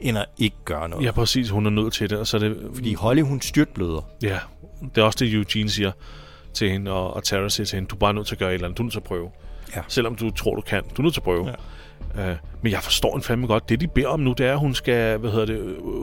end 0.00 0.18
at 0.18 0.26
ikke 0.38 0.56
gøre 0.64 0.88
noget. 0.88 1.04
Ja, 1.04 1.10
præcis. 1.10 1.50
Hun 1.50 1.66
er 1.66 1.70
nødt 1.70 1.92
til 1.92 2.10
det. 2.10 2.18
Og 2.18 2.26
så 2.26 2.36
er 2.36 2.40
det 2.40 2.56
Fordi 2.74 2.94
Holly, 2.94 3.20
hun 3.22 3.40
styrtbløder. 3.40 4.06
Ja, 4.22 4.38
det 4.94 4.98
er 4.98 5.02
også 5.02 5.18
det, 5.24 5.34
Eugene 5.34 5.70
siger 5.70 5.92
til 6.54 6.70
hende, 6.70 6.90
og, 6.92 7.14
og 7.14 7.24
Tara 7.24 7.48
siger 7.48 7.66
til 7.66 7.76
hende, 7.76 7.88
du 7.88 7.94
er 7.94 7.98
bare 7.98 8.14
nødt 8.14 8.26
til 8.26 8.34
at 8.34 8.38
gøre 8.38 8.48
et 8.50 8.54
eller 8.54 8.66
andet, 8.66 8.78
du 8.78 8.82
er 8.82 8.84
nødt 8.84 8.92
til 8.92 8.98
at 9.00 9.04
prøve. 9.04 9.30
Ja. 9.76 9.80
Selvom 9.88 10.14
du 10.14 10.30
tror, 10.30 10.54
du 10.54 10.60
kan, 10.60 10.82
du 10.96 11.02
er 11.02 11.02
nødt 11.02 11.14
til 11.14 11.20
at 11.20 11.24
prøve. 11.24 11.46
Ja. 11.48 12.30
Uh, 12.30 12.36
men 12.62 12.72
jeg 12.72 12.82
forstår 12.82 13.16
en 13.16 13.22
fandme 13.22 13.46
godt, 13.46 13.68
det 13.68 13.80
de 13.80 13.86
beder 13.88 14.08
om 14.08 14.20
nu, 14.20 14.32
det 14.32 14.46
er, 14.46 14.52
at 14.52 14.58
hun 14.58 14.74
skal, 14.74 15.18
hvad 15.18 15.30
hedder 15.30 15.46
det, 15.46 15.54
øh, 15.58 16.02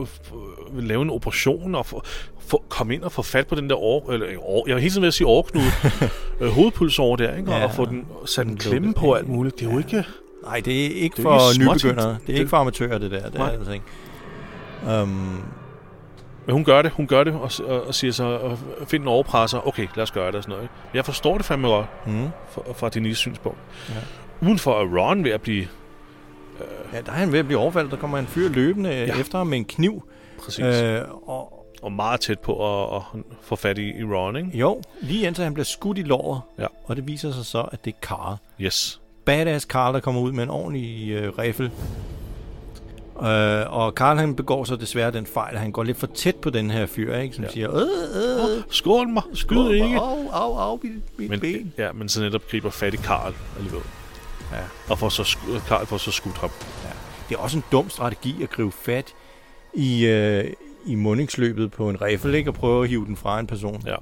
øh, 0.76 0.84
lave 0.84 1.02
en 1.02 1.10
operation 1.10 1.74
og 1.74 1.86
få, 1.86 2.02
få, 2.46 2.64
komme 2.68 2.94
ind 2.94 3.02
og 3.02 3.12
få 3.12 3.22
fat 3.22 3.46
på 3.46 3.54
den 3.54 3.70
der 3.70 3.76
år, 3.76 4.12
eller, 4.12 4.28
øh, 4.28 4.34
år 4.40 4.64
jeg 4.68 4.74
er 4.74 4.78
helt 4.78 4.92
sådan 4.92 5.02
ved 5.02 5.08
at 5.08 5.14
sige 5.14 5.26
årknude, 5.26 5.66
øh, 6.40 6.48
hovedpulsår 6.50 7.16
der, 7.16 7.36
ikke? 7.36 7.50
Og, 7.52 7.58
Ja. 7.58 7.64
og 7.64 7.74
få 7.74 7.84
den 7.84 8.06
sat 8.26 8.46
en 8.46 8.56
klemme 8.56 8.94
på 8.94 9.12
alt 9.12 9.28
muligt. 9.28 9.58
Det 9.60 9.66
er 9.68 9.72
jo 9.72 9.78
ikke... 9.78 10.04
Nej, 10.44 10.60
det 10.64 10.80
er 10.86 10.90
ikke 11.02 11.16
Det 11.16 11.18
er 11.18 11.22
for 11.22 11.52
ikke 11.52 11.64
nybegyndere. 11.72 12.08
Det 12.08 12.14
er 12.14 12.26
Det- 12.26 12.38
ikke 12.38 12.48
for 12.48 12.56
amatører, 12.56 12.98
det 12.98 13.10
der. 13.10 13.30
Det 13.30 13.40
er 13.40 13.44
altså 13.48 13.72
ikke. 13.72 13.84
Um, 15.02 15.42
Men 16.46 16.52
hun 16.52 16.64
gør 16.64 16.82
det, 16.82 16.90
hun 16.90 17.06
gør 17.06 17.24
det, 17.24 17.32
og, 17.32 17.50
og, 17.66 17.86
og 17.86 17.94
siger 17.94 18.12
så, 18.12 18.24
og 18.24 18.58
find 18.86 19.02
en 19.02 19.08
overpresser, 19.08 19.66
okay, 19.68 19.86
lad 19.94 20.02
os 20.02 20.10
gøre 20.10 20.26
det 20.26 20.34
og 20.34 20.42
sådan 20.42 20.50
noget. 20.52 20.64
Ikke? 20.64 20.74
Jeg 20.94 21.04
forstår 21.04 21.36
det 21.36 21.46
fandme 21.46 21.68
godt, 21.68 21.86
mm. 22.06 22.28
fra, 22.50 22.62
fra 22.72 22.88
Denise 22.88 23.16
synspunkt. 23.16 23.58
Ja. 23.88 23.94
Udenfor 24.46 24.80
er 24.80 24.98
Ron 24.98 25.24
ved 25.24 25.30
at 25.30 25.40
blive 25.42 25.66
ja, 26.92 27.00
der 27.00 27.12
er 27.12 27.16
han 27.16 27.32
ved 27.32 27.38
at 27.38 27.46
blive 27.46 27.58
overfaldet. 27.58 27.90
Der 27.90 27.96
kommer 27.98 28.18
en 28.18 28.26
fyr 28.26 28.48
løbende 28.48 28.90
ja. 28.90 29.20
Efter 29.20 29.38
ham 29.38 29.46
med 29.46 29.58
en 29.58 29.64
kniv. 29.64 30.02
præcis. 30.44 30.64
Øh. 30.64 30.94
Øh, 30.94 31.28
og 31.28 31.58
Og 31.82 31.92
meget 31.92 32.20
tæt 32.20 32.38
på 32.38 32.52
at, 32.86 32.96
at 32.96 33.02
få 33.42 33.56
fat 33.56 33.78
i, 33.78 33.98
i 34.00 34.04
Ron, 34.04 34.36
ikke? 34.36 34.50
jo, 34.54 34.82
lige 35.00 35.26
indtil 35.26 35.44
han 35.44 35.54
bliver 35.54 35.64
skudt 35.64 35.98
i 35.98 36.02
låret. 36.02 36.40
Ja. 36.58 36.66
Og 36.84 36.96
det 36.96 37.08
viser 37.08 37.32
sig 37.32 37.44
så, 37.44 37.60
at 37.72 37.84
det 37.84 37.94
er 37.94 37.98
Carl. 38.06 38.36
Yes. 38.60 39.00
Badass 39.24 39.66
Carl, 39.66 39.94
der 39.94 40.00
kommer 40.00 40.20
ud 40.20 40.32
med 40.32 40.42
en 40.42 40.50
ordentlig 40.50 41.10
øh, 41.10 41.38
riffel. 41.38 41.70
Øh, 43.22 43.72
og 43.72 43.92
Carl 43.92 44.16
han 44.18 44.36
begår 44.36 44.64
så 44.64 44.76
desværre 44.76 45.10
den 45.10 45.26
fejl, 45.26 45.54
at 45.54 45.60
han 45.60 45.72
går 45.72 45.82
lidt 45.82 45.96
for 45.96 46.06
tæt 46.06 46.36
på 46.36 46.50
den 46.50 46.70
her 46.70 46.86
fyr, 46.86 47.16
ikke? 47.16 47.34
som 47.34 47.44
ja. 47.44 47.48
Ja. 47.48 47.52
siger, 47.52 47.74
øh, 47.74 48.56
øh, 48.56 48.62
Skål 48.70 49.08
mig, 49.08 49.22
skyd 49.34 49.56
Skål, 49.56 49.74
ikke. 49.74 49.96
Au, 49.98 50.28
au, 50.32 50.56
au, 50.56 50.80
mit, 50.82 50.92
mit 51.18 51.30
Men, 51.30 51.40
ben. 51.40 51.72
ja, 51.78 51.92
men 51.92 52.08
så 52.08 52.20
netop 52.20 52.42
griber 52.50 52.70
fat 52.70 52.94
i 52.94 52.96
Karl 52.96 53.34
alligevel. 53.56 53.82
Ja. 54.52 54.58
Og 54.90 54.98
får 54.98 55.08
så 55.08 55.38
Karl 55.68 55.86
får 55.86 55.96
så 55.96 56.10
skudt 56.10 56.38
ham. 56.38 56.50
Det 57.28 57.34
er 57.34 57.38
også 57.38 57.56
en 57.58 57.64
dum 57.72 57.90
strategi 57.90 58.42
at 58.42 58.50
gribe 58.50 58.72
fat 58.72 59.14
i, 59.74 60.06
øh, 60.06 60.44
i 60.86 60.94
mundingsløbet 60.94 61.72
på 61.72 61.88
en 61.90 62.02
riffel, 62.02 62.34
ikke? 62.34 62.50
Og 62.50 62.54
prøve 62.54 62.82
at 62.82 62.88
hive 62.88 63.06
den 63.06 63.16
fra 63.16 63.40
en 63.40 63.46
person. 63.46 63.82
Ja, 63.86 63.94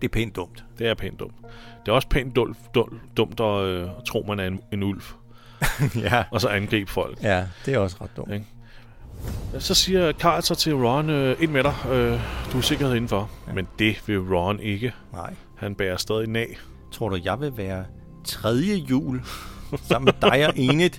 Det 0.00 0.08
er 0.08 0.12
pænt 0.12 0.36
dumt. 0.36 0.64
det 0.78 0.86
er 0.88 0.94
pænt 0.94 1.20
dumt. 1.20 1.34
Det 1.86 1.88
er 1.88 1.92
også 1.92 2.08
pænt 2.08 2.36
dumt, 2.36 2.56
dumt, 2.74 2.92
dumt 3.16 3.40
at 3.40 3.60
øh, 3.62 3.88
tro, 4.08 4.24
man 4.28 4.40
er 4.40 4.46
en, 4.46 4.60
en 4.72 4.82
ulv, 4.82 5.02
ja. 6.10 6.24
og 6.30 6.40
så 6.40 6.48
angribe 6.48 6.90
folk. 6.90 7.22
ja, 7.22 7.44
det 7.66 7.74
er 7.74 7.78
også 7.78 7.96
ret 8.00 8.16
dumt. 8.16 8.30
Ja. 8.30 8.38
Så 9.58 9.74
siger 9.74 10.12
Karl 10.12 10.42
så 10.42 10.54
til 10.54 10.74
Ron, 10.74 11.10
øh, 11.10 11.36
ind 11.42 11.50
med 11.50 11.62
dig, 11.64 11.74
øh, 11.90 12.20
du 12.52 12.58
er 12.58 12.62
sikkerhed 12.62 12.94
indenfor. 12.94 13.30
Ja. 13.48 13.52
Men 13.52 13.68
det 13.78 13.96
vil 14.06 14.18
Ron 14.20 14.60
ikke. 14.60 14.92
Nej. 15.12 15.34
Han 15.56 15.74
bærer 15.74 15.96
stadig 15.96 16.28
nag. 16.28 16.58
Tror 16.92 17.08
du, 17.08 17.18
jeg 17.24 17.40
vil 17.40 17.52
være 17.56 17.84
tredje 18.24 18.74
jul 18.74 19.22
sammen 19.88 20.04
med 20.04 20.30
dig 20.30 20.46
og 20.46 20.52
Enid? 20.56 20.90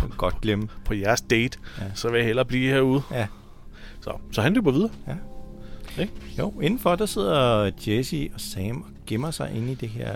Du 0.00 0.06
godt 0.16 0.40
glemme. 0.40 0.68
På 0.84 0.94
jeres 0.94 1.20
date, 1.20 1.58
Ja. 1.78 1.84
ja. 1.84 1.90
så 1.94 2.08
vil 2.10 2.18
jeg 2.18 2.26
hellere 2.26 2.44
blive 2.44 2.70
herude. 2.72 3.02
Ja. 3.12 3.26
Så, 4.00 4.12
så 4.32 4.42
han 4.42 4.54
løber 4.54 4.70
videre. 4.70 4.90
Jo, 6.38 6.52
indenfor 6.62 6.96
der 6.96 7.06
sidder 7.06 7.70
Jesse 7.86 8.30
og 8.34 8.40
Sam 8.40 8.82
og 8.82 8.88
gemmer 9.06 9.30
sig 9.30 9.50
inde 9.54 9.72
i 9.72 9.74
det 9.74 9.88
her, 9.88 10.12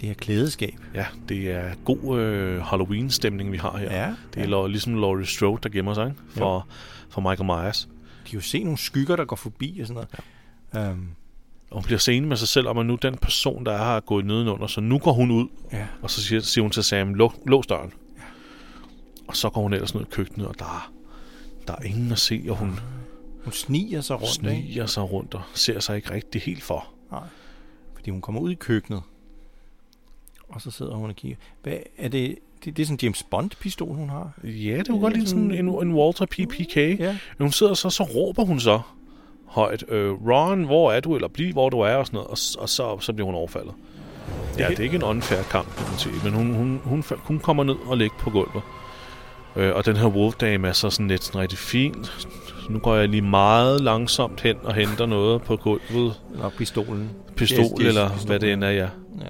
det 0.00 0.08
her 0.08 0.14
klædeskab. 0.14 0.74
Ja, 0.94 1.06
det 1.28 1.50
er 1.50 1.74
god 1.84 2.18
øh, 2.20 2.60
Halloween-stemning, 2.62 3.52
vi 3.52 3.56
har 3.56 3.76
her. 3.76 3.92
Ja, 4.04 4.14
Det 4.34 4.42
er 4.52 4.60
ja. 4.60 4.66
ligesom 4.66 4.94
Laurie 4.94 5.26
Strode, 5.26 5.58
der 5.62 5.68
gemmer 5.68 5.94
sig 5.94 6.06
ikke? 6.06 6.16
For, 6.28 6.66
for 7.10 7.20
Michael 7.20 7.44
Myers. 7.46 7.88
De 8.24 8.30
kan 8.30 8.34
jo 8.38 8.40
se 8.40 8.62
nogle 8.62 8.78
skygger, 8.78 9.16
der 9.16 9.24
går 9.24 9.36
forbi 9.36 9.78
og 9.80 9.86
sådan 9.86 9.94
noget. 10.74 10.86
Ja. 10.86 10.90
Um, 10.92 11.08
Og 11.70 11.76
hun 11.76 11.84
bliver 11.84 11.98
senig 11.98 12.28
med 12.28 12.36
sig 12.36 12.48
selv 12.48 12.68
om, 12.68 12.78
at 12.78 12.86
nu 12.86 12.94
den 13.02 13.16
person, 13.16 13.66
der 13.66 13.72
er 13.72 13.78
her, 13.78 13.96
er 13.96 14.00
gået 14.00 14.24
nedenunder. 14.24 14.66
Så 14.66 14.80
nu 14.80 14.98
går 14.98 15.12
hun 15.12 15.30
ud, 15.30 15.48
ja. 15.72 15.86
og 16.02 16.10
så 16.10 16.22
siger, 16.22 16.40
siger 16.40 16.62
hun 16.62 16.70
til 16.70 16.84
Sam, 16.84 17.14
"Lå- 17.14 17.42
lås 17.46 17.66
døren. 17.66 17.92
Ja. 18.16 18.22
Og 19.28 19.36
så 19.36 19.50
går 19.50 19.62
hun 19.62 19.72
ellers 19.72 19.94
ned 19.94 20.02
i 20.02 20.06
køkkenet, 20.10 20.46
og 20.48 20.58
der 20.58 20.64
er, 20.64 20.92
der 21.66 21.72
er 21.72 21.82
ingen 21.82 22.12
at 22.12 22.18
se, 22.18 22.44
og 22.48 22.56
hun 22.56 22.80
Hun 23.44 23.52
sniger 23.52 24.00
sig 24.00 24.16
rundt, 24.16 24.50
ikke? 24.50 24.62
sniger 24.62 24.86
sig 24.86 25.02
rundt 25.12 25.34
og 25.34 25.42
ser 25.54 25.80
sig 25.80 25.96
ikke 25.96 26.10
rigtig 26.14 26.42
helt 26.42 26.62
for. 26.62 26.88
Nej. 27.10 27.20
Fordi 27.94 28.10
hun 28.10 28.20
kommer 28.20 28.40
ud 28.40 28.50
i 28.50 28.54
køkkenet. 28.54 29.02
Og 30.48 30.60
så 30.60 30.70
sidder 30.70 30.94
hun 30.94 31.10
og 31.10 31.16
kigger. 31.16 31.36
Hvad 31.62 31.76
er 31.98 32.08
det? 32.08 32.36
Det, 32.64 32.76
det 32.76 32.82
er 32.82 32.86
sådan 32.86 32.94
en 32.94 32.98
James 33.02 33.22
Bond-pistol, 33.22 33.94
hun 33.94 34.08
har. 34.08 34.30
Ja, 34.44 34.78
det 34.78 34.88
kunne 34.88 35.00
godt 35.00 35.14
lide 35.16 35.26
sådan 35.28 35.50
en, 35.50 35.68
en 35.68 35.92
Walter 35.94 36.26
PPK. 36.26 36.76
Ja. 36.76 37.16
Hun 37.38 37.52
sidder 37.52 37.74
så, 37.74 37.90
så 37.90 38.02
råber 38.02 38.44
hun 38.44 38.60
så 38.60 38.80
højt, 39.46 39.84
øh, 39.88 40.12
Ron, 40.28 40.64
hvor 40.64 40.92
er 40.92 41.00
du, 41.00 41.14
eller 41.14 41.28
bliv, 41.28 41.52
hvor 41.52 41.70
du 41.70 41.80
er, 41.80 41.94
og 41.94 42.06
sådan 42.06 42.16
noget, 42.16 42.28
og, 42.30 42.62
og 42.62 42.68
så, 42.68 42.98
så 43.00 43.12
bliver 43.12 43.26
hun 43.26 43.34
overfaldet. 43.34 43.72
Ja, 44.58 44.68
det 44.68 44.78
er 44.78 44.82
ikke 44.84 44.96
en 44.96 45.02
unfair 45.02 45.42
kamp, 45.42 45.76
kan 45.76 45.86
man 45.90 45.98
sige, 45.98 46.14
men 46.24 46.32
hun, 46.32 46.54
hun, 46.54 46.80
hun, 46.84 47.04
hun 47.18 47.38
kommer 47.38 47.64
ned 47.64 47.74
og 47.86 47.96
ligger 47.96 48.16
på 48.18 48.30
gulvet. 48.30 48.62
Øh, 49.56 49.74
og 49.74 49.86
den 49.86 49.96
her 49.96 50.06
Wolf-dame 50.08 50.68
er 50.68 50.72
så 50.72 50.90
sådan 50.90 51.08
lidt 51.08 51.24
sådan 51.24 51.40
rigtig 51.40 51.58
fin. 51.58 51.94
Nu 52.70 52.78
går 52.78 52.94
jeg 52.96 53.08
lige 53.08 53.22
meget 53.22 53.80
langsomt 53.80 54.40
hen 54.40 54.56
og 54.62 54.74
henter 54.74 55.06
noget 55.06 55.42
på 55.42 55.56
gulvet. 55.56 56.20
Eller 56.32 56.48
pistolen. 56.58 57.10
Pistol, 57.36 57.64
Yes, 57.64 57.70
yes, 57.80 57.88
eller 57.88 58.08
pistolen. 58.08 58.26
hvad 58.28 58.40
det 58.40 58.52
end 58.52 58.64
er, 58.64 58.70
ja. 58.70 58.88
Ja. 59.20 59.28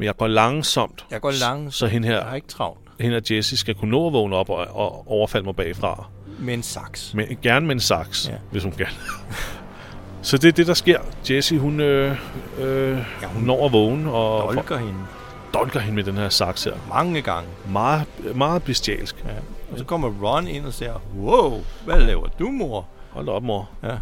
Men 0.00 0.06
jeg 0.06 0.16
går 0.16 0.26
langsomt, 0.26 1.06
Jeg 1.10 1.20
går 1.20 1.30
langt, 1.40 1.74
så 1.74 1.86
hende 1.86 2.08
jeg 2.08 2.16
her, 2.16 2.24
har 2.24 2.34
ikke 2.36 2.48
travlt. 2.48 2.80
hende 3.00 3.16
og 3.16 3.22
Jessie 3.30 3.58
skal 3.58 3.74
kunne 3.74 3.90
nå 3.90 4.06
at 4.06 4.12
vågne 4.12 4.36
op 4.36 4.50
og, 4.50 4.66
og 4.72 5.10
overfalde 5.10 5.44
mig 5.46 5.56
bagfra. 5.56 6.06
Med 6.38 6.54
en 6.54 6.62
saks. 6.62 7.14
Med, 7.14 7.42
gerne 7.42 7.66
med 7.66 7.74
en 7.74 7.80
saks, 7.80 8.28
Ja. 8.28 8.32
ja. 8.32 8.38
hvis 8.50 8.62
hun 8.62 8.72
kan. 8.72 8.86
Så 10.22 10.36
det 10.38 10.48
er 10.48 10.52
det, 10.52 10.66
der 10.66 10.74
sker. 10.74 11.00
Jessie, 11.30 11.58
hun, 11.58 11.80
øh, 11.80 12.16
øh, 12.58 12.98
ja, 13.22 13.26
hun 13.26 13.42
når 13.42 13.66
at 13.66 13.72
vågne 13.72 14.12
og 14.12 14.54
Dolker 14.54 14.76
hende 14.76 14.94
dolker 15.54 15.80
hende 15.80 15.94
med 15.96 16.04
den 16.04 16.16
her 16.16 16.28
saks 16.28 16.64
her. 16.64 16.72
mange 16.88 17.22
gange. 17.22 17.48
Meget, 17.68 18.06
meget 18.34 18.62
bestialsk. 18.62 19.24
Ja. 19.24 19.30
Og 19.72 19.78
så 19.78 19.84
kommer 19.84 20.08
Ron 20.22 20.48
ind 20.48 20.66
og 20.66 20.72
siger, 20.72 21.02
wow, 21.18 21.60
hvad 21.84 22.00
laver 22.00 22.26
du, 22.38 22.48
mor? 22.50 22.86
Hold 23.10 23.28
op, 23.28 23.42
mor. 23.42 23.70
Ja. 23.82 23.96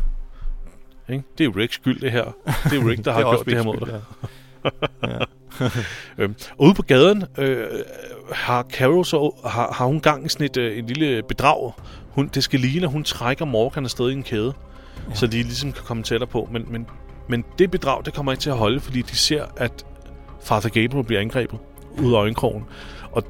Ikke? 1.12 1.24
Det 1.38 1.46
er 1.46 1.56
Ricks 1.56 1.74
skyld, 1.74 2.00
det 2.00 2.12
her. 2.12 2.24
Det 2.64 2.72
er 2.82 2.88
Rick, 2.88 3.04
der 3.04 3.12
har 3.16 3.20
gjort 3.20 3.46
det 3.46 3.54
her 3.56 3.62
mod 3.64 3.76
dig. 3.76 4.00
dig. 5.02 5.26
Øhm, 6.18 6.34
og 6.58 6.66
ude 6.66 6.74
på 6.74 6.82
gaden 6.82 7.24
øh, 7.38 7.66
har 8.32 8.66
Carol 8.72 9.04
så 9.04 9.30
har, 9.44 9.72
har 9.72 9.86
hun 9.86 10.00
gang 10.00 10.26
i 10.26 10.28
sådan 10.28 10.46
et, 10.46 10.56
øh, 10.56 10.78
en 10.78 10.86
lille 10.86 11.22
bedrag. 11.22 11.72
Hun, 12.10 12.28
det 12.34 12.44
skal 12.44 12.60
ligne, 12.60 12.86
at 12.86 12.92
hun 12.92 13.04
trækker 13.04 13.44
Morgan 13.44 13.84
afsted 13.84 14.10
i 14.10 14.12
en 14.12 14.22
kæde, 14.22 14.52
ja. 15.10 15.14
så 15.14 15.26
de 15.26 15.42
ligesom 15.42 15.72
kan 15.72 15.82
komme 15.84 16.02
tættere 16.02 16.28
på. 16.28 16.48
Men, 16.52 16.66
men, 16.70 16.86
men 17.28 17.44
det 17.58 17.70
bedrag, 17.70 18.04
det 18.04 18.14
kommer 18.14 18.32
ikke 18.32 18.42
til 18.42 18.50
at 18.50 18.56
holde, 18.56 18.80
fordi 18.80 19.02
de 19.02 19.16
ser, 19.16 19.44
at 19.56 19.86
Father 20.42 20.68
Gabriel 20.68 21.04
bliver 21.04 21.20
angrebet 21.20 21.58
ud 21.98 22.12
af 22.12 22.18
øjenkrogen. 22.18 22.64
Og 23.12 23.24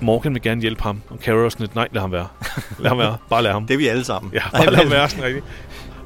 Morgan 0.00 0.34
vil 0.34 0.42
gerne 0.42 0.60
hjælpe 0.60 0.82
ham, 0.82 1.02
og 1.08 1.18
Carol 1.18 1.44
er 1.44 1.48
sådan 1.48 1.64
lidt, 1.64 1.74
nej, 1.74 1.88
lad 1.92 2.00
ham 2.00 2.12
være. 2.12 2.28
Lad 2.78 2.88
ham 2.88 2.98
være. 2.98 3.16
Bare 3.30 3.42
lad 3.42 3.52
ham. 3.52 3.66
Det 3.68 3.74
er 3.74 3.78
vi 3.78 3.88
alle 3.88 4.04
sammen. 4.04 4.32
Ja, 4.32 4.42
bare 4.52 4.66
lad 4.66 4.76
ham 4.76 4.90
være 4.90 5.08
sådan 5.08 5.24
rigtigt. 5.24 5.44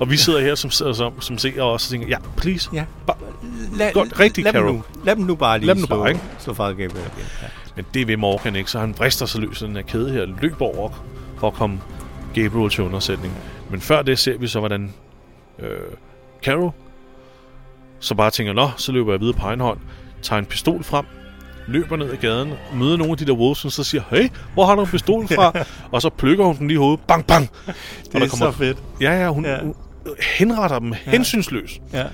Og 0.01 0.11
vi 0.11 0.17
sidder 0.17 0.41
her 0.41 0.55
som, 0.55 0.71
som, 0.71 1.21
som 1.21 1.39
ser 1.39 1.63
også 1.63 1.87
og 1.87 1.91
tænker, 1.91 2.09
ja, 2.09 2.17
please. 2.37 2.71
Ja. 2.73 2.85
Lad, 3.77 3.93
Godt, 3.93 4.21
rigtig, 4.21 4.45
lad 4.45 4.53
dem 4.53 4.61
Carol. 4.63 4.75
nu. 4.75 4.83
Lad 5.05 5.17
dem 5.17 5.25
nu 5.25 5.35
bare 5.35 5.59
lige 5.59 5.67
Lad 5.67 5.75
dem 5.75 5.87
slå, 5.87 5.97
bare, 5.97 6.09
ikke? 6.09 6.21
slå 6.39 6.53
Gabriel 6.55 6.81
igen. 6.91 6.97
Ja. 7.43 7.47
Men 7.77 7.85
det 7.95 8.09
vil 8.09 8.19
Morgan 8.19 8.57
ikke, 8.57 8.71
så 8.71 8.79
han 8.79 8.95
vrister 8.99 9.27
sig 9.27 9.41
løs 9.41 9.63
af 9.63 9.69
den 9.69 9.77
her 9.77 9.83
kæde 9.83 10.11
her, 10.11 10.27
løber 10.41 10.65
over 10.79 10.91
for 11.39 11.47
at 11.47 11.55
komme 11.55 11.81
Gabriel 12.35 12.71
til 12.71 12.85
undersætning. 12.85 13.35
Men 13.71 13.81
før 13.81 14.03
det 14.03 14.19
ser 14.19 14.39
vi 14.39 14.47
så, 14.47 14.59
hvordan 14.59 14.95
øh, 15.59 15.69
Carol 16.43 16.73
så 18.01 18.15
bare 18.15 18.31
tænker, 18.31 18.53
nå, 18.53 18.71
så 18.77 18.93
løber 18.93 19.13
jeg 19.13 19.21
videre 19.21 19.35
på 19.35 19.47
egen 19.47 19.61
hånd, 19.61 19.79
tager 20.23 20.39
en 20.39 20.47
pistol 20.47 20.85
frem, 20.85 21.05
løber 21.67 21.97
ned 21.97 22.11
ad 22.11 22.17
gaden, 22.17 22.53
møder 22.75 22.97
nogle 22.97 23.11
af 23.13 23.19
de 23.19 23.25
der 23.27 23.33
og 23.41 23.57
så 23.57 23.85
siger, 23.85 24.03
hey, 24.11 24.29
hvor 24.55 24.67
har 24.67 24.75
du 24.75 24.81
en 24.81 24.87
pistol 24.87 25.29
fra? 25.29 25.53
og 25.93 26.03
så 26.03 26.09
plukker 26.11 26.45
hun 26.45 26.57
den 26.59 26.69
lige 26.69 26.75
i 26.75 26.79
hovedet, 26.79 27.01
bang, 27.09 27.27
bang! 27.27 27.51
Det 28.13 28.23
er 28.23 28.29
så 28.29 28.51
fedt. 28.51 28.79
Ja, 29.01 29.23
ja, 29.23 29.29
hun, 29.29 29.45
Ja. 29.45 29.53
ja. 29.53 29.63
hun 29.63 29.75
henretter 30.39 30.79
dem 30.79 30.93
ja. 30.93 31.11
hensynsløst. 31.11 31.81
Ja. 31.93 32.05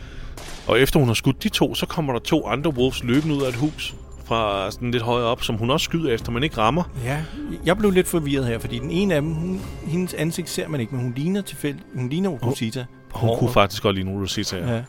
Og 0.67 0.81
efter 0.81 0.99
hun 0.99 1.09
har 1.09 1.15
skudt 1.15 1.43
de 1.43 1.49
to, 1.49 1.75
så 1.75 1.87
kommer 1.87 2.13
der 2.13 2.21
to 2.21 2.47
andre 2.47 2.71
wolves 2.71 3.05
løbende 3.05 3.35
ud 3.35 3.43
af 3.43 3.49
et 3.49 3.55
hus 3.55 3.95
fra 4.25 4.71
sådan 4.71 4.91
lidt 4.91 5.03
højere 5.03 5.27
op, 5.27 5.43
som 5.43 5.57
hun 5.57 5.71
også 5.71 5.85
skyder 5.85 6.13
efter, 6.13 6.33
men 6.33 6.43
ikke 6.43 6.59
rammer. 6.59 6.83
Ja, 7.05 7.25
jeg 7.65 7.79
blev 7.79 7.91
lidt 7.91 8.09
forvirret 8.09 8.47
her, 8.47 8.59
fordi 8.59 8.79
den 8.79 8.91
ene 8.91 9.15
af 9.15 9.23
dem, 9.23 9.33
hun, 9.33 9.61
hendes 9.87 10.15
ansigt 10.15 10.49
ser 10.49 10.69
man 10.69 10.81
ikke, 10.81 10.95
men 10.95 11.05
hun 11.05 11.15
ligner 11.17 11.43
tilfældigt, 11.43 11.87
hun 11.95 12.09
ligner 12.09 12.31
Rosita. 12.31 12.85
Hun 13.13 13.29
håret. 13.29 13.39
kunne 13.39 13.53
faktisk 13.53 13.83
godt 13.83 14.05
nogle 14.05 14.21
Rosita. 14.23 14.57
Ja. 14.57 14.75
Ja. 14.75 14.83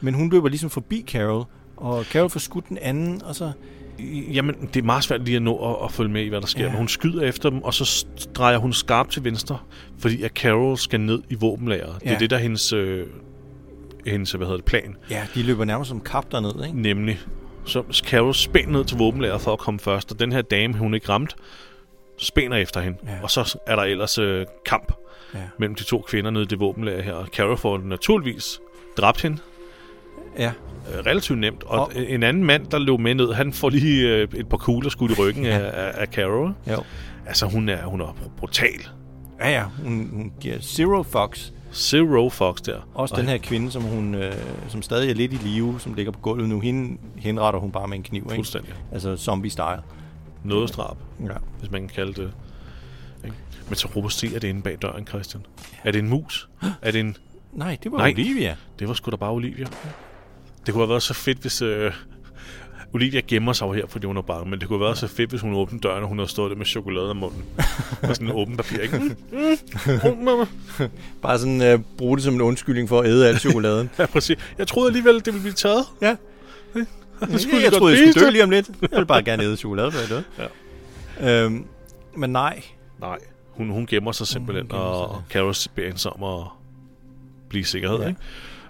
Men 0.00 0.14
hun 0.14 0.30
løber 0.30 0.48
ligesom 0.48 0.70
forbi 0.70 1.04
Carol, 1.06 1.44
og 1.76 2.04
Carol 2.04 2.30
får 2.30 2.40
skudt 2.40 2.68
den 2.68 2.78
anden, 2.82 3.22
og 3.22 3.34
så... 3.34 3.52
Jamen, 4.32 4.54
det 4.74 4.80
er 4.80 4.84
meget 4.84 5.04
svært 5.04 5.24
lige 5.24 5.36
at 5.36 5.42
nå 5.42 5.70
at, 5.70 5.84
at 5.84 5.92
følge 5.92 6.10
med 6.10 6.22
i, 6.24 6.28
hvad 6.28 6.40
der 6.40 6.46
sker. 6.46 6.62
Ja. 6.64 6.68
Men 6.68 6.76
hun 6.78 6.88
skyder 6.88 7.22
efter 7.22 7.50
dem, 7.50 7.62
og 7.62 7.74
så 7.74 8.06
drejer 8.34 8.58
hun 8.58 8.72
skarpt 8.72 9.12
til 9.12 9.24
venstre, 9.24 9.58
fordi 9.98 10.22
at 10.22 10.30
Carol 10.30 10.78
skal 10.78 11.00
ned 11.00 11.22
i 11.30 11.34
våbenlageret. 11.34 11.94
Det 12.00 12.06
Ja. 12.06 12.14
er 12.14 12.18
det, 12.18 12.30
der 12.30 12.36
er 12.36 12.40
hendes, 12.40 12.72
øh, 12.72 13.06
hendes 14.06 14.32
hvad 14.32 14.46
hedder 14.46 14.56
det, 14.56 14.64
plan. 14.64 14.96
Ja, 15.10 15.26
de 15.34 15.42
løber 15.42 15.64
nærmest 15.64 15.88
som 15.88 16.00
kap 16.00 16.32
derned, 16.32 16.64
ikke? 16.66 16.80
Nemlig, 16.80 17.18
så 17.64 17.82
Carol 18.04 18.34
spænder 18.34 18.70
ned 18.72 18.84
til 18.84 18.98
våbenlageret 18.98 19.40
for 19.40 19.52
at 19.52 19.58
komme 19.58 19.80
først, 19.80 20.12
og 20.12 20.20
den 20.20 20.32
her 20.32 20.42
dame, 20.42 20.74
hun 20.74 20.94
ikke 20.94 21.08
ramt, 21.08 21.36
spænder 22.18 22.56
efter 22.56 22.80
hende. 22.80 22.98
Ja. 23.06 23.22
Og 23.22 23.30
så 23.30 23.58
er 23.66 23.76
der 23.76 23.82
ellers 23.82 24.18
øh, 24.18 24.46
kamp 24.66 24.92
Ja. 25.34 25.38
mellem 25.58 25.74
de 25.74 25.84
to 25.84 26.04
kvinder 26.08 26.30
nede 26.30 26.44
i 26.44 26.46
det 26.46 26.60
våbenlager 26.60 27.02
her. 27.02 27.24
Carol 27.32 27.56
får 27.56 27.78
naturligvis 27.78 28.60
dræbt 28.96 29.22
hende, 29.22 29.38
Ja. 30.38 30.52
øh, 30.92 31.06
relativt 31.06 31.38
nemt. 31.38 31.62
Og, 31.62 31.80
Og- 31.80 31.92
en 31.96 32.22
anden 32.22 32.44
mand, 32.44 32.66
der 32.66 32.78
løb 32.78 32.98
med 33.00 33.14
ned, 33.14 33.32
han 33.32 33.52
får 33.52 33.70
lige 33.70 34.08
øh, 34.08 34.28
et 34.34 34.48
par 34.48 34.56
kugler 34.56 34.90
skudt 34.90 35.10
i 35.10 35.14
ryggen 35.14 35.44
Ja. 35.44 35.58
ja. 35.58 35.64
af, 35.70 35.92
af 35.94 36.06
Carol. 36.06 36.54
Jo. 36.70 36.82
Altså, 37.26 37.46
hun 37.46 37.68
er, 37.68 37.84
hun 37.86 38.00
er 38.00 38.16
brutal. 38.36 38.88
Ja, 39.40 39.50
ja, 39.50 39.64
hun, 39.84 40.08
hun 40.12 40.32
giver 40.40 40.58
Zero 40.60 41.02
Fox. 41.02 41.50
Zero 41.72 42.28
Fox 42.28 42.60
der. 42.60 42.88
Også 42.94 43.14
Og 43.14 43.20
den 43.20 43.28
her 43.28 43.38
kvinde, 43.38 43.70
som 43.70 43.82
hun 43.82 44.14
øh, 44.14 44.32
som 44.68 44.82
stadig 44.82 45.10
er 45.10 45.14
lidt 45.14 45.32
i 45.32 45.36
live, 45.36 45.80
som 45.80 45.94
ligger 45.94 46.12
på 46.12 46.18
gulvet 46.18 46.48
nu, 46.48 46.60
hende 46.60 46.98
henretter 47.16 47.60
hun 47.60 47.72
bare 47.72 47.88
med 47.88 47.96
en 47.96 48.02
kniv, 48.02 48.22
ikke? 48.22 48.34
Fuldstændig. 48.34 48.74
Altså 48.92 49.14
zombie-style. 49.16 49.82
Nådestrab, 50.44 50.96
Ja. 51.20 51.28
hvis 51.60 51.70
man 51.70 51.80
kan 51.80 51.90
kalde 51.94 52.12
det. 52.22 52.32
Ikke? 53.24 53.36
Men 53.68 53.74
så 53.76 53.88
robusterer 53.96 54.38
det 54.40 54.48
inde 54.48 54.62
bag 54.62 54.76
døren, 54.82 55.06
Christian. 55.06 55.46
Er 55.84 55.90
det 55.92 55.98
en 55.98 56.08
mus? 56.08 56.48
Er 56.82 56.90
det 56.90 57.00
en... 57.00 57.16
Nej, 57.52 57.76
det 57.82 57.92
var 57.92 57.98
Nej. 57.98 58.10
Olivia. 58.12 58.56
Det 58.78 58.88
var 58.88 58.94
sgu 58.94 59.10
da 59.10 59.16
bare 59.16 59.30
Olivia. 59.32 59.66
Det 60.66 60.74
kunne 60.74 60.82
have 60.82 60.88
været 60.90 61.02
så 61.02 61.14
fedt, 61.14 61.38
hvis... 61.38 61.62
Øh, 61.62 61.92
Olivia 62.94 63.20
gemmer 63.20 63.52
sig 63.52 63.66
jo 63.66 63.72
her, 63.72 63.86
fordi 63.88 64.06
hun 64.06 64.16
er 64.16 64.22
bange, 64.22 64.50
men 64.50 64.60
det 64.60 64.68
kunne 64.68 64.78
have 64.78 64.84
været 64.84 64.98
så 64.98 65.06
fedt, 65.06 65.30
hvis 65.30 65.40
hun 65.40 65.54
åbnede 65.54 65.82
døren, 65.82 66.02
og 66.02 66.08
hun 66.08 66.18
havde 66.18 66.30
stået 66.30 66.50
der 66.50 66.56
med 66.56 66.66
chokolade 66.66 67.10
i 67.10 67.14
munden. 67.14 67.44
og 68.02 68.16
sådan 68.16 68.26
en 68.26 68.32
åben 68.40 68.56
papir, 68.56 68.78
ikke? 68.78 68.98
Mm, 68.98 69.06
mm. 70.78 70.86
Bare 71.22 71.38
sådan 71.38 71.62
øh, 71.62 71.78
bruge 71.98 72.16
det 72.16 72.24
som 72.24 72.34
en 72.34 72.40
undskyldning 72.40 72.88
for 72.88 73.00
at 73.00 73.06
æde 73.06 73.28
al 73.28 73.38
chokoladen. 73.38 73.90
ja, 73.98 74.06
præcis. 74.06 74.36
Jeg 74.58 74.66
troede 74.66 74.86
alligevel, 74.88 75.14
det 75.14 75.26
ville 75.26 75.40
blive 75.40 75.52
taget. 75.52 75.84
Ja. 76.02 76.16
Det 76.74 76.86
Ja, 77.32 77.38
skulle 77.38 77.62
jeg 77.62 77.70
godt 77.70 77.78
troede, 77.78 78.00
jeg 78.04 78.12
skulle 78.12 78.26
dø 78.26 78.30
lige 78.30 78.44
om 78.44 78.50
lidt. 78.50 78.70
Jeg 78.82 78.98
vil 78.98 79.06
bare 79.06 79.22
gerne 79.22 79.42
æde 79.42 79.56
chokolade, 79.56 79.92
før 79.92 80.00
jeg 80.00 80.08
døde. 80.08 80.24
Ja. 81.20 81.44
Øhm, 81.44 81.64
men 82.16 82.30
nej. 82.30 82.62
Nej, 83.00 83.18
hun, 83.50 83.70
hun 83.70 83.86
gemmer 83.86 84.12
sig 84.12 84.26
simpelthen, 84.26 84.66
gemmer 84.68 84.92
sig, 84.94 85.06
og 85.16 85.22
Carol 85.30 85.54
beder 85.74 85.88
hende 85.88 86.10
om 86.10 86.40
at 86.40 86.46
blive 87.48 87.60
i 87.60 87.64
sikkerhed, 87.64 87.98
Ja. 87.98 88.08
ikke? 88.08 88.20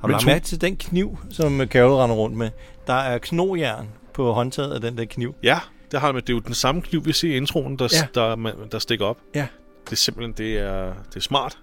Har 0.05 0.09
du 0.09 0.12
lagt 0.12 0.26
mærke 0.26 0.44
til 0.44 0.61
den 0.61 0.76
kniv, 0.76 1.18
som 1.30 1.61
øh, 1.61 1.66
Carol 1.66 1.92
render 1.92 2.16
rundt 2.16 2.36
med? 2.36 2.50
Der 2.86 2.92
er 2.94 3.18
knogjern 3.18 3.88
på 4.14 4.32
håndtaget 4.32 4.72
af 4.74 4.80
den 4.80 4.98
der 4.98 5.05
kniv. 5.05 5.34
Ja, 5.42 5.59
det 5.92 6.00
har 6.00 6.12
med. 6.12 6.22
Det 6.22 6.28
er 6.30 6.34
jo 6.34 6.40
den 6.40 6.55
samme 6.55 6.82
kniv, 6.82 7.05
vi 7.07 7.12
ser 7.12 7.28
i 7.28 7.36
introen, 7.36 7.78
der, 7.78 7.88
Ja. 7.92 8.20
der, 8.20 8.36
man- 8.36 8.55
der 8.72 8.78
stikker 8.78 9.07
op. 9.07 9.18
Ja. 9.34 9.46
Det 9.84 9.92
er 9.92 9.96
simpelthen, 9.96 10.32
det 10.32 10.59
er, 10.59 10.84
det 11.09 11.16
er 11.16 11.20
smart. 11.20 11.59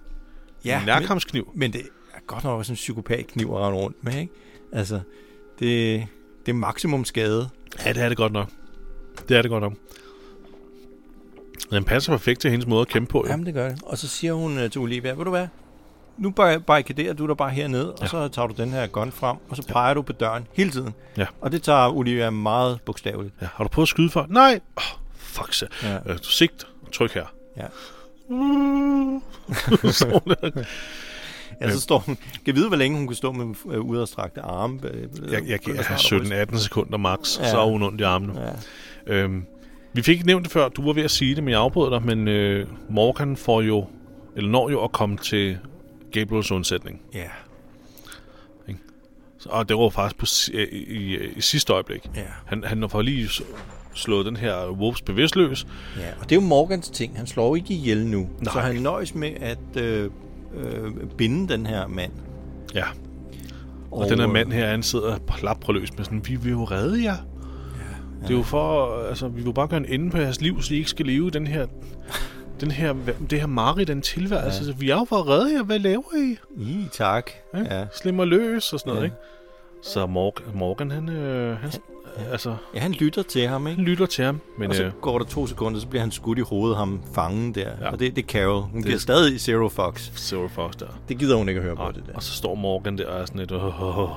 Ja, 0.64 0.80
en 0.80 0.86
nærkampskniv. 0.86 1.48
Men, 1.52 1.58
men 1.60 1.72
det 1.72 1.80
er 2.14 2.18
godt 2.26 2.44
nok 2.44 2.64
sådan 2.64 2.72
en 2.72 2.76
psykopatkniv 2.76 3.46
at 3.54 3.58
rende 3.60 3.78
rundt 3.78 3.96
med, 4.04 4.14
ikke? 4.20 4.32
Altså, 4.72 5.00
det, 5.58 6.06
det 6.46 6.52
er 6.52 6.56
maksimum 6.56 7.04
skade. 7.04 7.48
Ja, 7.86 7.92
det 7.92 8.02
er 8.02 8.08
det 8.08 8.16
godt 8.16 8.32
nok. 8.32 8.48
Det 9.28 9.36
er 9.36 9.42
det 9.42 9.50
godt 9.50 9.62
nok. 9.62 9.72
Den 11.70 11.84
passer 11.84 12.12
perfekt 12.12 12.40
til 12.40 12.50
hendes 12.50 12.66
måde 12.66 12.80
at 12.80 12.88
kæmpe 12.88 13.10
på. 13.10 13.18
Jo. 13.26 13.30
Jamen, 13.30 13.46
det 13.46 13.54
gør 13.54 13.68
det. 13.68 13.78
Og 13.82 13.98
så 13.98 14.08
siger 14.08 14.32
hun 14.32 14.64
uh, 14.64 14.70
til 14.70 14.78
Olivia, 14.80 15.12
ved 15.12 15.24
du 15.24 15.30
hvad? 15.30 15.46
Nu 16.22 16.30
bar- 16.30 16.58
barrikaderer 16.58 17.12
du 17.14 17.26
der 17.26 17.34
bare 17.34 17.50
hernede, 17.50 17.94
ja. 17.98 18.02
og 18.02 18.08
så 18.08 18.28
tager 18.28 18.48
du 18.48 18.54
den 18.62 18.70
her 18.70 18.86
gun 18.86 19.12
frem, 19.12 19.36
og 19.48 19.56
så 19.56 19.62
peger 19.68 19.94
du 19.94 20.02
på 20.02 20.12
døren 20.12 20.46
hele 20.52 20.70
tiden. 20.70 20.94
Ja. 21.16 21.26
Og 21.40 21.52
det 21.52 21.62
tager 21.62 21.88
Olivia 21.96 22.30
meget 22.30 22.80
bogstaveligt. 22.80 23.34
Ja, 23.42 23.46
har 23.54 23.64
du 23.64 23.68
prøvet 23.68 23.84
at 23.84 23.88
skyde 23.88 24.10
før? 24.10 24.24
Nej. 24.28 24.60
Oh, 24.76 24.82
fuck 25.16 25.52
så. 25.54 25.66
Ja. 25.82 25.92
Ja. 25.92 25.98
Øh, 26.06 26.18
du 26.18 26.22
sigt. 26.30 26.66
Tryk 26.92 27.12
her. 27.14 27.24
Ja. 27.56 27.62
Der. 30.00 30.64
Ja, 31.60 31.70
så 31.70 31.80
står 31.80 31.98
hun... 31.98 32.18
Kan 32.44 32.54
vide, 32.56 32.68
hvor 32.68 32.76
længe 32.76 32.98
hun 32.98 33.06
kan 33.06 33.16
stå 33.16 33.32
med 33.32 33.54
øh, 33.70 33.80
udadstrakte 33.80 34.40
arme. 34.40 34.78
øh, 34.92 35.08
jeg, 35.32 35.42
jeg 35.48 35.58
giver 35.58 35.76
bryster. 35.76 36.46
17-18 36.52 36.58
sekunder 36.58 36.96
max, 36.98 37.38
Ja. 37.38 37.44
ja. 37.44 37.50
så 37.50 37.58
er 37.60 37.66
hun 37.66 37.82
ondt 37.82 38.00
i 38.00 38.04
armene. 38.04 38.40
Ja. 39.06 39.14
Øhm, 39.14 39.44
vi 39.92 40.02
fik 40.02 40.14
ikke 40.14 40.26
nævnt 40.26 40.44
det 40.44 40.52
før, 40.52 40.68
du 40.68 40.84
var 40.86 40.92
ved 40.92 41.02
at 41.02 41.10
sige 41.10 41.34
det, 41.34 41.44
men 41.44 41.50
jeg 41.52 41.60
afbrød 41.60 41.90
dig, 41.90 42.02
men 42.02 42.28
øh, 42.28 42.66
Morgan 42.90 43.36
får 43.36 43.60
jo, 43.62 43.86
eller 44.36 44.50
når 44.50 44.70
jo 44.70 44.84
at 44.84 44.92
komme 44.92 45.16
til 45.16 45.58
Gabriels 46.12 46.50
undsætning. 46.52 47.00
Ja. 47.14 47.28
Så- 49.38 49.48
Og 49.48 49.68
det 49.68 49.76
var 49.76 49.88
faktisk 49.88 50.18
på, 50.18 50.26
i, 50.72 50.76
i, 50.76 51.18
i 51.36 51.40
sidste 51.40 51.72
øjeblik. 51.72 52.10
Ja. 52.16 52.22
Han, 52.46 52.64
han 52.64 52.90
får 52.90 53.02
lige 53.02 53.28
slået 53.94 54.26
den 54.26 54.36
her 54.36 54.70
Wolves 54.70 55.02
bevidstløs. 55.02 55.66
Ja, 55.98 56.08
og 56.20 56.30
det 56.30 56.32
er 56.32 56.40
jo 56.40 56.46
Morgans 56.46 56.90
ting. 56.90 57.16
Han 57.16 57.26
slår 57.26 57.56
ikke 57.56 57.74
ihjel 57.74 58.06
nu. 58.06 58.18
Nej. 58.20 58.52
Så 58.52 58.60
han 58.60 58.76
nøjes 58.76 59.14
med 59.14 59.30
at 59.40 59.76
øh, 59.82 60.10
øh, 60.54 60.90
binde 61.18 61.52
den 61.52 61.66
her 61.66 61.86
mand. 61.86 62.12
Ja. 62.74 62.84
Og, 63.90 63.98
Og, 63.98 64.08
den 64.08 64.18
her 64.18 64.26
mand 64.26 64.52
her, 64.52 64.68
han 64.70 64.82
sidder 64.82 65.18
plappreløs 65.18 65.96
med 65.96 66.04
sådan, 66.04 66.22
vi 66.28 66.36
vil 66.36 66.50
jo 66.50 66.64
redde 66.64 67.04
jer. 67.04 67.16
Det 68.22 68.30
er 68.30 68.34
jo 68.34 68.42
for, 68.42 68.96
altså, 69.08 69.28
vi 69.28 69.42
vil 69.42 69.52
bare 69.54 69.68
gøre 69.68 69.80
en 69.80 69.86
ende 69.88 70.10
på 70.10 70.18
jeres 70.18 70.40
liv, 70.40 70.62
så 70.62 70.74
I 70.74 70.76
ikke 70.76 70.90
skal 70.90 71.06
leve 71.06 71.30
den 71.30 71.46
her, 71.46 71.66
den 72.62 72.70
her, 72.70 72.94
det 73.30 73.40
her 73.40 73.46
mareridt, 73.46 73.88
den 73.88 74.02
tilværelse. 74.02 74.64
Ja. 74.66 74.72
Vi 74.78 74.90
er 74.90 74.94
jo 74.96 75.04
for 75.08 75.16
at 75.16 75.28
redde 75.28 75.54
jer. 75.56 75.62
Hvad 75.62 75.78
laver 75.78 76.02
I? 76.16 76.36
I, 76.62 76.86
tak. 76.92 77.30
Ja. 77.54 77.78
Ja. 77.78 77.86
Slimmer 77.94 78.24
løs 78.24 78.72
og 78.72 78.80
sådan 78.80 78.90
noget, 78.90 79.00
Ja. 79.00 79.04
ikke? 79.04 79.16
Så 79.82 80.06
Morgan, 80.06 80.44
Morgan 80.54 80.90
han, 80.90 81.08
øh, 81.08 81.56
han, 81.58 81.70
altså, 82.30 82.56
Ja, 82.74 82.80
han 82.80 82.92
lytter 82.92 83.22
til 83.22 83.46
ham, 83.48 83.66
ikke? 83.66 83.76
han 83.76 83.84
lytter 83.84 84.06
til 84.06 84.24
ham. 84.24 84.40
Men 84.58 84.70
og 84.70 84.76
så 84.76 84.82
øh, 84.84 84.92
går 85.00 85.18
der 85.18 85.24
to 85.26 85.46
sekunder, 85.46 85.80
så 85.80 85.86
bliver 85.86 86.00
han 86.02 86.10
skudt 86.10 86.38
i 86.38 86.40
hovedet, 86.40 86.76
ham 86.76 87.02
fangen 87.14 87.54
der. 87.54 87.60
Ja. 87.60 87.68
Ja. 87.80 87.90
Og 87.92 87.98
det, 88.00 88.16
det 88.16 88.22
er 88.22 88.26
Carol. 88.28 88.60
Hun 88.62 88.76
Det- 88.80 88.86
giver 88.86 88.98
stadig 88.98 89.40
Zero 89.40 89.68
Fox. 89.68 90.10
Zero 90.16 90.48
Fox 90.48 90.72
der. 90.74 90.86
Det 91.08 91.18
gider 91.18 91.36
hun 91.36 91.48
ikke 91.48 91.58
at 91.58 91.64
høre 91.64 91.76
på, 91.76 91.82
Nej, 91.82 91.90
det 91.92 92.02
der. 92.06 92.12
og 92.14 92.22
så 92.22 92.32
står 92.32 92.54
Morgan 92.54 92.98
der 92.98 93.06
og 93.08 93.20
er 93.20 93.24
sådan 93.26 93.38
lidt, 93.38 93.52
åh, 93.52 93.98
åh, 93.98 94.10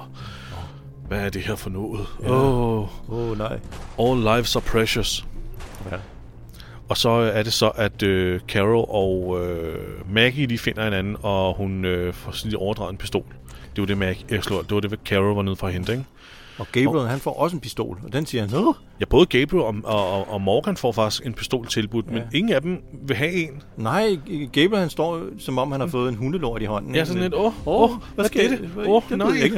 hvad 1.07 1.19
er 1.19 1.29
det 1.29 1.41
her 1.41 1.55
for 1.55 1.69
noget? 1.69 2.05
Åh, 2.27 2.77
Åh, 2.77 2.87
oh, 3.09 3.37
nej. 3.37 3.59
all 3.99 4.19
lives 4.19 4.55
are 4.55 4.61
precious. 4.67 5.25
Ja. 5.91 5.97
Og 6.89 6.97
så 6.97 7.09
er 7.09 7.43
det 7.43 7.53
så, 7.53 7.69
at 7.69 8.03
øh, 8.03 8.39
Carol 8.47 8.85
og 8.89 9.37
øh, 9.45 9.75
Maggie, 10.13 10.47
de 10.47 10.57
finder 10.57 10.83
hinanden, 10.83 11.15
og 11.21 11.55
hun 11.57 11.85
øh, 11.85 12.13
får 12.13 12.31
sådan 12.31 12.57
overdraget 12.57 12.91
en 12.91 12.97
pistol. 12.97 13.23
Det 13.75 13.81
var 13.81 13.85
det, 13.85 13.97
Maggie, 13.97 14.25
øh, 14.37 14.41
slår, 14.43 14.61
det 14.61 14.71
var 14.71 14.79
det, 14.79 14.99
Carol 15.05 15.35
var 15.35 15.41
nede 15.41 15.55
for 15.55 15.67
at 15.67 15.73
hente, 15.73 15.91
ikke? 15.91 16.05
Og 16.57 16.67
Gabriel, 16.71 17.07
han 17.07 17.19
får 17.19 17.39
også 17.39 17.55
en 17.55 17.59
pistol, 17.59 17.99
og 18.03 18.13
den 18.13 18.25
siger 18.25 18.47
han, 18.47 18.55
Åh, 18.67 18.73
Ja, 18.99 19.05
både 19.05 19.25
Gabriel 19.25 19.63
og, 19.63 19.75
og, 19.83 20.33
og 20.33 20.41
Morgan 20.41 20.77
får 20.77 20.91
faktisk 20.91 21.25
en 21.25 21.33
pistol 21.33 21.67
tilbudt, 21.67 22.05
ja. 22.07 22.11
men 22.11 22.21
ingen 22.33 22.53
af 22.53 22.61
dem 22.61 22.81
vil 23.07 23.17
have 23.17 23.31
en. 23.33 23.63
nej, 23.77 24.17
Gabriel 24.51 24.77
han 24.77 24.89
står 24.89 25.21
som 25.39 25.57
om 25.57 25.71
han 25.71 25.81
har 25.81 25.87
fået 25.87 26.09
en 26.09 26.15
hundelort 26.15 26.61
i 26.61 26.65
hånden. 26.65 26.95
Ja, 26.95 27.05
sådan 27.05 27.21
lidt, 27.21 27.33
åh, 27.33 27.45
Åh, 27.45 27.81
åh, 27.83 27.89
hvad 28.15 28.25
er 28.25 28.29
jeg- 28.41 28.49
det? 28.49 28.69
Åh, 28.87 29.01
det 29.09 29.17
nej. 29.17 29.27
jeg 29.27 29.43
ikke. 29.43 29.55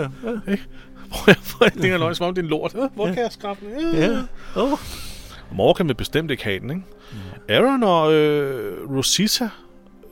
Hvor 1.08 1.24
jeg 1.28 1.36
får 1.42 1.66
jeg 1.66 1.74
tænker 1.74 1.98
løgn, 1.98 2.16
som 2.16 2.28
om 2.28 2.36
det 2.36 2.42
er 2.42 2.44
en 2.44 2.50
lort. 2.50 2.76
Øh, 2.76 2.90
Hvor 2.96 3.06
kan 3.06 3.18
jeg 3.18 3.32
skaffe 3.32 3.66
den? 3.66 3.96
Øh. 3.96 4.00
Ja. 4.02 4.10
Åh. 4.62 4.78
Morgan 5.52 5.88
vil 5.88 5.94
bestemt 5.94 6.32
ikke 6.32 6.44
have 6.44 6.60
den, 6.60 6.70
ikke? 6.70 6.84
Aaron 7.50 7.84
og 7.84 8.14
øh, 8.14 8.90
Rosita 8.90 9.50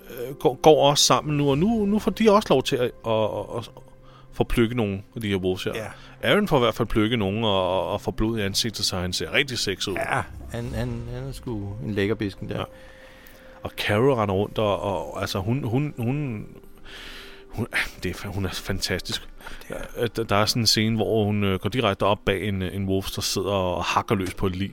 øh, 0.09 0.35
går, 0.35 0.53
går 0.53 0.89
også 0.89 1.03
sammen 1.03 1.37
nu, 1.37 1.49
og 1.49 1.57
nu, 1.57 1.85
nu 1.85 1.99
får 1.99 2.11
de 2.11 2.31
også 2.31 2.47
lov 2.49 2.63
til 2.63 2.75
at, 2.75 2.91
at, 3.07 3.13
at, 3.13 3.57
at 3.57 3.69
få 4.33 4.43
plukket 4.43 4.77
nogle 4.77 5.01
af 5.15 5.21
de 5.21 5.27
her 5.27 5.35
wolves 5.35 5.63
her. 5.63 5.71
Ja. 5.75 5.87
Aaron 6.29 6.47
får 6.47 6.57
i 6.57 6.59
hvert 6.59 6.75
fald 6.75 6.87
plukket 6.87 7.19
nogle 7.19 7.47
og, 7.47 7.89
og 7.89 8.01
får 8.01 8.11
blod 8.11 8.39
i 8.39 8.41
ansigtet, 8.41 8.85
så 8.85 8.97
han 8.97 9.13
ser 9.13 9.33
rigtig 9.33 9.59
sexet 9.59 9.91
ud. 9.91 9.97
Ja, 9.97 10.21
han, 10.51 10.73
han, 10.73 11.01
han 11.13 11.23
er 11.23 11.31
sgu 11.31 11.73
en 11.85 11.93
lækker 11.93 12.15
bisken 12.15 12.49
der. 12.49 12.57
Ja. 12.57 12.63
Og 13.63 13.71
Carol 13.77 14.13
render 14.13 14.35
rundt, 14.35 14.57
og, 14.57 14.81
og 14.81 15.21
altså 15.21 15.39
hun, 15.39 15.63
hun, 15.63 15.93
hun, 15.97 16.45
hun, 17.49 17.67
det 18.03 18.23
er, 18.23 18.27
hun 18.27 18.45
er 18.45 18.49
fantastisk. 18.49 19.27
Øh, 19.99 20.07
Der, 20.15 20.23
der 20.23 20.35
er 20.35 20.45
sådan 20.45 20.61
en 20.61 20.67
scene, 20.67 20.95
hvor 20.95 21.25
hun 21.25 21.43
øh, 21.43 21.59
går 21.59 21.69
direkte 21.69 22.03
op 22.03 22.19
bag 22.25 22.47
en, 22.47 22.61
en 22.61 22.89
wolf, 22.89 23.09
der 23.11 23.21
sidder 23.21 23.51
og 23.51 23.83
hakker 23.83 24.15
løs 24.15 24.33
på 24.33 24.47
et 24.47 24.55
lig. 24.55 24.71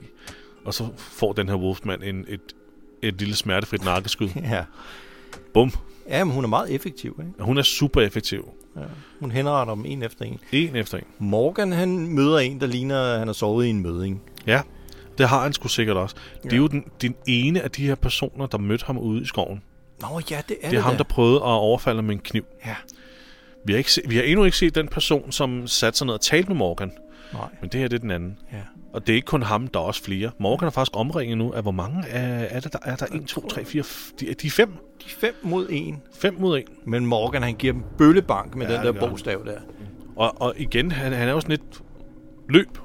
Og 0.65 0.73
så 0.73 0.87
får 0.97 1.33
den 1.33 1.49
her 1.49 1.55
wolfmand 1.55 2.03
en, 2.03 2.25
et, 2.27 2.41
et 3.01 3.19
lille 3.19 3.35
smertefrit 3.35 3.85
nakkeskud. 3.85 4.29
Ja. 4.51 4.63
Bum. 5.53 5.71
ja, 6.09 6.23
men 6.23 6.33
hun 6.33 6.43
er 6.43 6.47
meget 6.47 6.71
effektiv. 6.75 7.19
Ikke? 7.19 7.43
Hun 7.43 7.57
er 7.57 7.61
super 7.61 8.01
effektiv. 8.01 8.49
Ja. 8.75 8.81
Hun 9.19 9.31
henretter 9.31 9.75
dem 9.75 9.85
en 9.85 10.03
efter 10.03 10.25
en. 10.25 10.39
En 10.51 10.75
efter 10.75 10.97
en. 10.97 11.03
Morgan, 11.19 11.71
han 11.71 12.07
møder 12.07 12.37
en, 12.39 12.61
der 12.61 12.67
ligner, 12.67 13.01
at 13.01 13.19
han 13.19 13.27
har 13.27 13.33
sovet 13.33 13.65
i 13.65 13.69
en 13.69 13.81
møding. 13.81 14.21
Ja, 14.47 14.61
det 15.17 15.27
har 15.29 15.41
han 15.43 15.53
sgu 15.53 15.67
sikkert 15.67 15.97
også. 15.97 16.15
Det 16.43 16.53
er 16.53 16.57
jo 16.57 16.67
den, 16.67 16.83
den 17.01 17.15
ene 17.27 17.61
af 17.61 17.71
de 17.71 17.85
her 17.87 17.95
personer, 17.95 18.45
der 18.45 18.57
mødte 18.57 18.85
ham 18.85 18.97
ude 18.97 19.21
i 19.21 19.25
skoven. 19.25 19.61
Nå 20.01 20.21
ja, 20.31 20.41
det 20.49 20.57
er 20.61 20.69
Det 20.69 20.77
er 20.77 20.81
ham, 20.81 20.91
da. 20.91 20.97
der 20.97 21.03
prøvede 21.03 21.35
at 21.35 21.41
overfalde 21.43 21.97
ham 21.97 22.05
med 22.05 22.15
en 22.15 22.21
kniv. 22.21 22.45
Ja. 22.65 22.75
Vi 23.65 23.73
har, 23.73 23.77
ikke 23.77 23.91
se, 23.91 24.01
vi 24.07 24.15
har 24.15 24.23
endnu 24.23 24.43
ikke 24.45 24.57
set 24.57 24.75
den 24.75 24.87
person, 24.87 25.31
som 25.31 25.67
satte 25.67 25.97
sig 25.97 26.05
ned 26.07 26.13
og 26.13 26.21
talte 26.21 26.49
med 26.49 26.55
Morgan. 26.57 26.91
Nej. 27.33 27.47
Men 27.61 27.69
det 27.69 27.79
her, 27.79 27.87
det 27.87 27.95
er 27.95 27.99
den 28.01 28.11
anden. 28.11 28.37
Ja. 28.51 28.57
Og 28.93 29.07
det 29.07 29.13
er 29.13 29.15
ikke 29.15 29.25
kun 29.25 29.43
ham, 29.43 29.67
der 29.67 29.79
er 29.79 29.83
også 29.83 30.03
flere. 30.03 30.31
Morgan 30.39 30.67
er 30.67 30.71
faktisk 30.71 30.97
omringet 30.97 31.37
nu 31.37 31.51
af, 31.53 31.61
hvor 31.61 31.71
mange 31.71 32.07
er, 32.07 32.45
er 32.49 32.59
det, 32.59 32.73
der 32.73 32.79
er 32.85 32.95
der? 32.95 33.05
1, 33.13 33.25
2, 33.25 33.47
3, 33.47 33.65
4, 33.65 33.83
de, 34.19 34.33
de 34.33 34.47
er 34.47 34.51
fem. 34.51 34.69
De 34.71 35.05
er 35.05 35.19
fem 35.19 35.35
mod 35.43 35.67
en. 35.69 36.01
5 36.15 36.35
mod 36.39 36.57
1. 36.57 36.63
Men 36.85 37.05
Morgan, 37.05 37.43
han 37.43 37.55
giver 37.55 37.73
dem 37.73 37.83
bøllebank 37.97 38.55
med 38.55 38.67
Ja, 38.67 38.77
den 38.77 38.83
der 38.95 39.07
bogstav 39.07 39.45
der. 39.45 39.57
Og, 40.15 40.41
og 40.41 40.53
igen, 40.57 40.91
han, 40.91 41.13
han 41.13 41.27
er 41.27 41.31
jo 41.31 41.39
sådan 41.39 41.57
lidt 41.57 41.81
løb. 42.49 42.77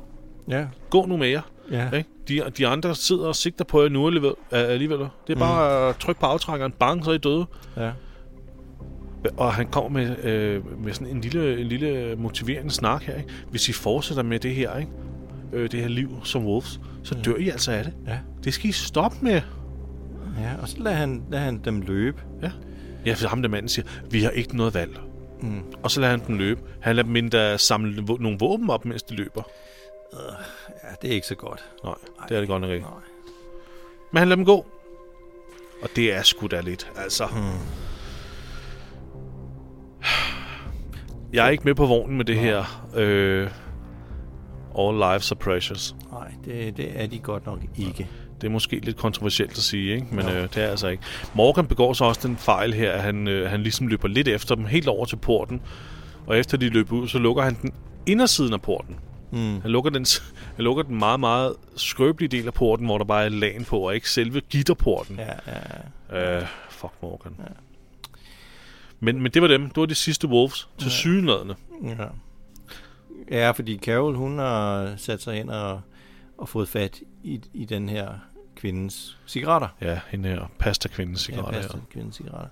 Ja. 0.48 0.66
Gå 0.90 1.06
nu 1.06 1.16
mere. 1.16 1.42
Ja. 1.70 1.90
Ikke? 1.90 2.08
De, 2.28 2.42
de 2.58 2.66
andre 2.66 2.94
sidder 2.94 3.26
og 3.26 3.36
sigter 3.36 3.64
på 3.64 3.82
jer 3.82 3.88
nu 3.88 4.06
alligevel. 4.06 4.32
alligevel. 4.50 4.98
Det 5.26 5.34
er 5.34 5.38
bare 5.38 5.88
at 5.88 5.96
trykke 5.96 6.20
på 6.20 6.26
aftrækkeren. 6.26 6.72
Bang, 6.72 7.04
så 7.04 7.10
er 7.10 7.14
I 7.14 7.18
døde. 7.18 7.46
ja. 7.76 7.90
Og 9.36 9.54
han 9.54 9.66
kommer 9.66 9.90
med, 9.90 10.24
øh, 10.24 10.82
med 10.84 10.92
sådan 10.92 11.06
en 11.06 11.20
lille, 11.20 11.60
en 11.60 11.66
lille 11.66 12.16
motiverende 12.16 12.70
snak 12.70 13.02
her. 13.02 13.16
Ikke? 13.16 13.28
Hvis 13.50 13.68
I 13.68 13.72
fortsætter 13.72 14.22
med 14.22 14.38
det 14.38 14.54
her, 14.54 14.76
ikke? 14.76 14.90
Øh, 15.52 15.70
det 15.70 15.80
her 15.80 15.88
liv 15.88 16.10
som 16.24 16.46
wolves, 16.46 16.80
så 17.02 17.14
dør 17.24 17.36
I 17.36 17.48
altså 17.48 17.72
af 17.72 17.84
det. 17.84 17.92
Ja. 18.06 18.18
Det 18.44 18.54
skal 18.54 18.68
I 18.68 18.72
stoppe 18.72 19.16
med. 19.20 19.40
Ja, 20.38 20.62
og 20.62 20.68
så 20.68 20.76
lader 20.78 20.96
han, 20.96 21.22
lader 21.30 21.44
han 21.44 21.58
dem 21.58 21.80
løbe. 21.80 22.22
Ja. 22.42 22.50
Ja, 23.06 23.14
for 23.14 23.28
ham 23.28 23.42
der 23.42 23.48
manden 23.48 23.68
siger, 23.68 23.88
vi 24.10 24.22
har 24.22 24.30
ikke 24.30 24.56
noget 24.56 24.74
valg. 24.74 25.00
Mm. 25.40 25.62
Og 25.82 25.90
så 25.90 26.00
lader 26.00 26.10
han 26.10 26.26
dem 26.26 26.38
løbe. 26.38 26.60
Han 26.80 26.96
lader 26.96 27.06
dem 27.06 27.16
endda 27.16 27.56
samle 27.56 28.02
nogle 28.02 28.38
våben 28.38 28.70
op, 28.70 28.84
mens 28.84 29.02
de 29.02 29.14
løber. 29.14 29.42
Ja, 30.84 30.94
det 31.02 31.10
er 31.10 31.14
ikke 31.14 31.26
så 31.26 31.34
godt. 31.34 31.64
Nej, 31.84 31.94
det 32.28 32.34
er 32.34 32.40
det 32.40 32.48
godt 32.48 32.60
nok 32.60 32.70
ikke. 32.70 32.86
Nej. 32.86 33.00
Men 34.12 34.18
han 34.18 34.28
lader 34.28 34.36
dem 34.36 34.44
gå. 34.44 34.66
Og 35.82 35.88
det 35.96 36.14
er 36.14 36.22
sgu 36.22 36.46
da 36.46 36.60
lidt, 36.60 36.92
altså. 36.96 37.26
Hmm. 37.26 37.87
Jeg 41.32 41.46
er 41.46 41.50
ikke 41.50 41.64
med 41.64 41.74
på 41.74 41.86
vognen 41.86 42.16
med 42.16 42.24
det 42.24 42.38
her. 42.38 42.88
Øh, 42.96 43.50
all 44.78 44.96
lives 44.96 45.32
are 45.32 45.36
precious. 45.36 45.94
Nej, 46.12 46.32
det, 46.44 46.76
det 46.76 47.02
er 47.02 47.06
de 47.06 47.18
godt 47.18 47.46
nok 47.46 47.60
ikke. 47.78 48.08
Det 48.40 48.46
er 48.46 48.50
måske 48.50 48.80
lidt 48.82 48.96
kontroversielt 48.96 49.50
at 49.50 49.56
sige, 49.56 49.94
ikke? 49.94 50.06
men 50.10 50.28
øh, 50.28 50.42
det 50.42 50.56
er 50.56 50.68
altså 50.68 50.88
ikke. 50.88 51.02
Morgan 51.34 51.66
begår 51.66 51.92
så 51.92 52.04
også 52.04 52.28
den 52.28 52.36
fejl 52.36 52.74
her, 52.74 52.92
at 52.92 53.02
han, 53.02 53.28
øh, 53.28 53.50
han 53.50 53.62
ligesom 53.62 53.86
løber 53.86 54.08
lidt 54.08 54.28
efter 54.28 54.54
dem, 54.54 54.64
helt 54.66 54.88
over 54.88 55.04
til 55.04 55.16
porten. 55.16 55.60
Og 56.26 56.38
efter 56.38 56.56
de 56.56 56.68
løber 56.68 56.96
ud, 56.96 57.08
så 57.08 57.18
lukker 57.18 57.42
han 57.42 57.56
den 57.62 57.72
indersiden 58.06 58.52
af 58.52 58.62
porten. 58.62 58.96
Mm. 59.32 59.60
Han, 59.60 59.70
lukker 59.70 59.90
den, 59.90 60.06
han 60.56 60.64
lukker 60.64 60.82
den 60.82 60.98
meget, 60.98 61.20
meget 61.20 61.52
skrøbelige 61.76 62.28
del 62.28 62.46
af 62.46 62.54
porten, 62.54 62.86
hvor 62.86 62.98
der 62.98 63.04
bare 63.04 63.24
er 63.24 63.28
lagen 63.28 63.64
på, 63.64 63.78
og 63.78 63.94
ikke 63.94 64.10
selve 64.10 64.40
gitterporten. 64.40 65.18
Ja, 65.18 65.52
ja, 66.12 66.36
Øh, 66.36 66.46
fuck 66.70 66.92
Morgan. 67.02 67.32
Ja. 67.38 67.44
Men, 69.00 69.22
men 69.22 69.32
det 69.32 69.42
var 69.42 69.48
dem. 69.48 69.68
Det 69.68 69.76
var 69.76 69.86
de 69.86 69.94
sidste 69.94 70.28
Wolves 70.28 70.68
til 70.78 70.86
ja. 70.86 70.90
synlædende. 70.90 71.54
ja. 71.84 72.06
Ja, 73.30 73.50
fordi 73.50 73.78
Carol, 73.78 74.14
hun 74.14 74.38
har 74.38 74.94
sat 74.96 75.22
sig 75.22 75.36
ind 75.40 75.50
og, 75.50 75.80
og 76.38 76.48
fået 76.48 76.68
fat 76.68 77.00
i, 77.22 77.40
i 77.54 77.64
den 77.64 77.88
her 77.88 78.08
kvindes 78.56 79.18
cigaretter. 79.26 79.68
Ja, 79.80 80.00
hende 80.08 80.28
her 80.28 80.50
pasta-kvindens 80.58 81.20
cigaretter. 81.20 81.54
Ja, 81.60 81.62
pasta, 81.62 81.78
kvindes 81.90 82.16
cigaretter. 82.16 82.48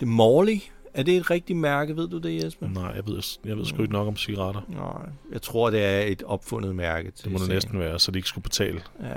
Det 0.00 0.08
Morley, 0.08 0.58
er 0.94 1.02
det 1.02 1.16
et 1.16 1.30
rigtigt 1.30 1.58
mærke, 1.58 1.96
ved 1.96 2.08
du 2.08 2.18
det, 2.18 2.44
Jesper? 2.44 2.68
Nej, 2.68 2.92
jeg 2.96 3.06
ved, 3.06 3.22
jeg 3.44 3.56
ved 3.56 3.64
sgu 3.64 3.82
ikke 3.82 3.92
nok 3.92 4.08
om 4.08 4.16
cigaretter. 4.16 4.60
Nej, 4.68 5.08
jeg 5.32 5.42
tror, 5.42 5.70
det 5.70 5.84
er 5.84 6.00
et 6.00 6.22
opfundet 6.22 6.74
mærke. 6.74 7.10
Til 7.10 7.24
Det 7.24 7.32
må 7.32 7.38
det 7.38 7.46
serien. 7.46 7.56
næsten 7.56 7.78
være, 7.78 7.98
så 7.98 8.10
de 8.10 8.18
ikke 8.18 8.28
skulle 8.28 8.42
betale. 8.42 8.82
Ja. 9.02 9.08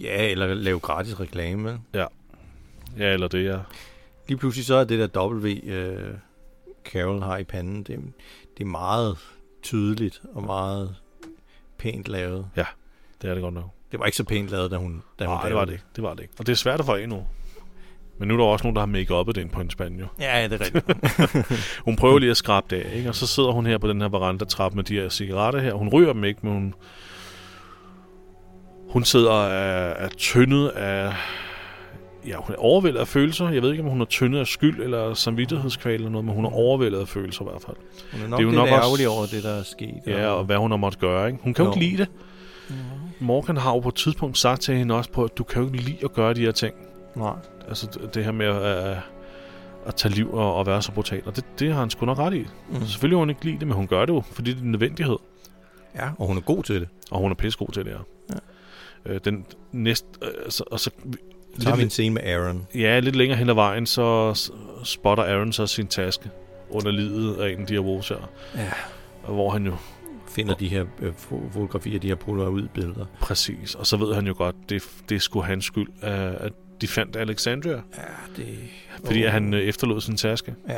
ja, 0.00 0.30
eller 0.30 0.54
lave 0.54 0.80
gratis 0.80 1.20
reklame. 1.20 1.80
Ja. 1.94 2.06
Ja, 2.98 3.12
eller 3.12 3.28
det, 3.28 3.44
ja. 3.44 3.58
Lige 4.30 4.38
pludselig 4.38 4.66
så 4.66 4.74
er 4.74 4.84
det 4.84 5.14
der 5.14 5.26
W, 5.28 5.46
øh, 5.46 6.14
Carol 6.84 7.22
har 7.22 7.36
i 7.36 7.44
panden, 7.44 7.82
det, 7.82 7.98
det 8.58 8.64
er 8.64 8.68
meget 8.68 9.16
tydeligt 9.62 10.22
og 10.34 10.42
meget 10.42 10.96
pænt 11.78 12.08
lavet. 12.08 12.46
Det 13.22 13.30
er 13.30 13.34
det 13.34 13.42
godt 13.42 13.54
nok. 13.54 13.70
Det 13.92 14.00
var 14.00 14.06
ikke 14.06 14.16
så 14.16 14.24
pænt 14.24 14.48
lavet, 14.48 14.70
da 14.70 14.76
hun, 14.76 15.02
da 15.18 15.24
hun 15.24 15.34
Nej, 15.34 15.46
det 15.46 15.54
var 15.54 15.64
det 15.64 15.72
ikke. 15.72 15.84
Det 15.96 16.04
var 16.04 16.14
det 16.14 16.22
ikke. 16.22 16.34
Og 16.38 16.46
det 16.46 16.52
er 16.52 16.56
svært 16.56 16.80
at 16.80 16.86
få 16.86 16.94
af 16.94 17.08
nu. 17.08 17.26
Men 18.18 18.28
nu 18.28 18.34
er 18.34 18.38
der 18.38 18.44
også 18.44 18.64
nogen, 18.64 18.76
der 18.76 18.80
har 18.80 18.86
make-uppet 18.86 19.34
den 19.34 19.48
på 19.48 19.60
en 19.60 19.70
spand, 19.70 20.00
jo. 20.00 20.06
Ja, 20.20 20.48
det 20.48 20.60
er 20.60 20.64
rigtigt. 20.64 21.78
Hun 21.86 21.96
prøver 21.96 22.18
lige 22.18 22.30
at 22.30 22.36
skrabe 22.36 22.66
det 22.70 22.82
af, 22.82 22.96
ikke? 22.96 23.08
Og 23.08 23.14
så 23.14 23.26
sidder 23.26 23.50
hun 23.50 23.66
her 23.66 23.78
på 23.78 23.88
den 23.88 24.00
her 24.00 24.08
veranda-trappe 24.08 24.76
med 24.76 24.84
de 24.84 24.94
her 24.94 25.08
cigaretter 25.08 25.60
her. 25.60 25.74
Hun 25.74 25.88
ryger 25.88 26.12
dem 26.12 26.24
ikke, 26.24 26.40
men 26.42 26.52
hun... 26.52 26.74
Hun 28.88 29.04
sidder 29.04 29.32
er, 29.32 29.90
er 29.90 30.08
tyndet 30.08 30.68
af... 30.68 31.14
Ja, 32.26 32.36
hun 32.36 32.54
er 32.54 32.58
overvældet 32.58 33.00
af 33.00 33.08
følelser. 33.08 33.48
Jeg 33.48 33.62
ved 33.62 33.70
ikke, 33.70 33.82
om 33.82 33.88
hun 33.88 34.00
er 34.00 34.04
tyndet 34.04 34.38
af 34.40 34.46
skyld 34.46 34.82
eller 34.82 35.14
samvittighedskval 35.14 35.94
eller 35.94 36.08
noget, 36.10 36.24
men 36.24 36.34
hun 36.34 36.44
er 36.44 36.50
overvældet 36.50 37.00
af 37.00 37.08
følelser 37.08 37.42
i 37.44 37.48
hvert 37.50 37.62
fald. 37.62 37.76
Hun 38.12 38.22
er 38.22 38.28
nok, 38.28 38.38
Det 38.40 38.46
er 38.46 38.50
jo 38.50 38.56
nok 38.56 38.68
også- 38.68 39.08
over 39.10 39.26
det, 39.26 39.42
der 39.42 39.50
er 39.50 39.62
sket. 39.62 39.94
Ja, 40.06 40.26
og 40.28 40.44
hvad 40.44 40.56
hun 40.56 40.70
har 40.70 40.78
måttet 40.78 41.00
gøre, 41.00 41.26
ikke? 41.26 41.38
Hun 41.42 41.54
kan 41.54 41.64
jo 41.64 41.70
ikke 41.70 41.86
lide 41.86 41.96
det. 41.96 42.08
Morgan 43.20 43.56
har 43.56 43.70
jo 43.74 43.80
på 43.80 43.88
et 43.88 43.94
tidspunkt 43.94 44.38
sagt 44.38 44.60
til 44.62 44.74
hende 44.74 44.94
også 44.94 45.10
på, 45.10 45.24
at 45.24 45.38
du 45.38 45.44
kan 45.44 45.62
jo 45.62 45.68
ikke 45.72 45.84
lide 45.84 45.98
at 46.04 46.12
gøre 46.12 46.34
de 46.34 46.40
her 46.40 46.52
ting. 46.52 46.74
Nej. 47.16 47.32
Altså 47.68 47.98
det- 48.14 48.24
her 48.24 48.32
med 48.32 48.46
at, 48.46 48.96
at 49.86 49.94
tage 49.94 50.14
liv 50.14 50.34
og, 50.34 50.54
og 50.54 50.66
være 50.66 50.82
så 50.82 50.92
brutal. 50.92 51.22
Og 51.26 51.36
det, 51.36 51.44
det 51.58 51.72
har 51.72 51.80
han 51.80 51.90
sgu 51.90 52.06
nok 52.06 52.18
ret 52.18 52.34
i. 52.34 52.46
Mm. 52.70 52.86
Selvfølgelig 52.86 53.18
hun 53.18 53.30
ikke 53.30 53.44
lide 53.44 53.58
det, 53.58 53.66
men 53.66 53.76
hun 53.76 53.86
gør 53.86 54.04
det 54.04 54.12
jo, 54.12 54.22
fordi 54.32 54.50
det 54.50 54.58
er 54.58 54.62
en 54.64 54.70
nødvendighed. 54.72 55.16
Ja, 55.96 56.08
og 56.18 56.26
hun 56.26 56.36
er 56.36 56.40
god 56.40 56.62
til 56.62 56.80
det. 56.80 56.88
Og 57.10 57.20
hun 57.20 57.30
er 57.30 57.34
pissegod 57.34 57.68
til 57.68 57.84
det 57.84 57.92
her. 57.92 58.00
Ja. 59.06 59.12
Øh, 59.14 59.20
den 59.24 59.44
næste... 59.72 60.06
Øh, 60.22 60.50
så, 60.50 60.64
og 60.70 60.80
så, 60.80 60.90
Så 61.58 61.68
har 61.68 61.76
vi 61.76 61.80
en 61.80 61.84
lidt, 61.84 61.92
scene 61.92 62.14
med 62.14 62.22
Aaron. 62.22 62.66
ja, 62.74 62.98
lidt 63.00 63.16
længere 63.16 63.38
hen 63.38 63.48
ad 63.48 63.54
vejen, 63.54 63.86
så 63.86 64.34
spotter 64.84 65.24
Aaron 65.24 65.52
så 65.52 65.66
sin 65.66 65.86
taske 65.86 66.30
under 66.70 66.90
livet 66.90 67.36
af 67.36 67.52
en 67.52 67.60
af 67.60 67.66
de 67.66 67.74
her 67.74 67.80
her. 67.80 68.30
Ja. 68.56 68.70
Og 69.22 69.34
hvor 69.34 69.50
han 69.50 69.66
jo 69.66 69.76
Finder 70.28 70.54
de 70.54 70.68
her 70.68 70.84
øh, 71.00 71.08
fo- 71.08 71.52
fotografier, 71.52 71.98
de 71.98 72.08
her 72.08 72.14
polaroid-billeder. 72.14 73.06
præcis... 73.20 73.74
Og 73.74 73.86
så 73.86 73.96
ved 73.96 74.14
han 74.14 74.26
jo 74.26 74.34
godt, 74.36 74.56
det, 74.68 74.82
det 75.08 75.14
er 75.14 75.18
sgu 75.20 75.40
hans 75.40 75.64
skyld, 75.64 75.88
at, 76.00 76.12
at 76.34 76.52
de 76.80 76.88
fandt 76.88 77.16
Alexandria. 77.16 77.72
Ja, 77.72 78.02
det... 78.36 78.58
Fordi 79.04 79.22
at 79.22 79.32
han 79.32 79.54
øh, 79.54 79.60
efterlod 79.60 80.00
sin 80.00 80.16
taske. 80.16 80.54
Ja. 80.68 80.74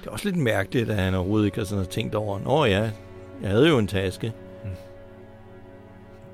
Det 0.00 0.06
er 0.06 0.10
også 0.10 0.24
lidt 0.24 0.36
mærkeligt, 0.36 0.90
at 0.90 0.96
han 0.96 1.14
overhovedet 1.14 1.46
ikke 1.46 1.58
har 1.58 1.64
sådan 1.64 1.86
tænkt 1.86 2.14
over, 2.14 2.40
Nå 2.40 2.64
ja, 2.64 2.90
jeg 3.42 3.50
havde 3.50 3.68
jo 3.68 3.78
en 3.78 3.86
taske. 3.86 4.32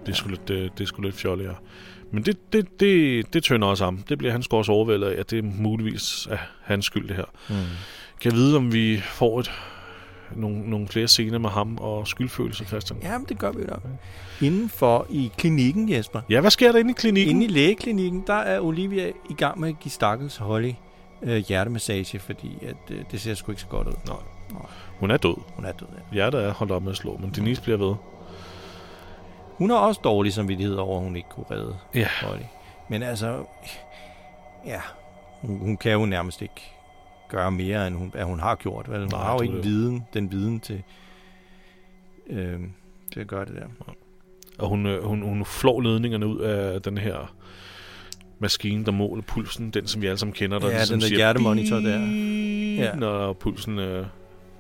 Det 0.07 0.13
er 0.13 0.17
sgu 0.17 0.29
lidt, 0.29 0.49
det, 0.49 0.73
det 0.79 0.85
er 0.85 0.87
sgu 0.89 1.03
lidt 1.03 1.15
fjollet, 1.15 1.45
ja. 1.45 1.51
Men 2.11 2.23
det, 2.23 2.53
det, 2.53 2.81
det, 2.81 3.35
det 3.35 3.45
tønder 3.45 3.69
også 3.69 3.85
ham. 3.85 3.99
Det 4.09 4.19
bliver 4.19 4.33
han 4.33 4.43
også 4.51 4.73
overvældet 4.73 5.07
af, 5.07 5.21
at 5.21 5.31
det 5.31 5.39
er 5.39 5.43
muligvis 5.43 6.29
er 6.31 6.39
hans 6.63 6.85
skyld, 6.85 7.09
det 7.09 7.17
her. 7.17 7.25
Mm. 7.49 7.55
Kan 8.21 8.33
jeg 8.33 8.39
vide, 8.39 8.57
om 8.57 8.73
vi 8.73 8.99
får 8.99 9.41
et 9.41 9.51
nogle, 10.37 10.71
nogle 10.71 10.89
flere 10.89 11.09
scener 11.09 11.39
med 11.39 11.51
ham 11.51 11.79
og 11.81 12.09
skyldfølelse, 12.09 12.65
Christian. 12.65 12.99
Ja, 13.03 13.19
men 13.19 13.27
det 13.29 13.39
gør 13.39 13.53
vi 13.53 13.61
jo 13.61 13.67
nok. 13.67 13.83
Indenfor 14.43 15.07
i 15.11 15.33
klinikken, 15.39 15.93
Jesper. 15.93 16.21
Ja, 16.31 16.41
hvad 16.41 16.51
sker 16.51 16.73
der 16.73 16.79
inde 16.79 16.91
i 16.91 16.95
klinikken? 16.95 17.37
Inde 17.37 17.45
i 17.45 17.49
lægeklinikken, 17.49 18.25
der 18.27 18.35
er 18.35 18.61
Olivia 18.61 19.13
i 19.31 19.35
gang 19.35 19.61
med 19.61 19.69
at 19.69 19.81
give 19.81 19.93
stakkels 19.93 20.37
Holly 20.37 20.73
øh, 21.23 21.37
hjertemassage, 21.37 22.19
fordi 22.19 22.59
at, 22.63 22.77
øh, 22.91 23.05
det 23.11 23.21
ser 23.21 23.35
sgu 23.35 23.53
ikke 23.53 23.63
så 23.63 23.69
godt 23.69 23.89
ud. 23.89 23.93
Nej. 24.07 24.17
Hun 24.99 25.11
er 25.11 25.17
død. 25.17 25.35
Hun 25.57 25.65
er 25.65 25.73
død, 25.73 25.89
ja. 25.93 26.15
Hjertet 26.15 26.45
er 26.45 26.53
holdt 26.53 26.73
op 26.73 26.83
med 26.83 26.91
at 26.91 26.97
slå, 26.97 27.17
men 27.17 27.31
Denise 27.31 27.63
bliver 27.63 27.79
ved. 27.79 27.95
Hun 29.59 29.71
har 29.71 29.77
også 29.77 30.01
dårlig 30.05 30.33
samvittighed 30.33 30.75
over, 30.77 30.99
at 30.99 31.05
hun 31.05 31.17
ikke 31.17 31.29
kunne 31.29 31.47
redde 31.51 31.77
Ja. 31.95 32.09
Holly. 32.23 32.43
Men 32.89 33.03
altså, 33.03 33.45
ja, 34.67 34.81
hun, 35.43 35.59
hun 35.59 35.77
kan 35.77 35.93
jo 35.93 36.07
nærmest 36.07 36.43
ikke 36.43 36.63
gøre 37.29 37.51
mere, 37.51 37.87
end 37.87 37.97
hun, 37.97 38.13
at 38.15 38.27
hun 38.27 38.41
har 38.41 38.55
gjort. 38.55 38.91
Vel? 38.91 38.99
Hun 39.01 39.09
Nej, 39.13 39.23
har 39.23 39.33
jo 39.33 39.41
ikke 39.41 39.57
det. 39.57 39.65
viden, 39.65 40.07
den 40.15 40.33
viden 40.33 40.61
til, 40.61 40.83
øh, 42.27 42.61
til 43.13 43.21
at 43.21 43.27
gøre 43.27 43.45
det 43.45 43.55
der. 43.55 43.93
Og 44.59 44.69
hun, 44.69 44.87
øh, 44.87 45.05
hun, 45.05 45.23
hun 45.23 45.45
flår 45.45 45.81
ledningerne 45.81 46.27
ud 46.27 46.39
af 46.41 46.83
den 46.83 46.99
her 46.99 47.35
maskine, 48.39 48.85
der 48.85 48.93
måler 48.93 49.23
pulsen. 49.23 49.71
Den, 49.71 49.87
som 49.87 50.03
vi 50.03 50.07
alle 50.07 50.19
sammen 50.19 50.33
kender. 50.35 50.59
Der 50.59 50.69
Ja, 50.69 50.75
ligesom 50.75 50.95
den 50.95 51.01
der 51.01 51.07
siger, 51.07 51.17
hjertemonitor 51.19 51.77
der. 51.77 51.99
Ja. 52.85 52.95
Når 52.95 53.33
pulsen... 53.33 53.79
Øh, 53.79 54.07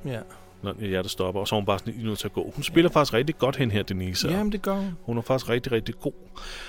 Ja, 0.06 0.20
når 0.64 0.86
hjertet 0.86 1.10
stopper, 1.10 1.40
og 1.40 1.48
så 1.48 1.54
er 1.54 1.60
hun 1.60 1.66
bare 1.66 1.78
sådan 1.78 1.94
lige 1.94 2.06
nødt 2.06 2.18
til 2.18 2.26
at 2.28 2.32
gå. 2.32 2.52
Hun 2.54 2.62
spiller 2.62 2.90
ja. 2.94 2.98
faktisk 3.00 3.14
rigtig 3.14 3.38
godt 3.38 3.56
hen 3.56 3.70
her, 3.70 3.82
Denise. 3.82 4.28
Jamen, 4.28 4.52
det 4.52 4.62
gør 4.62 4.74
hun. 4.74 4.92
Hun 5.02 5.18
er 5.18 5.22
faktisk 5.22 5.48
rigtig, 5.50 5.72
rigtig 5.72 5.94
god. 6.00 6.12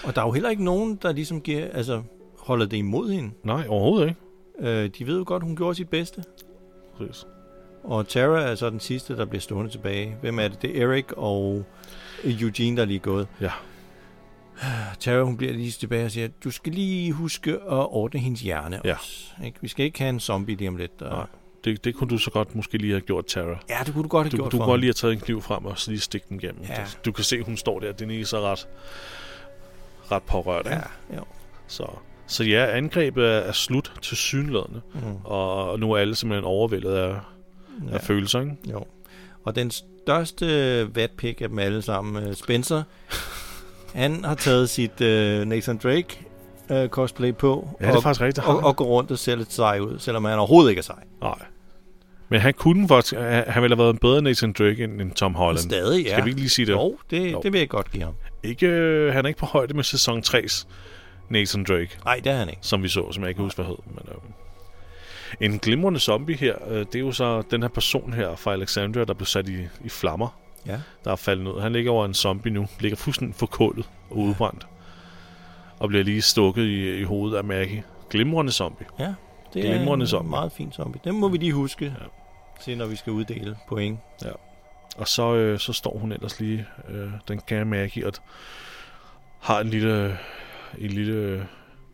Og 0.04 0.16
der 0.16 0.22
er 0.22 0.26
jo 0.26 0.32
heller 0.32 0.50
ikke 0.50 0.64
nogen, 0.64 0.96
der 1.02 1.12
ligesom 1.12 1.42
giver, 1.42 1.68
altså, 1.74 2.04
holder 2.40 2.66
det 2.66 2.78
imod 2.78 3.12
hende. 3.12 3.32
Nej, 3.44 3.66
overhovedet 3.70 4.08
ikke. 4.08 4.22
Øh, 4.60 4.90
de 5.00 5.08
ved 5.08 5.18
jo 5.18 5.24
godt, 5.28 5.44
hun 5.44 5.56
gjorde 5.56 5.76
sit 5.76 5.90
bedste. 5.90 6.24
Præcis. 6.98 7.26
Og 7.84 8.08
Tara 8.08 8.42
er 8.42 8.56
så 8.56 8.70
den 8.70 8.80
sidste, 8.80 9.18
der 9.18 9.26
bliver 9.26 9.42
stående 9.42 9.72
tilbage. 9.72 10.16
Hvem 10.22 10.40
er 10.40 10.48
det? 10.48 10.62
Det 10.62 10.82
er 10.82 10.88
Erik 10.88 11.12
og 11.12 11.64
Eugene, 12.24 12.76
der 12.78 12.82
er 12.82 12.86
lige 12.88 13.00
gået. 13.00 13.28
Ja. 13.42 13.52
Tara, 15.00 15.24
hun 15.24 15.38
bliver 15.38 15.54
lige 15.54 15.72
tilbage 15.72 16.06
og 16.06 16.12
siger, 16.12 16.28
du 16.44 16.52
skal 16.52 16.74
lige 16.74 17.12
huske 17.12 17.52
at 17.52 17.60
ordne 17.70 18.20
hendes 18.20 18.42
hjerne 18.42 18.80
Ja. 18.86 18.94
også. 18.94 19.32
Ikke? 19.46 19.58
Vi 19.62 19.68
skal 19.68 19.86
ikke 19.86 20.00
have 20.00 20.10
en 20.10 20.20
zombie 20.20 20.56
lige 20.56 20.68
om 20.68 20.76
lidt. 20.76 21.02
Og... 21.02 21.10
Nej. 21.18 21.26
Det, 21.66 21.84
det 21.84 21.96
kunne 21.96 22.10
du 22.10 22.18
så 22.18 22.32
godt 22.32 22.56
måske 22.56 22.78
lige 22.78 22.92
have 22.92 23.02
gjort, 23.02 23.26
Tara. 23.26 23.58
Ja, 23.70 23.78
det 23.86 23.94
kunne 23.94 24.04
du 24.04 24.08
godt 24.08 24.26
have 24.26 24.32
Du, 24.32 24.38
gjort 24.38 24.52
du 24.52 24.58
kunne 24.58 24.66
godt 24.66 24.82
lige 24.82 24.88
have 24.88 24.94
taget 24.94 25.14
en 25.14 25.20
kniv 25.20 25.42
frem 25.42 25.66
og 25.66 25.80
så 25.80 25.92
lige 25.92 26.02
stikke 26.02 26.26
den 26.30 26.38
igennem. 26.38 26.64
Ja. 26.70 26.86
Du 27.06 27.12
kan 27.12 27.24
se, 27.24 27.42
hun 27.42 27.58
står 27.58 27.80
der. 27.80 27.92
Denise 27.92 28.38
er 28.38 28.42
ret, 28.42 28.68
ret 30.12 30.24
pårørt. 30.24 30.66
Ikke? 30.66 30.78
Ja, 31.12 31.16
jo. 31.16 31.24
Så, 31.68 31.86
så 32.28 32.44
ja, 32.44 32.78
angrebet 32.78 33.26
er, 33.26 33.30
er 33.30 33.52
slut 33.52 33.92
til 34.02 34.18
synlædende. 34.18 34.82
Mm. 34.94 35.02
Og 35.24 35.80
nu 35.80 35.92
er 35.92 35.98
alle 35.98 36.16
simpelthen 36.16 36.46
overvældet 36.46 36.94
af, 36.94 37.10
ja. 37.90 37.94
af 37.94 38.02
følelser. 38.02 38.40
Ikke? 38.40 38.56
Jo. 38.72 38.86
Og 39.44 39.56
den 39.56 39.72
største 39.72 40.96
vatpik 40.96 41.42
af 41.42 41.50
dem 41.50 41.60
alle 41.60 41.82
sammen, 41.82 42.24
øh, 42.24 42.36
Spencer, 42.36 42.84
han 43.94 44.26
har 44.26 44.36
taget 44.36 44.70
sit 44.70 45.02
uh, 45.02 45.48
Nathan 45.48 45.78
Drake 45.78 46.26
uh, 46.70 46.88
cosplay 46.88 47.36
på. 47.36 47.70
Ja, 47.82 47.86
det 47.86 47.92
er 47.92 47.98
og, 47.98 48.04
faktisk 48.04 48.22
rigtigt. 48.22 48.48
og, 48.48 48.64
og 48.64 48.76
går 48.76 48.86
rundt 48.86 49.12
og 49.12 49.20
ser 49.20 49.36
lidt 49.36 49.54
sej 49.54 49.80
ud, 49.80 50.00
selvom 50.00 50.26
han 50.26 50.40
overhovedet 50.40 50.70
ikke 50.70 50.80
er 50.80 50.84
sej. 50.84 51.04
Nej. 51.22 51.46
Men 52.30 52.40
han 52.42 52.54
kunne 52.54 52.88
faktisk, 52.88 53.14
han 53.22 53.62
ville 53.62 53.76
have 53.76 53.78
været 53.78 53.94
en 53.94 53.98
bedre 53.98 54.22
Nathan 54.22 54.54
Drake 54.54 54.84
end, 54.84 55.02
end 55.02 55.12
Tom 55.12 55.36
Holland. 55.36 55.58
Stadig, 55.70 56.04
ja. 56.06 56.12
Skal 56.12 56.26
vi 56.26 56.30
ikke 56.30 56.40
lige 56.42 56.50
sige 56.50 56.66
det? 56.66 56.72
Jo, 56.74 56.98
det, 57.10 57.32
Jo. 57.32 57.42
det 57.44 57.54
vil 57.54 57.60
jeg 57.60 57.70
godt 57.70 57.92
give 57.92 58.04
ham. 58.04 58.14
Ikke, 58.44 58.68
øh, 58.68 59.14
han 59.14 59.26
er 59.26 59.28
ikke 59.28 59.40
på 59.40 59.46
højde 59.46 59.74
med 59.74 59.84
sæson 59.84 60.24
3's 60.28 60.68
Nathan 61.30 61.64
Drake, 61.64 61.90
Nej, 62.06 62.22
det 62.24 62.32
er 62.32 62.36
han 62.38 62.50
ikke. 62.50 62.60
som 62.62 62.84
vi 62.84 62.88
så, 62.88 63.12
som 63.12 63.24
jeg 63.24 63.30
ikke 63.30 63.38
kan 63.38 63.44
huske, 63.46 63.58
hvad 63.58 63.66
hed. 63.66 63.78
Men, 63.88 64.00
øh, 64.08 64.16
en 65.52 65.60
glimrende 65.60 66.00
zombie 66.00 66.36
her, 66.36 66.56
øh, 66.70 66.80
det 66.80 66.96
er 66.96 67.00
jo 67.00 67.12
så 67.12 67.42
den 67.52 67.62
her 67.62 67.70
person 67.70 68.14
her 68.14 68.36
fra 68.36 68.54
Alexandria, 68.54 69.04
der 69.04 69.14
blev 69.14 69.26
sat 69.26 69.50
i, 69.50 69.58
i 69.86 69.90
flammer, 69.90 70.40
Ja. 70.68 70.80
der 71.04 71.12
er 71.12 71.16
faldet 71.16 71.44
ned. 71.44 71.62
Han 71.62 71.74
ligger 71.74 71.92
over 71.92 72.06
en 72.06 72.14
zombie 72.14 72.52
nu, 72.54 72.68
ligger 72.80 72.96
fuldstændig 72.96 73.36
forkullet 73.36 73.86
og 74.10 74.18
udbrændt, 74.18 74.68
og 75.80 75.88
bliver 75.90 76.04
lige 76.04 76.22
stukket 76.22 76.64
i, 76.64 77.00
i 77.00 77.04
hovedet 77.04 77.38
af 77.38 77.44
Maggie. 77.44 77.84
Glimrende 78.10 78.52
zombie. 78.52 78.88
Ja, 79.00 79.14
det 79.56 79.64
Glimrende 79.64 80.04
er 80.04 80.08
zombie. 80.08 80.28
en 80.28 80.30
meget 80.30 80.52
fin 80.52 80.72
zombie. 80.72 81.02
Den 81.04 81.20
må 81.20 81.28
vi 81.28 81.38
lige 81.38 81.54
huske, 81.54 81.86
ja. 81.86 82.06
til 82.62 82.78
når 82.78 82.86
vi 82.86 82.96
skal 82.96 83.14
uddele 83.14 83.56
point. 83.68 84.00
Og 84.98 85.08
så, 85.08 85.36
øh, 85.36 85.60
så 85.60 85.74
står 85.74 85.98
hun 85.98 86.12
ellers 86.12 86.40
lige, 86.40 86.66
øh, 86.90 87.10
den 87.28 87.40
kære 87.48 87.66
Maggie, 87.66 88.08
og 88.08 88.14
har 89.40 89.60
en 89.60 89.68
lille, 89.68 90.18
en 90.78 90.90
lille 90.90 91.14
øh, 91.14 91.42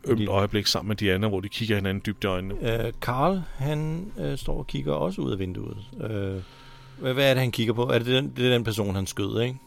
ømt 0.07 0.27
øjeblik 0.29 0.67
sammen 0.67 0.87
med 0.87 0.95
Diana, 0.95 1.27
hvor 1.27 1.39
de 1.39 1.49
kigger 1.49 1.75
hinanden 1.75 2.03
dybt 2.05 2.23
i 2.23 2.27
øjnene. 2.27 2.53
Uh, 2.55 2.91
Carl, 3.01 3.41
han 3.57 4.11
uh, 4.17 4.35
står 4.35 4.57
og 4.57 4.67
kigger 4.67 4.93
også 4.93 5.21
ud 5.21 5.31
af 5.31 5.39
vinduet. 5.39 5.77
Uh, 5.93 6.41
hvad, 7.01 7.13
hvad 7.13 7.29
er 7.29 7.33
det, 7.33 7.41
han 7.41 7.51
kigger 7.51 7.73
på? 7.73 7.83
Er 7.83 7.97
det 7.97 8.07
den, 8.07 8.33
det 8.37 8.45
er 8.45 8.49
den 8.53 8.63
person, 8.63 8.95
han 8.95 9.07
skød, 9.07 9.41
ikke? 9.41 9.57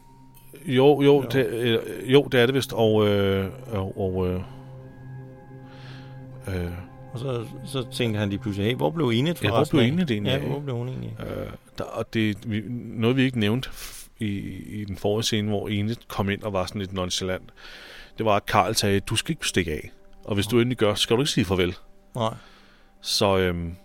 Jo, 0.66 1.02
jo, 1.02 1.14
Jo. 1.14 1.22
det, 1.32 1.46
øh, 1.46 1.78
jo 2.12 2.22
det 2.32 2.40
er 2.40 2.46
det 2.46 2.54
vist. 2.54 2.72
Og, 2.72 3.08
øh, 3.08 3.46
og, 3.72 4.00
og 4.00 4.28
øh, 4.28 4.40
øh, 6.48 6.70
Og 7.14 7.20
så, 7.20 7.46
så 7.66 7.84
tænkte 7.92 8.20
han 8.20 8.28
lige 8.28 8.38
pludselig, 8.38 8.66
hey, 8.70 8.76
hvor 8.76 8.90
blev 8.90 9.06
Enid 9.06 9.34
Ja, 9.42 9.48
hvor 9.48 9.56
forresten 9.56 9.78
blev? 9.78 9.92
Enid 9.92 10.10
egentlig 10.10 10.30
Ja, 10.30 10.38
hvor 10.38 10.60
blev 10.60 10.76
hun 10.76 10.88
egentlig 10.88 11.16
øh, 11.20 11.46
der, 11.78 11.84
og 11.84 12.14
det 12.14 12.50
vi, 12.50 12.62
noget, 12.68 13.16
vi 13.16 13.22
ikke 13.22 13.38
nævnte 13.40 13.70
i, 14.18 14.26
i 14.80 14.84
den 14.84 14.96
forrige 14.96 15.22
scene, 15.24 15.48
hvor 15.48 15.68
Enid 15.68 15.96
kom 16.08 16.30
ind 16.30 16.42
og 16.42 16.52
var 16.52 16.66
sådan 16.66 16.80
lidt 16.80 16.92
nonchalant, 16.92 17.50
det 18.18 18.26
var, 18.26 18.36
at 18.36 18.46
Karl 18.46 18.74
sagde, 18.74 19.00
du 19.00 19.16
skal 19.16 19.32
ikke 19.32 19.48
stikke 19.48 19.72
af. 19.72 19.90
Og 20.24 20.34
hvis 20.34 20.46
du 20.46 20.58
endelig 20.60 20.78
gør, 20.78 20.94
så 20.94 21.02
skal 21.02 21.16
du 21.16 21.22
ikke 21.22 21.30
sige 21.30 21.44
farvel. 21.44 21.76
Nej. 22.14 22.34
Så, 23.00 23.38
øhm, 23.38 23.76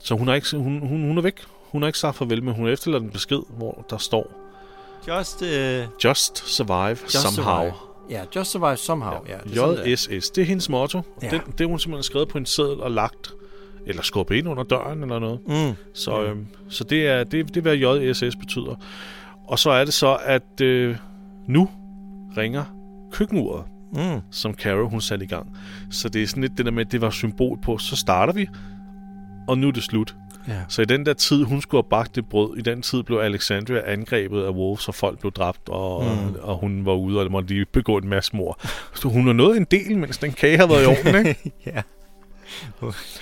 så 0.00 0.14
hun, 0.14 0.28
er 0.28 0.34
ikke, 0.34 0.56
hun, 0.56 0.78
hun, 0.78 1.02
hun 1.02 1.18
er 1.18 1.22
væk. 1.22 1.40
Hun 1.48 1.82
har 1.82 1.86
ikke 1.86 1.98
sagt 1.98 2.16
farvel, 2.16 2.42
men 2.42 2.54
hun 2.54 2.64
har 2.66 2.72
efterladt 2.72 3.02
en 3.02 3.10
besked, 3.10 3.40
hvor 3.48 3.86
der 3.90 3.96
står, 3.96 4.32
Just, 5.08 5.42
uh, 5.42 5.48
Just 6.04 6.48
survive 6.48 6.98
just 7.02 7.12
somehow. 7.12 7.54
survive. 7.54 7.72
Ja, 8.10 8.22
just 8.36 8.50
survive 8.50 8.76
somehow. 8.76 9.12
Ja, 9.28 9.38
sådan, 9.54 9.76
det 9.76 9.86
er. 9.86 10.16
JSS, 10.18 10.30
det 10.30 10.42
er 10.42 10.46
hendes 10.46 10.68
motto. 10.68 11.00
Ja. 11.22 11.28
Den, 11.30 11.40
det 11.58 11.64
er 11.64 11.68
hun 11.68 11.78
simpelthen 11.78 12.02
skrevet 12.02 12.28
på 12.28 12.38
en 12.38 12.46
seddel 12.46 12.80
og 12.80 12.90
lagt, 12.90 13.32
eller 13.86 14.02
skubbet 14.02 14.36
ind 14.36 14.48
under 14.48 14.62
døren 14.62 15.02
eller 15.02 15.18
noget. 15.18 15.40
Mm. 15.46 15.74
Så, 15.94 16.22
øhm, 16.22 16.46
så 16.68 16.84
det 16.84 17.06
er 17.06 17.24
det, 17.24 17.48
det 17.54 17.56
er, 17.56 17.60
hvad 17.60 17.76
JSS 17.76 18.36
betyder. 18.36 18.74
Og 19.48 19.58
så 19.58 19.70
er 19.70 19.84
det 19.84 19.94
så, 19.94 20.18
at 20.24 20.60
øh, 20.62 20.96
nu 21.48 21.68
ringer 22.36 22.64
køkkenuret, 23.12 23.64
Mm. 23.92 24.20
som 24.30 24.54
Carol 24.54 24.88
hun 24.90 25.00
satte 25.00 25.24
i 25.24 25.28
gang. 25.28 25.56
Så 25.90 26.08
det 26.08 26.22
er 26.22 26.26
sådan 26.26 26.40
lidt 26.42 26.58
det 26.58 26.66
der 26.66 26.72
med, 26.72 26.86
at 26.86 26.92
det 26.92 27.00
var 27.00 27.10
symbol 27.10 27.58
på, 27.62 27.78
så 27.78 27.96
starter 27.96 28.32
vi, 28.32 28.48
og 29.48 29.58
nu 29.58 29.68
er 29.68 29.72
det 29.72 29.82
slut. 29.82 30.16
Ja. 30.48 30.60
Så 30.68 30.82
i 30.82 30.84
den 30.84 31.06
der 31.06 31.12
tid, 31.12 31.42
hun 31.44 31.60
skulle 31.60 31.82
have 31.84 31.90
bagt 31.90 32.14
det 32.14 32.28
brød, 32.28 32.56
i 32.58 32.60
den 32.62 32.82
tid 32.82 33.02
blev 33.02 33.18
Alexandria 33.18 33.92
angrebet 33.92 34.42
af 34.42 34.50
Wolves, 34.50 34.88
og 34.88 34.94
folk 34.94 35.18
blev 35.18 35.32
dræbt, 35.32 35.68
og, 35.68 36.04
mm. 36.04 36.34
og 36.42 36.56
hun 36.56 36.86
var 36.86 36.92
ude, 36.92 37.20
og 37.20 37.30
måtte 37.30 37.48
lige 37.48 37.64
begå 37.64 37.96
en 37.96 38.08
masse 38.08 38.36
mor. 38.36 38.60
Så 38.94 39.08
hun 39.08 39.26
har 39.26 39.32
nået 39.32 39.56
en 39.56 39.66
del, 39.70 39.98
mens 39.98 40.18
den 40.18 40.32
kage 40.32 40.58
har 40.58 40.66
været 40.66 40.82
i 40.82 40.86
orden, 40.86 41.26
ikke? 41.26 41.52
ja. 41.66 41.82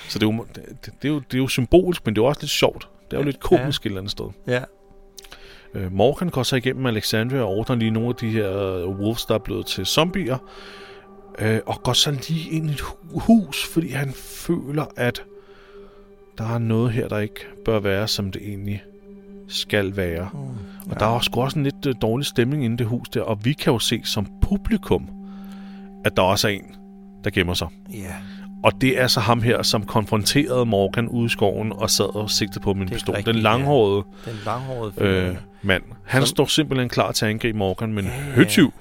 Så 0.08 0.18
det 0.18 0.26
er, 0.26 0.32
jo, 0.32 0.46
det, 0.54 0.64
det, 1.02 1.08
er 1.08 1.08
jo, 1.08 1.18
det 1.18 1.34
er 1.34 1.38
jo 1.38 1.48
symbolisk, 1.48 2.06
men 2.06 2.14
det 2.14 2.20
er 2.20 2.24
jo 2.24 2.28
også 2.28 2.40
lidt 2.40 2.50
sjovt. 2.50 2.88
Det 3.10 3.16
er 3.16 3.20
jo 3.20 3.24
lidt 3.24 3.40
komisk 3.40 3.84
ja. 3.84 3.88
et 3.88 3.90
eller 3.90 4.00
andet 4.00 4.10
sted. 4.10 4.26
Ja. 4.46 4.62
Øh, 5.74 5.92
Morgan 5.92 6.28
går 6.28 6.42
så 6.42 6.56
igennem 6.56 6.86
Alexandria 6.86 7.40
og 7.40 7.48
ordner 7.48 7.76
lige 7.76 7.90
nogle 7.90 8.08
af 8.08 8.14
de 8.14 8.28
her 8.30 8.62
øh, 8.62 8.88
wolves, 8.88 9.24
der 9.24 9.34
er 9.34 9.38
blevet 9.38 9.66
til 9.66 9.86
zombier. 9.86 10.38
Øh, 11.38 11.60
og 11.66 11.82
går 11.82 11.92
så 11.92 12.10
lige 12.10 12.50
ind 12.50 12.70
i 12.70 12.72
et 12.72 12.80
hu- 12.80 13.18
hus, 13.18 13.64
fordi 13.66 13.88
han 13.88 14.12
føler, 14.12 14.84
at 14.96 15.24
der 16.38 16.54
er 16.54 16.58
noget 16.58 16.92
her, 16.92 17.08
der 17.08 17.18
ikke 17.18 17.40
bør 17.64 17.80
være, 17.80 18.08
som 18.08 18.30
det 18.32 18.42
egentlig 18.48 18.82
skal 19.48 19.96
være. 19.96 20.28
Mm. 20.32 20.90
Og 20.90 21.00
der 21.00 21.06
er 21.06 21.10
også, 21.10 21.26
sgu 21.26 21.40
også 21.40 21.58
en 21.58 21.64
lidt 21.64 21.86
øh, 21.86 21.94
dårlig 22.02 22.26
stemning 22.26 22.64
inde 22.64 22.74
i 22.74 22.76
det 22.76 22.86
hus 22.86 23.08
der, 23.08 23.22
og 23.22 23.44
vi 23.44 23.52
kan 23.52 23.72
jo 23.72 23.78
se 23.78 24.00
som 24.04 24.26
publikum, 24.42 25.08
at 26.04 26.16
der 26.16 26.22
også 26.22 26.48
er 26.48 26.52
en, 26.52 26.74
der 27.24 27.30
gemmer 27.30 27.54
sig. 27.54 27.68
Ja. 27.92 28.14
Og 28.64 28.72
det 28.80 29.00
er 29.00 29.06
så 29.06 29.20
ham 29.20 29.42
her, 29.42 29.62
som 29.62 29.84
konfronterede 29.86 30.66
Morgan 30.66 31.08
ude 31.08 31.26
i 31.26 31.28
skoven 31.28 31.72
og 31.72 31.90
sad 31.90 32.16
og 32.16 32.30
sigtede 32.30 32.60
på 32.60 32.74
min 32.74 32.88
pistol. 32.88 33.14
rigtigt, 33.14 33.34
Den 33.34 33.42
ja. 33.44 33.50
langhårede 33.50 34.04
Den 34.24 34.34
langhårede 34.44 34.92
øh, 34.98 35.36
mand. 35.62 35.82
Han 36.04 36.22
Som- 36.22 36.26
står 36.26 36.44
simpelthen 36.46 36.88
klar 36.88 37.12
til 37.12 37.24
at 37.24 37.30
angribe 37.30 37.58
Morgan 37.58 37.92
med 37.92 38.02
en 38.02 38.08
Ja, 38.08 38.14
ja. 38.16 38.22
høtyv. 38.22 38.72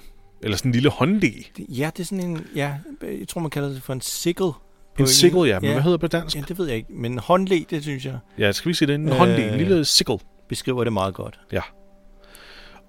Eller 0.44 0.58
sådan 0.58 0.70
en 0.70 0.74
lille 0.74 0.90
håndle. 0.90 1.20
Det- 1.58 1.66
Ja, 1.70 1.90
det 1.98 2.00
er 2.04 2.06
sådan 2.06 2.24
en, 2.24 2.42
ja, 2.56 2.74
jeg 3.02 3.28
tror 3.28 3.42
man 3.42 3.50
kalder 3.50 3.70
det 3.70 3.82
for 3.84 3.94
en 3.94 4.02
sickle. 4.02 4.52
En 5.00 5.08
sickle, 5.08 5.42
ja. 5.42 5.60
Men 5.60 5.68
ja. 5.68 5.74
hvad 5.74 5.84
hedder 5.84 5.98
det 5.98 6.02
på 6.02 6.08
dansk? 6.18 6.36
Ja, 6.36 6.42
det 6.48 6.58
ved 6.58 6.68
jeg 6.68 6.76
ikke, 6.76 6.94
men 6.94 7.20
håndle, 7.20 7.66
det 7.70 7.84
synes 7.84 8.06
jeg 8.06 8.18
Ja, 8.40 8.52
skal 8.52 8.70
vi 8.70 8.74
sige 8.74 8.88
det? 8.88 8.96
En 8.96 9.10
Øh. 9.10 9.16
håndle. 9.16 9.52
En 9.52 9.58
lille 9.58 9.86
sickle. 9.86 10.18
beskriver 10.50 10.84
det 10.84 10.94
meget 10.94 11.14
godt. 11.14 11.40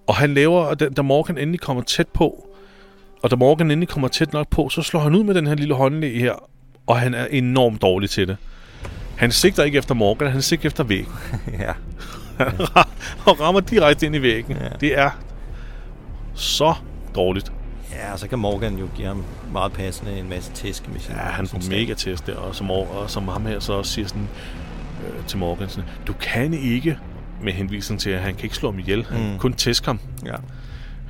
Og 0.07 0.15
han 0.17 0.35
laver, 0.35 0.61
og 0.61 0.81
da, 0.81 0.89
da 0.89 1.03
Morgan 1.03 1.39
endelig 1.39 1.61
kommer 1.61 1.83
tæt 1.83 2.09
på, 2.09 2.49
og 3.23 3.31
da 3.31 3.37
Morgan 3.37 3.71
endelig 3.71 3.89
kommer 3.89 4.09
tæt 4.09 4.33
nok 4.33 4.49
på, 4.51 4.69
så 4.69 4.83
slår 4.83 5.01
han 5.01 5.15
ud 5.15 5.25
med 5.25 5.35
den 5.35 5.47
her 5.47 5.55
lille 5.55 5.75
håndle 5.75 6.09
her, 6.09 6.33
og 6.87 6.99
han 7.01 7.15
er 7.15 7.27
enormt 7.27 7.83
dårlig 7.83 8.11
til 8.11 8.29
det. 8.29 8.37
Han 9.17 9.31
sigter 9.33 9.63
ikke 9.65 9.79
efter 9.79 9.95
Morgan, 9.95 10.33
han 10.33 10.43
sigter 10.43 10.67
efter 10.67 10.85
væggen. 10.85 11.13
ja. 11.61 11.73
og 13.27 13.41
rammer 13.41 13.61
direkte 13.61 14.07
ind 14.07 14.17
i 14.17 14.23
væggen. 14.23 14.57
Ja. 14.57 14.69
Det 14.81 14.99
er 14.99 15.11
så 16.35 16.75
dårligt. 17.15 17.53
Ja, 17.93 18.17
så 18.17 18.29
kan 18.29 18.39
Morgan 18.39 18.77
jo 18.77 18.89
give 18.97 19.07
ham 19.07 19.25
meget 19.53 19.73
passende 19.73 20.19
en 20.19 20.29
masse 20.29 20.53
tæsk 20.53 20.89
med 20.89 21.01
sin 21.01 21.15
Ja, 21.15 21.21
han 21.21 21.47
får 21.47 21.71
mega 21.71 21.95
test 21.95 22.27
der, 22.27 22.37
og 22.37 22.55
som, 22.55 22.71
og 22.71 23.11
som 23.11 23.29
ham 23.29 23.47
her 23.47 23.61
så 23.61 23.73
også 23.73 23.93
siger 23.93 24.09
sådan 24.09 24.29
øh, 25.07 25.27
til 25.27 25.39
Morgan 25.39 25.69
sådan, 25.69 25.91
du 26.07 26.13
kan 26.13 26.55
ikke 26.55 26.99
med 27.43 27.53
henvisning 27.53 28.01
til, 28.01 28.11
at 28.11 28.21
han 28.21 28.35
kan 28.35 28.45
ikke 28.45 28.57
slå 28.57 28.71
ham 28.71 28.79
ihjel. 28.79 29.07
Han 29.07 29.21
kan 29.21 29.39
kun 29.39 29.53
tæske 29.53 29.87
ham. 29.87 30.01
Ja. 30.25 30.35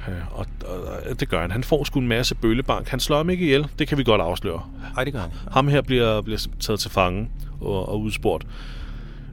Øh, 0.09 0.39
og, 0.39 0.47
og, 0.67 0.79
og 1.11 1.21
det 1.21 1.29
gør 1.29 1.41
han. 1.41 1.51
Han 1.51 1.65
får 1.65 1.85
sgu 1.85 2.01
en 2.01 2.09
masse 2.09 2.35
bøllebank. 2.35 2.89
Han 2.89 3.01
slår 3.01 3.17
ham 3.17 3.31
ikke 3.31 3.45
ihjel. 3.45 3.67
Det 3.79 3.89
kan 3.89 3.99
vi 3.99 4.05
godt 4.05 4.21
afsløre. 4.21 4.63
Ej, 4.97 5.05
det 5.05 5.13
gør 5.13 5.21
han. 5.21 5.31
Ham 5.53 5.69
her 5.69 5.81
bliver, 5.81 6.21
bliver 6.21 6.47
taget 6.61 6.81
til 6.81 6.91
fange 6.91 7.31
og, 7.61 7.89
og 7.89 8.01
udspurgt. 8.01 8.47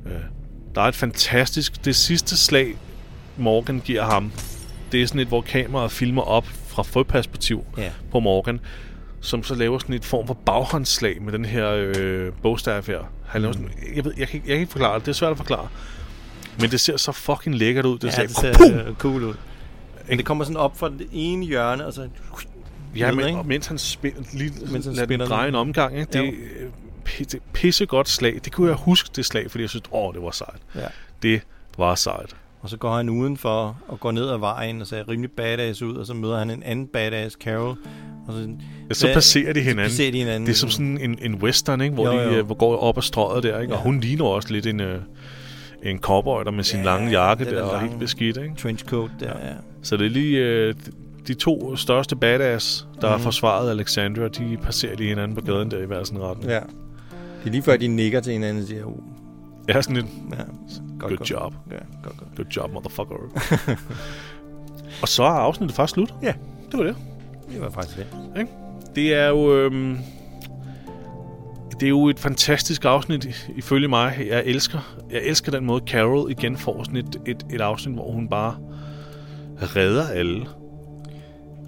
Øh, 0.06 0.12
der 0.76 0.82
er 0.82 0.86
et 0.86 0.96
fantastisk... 0.96 1.86
Det 1.86 1.96
sidste 1.96 2.38
slag, 2.38 2.76
Morgan 3.38 3.80
giver 3.86 4.04
ham, 4.04 4.32
det 4.92 5.02
er 5.02 5.08
sådan 5.08 5.22
et, 5.22 5.28
hvor 5.28 5.42
kameraet 5.42 5.92
filmer 5.92 6.22
op 6.22 6.48
fra 6.76 6.84
fodperspektiv 6.84 7.64
Ja. 7.78 7.92
på 8.12 8.20
Morgan, 8.20 8.60
som 9.22 9.44
så 9.44 9.56
laver 9.56 9.80
sådan 9.80 9.96
et 9.96 10.06
form 10.06 10.28
for 10.28 10.34
baghåndsslag 10.34 11.22
med 11.22 11.34
den 11.34 11.46
her 11.46 11.70
øh, 11.96 12.32
bogstav 12.42 12.86
her. 12.86 13.00
Han 13.28 13.42
laver 13.42 13.54
sådan, 13.54 13.70
jeg, 13.96 14.06
ved, 14.06 14.14
jeg, 14.18 14.28
kan, 14.28 14.38
ikke- 14.38 14.48
jeg 14.50 14.56
kan 14.56 14.62
ikke 14.62 14.72
forklare 14.72 14.96
det. 14.96 15.06
Det 15.06 15.12
er 15.12 15.16
svært 15.16 15.32
at 15.32 15.38
forklare. 15.38 15.68
Men 16.60 16.72
det 16.72 16.80
ser 16.80 16.98
så 16.98 17.12
fucking 17.12 17.56
lækkert 17.56 17.86
ud. 17.86 17.98
Det 18.00 18.08
Ja, 18.08 18.12
slag. 18.28 18.28
det 18.28 18.38
ser 18.38 18.88
øh, 18.88 18.96
cool 18.96 19.24
ud. 19.24 19.34
Men 20.10 20.18
det 20.18 20.26
kommer 20.26 20.44
sådan 20.44 20.58
op 20.58 20.78
fra 20.78 20.90
det 20.90 21.08
ene 21.12 21.46
hjørne, 21.46 21.86
og 21.86 21.94
så... 21.94 22.08
Ja, 22.96 23.12
men, 23.12 23.26
ikke? 23.28 23.40
og 23.40 23.46
mens 23.46 23.68
han, 23.68 23.78
spiller, 23.78 24.22
lige, 24.34 24.54
Mens 24.72 24.86
han 24.86 24.96
dreje 25.20 25.46
den. 25.46 25.50
en 25.50 25.56
omgang, 25.56 25.98
ikke? 26.00 26.12
det 26.14 26.28
er 26.28 26.32
øh, 26.60 26.70
pisse, 27.04 27.40
pissegodt 27.54 28.10
slag. 28.10 28.40
Det 28.46 28.54
kunne 28.54 28.68
jeg 28.68 28.76
huske, 28.78 29.10
det 29.16 29.26
slag, 29.26 29.52
fordi 29.52 29.62
jeg 29.62 29.70
synes, 29.70 29.84
åh, 29.92 30.14
det 30.14 30.22
var 30.22 30.32
sejt. 30.32 30.60
Ja. 30.76 30.88
Det 31.22 31.42
var 31.78 31.96
sejt. 31.96 32.36
Og 32.66 32.70
så 32.70 32.78
går 32.78 32.96
han 32.96 33.10
udenfor 33.10 33.78
og 33.88 34.00
går 34.00 34.12
ned 34.12 34.30
ad 34.30 34.38
vejen 34.38 34.82
og 34.82 34.88
ser 34.88 35.10
rimelig 35.10 35.32
badass 35.32 35.82
ud, 35.82 35.96
og 35.96 36.06
så 36.06 36.14
møder 36.14 36.38
han 36.40 36.50
en 36.50 36.64
anden 36.64 36.88
badass, 36.88 37.36
Carol. 37.44 37.68
Og 38.28 38.34
så, 38.34 38.48
Ja, 38.90 38.94
så 38.94 39.08
passerer 39.14 39.54
de 39.54 39.60
hinanden. 39.62 39.84
passerer 39.86 40.12
de 40.12 40.18
hinanden. 40.18 40.46
Det 40.46 40.52
er 40.54 40.56
som 40.58 40.70
sådan 40.70 40.98
en, 41.02 41.18
en 41.22 41.36
western, 41.36 41.82
ikke? 41.82 41.94
hvor 41.94 42.06
Jo, 42.14 42.22
jo, 42.22 42.30
de 42.32 42.36
øh, 42.36 42.50
går 42.50 42.78
op 42.78 42.98
ad 42.98 43.02
strøget 43.02 43.44
der, 43.44 43.60
ikke? 43.60 43.74
og 43.74 43.78
Ja. 43.80 43.84
hun 43.84 44.00
ligner 44.00 44.26
også 44.26 44.54
lidt 44.54 44.68
en, 44.68 44.80
øh, 44.80 45.00
en 45.84 46.00
cowboy 46.00 46.44
der 46.46 46.52
med 46.52 46.64
sin 46.64 46.80
Ja, 46.80 46.86
lange 46.86 47.12
jakke 47.22 47.46
der, 47.46 47.58
er 47.58 47.62
og 47.62 47.82
helt 47.82 48.00
beskidt. 48.00 48.38
Ikke? 48.38 48.56
trenchcoat 48.58 49.12
der, 49.20 49.26
ja. 49.28 49.54
Så 49.84 49.98
det 49.98 50.06
er 50.06 50.10
lige 50.10 50.38
øh, 50.38 50.74
de 51.28 51.34
to 51.34 51.76
største 51.76 52.16
badass, 52.16 52.88
der 53.02 53.08
Mhm. 53.08 53.12
har 53.12 53.18
forsvaret 53.18 53.70
Alexandria, 53.70 54.28
de 54.28 54.58
passerer 54.64 54.96
de 54.96 55.04
hinanden 55.08 55.36
på 55.36 55.42
gaden 55.42 55.72
der 55.72 55.78
i 55.84 55.86
hver 55.86 56.04
sin 56.04 56.20
retning. 56.22 56.50
ja. 56.52 56.60
Det 57.44 57.48
er 57.50 57.52
lige 57.52 57.62
før, 57.64 57.78
de 57.78 57.88
nikker 57.88 58.20
til 58.20 58.34
hinanden 58.34 58.62
og 58.64 58.68
siger, 58.68 58.86
oh, 58.86 58.94
Ja, 59.68 59.82
sådan 59.82 59.96
lidt, 59.96 60.08
ja, 60.32 60.36
godt, 60.38 61.00
good 61.00 61.18
godt. 61.18 61.32
job. 61.32 61.54
Ja, 61.72 61.78
godt, 62.04 62.18
godt. 62.18 62.36
Good 62.36 62.48
job, 62.56 62.74
motherfucker. 62.74 63.16
og 65.02 65.08
så 65.08 65.24
er 65.24 65.28
afsnittet 65.28 65.76
faktisk 65.76 65.94
slut. 65.94 66.14
Ja. 66.22 66.34
Det 66.72 66.80
var 66.80 66.84
det. 66.84 66.96
Det 67.52 67.62
var 67.62 67.70
faktisk 67.70 67.98
det. 67.98 68.08
Ikke? 68.40 68.52
Det 68.96 69.14
er 69.14 69.28
jo... 69.28 69.56
Øhm, 69.56 69.98
det 71.80 71.86
er 71.86 71.90
jo 71.90 72.10
et 72.10 72.20
fantastisk 72.20 72.86
afsnit, 72.86 73.50
ifølge 73.56 73.88
mig. 73.88 74.26
Jeg 74.30 74.44
elsker, 74.46 74.96
jeg 75.12 75.22
elsker 75.24 75.52
den 75.52 75.66
måde, 75.66 75.84
Carol 75.88 76.32
igen 76.32 76.58
får 76.58 76.84
sådan 76.84 76.98
et, 76.98 77.22
et, 77.26 77.46
et 77.54 77.62
afsnit, 77.62 77.96
hvor 77.96 78.12
hun 78.12 78.30
bare 78.30 78.56
redder 79.76 80.08
alle. 80.10 80.46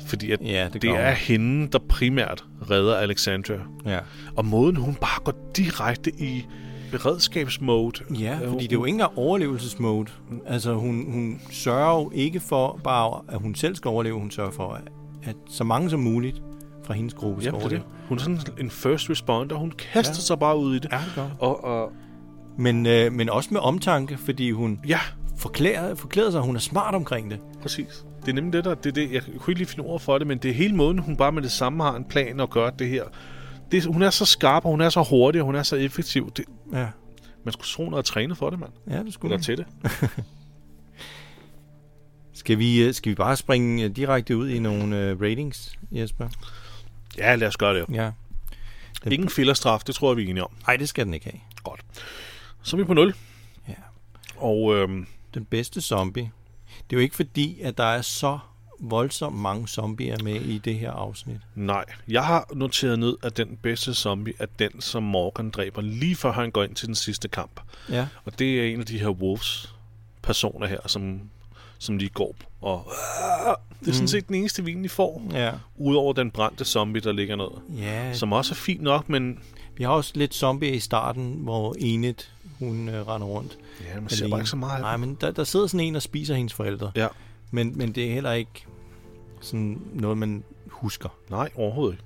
Fordi 0.05 0.31
at 0.31 0.39
Ja, 0.41 0.69
det 0.73 0.81
det 0.81 0.89
er 0.89 1.11
hende, 1.11 1.67
der 1.71 1.79
primært 1.89 2.43
redder 2.71 2.95
Alexandria. 2.95 3.59
Ja. 3.85 3.99
Og 4.35 4.45
måden, 4.45 4.75
hun 4.75 4.95
bare 4.95 5.21
går 5.23 5.51
direkte 5.55 6.11
i 6.19 6.45
beredskabsmode. 6.91 8.03
Ja, 8.19 8.39
Øh, 8.43 8.49
fordi 8.49 8.63
det 8.63 8.71
er 8.71 8.77
jo 8.77 8.85
ikke 8.85 8.95
engang 8.95 9.17
overlevelsesmode. 9.17 10.11
Altså, 10.45 10.73
hun, 10.73 11.05
hun 11.11 11.41
sørger 11.51 11.99
jo 12.01 12.11
ikke 12.13 12.39
for 12.39 12.79
bare, 12.83 13.21
at 13.29 13.39
hun 13.41 13.55
selv 13.55 13.75
skal 13.75 13.89
overleve. 13.89 14.19
Hun 14.19 14.31
sørger 14.31 14.51
for, 14.51 14.69
at, 14.73 14.83
at 15.23 15.35
så 15.49 15.63
mange 15.63 15.89
som 15.89 15.99
muligt 15.99 16.41
fra 16.85 16.93
hendes 16.93 17.13
gruppe 17.13 17.41
skal 17.41 17.53
det 17.53 17.57
er 17.63 17.67
det. 17.69 17.77
overleve. 17.77 18.07
Hun 18.09 18.17
er 18.17 18.21
sådan 18.21 18.39
en 18.59 18.69
first 18.71 19.09
responder. 19.09 19.55
Hun 19.55 19.71
kaster 19.93 20.13
Ja. 20.15 20.21
sig 20.21 20.39
bare 20.39 20.57
ud 20.57 20.75
i 20.75 20.79
det. 20.79 20.89
Ja, 20.91 20.99
det. 21.15 21.31
Og, 21.39 21.63
og 21.63 21.91
Men, 22.57 22.85
øh, 22.85 23.11
men 23.13 23.29
også 23.29 23.49
med 23.51 23.61
omtanke, 23.61 24.17
fordi 24.17 24.51
hun 24.51 24.79
ja, 24.87 24.99
forklæder, 25.37 25.95
forklæder 25.95 26.31
sig, 26.31 26.41
hun 26.41 26.55
er 26.55 26.59
smart 26.59 26.95
omkring 26.95 27.31
det. 27.31 27.39
Præcis. 27.61 28.05
Det 28.25 28.29
er 28.31 28.35
nemlig 28.35 28.53
det 28.53 28.65
der, 28.65 28.73
det 28.75 28.95
det, 28.95 29.11
jeg 29.11 29.21
kunne 29.21 29.51
ikke 29.51 29.59
lige 29.59 29.67
finde 29.67 29.89
ord 29.89 29.99
for 29.99 30.17
det, 30.17 30.27
men 30.27 30.37
det 30.37 30.51
er 30.51 30.55
hele 30.55 30.75
måden, 30.75 30.97
hun 30.99 31.15
bare 31.17 31.31
med 31.31 31.41
det 31.41 31.51
samme 31.51 31.83
har 31.83 31.95
en 31.95 32.05
plan 32.05 32.39
og 32.39 32.49
gør 32.49 32.69
det 32.69 32.87
her. 32.87 33.03
Det, 33.71 33.85
hun 33.85 34.01
er 34.01 34.09
så 34.09 34.25
skarp, 34.25 34.65
og 34.65 34.71
hun 34.71 34.81
er 34.81 34.89
så 34.89 35.03
hurtig, 35.03 35.41
og 35.41 35.45
hun 35.45 35.55
er 35.55 35.63
så 35.63 35.75
effektiv. 35.75 36.31
Det, 36.37 36.45
Ja, 36.73 36.87
man 37.43 37.51
skulle 37.53 37.67
tro, 37.67 37.83
hun 37.83 37.93
havde 37.93 38.03
trænet 38.03 38.37
for 38.37 38.49
det, 38.49 38.59
mand. 38.59 38.71
ja 38.89 39.03
det 39.03 39.13
skulle 39.13 39.33
Eller 39.33 39.43
til 39.43 39.57
det. 39.57 39.65
Skal 42.33 42.57
vi, 42.59 42.83
øh, 42.83 42.93
skal 42.93 43.09
vi 43.09 43.15
bare 43.15 43.35
springe 43.37 43.83
øh, 43.83 43.95
direkte 43.95 44.37
ud 44.37 44.49
i 44.49 44.59
nogle 44.59 44.97
øh, 44.97 45.21
ratings, 45.21 45.71
Jesper? 45.91 46.29
Ja, 47.17 47.35
lad 47.35 47.47
os 47.47 47.57
gøre 47.57 47.79
det. 47.79 47.85
Ja. 47.95 48.11
Den- 49.03 49.11
Ingen 49.11 49.29
fillerstraf, 49.29 49.79
det 49.87 49.95
tror 49.95 50.09
jeg, 50.11 50.17
vi 50.17 50.23
er 50.23 50.29
enige 50.29 50.43
om. 50.43 50.51
Nej, 50.67 50.75
det 50.77 50.89
skal 50.89 51.05
den 51.05 51.13
ikke 51.13 51.25
have. 51.25 51.39
Godt. 51.63 51.81
Så 52.61 52.75
er 52.75 52.81
vi 52.81 52.83
på 52.85 52.93
0. 52.93 53.13
Ja. 53.67 53.73
Og 54.35 54.75
øhm, 54.75 55.07
Den 55.33 55.45
bedste 55.45 55.81
zombie. 55.81 56.31
Det 56.89 56.95
er 56.95 56.97
jo 56.97 56.99
ikke 56.99 57.15
fordi, 57.15 57.61
at 57.61 57.77
der 57.77 57.83
er 57.83 58.01
så 58.01 58.39
voldsomt 58.79 59.35
mange 59.35 59.67
zombier 59.67 60.17
med 60.23 60.35
i 60.35 60.57
det 60.57 60.75
her 60.75 60.91
afsnit. 60.91 61.37
nej, 61.55 61.85
jeg 62.07 62.25
har 62.25 62.49
noteret 62.53 62.99
ned, 62.99 63.17
at 63.23 63.37
den 63.37 63.57
bedste 63.61 63.93
zombie 63.93 64.33
er 64.39 64.45
den, 64.59 64.81
som 64.81 65.03
Morgan 65.03 65.49
dræber 65.49 65.81
lige 65.81 66.15
før 66.15 66.31
han 66.31 66.51
går 66.51 66.63
ind 66.63 66.75
til 66.75 66.87
den 66.87 66.95
sidste 66.95 67.27
kamp. 67.27 67.61
Ja. 67.89 68.07
Og 68.25 68.39
det 68.39 68.59
er 68.61 68.73
en 68.73 68.79
af 68.79 68.85
de 68.85 68.99
her 68.99 69.09
Wolves 69.09 69.75
personer 70.21 70.67
her, 70.67 70.79
som, 70.85 71.21
som 71.79 71.97
lige 71.97 72.09
går. 72.09 72.35
Og 72.61 72.91
det 73.79 73.87
er 73.87 73.93
sådan 73.93 74.07
set 74.07 74.27
den 74.27 74.35
eneste, 74.35 74.63
vi 74.63 74.71
egentlig 74.71 74.91
får. 74.91 75.23
Ja. 75.33 75.51
Udover 75.75 76.13
den 76.13 76.31
brændte 76.31 76.65
zombie, 76.65 77.01
der 77.01 77.11
ligger 77.11 77.35
ned. 77.35 77.77
Ja, 77.81 78.13
Som 78.13 78.33
også 78.33 78.51
er 78.53 78.55
fint 78.55 78.81
nok, 78.81 79.09
men 79.09 79.39
vi 79.77 79.83
har 79.83 79.91
også 79.91 80.11
lidt 80.15 80.33
zombie 80.35 80.71
i 80.75 80.79
starten, 80.79 81.33
hvor 81.39 81.75
Enid, 81.79 82.13
hun 82.59 82.89
øh, 82.89 83.07
render 83.07 83.27
rundt. 83.27 83.57
ja, 83.93 83.99
man 83.99 84.09
ser 84.09 84.17
alene. 84.23 84.31
bare 84.31 84.39
ikke 84.39 84.49
så 84.49 84.55
meget 84.55 84.81
Nej, 84.81 84.97
men 84.97 85.17
der, 85.21 85.31
der 85.31 85.43
sidder 85.43 85.67
sådan 85.67 85.79
en 85.79 85.95
og 85.95 86.01
spiser 86.01 86.35
hendes 86.35 86.53
forældre. 86.53 86.91
Ja. 86.95 87.07
Men, 87.51 87.77
men 87.77 87.91
det 87.91 88.07
er 88.09 88.13
heller 88.13 88.31
ikke 88.31 88.65
sådan 89.41 89.81
noget, 89.93 90.17
man 90.17 90.43
husker. 90.67 91.09
Nej, 91.29 91.49
overhovedet 91.55 91.93
ikke. 91.93 92.03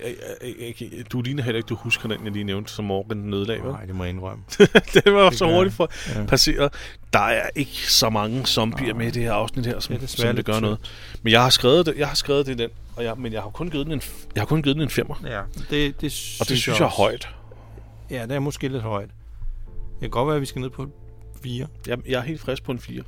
Jeg, 0.00 0.14
jeg, 0.60 0.92
jeg, 0.98 1.12
du 1.12 1.20
ligner 1.20 1.42
heller 1.42 1.56
ikke, 1.56 1.66
du 1.66 1.74
husker 1.74 2.08
den, 2.08 2.24
jeg 2.24 2.32
lige 2.32 2.44
nævnte, 2.44 2.72
som 2.72 2.84
Morgan 2.84 3.16
nedlag, 3.16 3.62
vel? 3.62 3.72
Nej, 3.72 3.84
det 3.84 3.94
må 3.94 4.04
jeg 4.04 4.10
indrømme. 4.12 4.44
det 4.94 5.12
var 5.12 5.28
Det 5.30 5.38
så 5.38 5.46
hurtigt 5.54 5.74
for 5.76 5.90
jeg. 6.08 6.16
Ja. 6.16 6.26
passeret. 6.26 6.72
Der 7.12 7.18
er 7.20 7.48
ikke 7.54 7.92
så 7.92 8.10
mange 8.10 8.46
zombier 8.46 8.94
med 8.94 9.06
i 9.06 9.10
det 9.10 9.22
her 9.22 9.32
afsnit 9.32 9.66
her, 9.66 9.80
som, 9.80 9.92
Det 9.94 10.02
er 10.02 10.06
desværre 10.06 10.28
som 10.28 10.36
det 10.36 10.44
gør 10.44 10.60
noget. 10.60 10.78
Men 11.22 11.32
jeg 11.32 11.42
har 11.42 11.50
skrevet 11.50 11.86
det, 11.86 11.94
jeg 11.98 12.08
har 12.08 12.14
skrevet 12.14 12.46
det 12.46 12.52
i 12.52 12.62
den, 12.62 12.70
og 12.96 13.04
jeg, 13.04 13.14
men 13.18 13.32
jeg 13.32 13.42
har 13.42 13.50
kun 13.50 13.68
givet 13.70 13.86
den 13.86 13.92
en, 13.92 14.02
jeg 14.34 14.40
har 14.40 14.46
kun 14.46 14.62
givet 14.62 14.76
den 14.76 14.82
en 14.82 14.90
femmer. 14.90 15.14
Ja, 15.24 15.40
det, 15.70 16.00
det 16.00 16.12
synes 16.12 16.40
Og 16.40 16.48
det 16.48 16.58
synes 16.58 16.78
jeg 16.78 16.84
er 16.84 16.88
også. 16.88 16.96
højt. 16.96 17.28
Ja, 18.10 18.22
det 18.22 18.32
er 18.32 18.38
måske 18.40 18.68
lidt 18.68 18.82
højt. 18.82 19.08
Det 19.76 20.00
kan 20.00 20.10
godt 20.10 20.26
være, 20.26 20.34
at 20.36 20.40
vi 20.40 20.46
skal 20.46 20.60
ned 20.60 20.70
på 20.70 20.88
4. 21.42 21.66
Jeg, 21.86 21.98
jeg 22.08 22.18
er 22.18 22.22
helt 22.22 22.40
frisk 22.40 22.62
på 22.62 22.72
en 22.72 22.78
4. 22.78 23.02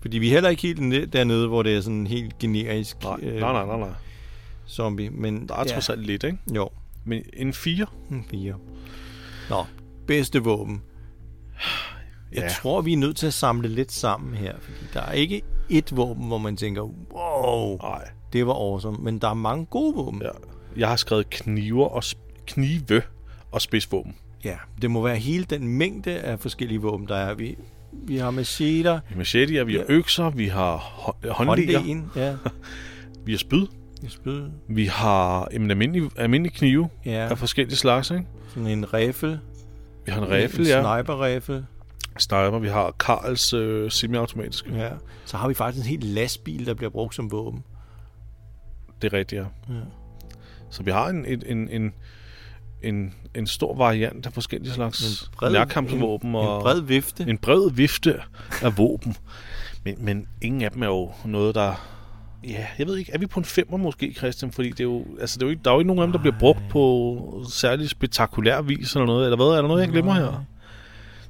Fordi 0.00 0.18
vi 0.18 0.28
er 0.28 0.32
heller 0.32 0.50
ikke 0.50 0.62
helt 0.62 0.80
ned- 0.80 1.06
dernede, 1.06 1.48
hvor 1.48 1.62
det 1.62 1.76
er 1.76 1.80
sådan 1.80 2.06
helt 2.06 2.38
generisk 2.38 3.02
Nej, 3.02 3.16
øh, 3.22 3.40
nej, 3.40 3.52
nej, 3.52 3.66
nej, 3.66 3.78
nej. 3.78 3.88
zombie. 4.68 5.10
Men 5.10 5.48
Der 5.48 5.54
er 5.54 5.64
trods 5.64 5.88
alt 5.88 6.06
lidt, 6.06 6.24
ikke? 6.24 6.38
Jo, 6.54 6.68
Men 7.04 7.22
en 7.32 7.52
4? 7.52 7.86
en 8.10 8.24
4. 8.30 8.54
Nå, 9.50 9.64
bedste 10.06 10.38
våben. 10.42 10.82
Jeg 12.32 12.42
Ja. 12.42 12.48
tror, 12.48 12.80
vi 12.80 12.92
er 12.92 12.96
nødt 12.96 13.16
til 13.16 13.26
at 13.26 13.34
samle 13.34 13.68
lidt 13.68 13.92
sammen 13.92 14.34
her. 14.34 14.54
Fordi 14.60 14.78
der 14.94 15.00
er 15.00 15.12
ikke 15.12 15.42
ét 15.72 15.94
våben, 15.94 16.26
hvor 16.26 16.38
man 16.38 16.56
tænker, 16.56 16.82
wow, 17.14 17.76
Nej. 17.76 18.08
det 18.32 18.46
var 18.46 18.52
awesome. 18.54 18.96
Men 19.00 19.18
der 19.18 19.28
er 19.28 19.34
mange 19.34 19.66
gode 19.66 19.94
våben. 19.94 20.22
Ja. 20.22 20.28
Jeg 20.76 20.88
har 20.88 20.96
skrevet 20.96 21.30
kniver 21.30 21.86
og 21.86 22.02
knive 22.46 23.02
og 23.52 23.62
spidsvåben. 23.62 24.14
ja, 24.44 24.56
det 24.82 24.90
må 24.90 25.02
være 25.02 25.16
hele 25.16 25.44
den 25.44 25.68
mængde 25.68 26.18
af 26.20 26.40
forskellige 26.40 26.80
våben, 26.80 27.08
der 27.08 27.16
er. 27.16 27.34
Vi, 27.34 27.56
vi 27.92 28.16
har 28.16 28.30
macheter, 28.30 29.00
Macheteer, 29.16 29.64
vi 29.64 29.72
har 29.74 29.80
Ja. 29.88 29.92
økser, 29.94 30.30
vi 30.30 30.46
har 30.46 30.76
hå- 30.76 31.28
håndleger, 31.30 32.02
ja, 32.16 32.36
vi 33.26 33.32
har 33.32 33.38
spyd, 33.38 33.66
spyd, 34.08 34.42
vi 34.68 34.86
har 34.86 35.44
en 35.44 35.70
almindelig, 35.70 36.10
almindelig 36.16 36.52
knive 36.52 36.88
ja, 37.06 37.10
af 37.30 37.38
forskellige 37.38 37.76
slags, 37.76 38.10
ikke? 38.10 38.24
sådan 38.48 38.66
en 38.66 38.94
rifle, 38.94 39.40
Vi 40.06 40.12
har 40.12 40.22
en 40.22 40.30
rifle, 40.30 40.64
en 40.64 40.68
ja. 40.68 40.82
sniper-rifle, 41.02 41.64
Sniper, 42.18 42.58
vi 42.58 42.68
har 42.68 42.90
Karls 42.90 43.52
øh, 43.52 43.90
semiautomatiske. 43.90 44.70
Ja. 44.74 44.84
ja. 44.84 44.90
Så 45.24 45.36
har 45.36 45.48
vi 45.48 45.54
faktisk 45.54 45.84
en 45.84 45.88
helt 45.90 46.04
lastbil, 46.04 46.66
der 46.66 46.74
bliver 46.74 46.90
brugt 46.90 47.14
som 47.14 47.30
våben. 47.32 47.64
Det 49.02 49.12
er 49.12 49.18
rigtigt, 49.18 49.38
ja. 49.40 49.74
Ja. 49.74 49.80
Så 50.70 50.82
vi 50.82 50.90
har 50.90 51.08
en, 51.08 51.24
en, 51.26 51.42
en, 51.46 51.68
en, 51.68 51.92
en, 52.82 53.14
en 53.34 53.46
stor 53.46 53.74
variant 53.76 54.26
af 54.26 54.32
forskellige 54.32 54.72
slags 54.72 55.00
En 55.22 55.28
bred- 55.36 55.52
nærkampsvåben. 55.52 56.34
Og 56.34 56.56
En 56.56 56.62
bred 56.62 56.80
vifte. 56.80 57.24
en 57.28 57.38
bred 57.38 57.70
vifte 57.72 58.20
af 58.62 58.78
våben. 58.78 59.16
Men, 59.84 59.94
men 59.98 60.26
ingen 60.42 60.62
af 60.62 60.70
dem 60.70 60.82
er 60.82 60.86
jo 60.86 61.12
noget, 61.24 61.54
der... 61.54 61.86
Ja, 62.48 62.66
jeg 62.78 62.86
ved 62.86 62.96
ikke, 62.96 63.12
er 63.14 63.18
vi 63.18 63.26
på 63.26 63.40
en 63.40 63.44
femmer 63.44 63.76
måske, 63.76 64.14
Christian? 64.16 64.52
Fordi 64.52 64.70
det 64.70 64.80
er 64.80 64.84
jo, 64.84 65.04
altså, 65.20 65.38
det 65.38 65.42
er 65.42 65.46
jo 65.46 65.50
ikke, 65.50 65.62
der 65.64 65.70
er 65.70 65.74
jo 65.74 65.80
ikke 65.80 65.86
nogen 65.94 66.02
af 66.02 66.06
dem, 66.06 66.12
der 66.12 66.18
bliver 66.20 66.38
brugt 66.38 66.60
på 66.70 67.44
særlig 67.50 67.90
spektakulær 67.90 68.60
vis 68.62 68.94
eller 68.94 69.06
noget. 69.06 69.24
Eller 69.24 69.36
hvad? 69.36 69.46
Er 69.46 69.60
der 69.60 69.68
noget, 69.68 69.80
jeg 69.82 69.88
glemmer 69.88 70.14
her? 70.14 70.44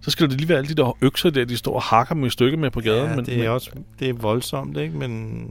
Så 0.02 0.10
skal 0.10 0.30
det 0.30 0.36
lige 0.38 0.48
være 0.48 0.58
alle 0.58 0.68
de 0.68 0.74
der 0.74 0.96
økser 1.00 1.30
der, 1.30 1.44
de 1.44 1.56
står 1.56 1.74
og 1.74 1.82
hakker 1.82 2.14
med 2.14 2.30
stykke 2.30 2.56
med 2.56 2.70
på 2.70 2.80
gaden. 2.80 3.10
Ja, 3.10 3.16
men, 3.16 3.24
det 3.26 3.34
er 3.34 3.38
men 3.38 3.46
også 3.48 3.70
det 3.98 4.08
er 4.08 4.12
voldsomt, 4.12 4.76
ikke? 4.76 4.96
Men 4.98 5.44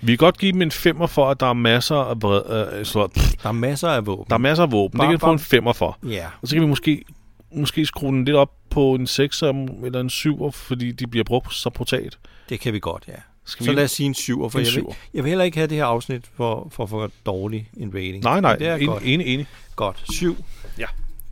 vi 0.00 0.06
kan 0.12 0.16
godt 0.16 0.38
give 0.38 0.52
dem 0.52 0.62
en 0.62 0.70
femmer 0.70 1.06
for, 1.06 1.30
at 1.30 1.40
der 1.40 1.46
er 1.46 1.52
masser 1.52 1.96
af, 1.96 2.78
øh, 2.78 2.84
så, 2.84 3.06
pff, 3.06 3.32
der 3.42 3.48
er 3.48 3.52
masser 3.52 3.88
af 3.88 4.06
våben. 4.06 4.24
der 4.28 4.34
er 4.34 4.38
masser 4.38 4.64
af 4.64 4.72
våben. 4.72 4.98
Bare- 4.98 5.06
det 5.06 5.12
kan 5.20 5.26
vi 5.26 5.28
få 5.30 5.32
en 5.32 5.38
femmer 5.38 5.72
for. 5.72 5.98
Ja, 6.08 6.26
Og 6.42 6.48
så 6.48 6.54
kan 6.54 6.62
vi 6.62 6.68
måske 6.68 7.04
måske 7.54 7.86
skrue 7.86 8.12
den 8.12 8.24
lidt 8.24 8.36
op 8.36 8.50
på 8.70 8.94
en 8.94 9.04
6'er 9.04 9.84
eller 9.84 10.00
en 10.00 10.08
7'er, 10.12 10.50
fordi 10.50 10.92
de 10.92 11.06
bliver 11.06 11.24
brugt 11.24 11.54
så 11.54 11.70
potat. 11.70 12.18
Det 12.48 12.60
kan 12.60 12.72
vi 12.72 12.78
godt, 12.78 13.04
ja. 13.08 13.12
Skal 13.44 13.64
Så 13.66 13.70
vi... 13.72 13.76
lad 13.76 13.84
os 13.84 13.90
sige 13.90 14.06
en 14.06 14.14
7'er, 14.14 14.48
for 14.48 14.58
En 14.58 14.64
jeg 14.64 14.74
vil, 14.74 14.84
jeg 15.14 15.24
vil 15.24 15.28
heller 15.28 15.44
ikke 15.44 15.56
have 15.56 15.68
det 15.68 15.76
her 15.76 15.84
afsnit 15.84 16.24
for, 16.36 16.68
for, 16.72 16.86
for 16.86 17.10
dårlig 17.26 17.68
en 17.76 17.90
rating. 17.94 18.24
Nej, 18.24 18.40
nej, 18.40 18.56
Det 18.56 18.66
er 18.66 18.74
en, 18.76 18.86
godt. 18.86 19.02
enig, 19.06 19.26
enig. 19.26 19.46
Godt. 19.76 20.04
7. 20.12 20.36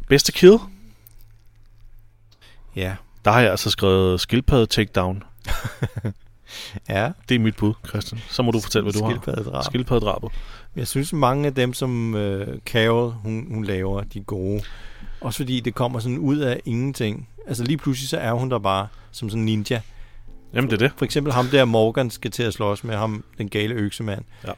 Bedste 0.09 0.32
kill? 0.32 0.59
Ja. 2.76 2.94
Der 3.24 3.30
har 3.30 3.40
jeg 3.40 3.51
altså 3.51 3.70
skrevet 3.70 4.20
skildpadde 4.20 4.66
takedown. 4.66 5.22
Ja. 6.88 7.10
Det 7.28 7.34
er 7.34 7.38
mit 7.38 7.56
bud, 7.56 7.74
Christian. 7.88 8.20
Så 8.30 8.42
må 8.42 8.51
du 8.51 8.60
fortælle, 8.60 8.82
hvad 8.82 8.92
du 8.92 9.05
har. 9.05 9.10
Skildpaddedrab. 9.10 9.64
Skildpaddedrabet. 9.64 10.30
Jeg 10.76 10.86
synes, 10.88 11.12
mange 11.12 11.46
af 11.46 11.55
dem, 11.55 11.74
som 11.74 12.14
øh, 12.14 12.59
Carol 12.66 13.10
hun, 13.10 13.46
hun 13.51 13.64
laver, 13.64 14.02
de 14.02 14.18
er 14.18 14.22
gode. 14.22 14.62
Også 15.20 15.36
fordi 15.36 15.60
det 15.60 15.74
kommer 15.74 15.98
sådan 15.98 16.18
ud 16.18 16.36
af 16.36 16.60
ingenting. 16.64 17.28
Altså 17.46 17.64
lige 17.64 17.76
pludselig, 17.76 18.09
så 18.09 18.16
er 18.16 18.32
hun 18.32 18.51
der 18.51 18.59
bare 18.59 18.86
som 19.12 19.30
sådan 19.30 19.40
en 19.40 19.44
ninja. 19.46 19.80
Jamen, 20.55 20.70
det 20.70 20.82
er 20.82 20.88
det. 20.88 20.92
For 20.96 21.05
eksempel 21.05 21.32
ham 21.32 21.46
der, 21.46 21.64
Morgan 21.64 22.10
skal 22.10 22.30
til 22.30 22.42
at 22.42 22.55
slås 22.55 22.84
med 22.84 22.96
ham, 22.96 23.24
den 23.38 23.48
gale 23.48 23.74
øksemand. 23.74 24.24
Ja. 24.46 24.52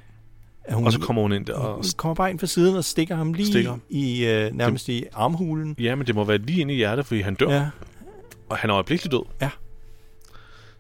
Hun, 0.75 0.87
Og 0.87 0.93
så 0.93 1.01
kommer 1.01 1.23
hun 1.23 1.33
ind 1.33 1.47
der 1.47 1.55
og... 1.55 1.85
kommer 1.97 2.15
bare 2.15 2.31
ind 2.31 2.39
fra 2.39 2.47
siden 2.47 2.77
og 2.77 2.85
stikker 2.85 3.17
ham 3.17 3.33
lige 3.33 3.47
Stikker 3.47 3.79
i 3.91 4.25
øh, 4.27 4.55
nærmest 4.55 4.89
i 4.89 5.05
armhulen. 5.13 5.77
Ja, 5.79 5.95
men 5.95 6.07
det 6.07 6.15
må 6.15 6.25
være 6.25 6.39
lige 6.39 6.61
inde 6.61 6.75
i 6.75 6.77
hjertet, 6.77 7.07
fordi 7.07 7.21
han 7.21 7.35
dør. 7.35 7.51
Ja. 7.51 7.69
Og 8.51 8.57
han 8.57 8.71
er 8.71 8.75
øjeblikkeligt 8.75 9.13
død. 9.13 9.23
Ja. 9.41 9.51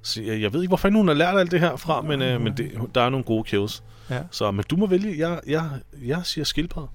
Så 0.02 0.22
jeg, 0.22 0.40
jeg 0.40 0.52
ved 0.52 0.60
ikke, 0.62 0.70
hvor 0.70 0.76
fanden 0.76 0.96
hun 1.00 1.08
har 1.08 1.14
lært 1.14 1.38
alt 1.38 1.50
det 1.50 1.60
her 1.60 1.76
fra, 1.76 2.02
men, 2.02 2.22
øh, 2.22 2.40
men 2.40 2.56
det, 2.56 2.72
der 2.94 3.00
er 3.00 3.10
nogle 3.10 3.24
gode 3.24 3.44
kills. 3.44 3.82
Ja. 4.10 4.20
Så, 4.30 4.50
men 4.50 4.64
du 4.70 4.76
må 4.76 4.86
vælge. 4.86 5.28
Jeg, 5.30 5.40
jeg, 5.46 5.70
jeg 6.04 6.20
siger 6.24 6.44
skildpadde. 6.44 6.88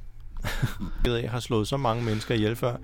Jeg 1.06 1.12
ved, 1.12 1.16
jeg 1.18 1.32
har 1.32 1.40
slået 1.40 1.68
så 1.68 1.78
mange 1.78 2.04
mennesker 2.04 2.36
ihjel 2.36 2.56
før. 2.56 2.76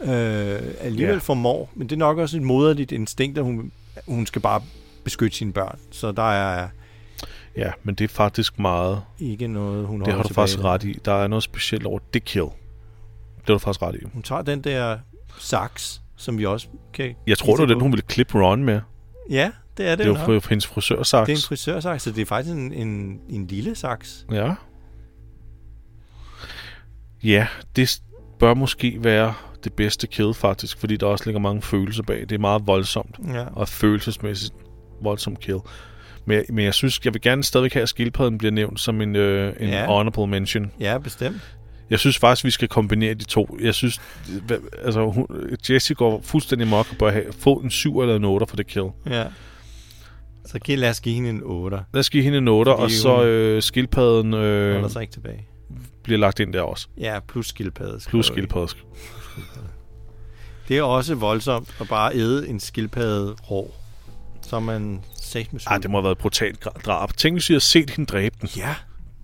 Øh, 0.00 0.60
alligevel 0.80 1.12
Ja. 1.12 1.18
formår, 1.18 1.70
men 1.74 1.88
det 1.88 1.96
er 1.96 1.98
nok 1.98 2.18
også 2.18 2.36
et 2.36 2.42
moderligt 2.42 2.92
instinkt, 2.92 3.38
at 3.38 3.44
hun, 3.44 3.72
hun 4.08 4.26
skal 4.26 4.42
bare 4.42 4.62
beskytte 5.04 5.36
sine 5.36 5.52
børn. 5.52 5.78
Så 5.90 6.12
der 6.12 6.32
er 6.32 6.68
Ja, 7.56 7.72
men 7.82 7.94
det 7.94 8.04
er 8.04 8.08
faktisk 8.08 8.58
meget... 8.58 9.02
ikke 9.18 9.46
noget, 9.48 9.86
hun 9.86 10.00
Det 10.00 10.12
har 10.14 10.22
du 10.22 10.34
faktisk 10.34 10.58
ret 10.64 10.84
i. 10.84 10.98
Der 11.04 11.12
er 11.12 11.26
noget 11.26 11.42
specielt 11.42 11.86
over 11.86 11.98
det 12.14 12.24
kill. 12.24 12.44
Det 12.44 13.46
har 13.46 13.52
du 13.54 13.58
faktisk 13.58 13.82
ret 13.82 13.94
i. 13.94 13.98
Hun 14.12 14.22
tager 14.22 14.42
den 14.42 14.60
der 14.60 14.98
saks, 15.38 16.02
som 16.16 16.38
vi 16.38 16.46
også 16.46 16.68
kan... 16.94 17.14
Jeg 17.26 17.38
tror, 17.38 17.56
det 17.56 17.60
var 17.60 17.66
den, 17.74 17.80
hun 17.80 17.92
ville 17.92 18.02
klippe 18.08 18.38
Ron 18.38 18.64
med. 18.64 18.80
Ja, 19.30 19.50
det 19.76 19.86
er 19.86 19.90
det, 19.96 19.98
Det 19.98 20.06
jo 20.06 20.14
på, 20.24 20.40
på 20.40 20.48
hendes 20.48 20.66
frisørsaks. 20.66 21.26
Det 21.26 21.32
er 21.32 21.36
en 21.36 21.42
frisørsaks, 21.48 22.02
så 22.02 22.10
det 22.10 22.22
er 22.22 22.26
faktisk 22.26 22.54
en, 22.54 22.72
en, 22.72 23.20
en 23.28 23.46
lille 23.46 23.74
saks. 23.74 24.26
Ja. 24.32 24.54
Ja, 27.24 27.46
det 27.76 28.00
bør 28.38 28.54
måske 28.54 28.98
være 29.04 29.34
det 29.64 29.72
bedste 29.72 30.06
kill 30.06 30.34
faktisk, 30.34 30.78
fordi 30.78 30.96
der 30.96 31.06
også 31.06 31.24
ligger 31.26 31.40
mange 31.40 31.62
følelser 31.62 32.02
bag. 32.02 32.20
Det 32.20 32.32
er 32.32 32.38
meget 32.38 32.66
voldsomt 32.66 33.16
Ja. 33.28 33.44
og 33.52 33.68
følelsesmæssigt 33.68 34.54
voldsomt 35.02 35.40
kill. 35.40 35.58
Men, 36.26 36.36
jeg- 36.36 36.44
men 36.48 36.64
jeg 36.64 36.74
synes, 36.74 37.00
jeg 37.04 37.14
vil 37.14 37.20
gerne 37.22 37.44
stadigvæk 37.44 37.72
have, 37.72 37.82
at 37.82 37.88
skildpadden 37.88 38.38
bliver 38.38 38.52
nævnt 38.52 38.80
som 38.80 39.00
en, 39.00 39.16
øh, 39.16 39.52
en 39.60 39.68
ja. 39.68 39.86
honorable 39.86 40.26
mention. 40.26 40.72
ja, 40.80 40.98
bestemt. 40.98 41.56
Jeg 41.90 41.98
synes 41.98 42.18
faktisk, 42.18 42.44
vi 42.44 42.50
skal 42.50 42.68
kombinere 42.68 43.14
de 43.14 43.24
to. 43.24 43.58
Jeg 43.60 43.74
synes, 43.74 44.00
altså, 44.84 45.06
hun, 45.10 45.26
Jessie 45.70 45.96
går 45.96 46.20
fuldstændig 46.24 46.68
mok 46.68 46.86
og 46.90 46.96
bør 46.98 47.10
have, 47.10 47.24
få 47.38 47.54
en 47.54 47.70
7 47.70 48.00
eller 48.00 48.16
en 48.16 48.24
8 48.24 48.46
for 48.46 48.56
det 48.56 48.66
kill. 48.66 48.86
Ja. 49.06 49.24
Så 50.46 50.58
giv, 50.58 50.78
lad 50.78 50.90
os 50.90 51.00
give 51.00 51.14
hende 51.14 51.30
en 51.30 51.40
8. 51.44 51.76
Lad 51.92 52.00
os 52.00 52.10
give 52.10 52.22
hende 52.22 52.38
en 52.38 52.48
8, 52.48 52.70
Fordi 52.70 52.82
og 52.82 52.90
så 52.90 53.24
øh, 53.24 53.62
skildpadden 53.62 54.34
øh, 54.34 54.72
Holder 54.72 54.88
sig 54.88 55.02
ikke 55.02 55.12
tilbage. 55.12 55.46
bliver 56.02 56.18
lagt 56.18 56.40
ind 56.40 56.52
der 56.52 56.62
også. 56.62 56.88
Ja, 56.98 57.20
plus 57.28 57.48
skildpadde. 57.48 58.00
Plus 58.08 58.30
vi. 58.30 58.34
skildpadde. 58.34 58.68
Det 60.68 60.78
er 60.78 60.82
også 60.82 61.14
voldsomt 61.14 61.76
at 61.80 61.88
bare 61.88 62.14
æde 62.14 62.48
en 62.48 62.60
skildpadde 62.60 63.36
rå. 63.50 63.74
Så 64.42 64.60
man 64.60 65.00
sagt 65.20 65.52
med 65.52 65.60
Ej, 65.66 65.78
det 65.78 65.90
må 65.90 65.98
have 65.98 66.04
været 66.04 66.14
et 66.14 66.18
brutalt 66.18 66.64
drab. 66.86 67.16
Tænk, 67.16 67.34
hvis 67.34 67.50
jeg 67.50 67.54
havde 67.54 67.64
set 67.64 67.90
hende 67.90 68.06
dræbe 68.12 68.36
den. 68.40 68.48
Ja, 68.56 68.74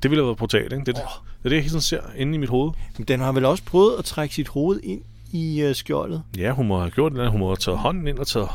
Det 0.02 0.10
ville 0.10 0.22
have 0.22 0.26
været 0.26 0.38
brutalt, 0.38 0.72
ikke? 0.72 0.84
Det, 0.84 0.94
oh. 0.96 1.31
Det 1.42 1.48
er 1.48 1.48
det, 1.48 1.56
jeg 1.56 1.62
hele 1.62 1.70
tiden 1.70 1.80
ser 1.80 2.00
inde 2.16 2.34
i 2.34 2.38
mit 2.38 2.48
hoved. 2.48 2.72
men 2.98 3.04
den 3.08 3.20
har 3.20 3.32
vel 3.32 3.44
også 3.44 3.64
prøvet 3.64 3.98
at 3.98 4.04
trække 4.04 4.34
sit 4.34 4.48
hoved 4.48 4.80
ind 4.82 5.02
i 5.32 5.64
uh, 5.68 5.74
skjoldet. 5.74 6.22
Ja, 6.38 6.50
hun 6.52 6.68
må 6.68 6.78
have 6.78 6.90
gjort 6.90 7.12
det. 7.12 7.30
Hun 7.30 7.40
må 7.40 7.46
have 7.46 7.56
taget 7.56 7.78
hånden 7.78 8.08
ind 8.08 8.18
og 8.18 8.26
taget... 8.26 8.48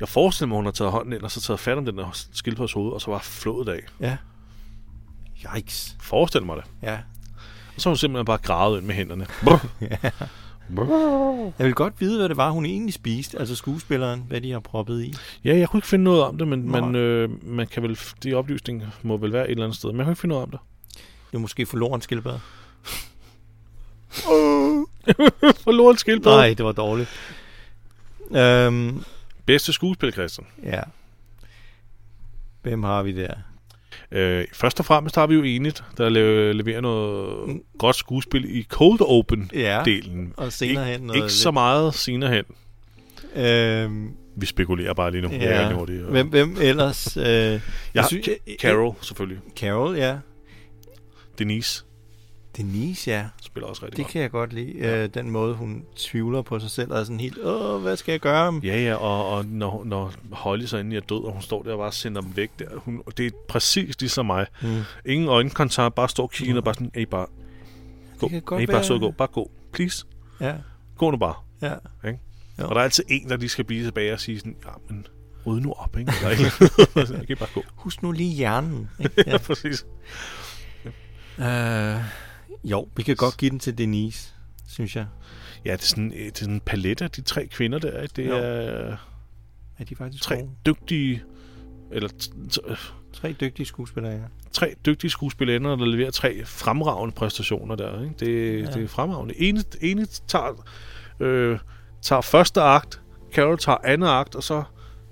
Jeg 0.00 0.08
forestiller 0.08 0.48
mig, 0.48 0.56
hun 0.56 0.64
har 0.64 0.72
taget 0.72 0.92
hånden 0.92 1.12
ind 1.12 1.22
og 1.22 1.30
så 1.30 1.40
taget 1.40 1.60
fat 1.60 1.78
om 1.78 1.84
den 1.84 1.98
der 1.98 2.26
skildpaddes 2.32 2.72
hoved, 2.72 2.92
og 2.92 3.00
så 3.00 3.06
bare 3.06 3.20
flået 3.20 3.68
af. 3.68 3.80
Ja. 4.00 4.16
Yikes. 5.56 5.96
Forestil 6.00 6.42
mig 6.42 6.56
det. 6.56 6.64
Ja. 6.82 6.98
Og 7.76 7.80
så 7.80 7.88
har 7.88 7.90
hun 7.90 7.96
simpelthen 7.96 8.26
bare 8.26 8.38
gravet 8.38 8.78
ind 8.78 8.86
med 8.86 8.94
hænderne. 8.94 9.26
Jeg 11.58 11.66
vil 11.66 11.74
godt 11.74 12.00
vide, 12.00 12.18
hvad 12.18 12.28
det 12.28 12.36
var, 12.36 12.50
hun 12.50 12.66
egentlig 12.66 12.94
spiste. 12.94 13.38
Altså 13.38 13.54
skuespilleren, 13.56 14.24
hvad 14.28 14.40
de 14.40 14.52
har 14.52 14.60
proppet 14.60 15.04
i. 15.04 15.14
Ja, 15.44 15.56
jeg 15.56 15.68
kunne 15.68 15.78
ikke 15.78 15.88
finde 15.88 16.04
noget 16.04 16.22
om 16.22 16.38
det, 16.38 16.48
men, 16.48 16.58
Nej. 16.58 16.80
men 16.80 16.94
øh, 16.94 17.30
man 17.46 17.66
kan 17.66 17.82
vel, 17.82 17.98
de 18.22 18.34
oplysninger 18.34 18.86
må 19.02 19.16
vel 19.16 19.32
være 19.32 19.44
et 19.44 19.50
eller 19.50 19.64
andet 19.64 19.78
sted. 19.78 19.90
Men 19.90 19.98
jeg 19.98 20.04
kunne 20.04 20.12
ikke 20.12 20.20
finde 20.20 20.32
noget 20.32 20.42
om 20.42 20.50
det. 20.50 20.60
Det 21.32 21.38
er 21.38 21.40
måske 21.40 21.66
forloren 21.66 22.00
skildpadde. 22.00 22.40
Forloren 25.64 25.96
skildpadde. 25.96 26.36
Nej, 26.36 26.54
det 26.54 26.64
var 26.64 26.72
dårligt. 26.72 27.08
Øhm, 28.36 29.04
Bedste 29.46 29.72
skuespil, 29.72 30.12
Christian. 30.12 30.46
ja. 30.64 30.80
Hvem 32.62 32.82
har 32.82 33.02
vi 33.02 33.12
der? 33.12 33.34
Øh, 34.12 34.44
først 34.52 34.78
og 34.80 34.86
fremmest 34.86 35.14
har 35.16 35.26
vi 35.26 35.34
jo 35.34 35.42
enigt, 35.42 35.84
der 35.98 36.08
le- 36.08 36.52
leverer 36.52 36.80
noget 36.80 37.48
Mm. 37.48 37.62
godt 37.78 37.96
skuespil 37.96 38.56
i 38.58 38.62
Cold 38.68 39.00
Open-delen. 39.00 39.58
Ja, 39.58 40.44
og 40.44 40.52
senere 40.52 40.84
hen 40.84 40.92
ikke, 40.94 41.06
noget 41.06 41.22
ikke 41.22 41.32
så 41.32 41.50
meget 41.50 41.94
senere 41.94 42.30
hen. 42.30 42.44
lidt- 43.34 43.46
Øhm, 43.46 44.10
Vi 44.36 44.46
spekulerer 44.46 44.94
bare 44.94 45.10
lige 45.10 45.22
nu. 45.22 45.28
Det 45.28 45.42
er 45.44 45.54
ja. 45.54 45.60
rigtig 45.60 45.76
hurtigt. 45.76 46.02
hvem, 46.02 46.28
hvem 46.28 46.56
ellers? 46.60 47.16
Øh, 47.16 47.24
jeg 47.24 47.60
Ja, 47.94 48.02
synes- 48.06 48.28
Ca- 48.28 48.56
Carol, 48.60 48.94
selvfølgelig. 49.00 49.38
Carol, 49.56 49.96
ja. 49.96 50.16
Denise 51.38 51.84
Denise, 52.56 53.10
ja. 53.10 53.26
spiller 53.42 53.68
også 53.68 53.82
rigtig 53.82 53.96
Det 53.96 54.04
godt. 54.04 54.12
kan 54.12 54.22
jeg 54.22 54.30
godt 54.30 54.52
lide. 54.52 54.72
Ja. 54.78 55.02
Øh, 55.04 55.08
den 55.14 55.30
måde, 55.30 55.54
hun 55.54 55.84
tvivler 55.96 56.42
på 56.42 56.58
sig 56.58 56.70
selv, 56.70 56.92
og 56.92 57.00
er 57.00 57.04
sådan 57.04 57.20
helt, 57.20 57.38
åh, 57.44 57.82
hvad 57.82 57.96
skal 57.96 58.12
jeg 58.12 58.20
gøre? 58.20 58.60
Ja, 58.64 58.82
ja, 58.82 58.94
og, 58.94 59.28
og 59.28 59.44
når, 59.46 59.84
når 59.84 60.12
Holly 60.32 60.64
så 60.66 60.76
endelig 60.76 60.96
er 60.96 61.00
død, 61.00 61.24
og 61.24 61.32
hun 61.32 61.42
står 61.42 61.62
der 61.62 61.72
og 61.72 61.78
bare 61.78 61.92
sender 61.92 62.20
dem 62.20 62.36
væk 62.36 62.50
der. 62.58 62.76
Hun, 62.76 63.02
det 63.16 63.26
er 63.26 63.30
præcis 63.48 64.00
ligesom 64.00 64.26
mig. 64.26 64.46
Mm. 64.62 64.80
Ingen 65.06 65.28
øjenkontakt, 65.28 65.94
bare 65.94 66.08
står 66.08 66.22
og 66.22 66.30
kigger 66.30 66.56
og 66.56 66.64
bare 66.64 66.74
sådan, 66.74 66.90
hey, 66.94 67.02
bare 67.10 67.26
gå. 68.18 68.28
kan 68.28 68.42
godt 68.42 68.60
hey, 68.60 68.66
bare 68.66 68.74
være- 68.74 68.84
så 68.84 68.98
gå. 68.98 69.10
Bare 69.10 69.28
gå. 69.28 69.50
Please. 69.72 70.04
Ja, 70.40 70.54
Gå 70.98 71.10
nu 71.10 71.16
bare. 71.16 71.34
ja. 71.62 71.74
Ikke? 72.08 72.20
Jo. 72.58 72.64
Og 72.68 72.74
der 72.74 72.80
er 72.80 72.84
altid 72.84 73.04
en, 73.08 73.28
der 73.28 73.36
lige 73.36 73.48
skal 73.48 73.64
blive 73.64 73.84
tilbage 73.84 74.12
og 74.12 74.20
sige 74.20 74.38
sådan, 74.38 74.56
ja, 74.64 74.70
men 74.88 75.06
ryd 75.46 75.60
nu 75.60 75.72
op, 75.72 75.96
ikke? 75.98 76.12
Eller 76.30 77.16
jeg 77.18 77.26
kan 77.26 77.36
bare 77.36 77.48
gå. 77.54 77.62
Husk 77.74 78.02
nu 78.02 78.12
lige 78.12 78.32
hjernen. 78.34 78.90
ikke? 78.98 79.24
Ja, 79.30 79.38
præcis. 79.38 79.86
Øh, 81.38 81.96
jo, 82.64 82.88
vi 82.96 83.02
kan 83.02 83.16
godt 83.16 83.36
give 83.36 83.50
den 83.50 83.58
til 83.58 83.78
Denise, 83.78 84.28
synes 84.68 84.96
jeg. 84.96 85.06
Ja, 85.64 85.72
det 85.72 85.82
er 85.82 85.86
sådan, 85.86 86.10
det 86.10 86.26
er 86.26 86.30
sådan 86.34 86.54
en 86.54 86.60
palet 86.60 87.02
af 87.02 87.10
de 87.10 87.20
tre 87.22 87.46
kvinder 87.46 87.78
der. 87.78 88.06
Det 88.16 88.26
Jo. 88.28 88.36
er 88.36 88.96
Er 89.78 89.84
de 89.88 89.96
faktisk 89.96 90.22
tre 90.22 90.36
gode? 90.36 90.48
dygtige, 90.66 91.22
eller 91.92 92.08
t- 92.08 92.76
Tre 93.12 93.32
dygtige 93.40 93.66
skuespillere, 93.66 94.12
ja. 94.12 94.18
tre 94.52 94.74
dygtige 94.86 95.10
skuespillere, 95.10 95.58
der 95.58 95.84
leverer 95.86 96.10
tre 96.10 96.44
fremragende 96.44 97.14
præstationer 97.14 97.74
der. 97.74 98.02
Ikke? 98.02 98.14
Det, 98.20 98.60
ja. 98.62 98.66
det 98.72 98.84
er 98.84 98.88
fremragende. 98.88 99.40
Ene, 99.40 99.64
ene 99.80 100.06
tager, 100.28 100.64
øh, 101.20 101.58
tager 102.02 102.20
første 102.22 102.60
akt, 102.60 103.00
Carol 103.34 103.58
tager 103.58 103.78
anden 103.84 104.08
akt, 104.08 104.34
og 104.34 104.42
så 104.42 104.62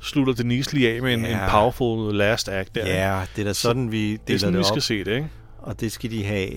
slutter 0.00 0.32
Denise 0.34 0.74
lige 0.74 0.90
af 0.92 1.02
med 1.02 1.14
en, 1.14 1.24
Ja. 1.24 1.44
en 1.44 1.50
powerful 1.50 2.14
last 2.14 2.48
act 2.48 2.74
der. 2.74 2.86
Ja, 2.86 3.22
det 3.36 3.42
er 3.42 3.46
da 3.46 3.52
sådan, 3.52 3.92
vi 3.92 4.10
det 4.12 4.14
er 4.20 4.24
deler 4.26 4.38
sådan, 4.38 4.54
det, 4.54 4.58
vi 4.58 4.64
op. 4.64 4.66
skal 4.68 4.82
se 4.82 5.04
det, 5.04 5.14
ikke? 5.16 5.28
Og 5.62 5.80
det 5.80 5.92
skal 5.92 6.10
de 6.10 6.24
have. 6.24 6.50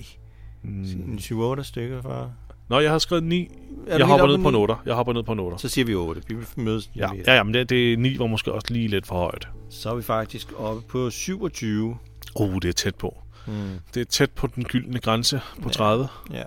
Mm. 0.61 0.83
En 0.83 1.17
7-8 1.21 1.63
stykker 1.63 2.01
for. 2.01 2.33
Nå, 2.69 2.79
jeg 2.79 2.91
har 2.91 2.97
skrevet 2.99 3.23
9. 3.23 3.47
du 3.47 3.91
Jeg 3.97 4.05
hopper 4.05 4.23
oppe 4.23 4.35
ned 4.37 4.43
på 4.43 4.49
ni? 4.49 4.57
noter. 4.57 4.81
Jeg 4.85 4.93
hopper 4.95 5.13
ned 5.13 5.23
på 5.23 5.33
noter. 5.33 5.57
Så 5.57 5.69
siger 5.69 5.85
vi 5.85 5.95
8. 5.95 6.21
Vi 6.27 6.35
mødes 6.55 6.89
Ja, 6.95 7.09
ja, 7.27 7.35
ja 7.35 7.43
men 7.43 7.53
det, 7.53 7.69
det 7.69 7.99
9 7.99 8.19
var 8.19 8.27
måske 8.27 8.51
også 8.51 8.67
lige 8.73 8.87
lidt 8.87 9.07
for 9.07 9.15
højt. 9.15 9.47
Så 9.69 9.89
er 9.91 9.95
vi 9.95 10.01
faktisk 10.01 10.47
oppe 10.59 10.81
på 10.87 11.09
27. 11.09 11.97
Oh, 12.35 12.53
det 12.61 12.65
er 12.65 12.71
tæt 12.73 12.95
på. 12.95 13.17
Mm. 13.47 13.53
Det 13.93 14.01
er 14.01 14.05
tæt 14.05 14.31
på 14.31 14.47
den 14.47 14.63
gyldne 14.63 14.99
grænse 14.99 15.41
på 15.61 15.69
30. 15.69 16.07
Ja. 16.31 16.43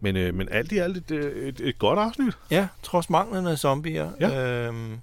Men, 0.00 0.16
øh, 0.16 0.34
men 0.34 0.48
alt 0.50 0.72
i 0.72 0.78
alt 0.78 0.96
et, 0.96 1.10
øh, 1.10 1.48
et, 1.48 1.60
et 1.60 1.78
godt 1.78 1.98
afsnit. 1.98 2.34
ja, 2.50 2.68
trods 2.82 3.10
manglen 3.10 3.46
af 3.46 3.58
zombier, 3.58 4.10
Ja. 4.20 4.66
øhm, 4.68 4.96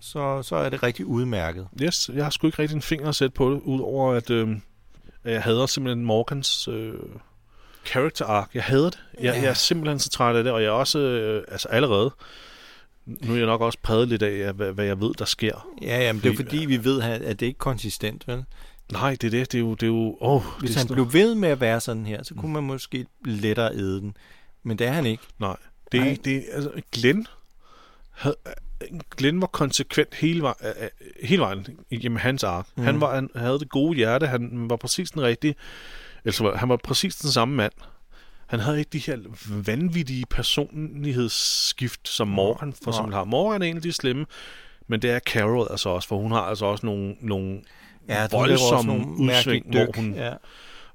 så, 0.00 0.42
så 0.42 0.56
er 0.56 0.68
det 0.68 0.82
rigtig 0.82 1.06
udmærket. 1.06 1.68
Yes, 1.82 2.10
jeg 2.14 2.24
har 2.24 2.30
sgu 2.30 2.46
ikke 2.46 2.58
rigtig 2.62 2.76
en 2.76 2.82
finger 2.82 3.08
at 3.08 3.14
sætte 3.14 3.34
på 3.34 3.50
det, 3.50 3.60
udover 3.64 4.12
at, 4.12 4.30
øh, 4.30 4.48
at 4.50 4.56
jeg 5.24 5.42
hader 5.42 5.66
simpelthen 5.66 6.04
Morgans 6.04 6.68
øh, 6.68 6.94
character 7.86 8.24
arc. 8.24 8.48
Jeg 8.54 8.62
hader 8.64 8.90
det. 8.90 8.98
Jeg, 9.14 9.22
Ja. 9.34 9.40
jeg 9.40 9.48
er 9.50 9.54
simpelthen 9.54 9.98
så 9.98 10.08
træt 10.10 10.36
af 10.36 10.44
det, 10.44 10.52
og 10.52 10.62
jeg 10.62 10.68
er 10.68 10.72
også 10.72 10.98
øh, 10.98 11.44
altså 11.48 11.68
allerede... 11.68 12.10
Nu 13.06 13.32
er 13.32 13.36
jeg 13.36 13.46
nok 13.46 13.60
også 13.60 13.78
præget 13.82 14.08
lidt 14.08 14.22
af, 14.22 14.52
hvad, 14.52 14.72
hvad 14.72 14.84
jeg 14.84 15.00
ved, 15.00 15.14
der 15.14 15.24
sker. 15.24 15.68
Ja, 15.82 15.98
jamen, 16.02 16.22
det 16.22 16.32
er 16.32 16.36
Fordi- 16.36 16.64
vi 16.64 16.84
ved, 16.84 17.00
at 17.02 17.20
det 17.40 17.46
ikke 17.46 17.56
er 17.56 17.58
konsistent, 17.58 18.28
vel? 18.28 18.44
Nej, 18.92 19.10
det 19.20 19.24
er 19.26 19.30
det. 19.30 19.52
Det 19.52 19.58
er 19.58 19.62
jo... 19.62 19.74
Det 19.74 19.82
er 19.82 19.86
jo 19.86 20.16
oh, 20.20 20.42
Hvis 20.58 20.70
det 20.70 20.76
han 20.78 20.88
sådan- 20.88 20.94
blev 21.04 21.12
ved 21.12 21.34
med 21.34 21.48
at 21.48 21.60
være 21.60 21.80
sådan 21.80 22.06
her, 22.06 22.22
så 22.22 22.34
kunne 22.34 22.52
man 22.52 22.62
måske 22.62 23.06
lettere 23.24 23.74
æde 23.74 24.00
den. 24.00 24.16
Men 24.62 24.78
det 24.78 24.86
er 24.86 24.92
han 24.92 25.06
ikke. 25.06 25.22
Nej. 25.38 25.56
Nej. 25.94 26.04
Det, 26.08 26.24
det, 26.24 26.44
altså, 26.52 26.70
Glenn, 26.92 27.26
havde, 28.10 28.36
Glenn 29.16 29.40
var 29.40 29.46
konsekvent 29.46 30.14
hele, 30.14 30.42
vej, 30.42 30.54
øh, 30.62 30.88
hele 31.22 31.42
vejen 31.42 31.66
igennem 31.90 32.18
hans 32.18 32.44
ark. 32.44 32.66
Mm. 32.76 32.84
Han, 32.84 33.00
var, 33.00 33.14
han 33.14 33.28
havde 33.36 33.58
det 33.58 33.68
gode 33.68 33.96
hjerte, 33.96 34.26
han 34.26 34.66
var 34.70 34.76
præcis 34.76 35.10
den 35.10 35.22
rigtige, 35.22 35.54
altså 36.24 36.52
han 36.56 36.68
var 36.68 36.76
præcis 36.76 37.16
den 37.16 37.30
samme 37.30 37.54
mand. 37.54 37.72
Han 38.46 38.60
havde 38.60 38.78
ikke 38.78 38.90
de 38.92 38.98
her 38.98 39.18
vanvittige 39.66 40.24
personlighedsskift, 40.30 42.08
som 42.08 42.28
Morgan 42.28 42.74
for 42.82 42.90
eksempel 42.90 43.14
har. 43.14 43.24
Morgan 43.24 43.62
er 43.62 43.66
en 43.66 43.76
af 43.76 43.82
de 43.82 43.92
slemme, 43.92 44.26
men 44.86 45.02
det 45.02 45.10
er 45.10 45.18
Carol 45.18 45.66
altså 45.70 45.88
også, 45.88 46.08
for 46.08 46.18
hun 46.18 46.32
har 46.32 46.40
altså 46.40 46.64
også 46.64 46.86
nogle, 46.86 47.16
nogle 47.20 47.60
Ja, 48.08 48.26
voldsomme 48.30 49.06
udsving, 49.18 49.66
hvor 49.70 49.86
hun, 49.96 50.14
Ja. 50.14 50.32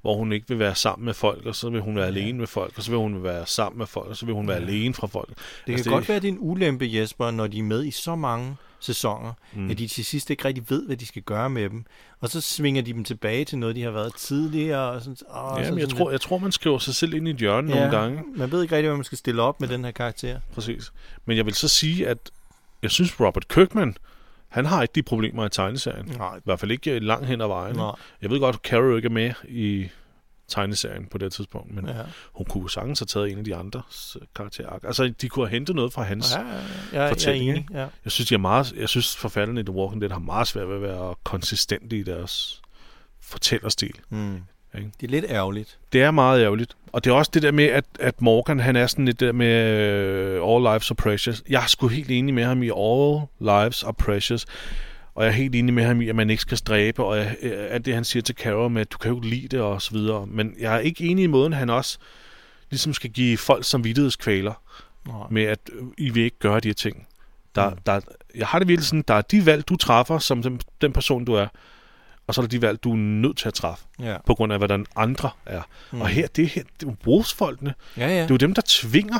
Hvor 0.02 0.14
hun 0.16 0.32
ikke 0.32 0.48
vil 0.48 0.58
være 0.58 0.74
sammen 0.74 1.04
med 1.04 1.14
folk, 1.14 1.46
og 1.46 1.54
så 1.54 1.70
vil 1.70 1.80
hun 1.80 1.96
være 1.96 2.06
alene 2.06 2.38
med 2.38 2.46
folk, 2.46 2.72
og 2.76 2.82
så 2.82 2.90
vil 2.90 2.98
hun 2.98 3.22
være 3.24 3.46
sammen 3.46 3.78
med 3.78 3.86
folk, 3.86 4.08
og 4.08 4.16
så 4.16 4.26
vil 4.26 4.34
hun 4.34 4.48
være 4.48 4.56
alene 4.56 4.94
fra 4.94 5.06
folk. 5.06 5.28
Det 5.28 5.36
kan 5.66 5.74
Altså, 5.74 5.84
det... 5.84 5.92
godt 5.92 6.08
være, 6.08 6.16
at 6.16 6.22
det 6.22 6.28
er 6.28 6.32
en 6.32 6.38
ulempe, 6.40 6.90
Jesper, 6.92 7.30
når 7.30 7.46
de 7.46 7.58
er 7.58 7.62
med 7.62 7.84
i 7.84 7.90
så 7.90 8.14
mange 8.16 8.56
sæsoner, 8.80 9.32
mm. 9.54 9.70
at 9.70 9.78
de 9.78 9.86
til 9.86 10.04
sidst 10.04 10.30
ikke 10.30 10.44
rigtig 10.44 10.64
ved, 10.70 10.86
hvad 10.86 10.96
de 10.96 11.06
skal 11.06 11.22
gøre 11.22 11.50
med 11.50 11.70
dem. 11.70 11.84
Og 12.20 12.28
så 12.28 12.40
svinger 12.40 12.82
de 12.82 12.92
dem 12.92 13.04
tilbage 13.04 13.44
til 13.44 13.58
noget, 13.58 13.76
de 13.76 13.82
har 13.82 13.90
været 13.90 14.14
tidligere. 14.16 14.90
Og 14.90 15.00
sådan, 15.00 15.16
åh, 15.36 15.36
Ja, 15.36 15.70
men 15.70 15.78
jeg 15.78 15.86
sådan 15.88 15.88
tror, 15.96 16.10
jeg 16.10 16.20
tror, 16.20 16.38
man 16.38 16.52
skriver 16.52 16.78
sig 16.78 16.94
selv 16.94 17.14
ind 17.14 17.28
i 17.28 17.30
et 17.30 17.36
hjørne 17.36 17.66
lidt- 17.68 17.78
nogle 17.78 17.96
gange. 17.96 18.22
Man 18.36 18.50
ved 18.52 18.62
ikke 18.62 18.76
rigtig, 18.76 18.88
hvad 18.88 18.96
man 18.96 19.04
skal 19.04 19.18
stille 19.18 19.42
op 19.42 19.60
med 19.60 19.68
den 19.68 19.84
her 19.84 19.90
karakter. 19.90 20.40
Præcis. 20.54 20.92
Men 21.26 21.36
jeg 21.36 21.46
vil 21.46 21.54
så 21.54 21.68
sige, 21.68 22.08
at 22.08 22.18
jeg 22.82 22.90
synes, 22.90 23.20
Robert 23.20 23.48
Kirkman, 23.48 23.96
han 24.48 24.66
har 24.66 24.82
ikke 24.82 24.92
de 24.92 25.02
problemer 25.02 25.46
i 25.46 25.48
tegneserien. 25.48 26.06
Nej. 26.18 26.36
I 26.36 26.40
hvert 26.44 26.60
fald 26.60 26.70
ikke 26.70 26.98
langt 26.98 27.26
hen 27.26 27.40
ad 27.40 27.46
vejen. 27.46 27.76
Nej. 27.76 27.92
Jeg 28.22 28.30
ved 28.30 28.40
godt, 28.40 28.56
at 28.56 28.62
Carol 28.62 28.96
ikke 28.96 29.06
er 29.06 29.10
med 29.10 29.32
i 29.48 29.88
tegneserien 30.48 31.06
på 31.06 31.18
det 31.18 31.32
tidspunkt, 31.32 31.74
men 31.74 31.86
Ja. 31.88 31.94
hun 32.32 32.46
kunne 32.50 32.62
jo 32.62 32.68
sagtens 32.68 32.98
have 32.98 33.06
taget 33.06 33.30
en 33.32 33.38
af 33.38 33.44
de 33.44 33.54
andres 33.56 34.16
øh, 34.20 34.26
karakterer. 34.36 34.78
Altså, 34.84 35.12
de 35.20 35.28
kunne 35.28 35.46
have 35.46 35.52
hentet 35.52 35.76
noget 35.76 35.92
fra 35.92 36.02
hans 36.02 36.34
Ja, 36.34 36.40
ja. 36.40 36.46
ja, 36.48 36.54
ja, 36.54 36.62
jeg 36.92 37.04
er 37.04 37.08
fortælling. 37.08 37.50
enig. 37.50 37.66
Ja. 37.72 37.86
Jeg 38.04 38.12
synes, 38.12 38.28
de 38.28 38.34
er 38.34 38.38
meget, 38.38 38.72
jeg 38.72 38.88
synes 38.88 39.16
forfatterne 39.16 39.60
i 39.60 39.64
The 39.64 39.72
Walking 39.74 40.00
Dead 40.02 40.10
har 40.12 40.18
meget 40.18 40.46
svært 40.48 40.68
ved 40.68 40.76
at 40.76 40.82
være 40.82 41.14
konsistente 41.24 41.98
i 41.98 42.02
deres 42.02 42.62
fortællerstil. 43.20 43.94
Mm. 44.10 44.42
Ikke? 44.74 44.90
Det 45.00 45.06
er 45.06 45.10
lidt 45.10 45.24
ærgerligt. 45.28 45.78
Det 45.92 46.02
er 46.02 46.10
meget 46.10 46.42
ærgerligt. 46.42 46.76
Og 46.92 47.04
det 47.04 47.10
er 47.10 47.14
også 47.14 47.30
det 47.34 47.42
der 47.42 47.52
med, 47.52 47.64
at, 47.64 47.84
at 48.00 48.22
Morgan, 48.22 48.60
han 48.60 48.76
er 48.76 48.86
sådan 48.86 49.04
lidt 49.04 49.20
der 49.20 49.32
med 49.32 50.40
uh, 50.40 50.54
All 50.54 50.62
Lives 50.64 50.90
Are 50.90 50.94
Precious. 50.96 51.42
Jeg 51.48 51.62
er 51.62 51.66
sgu 51.66 51.88
helt 51.88 52.10
enig 52.10 52.34
med 52.34 52.44
ham 52.44 52.62
i 52.62 52.70
All 52.76 53.20
Lives 53.40 53.82
Are 53.82 53.94
Precious. 53.94 54.46
Og 55.14 55.24
jeg 55.24 55.30
er 55.30 55.34
helt 55.34 55.54
enig 55.54 55.74
med 55.74 55.84
ham 55.84 56.00
i, 56.00 56.08
at 56.08 56.16
man 56.16 56.30
ikke 56.30 56.40
skal 56.42 56.58
stræbe, 56.58 57.04
og 57.04 57.16
jeg, 57.16 57.36
øh, 57.42 57.52
alt 57.70 57.86
det, 57.86 57.94
han 57.94 58.04
siger 58.04 58.22
til 58.22 58.34
Carol 58.34 58.70
med, 58.70 58.80
at 58.80 58.92
du 58.92 58.98
kan 58.98 59.12
jo 59.12 59.20
lide 59.20 59.48
det, 59.48 59.60
og 59.60 59.82
så 59.82 59.90
videre. 59.92 60.26
Men 60.26 60.54
jeg 60.58 60.74
er 60.74 60.78
ikke 60.78 61.04
enig 61.04 61.24
i 61.24 61.26
måden, 61.26 61.52
han 61.52 61.70
også 61.70 61.98
ligesom 62.70 62.94
skal 62.94 63.10
give 63.10 63.38
folk 63.38 63.64
samvittighedskvaler 63.64 64.62
Nej. 65.06 65.16
med, 65.30 65.42
at 65.42 65.58
øh, 65.72 65.82
I 65.98 66.10
vil 66.10 66.22
ikke 66.22 66.38
gøre 66.38 66.60
de 66.60 66.68
her 66.68 66.74
ting. 66.74 67.06
Der, 67.54 67.70
Mm. 67.70 67.76
der, 67.86 68.00
jeg 68.34 68.46
har 68.46 68.58
det 68.58 68.68
virkelig 68.68 68.86
sådan, 68.86 69.04
der 69.08 69.14
er 69.14 69.20
de 69.22 69.46
valg, 69.46 69.68
du 69.68 69.76
træffer 69.76 70.18
som 70.18 70.42
den, 70.42 70.60
den 70.80 70.92
person, 70.92 71.24
du 71.24 71.32
er, 71.34 71.46
og 72.28 72.34
så 72.34 72.40
er 72.40 72.42
der 72.42 72.48
de 72.48 72.62
valg, 72.62 72.84
du 72.84 72.92
er 72.92 72.96
nødt 72.96 73.36
til 73.36 73.48
at 73.48 73.54
træffe, 73.54 73.84
Ja. 74.00 74.16
på 74.26 74.34
grund 74.34 74.52
af, 74.52 74.58
hvordan 74.58 74.86
andre 74.96 75.30
er. 75.46 75.62
Mm. 75.92 76.00
Og 76.00 76.08
her, 76.08 76.26
det 76.26 76.42
er, 76.44 76.48
her, 76.48 76.62
det 76.62 76.86
er 76.86 76.90
jo 76.90 76.96
brugsfolkene. 77.04 77.74
Ja, 77.96 78.08
ja. 78.08 78.14
Det 78.14 78.22
er 78.22 78.26
jo 78.30 78.36
dem, 78.36 78.54
der 78.54 78.62
tvinger 78.66 79.18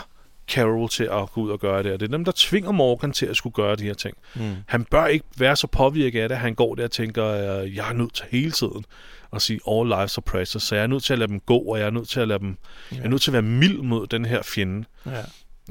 Carol 0.49 0.89
til 0.89 1.05
at 1.05 1.31
gå 1.33 1.41
ud 1.41 1.51
og 1.51 1.61
gøre 1.61 1.83
det, 1.83 1.93
og 1.93 2.01
det 2.01 2.07
er 2.07 2.11
dem, 2.11 2.25
der 2.25 2.33
tvinger 2.37 2.73
Morgan 2.73 3.13
til 3.13 3.27
at 3.27 3.37
skulle 3.37 3.55
gøre 3.55 3.77
de 3.77 3.83
her 3.85 3.95
ting. 3.95 4.17
Mm. 4.37 4.55
Han 4.67 4.85
bør 4.85 5.07
ikke 5.07 5.25
være 5.39 5.57
så 5.57 5.67
påvirket 5.67 6.21
af 6.23 6.29
det, 6.29 6.39
han 6.39 6.55
går 6.55 6.75
der 6.75 6.85
og 6.85 6.91
tænker, 6.91 7.27
øh, 7.27 7.77
jeg 7.77 7.89
er 7.89 7.93
nødt 7.93 8.15
til 8.15 8.25
hele 8.31 8.51
tiden 8.51 8.85
at 9.33 9.43
sige, 9.43 9.61
all 9.71 9.89
lives 9.89 10.19
are 10.19 10.23
precious, 10.23 10.63
så 10.63 10.75
jeg 10.75 10.83
er 10.83 10.87
nødt 10.87 11.03
til 11.05 11.13
at 11.13 11.19
lade 11.19 11.29
dem 11.31 11.41
gå, 11.41 11.59
og 11.59 11.79
jeg 11.79 11.87
er 11.87 11.91
nødt 11.91 12.09
til 12.09 12.21
at 12.21 12.29
lade 12.29 12.39
dem, 12.39 12.57
jeg 12.93 13.01
er 13.05 13.09
nødt 13.09 13.23
til 13.23 13.31
at 13.31 13.33
være 13.33 13.43
mild 13.43 13.79
mod 13.83 14.07
den 14.07 14.25
her 14.25 14.43
fjende. 14.43 14.85
ja. 15.07 15.23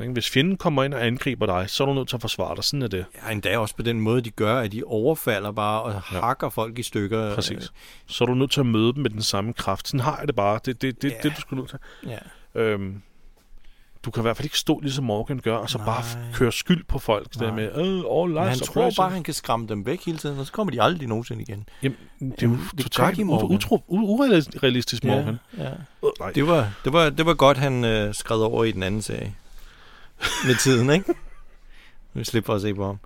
Ikke? 0.01 0.13
Hvis 0.13 0.29
fjenden 0.29 0.57
kommer 0.57 0.83
ind 0.83 0.93
og 0.93 1.05
angriber 1.05 1.45
dig, 1.45 1.69
så 1.69 1.83
er 1.83 1.87
du 1.87 1.93
nødt 1.93 2.07
til 2.09 2.15
at 2.15 2.21
forsvare 2.21 2.55
dig. 2.55 2.63
Sådan 2.63 2.81
er 2.81 2.87
det. 2.87 3.05
Ja, 3.27 3.31
endda 3.31 3.57
også 3.57 3.75
på 3.75 3.81
den 3.81 3.99
måde, 4.01 4.21
de 4.21 4.29
gør, 4.29 4.59
at 4.59 4.71
de 4.71 4.83
overfalder 4.83 5.51
bare 5.51 5.81
og 5.81 5.93
hakker 6.01 6.49
folk 6.49 6.79
i 6.79 6.83
stykker. 6.83 7.35
Præcis. 7.35 7.71
Så 8.07 8.23
er 8.23 8.25
du 8.25 8.33
nødt 8.33 8.51
til 8.51 8.59
at 8.59 8.65
møde 8.65 8.93
dem 8.93 9.01
med 9.03 9.09
den 9.09 9.21
samme 9.21 9.53
kraft. 9.53 9.87
Sådan 9.87 9.99
har 9.99 10.17
jeg 10.19 10.27
det 10.27 10.35
bare. 10.35 10.59
Det 10.65 10.71
er 10.71 10.73
det, 10.79 11.01
det, 11.01 11.11
Ja. 11.11 11.15
det, 11.23 11.35
du 11.37 11.41
skal 11.41 11.57
nødt 11.57 11.69
til. 11.69 11.79
Ja. 12.07 12.61
Øhm, 12.61 13.01
du 14.03 14.11
kan 14.11 14.21
i 14.21 14.23
hvert 14.23 14.37
fald 14.37 14.45
ikke 14.45 14.57
stå 14.57 14.79
ligesom 14.79 15.03
Morgan 15.05 15.39
gør, 15.39 15.55
og 15.55 15.69
så 15.69 15.77
Nej. 15.77 15.85
bare 15.85 16.03
køre 16.33 16.51
skyld 16.51 16.83
på 16.87 16.99
folk. 16.99 17.33
Der 17.39 17.53
med, 17.53 17.63
øh, 17.63 17.77
all 17.77 18.29
Men 18.29 18.33
lives 18.33 18.49
han 18.49 18.57
tror 18.59 18.73
precious." 18.73 18.95
bare, 18.97 19.09
han 19.09 19.23
kan 19.23 19.33
skræmme 19.33 19.67
dem 19.67 19.85
væk 19.85 20.05
hele 20.05 20.17
tiden, 20.17 20.39
og 20.39 20.45
så 20.45 20.51
kommer 20.51 20.71
de 20.71 20.81
aldrig 20.81 21.07
nogensinde 21.07 21.41
igen. 21.41 21.65
Jamen, 21.83 21.97
det 22.19 22.43
er 22.43 22.47
jo 22.47 22.57
det 22.77 22.91
totalt 22.91 23.19
utro, 23.29 23.83
urealistisk, 23.87 25.03
Morgan. 25.03 25.39
Ja, 25.57 25.63
ja. 25.63 25.69
Øh, 25.69 26.09
nej. 26.19 26.31
Det, 26.31 26.47
var, 26.47 26.71
det, 26.83 26.93
var, 26.93 27.09
det 27.09 27.25
var 27.25 27.33
godt, 27.33 27.57
han 27.57 27.85
øh, 27.85 28.13
skred 28.13 28.37
over 28.37 28.63
i 28.63 28.71
den 28.71 28.83
anden 28.83 29.01
serie. 29.01 29.35
Med 30.45 30.55
tiden, 30.63 30.89
ikke? 30.89 31.13
Nu 32.13 32.23
slipper 32.23 32.53
at 32.53 32.61
se 32.61 32.73
på 32.73 32.85
ham. 32.85 32.97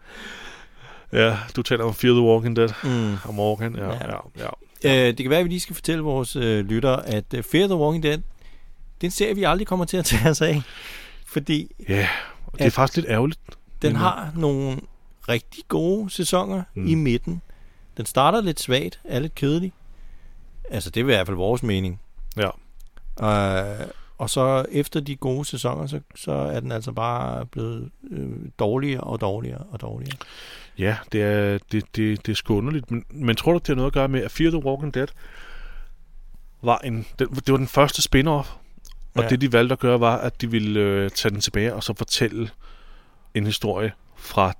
Ja, 1.14 1.38
du 1.56 1.62
taler 1.62 1.84
om 1.84 1.94
Fear 1.94 2.14
the 2.14 2.22
Walking 2.22 2.56
Dead. 2.56 2.70
Mm. 2.84 3.34
Morgan, 3.36 3.76
ja, 3.76 3.86
Ja. 3.86 3.92
ja, 3.94 4.16
ja. 4.38 4.48
ja. 4.84 5.00
Øh, 5.02 5.08
det 5.08 5.18
kan 5.18 5.30
være, 5.30 5.40
at 5.40 5.46
vi 5.46 5.50
lige 5.50 5.60
skal 5.60 5.76
fortælle 5.76 6.04
vores 6.04 6.36
øh, 6.36 6.66
lyttere, 6.66 7.08
at 7.08 7.34
øh, 7.34 7.44
Fear 7.44 7.68
the 7.68 7.76
Walking 7.76 8.04
Dead, 8.04 8.18
det 8.18 8.22
er 9.02 9.08
en 9.08 9.12
serie, 9.12 9.36
vi 9.36 9.44
aldrig 9.44 9.68
kommer 9.68 9.86
til 9.86 9.98
at 9.98 10.06
tage 10.06 10.30
os 10.30 10.42
af. 10.42 10.62
Fordi 11.28 11.72
Ja, 11.90 12.08
og 12.48 12.60
det 12.60 12.66
er 12.66 12.70
faktisk 12.70 12.96
lidt 12.96 13.10
ærgerligt. 13.10 13.40
den 13.82 13.96
har 13.96 14.32
nogle 14.36 14.80
rigtig 15.30 15.64
gode 15.68 16.10
sæsoner. 16.10 16.64
Mm. 16.76 16.88
i 16.88 16.96
midten. 16.96 17.42
Den 17.98 18.06
starter 18.06 18.42
lidt 18.42 18.60
svagt, 18.60 19.00
er 19.04 19.20
lidt 19.20 19.36
kedelig. 19.36 19.74
Altså, 20.70 20.90
det 20.90 21.00
er 21.00 21.04
i 21.04 21.06
hvert 21.06 21.28
fald 21.28 21.38
vores 21.38 21.64
mening. 21.64 22.00
Ja. 22.38 22.50
Øh, 23.82 23.88
og 24.22 24.30
så 24.30 24.65
efter 24.72 24.99
de 24.99 25.15
gode 25.15 25.45
sæsoner, 25.45 25.88
så, 25.88 25.99
så 26.15 26.31
er 26.31 26.60
den 26.60 26.72
altså 26.72 26.91
bare 26.91 27.45
blevet 27.45 27.91
øh, 28.11 28.30
dårligere 28.60 29.02
og 29.02 29.22
dårligere 29.22 29.64
og 29.72 29.81
dårligere. 29.81 30.18
Ja, 30.77 30.98
det 31.11 31.22
er, 31.22 31.57
det, 31.72 31.84
det, 31.95 32.26
det 32.26 32.31
er 32.31 32.35
sgu 32.35 32.57
underligt. 32.57 32.91
Men, 32.91 33.06
men 33.10 33.35
tror 33.35 33.52
du, 33.52 33.57
det 33.57 33.68
har 33.68 33.76
noget 33.76 33.89
at 33.89 33.93
gøre 33.93 34.07
med, 34.07 34.23
at 34.23 34.31
Fear 34.31 34.49
the 34.49 34.65
Walking 34.65 34.93
Dead 34.93 35.07
var 36.61 36.77
en, 36.77 37.06
den, 37.19 37.27
det 37.27 37.52
var 37.52 37.57
den 37.57 37.68
første 37.68 38.02
spin-off? 38.02 38.57
Og 39.15 39.23
ja. 39.23 39.27
det, 39.30 39.41
de 39.41 39.53
valgte 39.53 39.73
at 39.73 39.80
gøre, 39.80 39.99
var, 39.99 40.18
at 40.18 40.41
de 40.41 40.52
ville 40.52 40.80
øh, 40.80 41.10
tage 41.10 41.31
den 41.31 41.41
tilbage 41.41 41.76
og 41.76 41.84
så 41.84 41.93
fortælle 41.98 42.49
en 43.34 43.45
historie 43.45 43.91
fra 44.18 44.53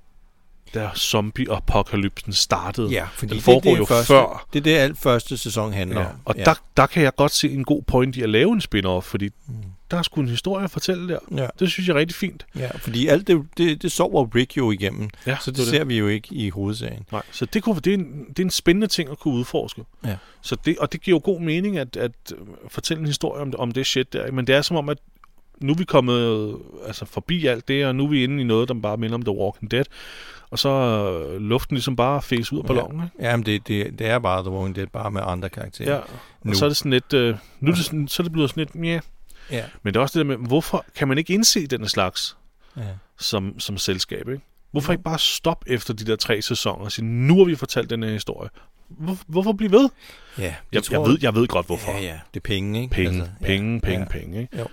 da 0.74 0.90
zombie-apokalypsen 0.96 2.32
startede. 2.32 2.88
Ja, 2.90 3.06
fordi 3.14 3.34
den 3.34 3.40
foregår 3.42 3.60
det, 3.60 3.68
er 3.68 3.72
det, 3.72 3.78
jo 3.80 3.84
første, 3.84 4.06
før. 4.06 4.46
Det 4.52 4.58
er 4.58 4.62
det, 4.62 4.74
alt 4.76 4.98
første 4.98 5.36
sæson 5.36 5.72
handler 5.72 6.00
Ja. 6.00 6.06
om. 6.06 6.12
Og 6.24 6.34
ja. 6.38 6.44
Der, 6.44 6.54
der 6.76 6.86
kan 6.86 7.02
jeg 7.02 7.14
godt 7.16 7.32
se 7.32 7.50
en 7.50 7.64
god 7.64 7.82
point 7.82 8.16
i 8.16 8.22
at 8.22 8.28
lave 8.30 8.52
en 8.52 8.60
spin-off, 8.60 9.00
fordi 9.00 9.28
mm. 9.46 9.54
der 9.90 9.98
er 9.98 10.02
sgu 10.02 10.20
en 10.20 10.28
historie 10.28 10.64
at 10.64 10.70
fortælle 10.70 11.08
der. 11.08 11.18
Ja. 11.36 11.46
Det 11.58 11.70
synes 11.70 11.88
jeg 11.88 11.94
er 11.94 11.98
rigtig 11.98 12.14
fint. 12.16 12.46
Ja, 12.56 12.70
fordi 12.76 13.06
alt 13.06 13.26
det, 13.26 13.46
det, 13.56 13.82
det 13.82 13.92
sover 13.92 14.26
Rick 14.34 14.56
jo 14.56 14.70
igennem, 14.70 15.08
Ja, 15.26 15.36
så 15.40 15.50
det, 15.50 15.58
det 15.58 15.66
er 15.66 15.70
ser 15.70 15.78
det. 15.78 15.88
vi 15.88 15.98
jo 15.98 16.08
ikke 16.08 16.28
i 16.34 16.50
hovedsagen. 16.50 17.04
Nej, 17.12 17.22
så 17.30 17.44
det, 17.44 17.62
kunne, 17.62 17.76
det, 17.80 17.90
er 17.90 17.94
en, 17.94 18.24
det 18.28 18.38
er 18.38 18.42
en 18.44 18.50
spændende 18.50 18.86
ting 18.86 19.10
at 19.10 19.18
kunne 19.18 19.34
udforske. 19.34 19.84
Ja. 20.06 20.16
Så 20.42 20.56
det, 20.64 20.78
og 20.78 20.92
det 20.92 21.00
giver 21.02 21.16
jo 21.16 21.20
god 21.24 21.40
mening 21.40 21.78
at, 21.78 21.96
at 21.96 22.12
øh, 22.32 22.38
fortælle 22.68 23.00
en 23.00 23.06
historie 23.06 23.42
om, 23.42 23.52
om 23.58 23.72
det 23.72 23.86
shit 23.86 24.12
der. 24.12 24.32
Men 24.32 24.46
det 24.46 24.54
er 24.54 24.62
som 24.62 24.76
om, 24.76 24.88
at 24.88 24.98
nu 25.60 25.72
er 25.72 25.76
vi 25.76 25.84
kommet 25.84 26.18
øh, 26.20 26.54
altså, 26.86 27.04
forbi 27.04 27.46
alt 27.46 27.68
det, 27.68 27.86
og 27.86 27.94
nu 27.94 28.04
er 28.04 28.08
vi 28.08 28.24
inde 28.24 28.40
i 28.40 28.44
noget, 28.44 28.68
der 28.68 28.74
bare 28.74 28.96
minder 28.96 29.14
om 29.14 29.22
The 29.22 29.36
Walking 29.36 29.70
Dead. 29.70 29.84
Og 30.52 30.58
så 30.58 30.68
er 30.68 31.38
luften 31.38 31.74
ligesom 31.74 31.96
bare 31.96 32.22
fæs 32.22 32.52
ud 32.52 32.58
af 32.58 32.64
ballonen. 32.64 33.04
Ikke? 33.04 33.28
Ja, 33.28 33.36
men 33.36 33.46
det, 33.46 33.68
det, 33.68 33.98
det 33.98 34.06
er 34.06 34.18
bare 34.18 34.42
The 34.42 34.50
Walking 34.50 34.76
Dead, 34.76 34.86
bare 34.86 35.10
med 35.10 35.22
andre 35.24 35.48
karakterer. 35.48 35.94
Ja. 35.94 36.00
Nu. 36.42 36.50
Og 36.50 36.56
så 36.56 36.64
er 36.64 36.68
det 36.68 36.76
sådan 36.76 36.92
lidt, 36.92 37.12
øh, 37.12 37.36
nu 37.60 37.70
er 37.70 37.74
det, 37.74 37.84
sådan, 37.84 38.08
så 38.08 38.22
er 38.22 38.24
det 38.24 38.32
blevet 38.32 38.50
sådan 38.50 38.68
lidt, 38.74 38.86
ja. 38.86 39.00
Ja. 39.50 39.64
Men 39.82 39.94
det 39.94 39.98
er 39.98 40.02
også 40.02 40.18
det 40.18 40.26
der 40.26 40.36
med, 40.36 40.48
hvorfor 40.48 40.84
kan 40.96 41.08
man 41.08 41.18
ikke 41.18 41.34
indse 41.34 41.66
den 41.66 41.88
slags 41.88 42.36
ja. 42.76 42.82
som, 43.18 43.60
som 43.60 43.78
selskab, 43.78 44.28
ikke? 44.28 44.42
Hvorfor 44.70 44.92
ikke 44.92 45.04
bare 45.04 45.18
stoppe 45.18 45.70
efter 45.70 45.94
de 45.94 46.04
der 46.04 46.16
tre 46.16 46.42
sæsoner 46.42 46.84
og 46.84 46.92
sige, 46.92 47.04
nu 47.04 47.38
har 47.38 47.44
vi 47.44 47.54
fortalt 47.54 47.90
den 47.90 48.02
her 48.02 48.10
historie. 48.10 48.50
Hvor, 48.88 49.16
hvorfor 49.26 49.52
blive 49.52 49.72
ved? 49.72 49.88
ja 50.38 50.54
Jeg, 50.72 50.82
jeg, 50.90 51.00
ved, 51.00 51.18
jeg 51.22 51.34
ved 51.34 51.48
godt, 51.48 51.66
hvorfor. 51.66 51.92
Ja, 51.92 52.00
ja, 52.00 52.20
det 52.34 52.40
er 52.40 52.44
penge, 52.44 52.82
ikke? 52.82 52.94
Penge, 52.94 53.20
altså, 53.20 53.32
penge, 53.42 53.80
penge, 53.80 53.98
ja. 53.98 54.18
penge. 54.18 54.40
Ikke? 54.40 54.58
Jo. 54.58 54.66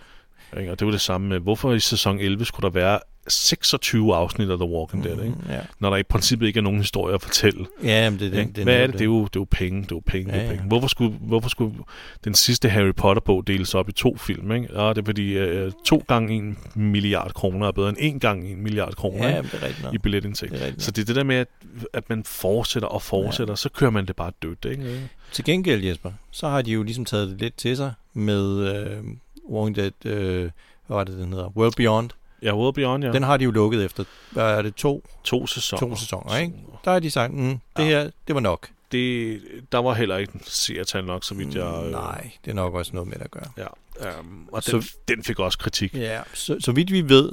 Og 0.72 0.80
det 0.80 0.86
var 0.86 0.92
det 0.92 1.02
samme 1.02 1.28
med, 1.28 1.40
hvorfor 1.40 1.74
i 1.74 1.80
sæson 1.80 2.20
11 2.20 2.46
skulle 2.46 2.64
der 2.64 2.74
være 2.74 3.00
26 3.30 4.16
afsnit 4.16 4.50
af 4.50 4.58
The 4.58 4.68
Walking 4.68 5.04
Dead, 5.04 5.24
ikke? 5.24 5.36
Ja, 5.50 5.60
når 5.80 5.90
der 5.90 5.98
i 5.98 6.04
princippet 6.04 6.48
ikke 6.48 6.58
er 6.58 6.62
nogen 6.62 6.80
historie 6.80 7.16
at 7.16 7.22
fortælle. 7.22 7.66
ja 7.84 8.10
men 8.10 8.20
det, 8.20 8.32
det, 8.32 8.56
det, 8.56 8.64
Hvad 8.64 8.76
er 8.76 8.86
det? 8.86 8.94
Det 8.94 9.02
er 9.02 9.06
jo, 9.06 9.24
det 9.24 9.36
er 9.36 9.40
jo 9.40 9.48
penge, 9.52 9.82
det 9.82 9.92
er 9.92 9.96
jo 9.96 10.02
penge, 10.06 10.32
Ja, 10.32 10.38
det 10.38 10.46
er 10.46 10.50
ja. 10.50 10.52
penge. 10.56 10.68
Hvorfor 10.68 10.88
skulle, 10.88 11.14
hvorfor 11.22 11.50
skulle 11.50 11.76
den 12.24 12.34
sidste 12.34 12.70
Harry 12.70 12.92
Potter-bog 12.98 13.48
deles 13.48 13.76
op 13.76 13.90
i 13.90 13.92
to 13.92 14.18
film? 14.18 14.52
Ikke? 14.52 14.68
Ja, 14.82 14.90
det 14.90 14.98
er 14.98 15.06
fordi 15.06 15.38
øh, 15.38 15.72
to 15.86 16.04
gange 16.08 16.34
en 16.36 16.58
milliard 16.76 17.34
kroner 17.34 17.68
er 17.68 17.72
bedre 17.72 17.90
end 17.90 17.98
en 18.00 18.20
gang 18.20 18.48
en 18.52 18.64
milliard 18.64 18.96
kroner 18.96 19.28
Ja, 19.30 19.38
ikke? 19.38 19.50
det 19.52 19.64
er 19.84 19.94
i 19.94 19.98
billetindtægt. 19.98 20.52
Det 20.52 20.62
er 20.68 20.72
Så 20.78 20.92
det 20.92 21.02
er 21.02 21.06
det 21.06 21.16
der 21.16 21.24
med, 21.24 21.36
at, 21.36 21.48
at 21.94 22.10
man 22.10 22.24
fortsætter 22.24 22.88
og 22.88 23.02
fortsætter, 23.02 23.52
ja. 23.52 23.56
så 23.56 23.70
kører 23.70 23.92
man 23.92 24.06
det 24.06 24.16
bare 24.16 24.32
dødt. 24.42 24.66
Ikke? 24.66 25.10
Til 25.32 25.44
gengæld, 25.46 25.84
Jesper, 25.84 26.12
så 26.32 26.48
har 26.48 26.62
de 26.62 26.72
jo 26.72 26.84
ligesom 26.84 27.06
taget 27.06 27.28
det 27.30 27.40
lidt 27.42 27.58
til 27.58 27.78
sig 27.78 27.94
med 28.14 28.76
øh, 28.76 29.04
Walking 29.50 29.76
Dead, 29.76 30.06
øh, 30.06 30.42
hvad 30.88 30.98
var 30.98 31.04
det, 31.04 31.18
den 31.18 31.34
hedder? 31.34 31.48
World 31.58 31.74
Beyond. 31.78 32.10
Ja, 32.44 32.56
World 32.56 32.74
Beyond, 32.74 33.04
ja. 33.04 33.12
Den 33.12 33.24
har 33.24 33.38
de 33.38 33.44
jo 33.44 33.52
lukket 33.52 33.86
efter, 33.86 34.04
hvad 34.32 34.44
er 34.44 34.62
det, 34.62 34.76
to, 34.76 35.04
to 35.24 35.48
sæsoner. 35.48 35.80
to 35.80 35.96
sæsoner, 35.96 36.38
ikke? 36.38 36.54
Der 36.86 36.92
har 36.92 37.00
de 37.00 37.12
sagt, 37.12 37.34
mm, 37.34 37.60
det 37.78 37.86
her, 37.86 38.10
det 38.28 38.36
var 38.36 38.42
nok. 38.42 38.70
Det, 38.92 39.42
der 39.72 39.78
var 39.78 39.94
heller 39.94 40.18
ikke 40.18 40.34
en 40.36 40.42
seertal 40.46 41.06
nok, 41.06 41.24
så 41.24 41.34
vidt 41.36 41.56
jeg... 41.56 41.82
Øh, 41.86 41.92
Nej, 41.92 42.32
det 42.46 42.52
er 42.52 42.56
nok 42.56 42.74
også 42.74 42.92
noget 42.94 43.08
med 43.10 43.18
at 43.20 43.32
gøre. 43.32 43.52
Ja, 43.58 44.20
um, 44.20 44.50
og 44.52 44.64
Så- 44.64 44.72
den, 45.08 45.16
den 45.16 45.24
fik 45.24 45.40
også 45.40 45.58
kritik. 45.58 45.94
Ja, 45.96 46.22
så, 46.34 46.58
så 46.60 46.72
vidt 46.72 46.92
vi 46.92 47.10
ved, 47.10 47.32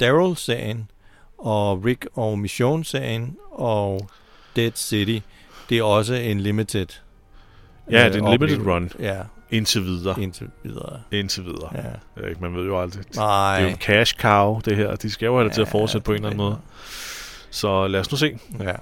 Daryl-serien, 0.00 0.90
og 1.38 1.84
Rick 1.84 2.06
og 2.14 2.38
Michonne-serien, 2.38 3.36
og 3.50 4.08
Dead 4.56 4.72
City, 4.74 5.18
det 5.68 5.78
er 5.78 5.82
også 5.82 6.14
en 6.14 6.40
limited 6.40 6.86
Ja, 7.90 8.06
øh, 8.06 8.12
det 8.12 8.20
er 8.20 8.24
en 8.24 8.30
limited 8.30 8.58
oplevelse. 8.58 8.70
run. 8.70 8.90
Ja, 9.06 9.22
Indtil 9.52 9.84
videre. 9.84 10.20
indtil 10.22 10.48
videre. 10.62 11.00
Indtil 11.10 11.44
videre. 11.44 11.70
Ja. 11.74 12.22
Ja. 12.22 12.28
Ikke, 12.28 12.40
man 12.40 12.54
ved 12.54 12.64
jo 12.66 12.80
aldrig. 12.80 13.04
Nej. 13.16 13.54
Det 13.56 13.62
er 13.64 13.68
jo 13.68 13.70
en 13.74 13.80
cash 13.80 14.16
cow, 14.16 14.60
det 14.60 14.76
her. 14.76 14.96
De 14.96 15.10
skal 15.10 15.26
jo 15.26 15.34
have 15.36 15.44
det 15.44 15.52
til 15.54 15.60
at 15.62 15.66
Ja, 15.66 15.72
fortsætte 15.72 16.04
på 16.04 16.10
en 16.12 16.16
eller 16.16 16.28
anden 16.28 16.36
måde. 16.38 16.58
Så 17.50 17.86
lad 17.86 18.00
os 18.00 18.10
nu 18.10 18.16
se. 18.16 18.38
Ja. 18.60 18.74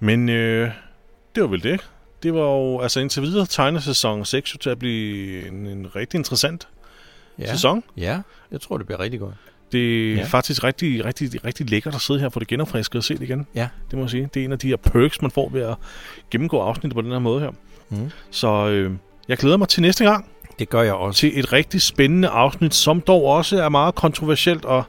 Men 0.00 0.28
øh, 0.28 0.70
det 1.34 1.42
var 1.42 1.48
vel 1.48 1.62
det. 1.62 1.88
Det 2.22 2.34
var 2.34 2.40
jo, 2.40 2.80
altså 2.80 3.00
indtil 3.00 3.22
videre 3.22 3.46
tegner 3.46 3.80
sæson 3.80 4.24
6 4.24 4.54
jo 4.54 4.58
til 4.58 4.70
at 4.70 4.78
blive 4.78 5.46
en, 5.48 5.66
en 5.66 5.96
rigtig 5.96 6.18
interessant 6.18 6.68
Ja. 7.38 7.44
ja. 7.44 7.52
sæson. 7.52 7.82
ja, 7.96 8.20
jeg 8.50 8.60
tror, 8.60 8.76
det 8.76 8.86
bliver 8.86 9.00
rigtig 9.00 9.20
godt. 9.20 9.34
Det 9.72 10.10
er 10.10 10.14
Ja. 10.14 10.20
ja. 10.20 10.26
faktisk 10.26 10.64
rigtig, 10.64 11.04
rigtig, 11.04 11.44
rigtig 11.44 11.70
lækkert 11.70 11.94
at 11.94 12.00
sidde 12.00 12.20
her 12.20 12.28
få 12.28 12.40
det 12.40 12.48
genopfrisket 12.48 12.96
og 12.98 13.04
se 13.04 13.14
det 13.14 13.22
igen. 13.22 13.46
Ja. 13.54 13.68
Det 13.90 13.98
må 13.98 14.04
jeg 14.04 14.10
sige. 14.10 14.28
Det 14.34 14.40
er 14.40 14.44
en 14.44 14.52
af 14.52 14.58
de 14.58 14.68
her 14.68 14.76
perks, 14.76 15.22
man 15.22 15.30
får 15.30 15.48
ved 15.48 15.62
at 15.62 15.76
gennemgå 16.30 16.60
afsnittet 16.60 16.94
på 16.94 17.00
den 17.02 17.10
her 17.12 17.18
måde 17.18 17.40
her. 17.40 17.50
Mm. 17.88 18.10
Så 18.30 18.48
øh, 18.68 18.92
jeg 19.28 19.36
glæder 19.36 19.56
mig 19.56 19.68
til 19.68 19.82
næste 19.82 20.04
gang. 20.04 20.26
Det 20.58 20.68
gør 20.68 20.82
jeg 20.82 20.94
også. 20.94 21.18
Til 21.20 21.38
et 21.38 21.52
rigtig 21.52 21.82
spændende 21.82 22.28
afsnit, 22.28 22.74
som 22.74 23.00
dog 23.00 23.24
også 23.24 23.62
er 23.62 23.68
meget 23.68 23.94
kontroversielt 23.94 24.64
og 24.64 24.84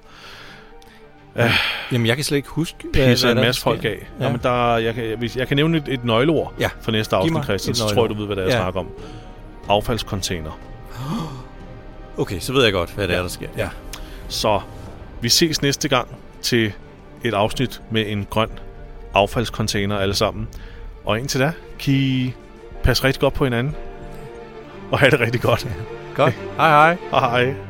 Jamen, 1.92 2.08
jeg 2.08 2.16
kan 2.16 2.24
slet 2.26 2.38
ikke 2.38 2.50
huske, 2.50 2.78
pisser 2.94 3.30
en 3.32 3.38
der 3.38 3.44
masse 3.44 3.62
folk 3.62 3.86
af. 3.86 3.90
Ja. 3.90 3.96
Ja. 4.20 4.26
Jamen, 4.26 4.40
der, 4.44 4.78
jeg, 4.78 4.94
kan, 4.96 5.18
hvis, 5.18 5.36
jeg 5.38 5.48
kan 5.48 5.58
nævne 5.58 5.78
et, 5.78 5.88
et 5.88 6.04
nøgleord 6.06 6.54
Ja. 6.60 6.70
for 6.82 6.92
næste 6.92 7.16
afsnit, 7.16 7.44
Christian, 7.44 7.76
så 7.76 7.88
tror 7.94 8.04
jeg, 8.04 8.10
du 8.10 8.16
ved, 8.16 8.26
hvad 8.26 8.36
det 8.36 8.42
er, 8.42 8.46
jeg 8.46 8.54
Ja. 8.54 8.62
snakker 8.62 8.80
om. 8.80 8.88
Affaldscontainer. 9.70 10.52
Okay, 12.18 12.40
så 12.40 12.54
ved 12.54 12.64
jeg 12.64 12.74
godt, 12.74 12.92
hvad 12.92 13.08
det 13.08 13.14
er, 13.14 13.18
Ja. 13.18 13.24
der 13.24 13.30
sker. 13.30 13.48
Ja. 13.58 13.70
Så 14.28 14.62
vi 15.22 15.30
ses 15.30 15.62
næste 15.62 15.88
gang 15.90 16.08
til 16.42 16.72
et 17.24 17.34
afsnit 17.34 17.82
med 17.92 18.04
en 18.08 18.28
grøn 18.30 18.50
affaldscontainer 19.14 19.98
alle 19.98 20.16
sammen. 20.16 20.48
Og 21.06 21.20
indtil 21.20 21.40
da, 21.40 21.52
kan 21.80 21.94
I 21.94 22.34
passe 22.84 23.04
rigtig 23.04 23.20
godt 23.22 23.34
på 23.34 23.44
hinanden. 23.44 23.76
Og 24.92 25.00
have 25.00 25.12
det 25.12 25.20
rigtig 25.20 25.42
godt. 25.42 25.68
Godt. 26.16 26.34
Hej 26.58 26.70
hej. 26.70 26.98
Hej 27.12 27.30
hej. 27.30 27.65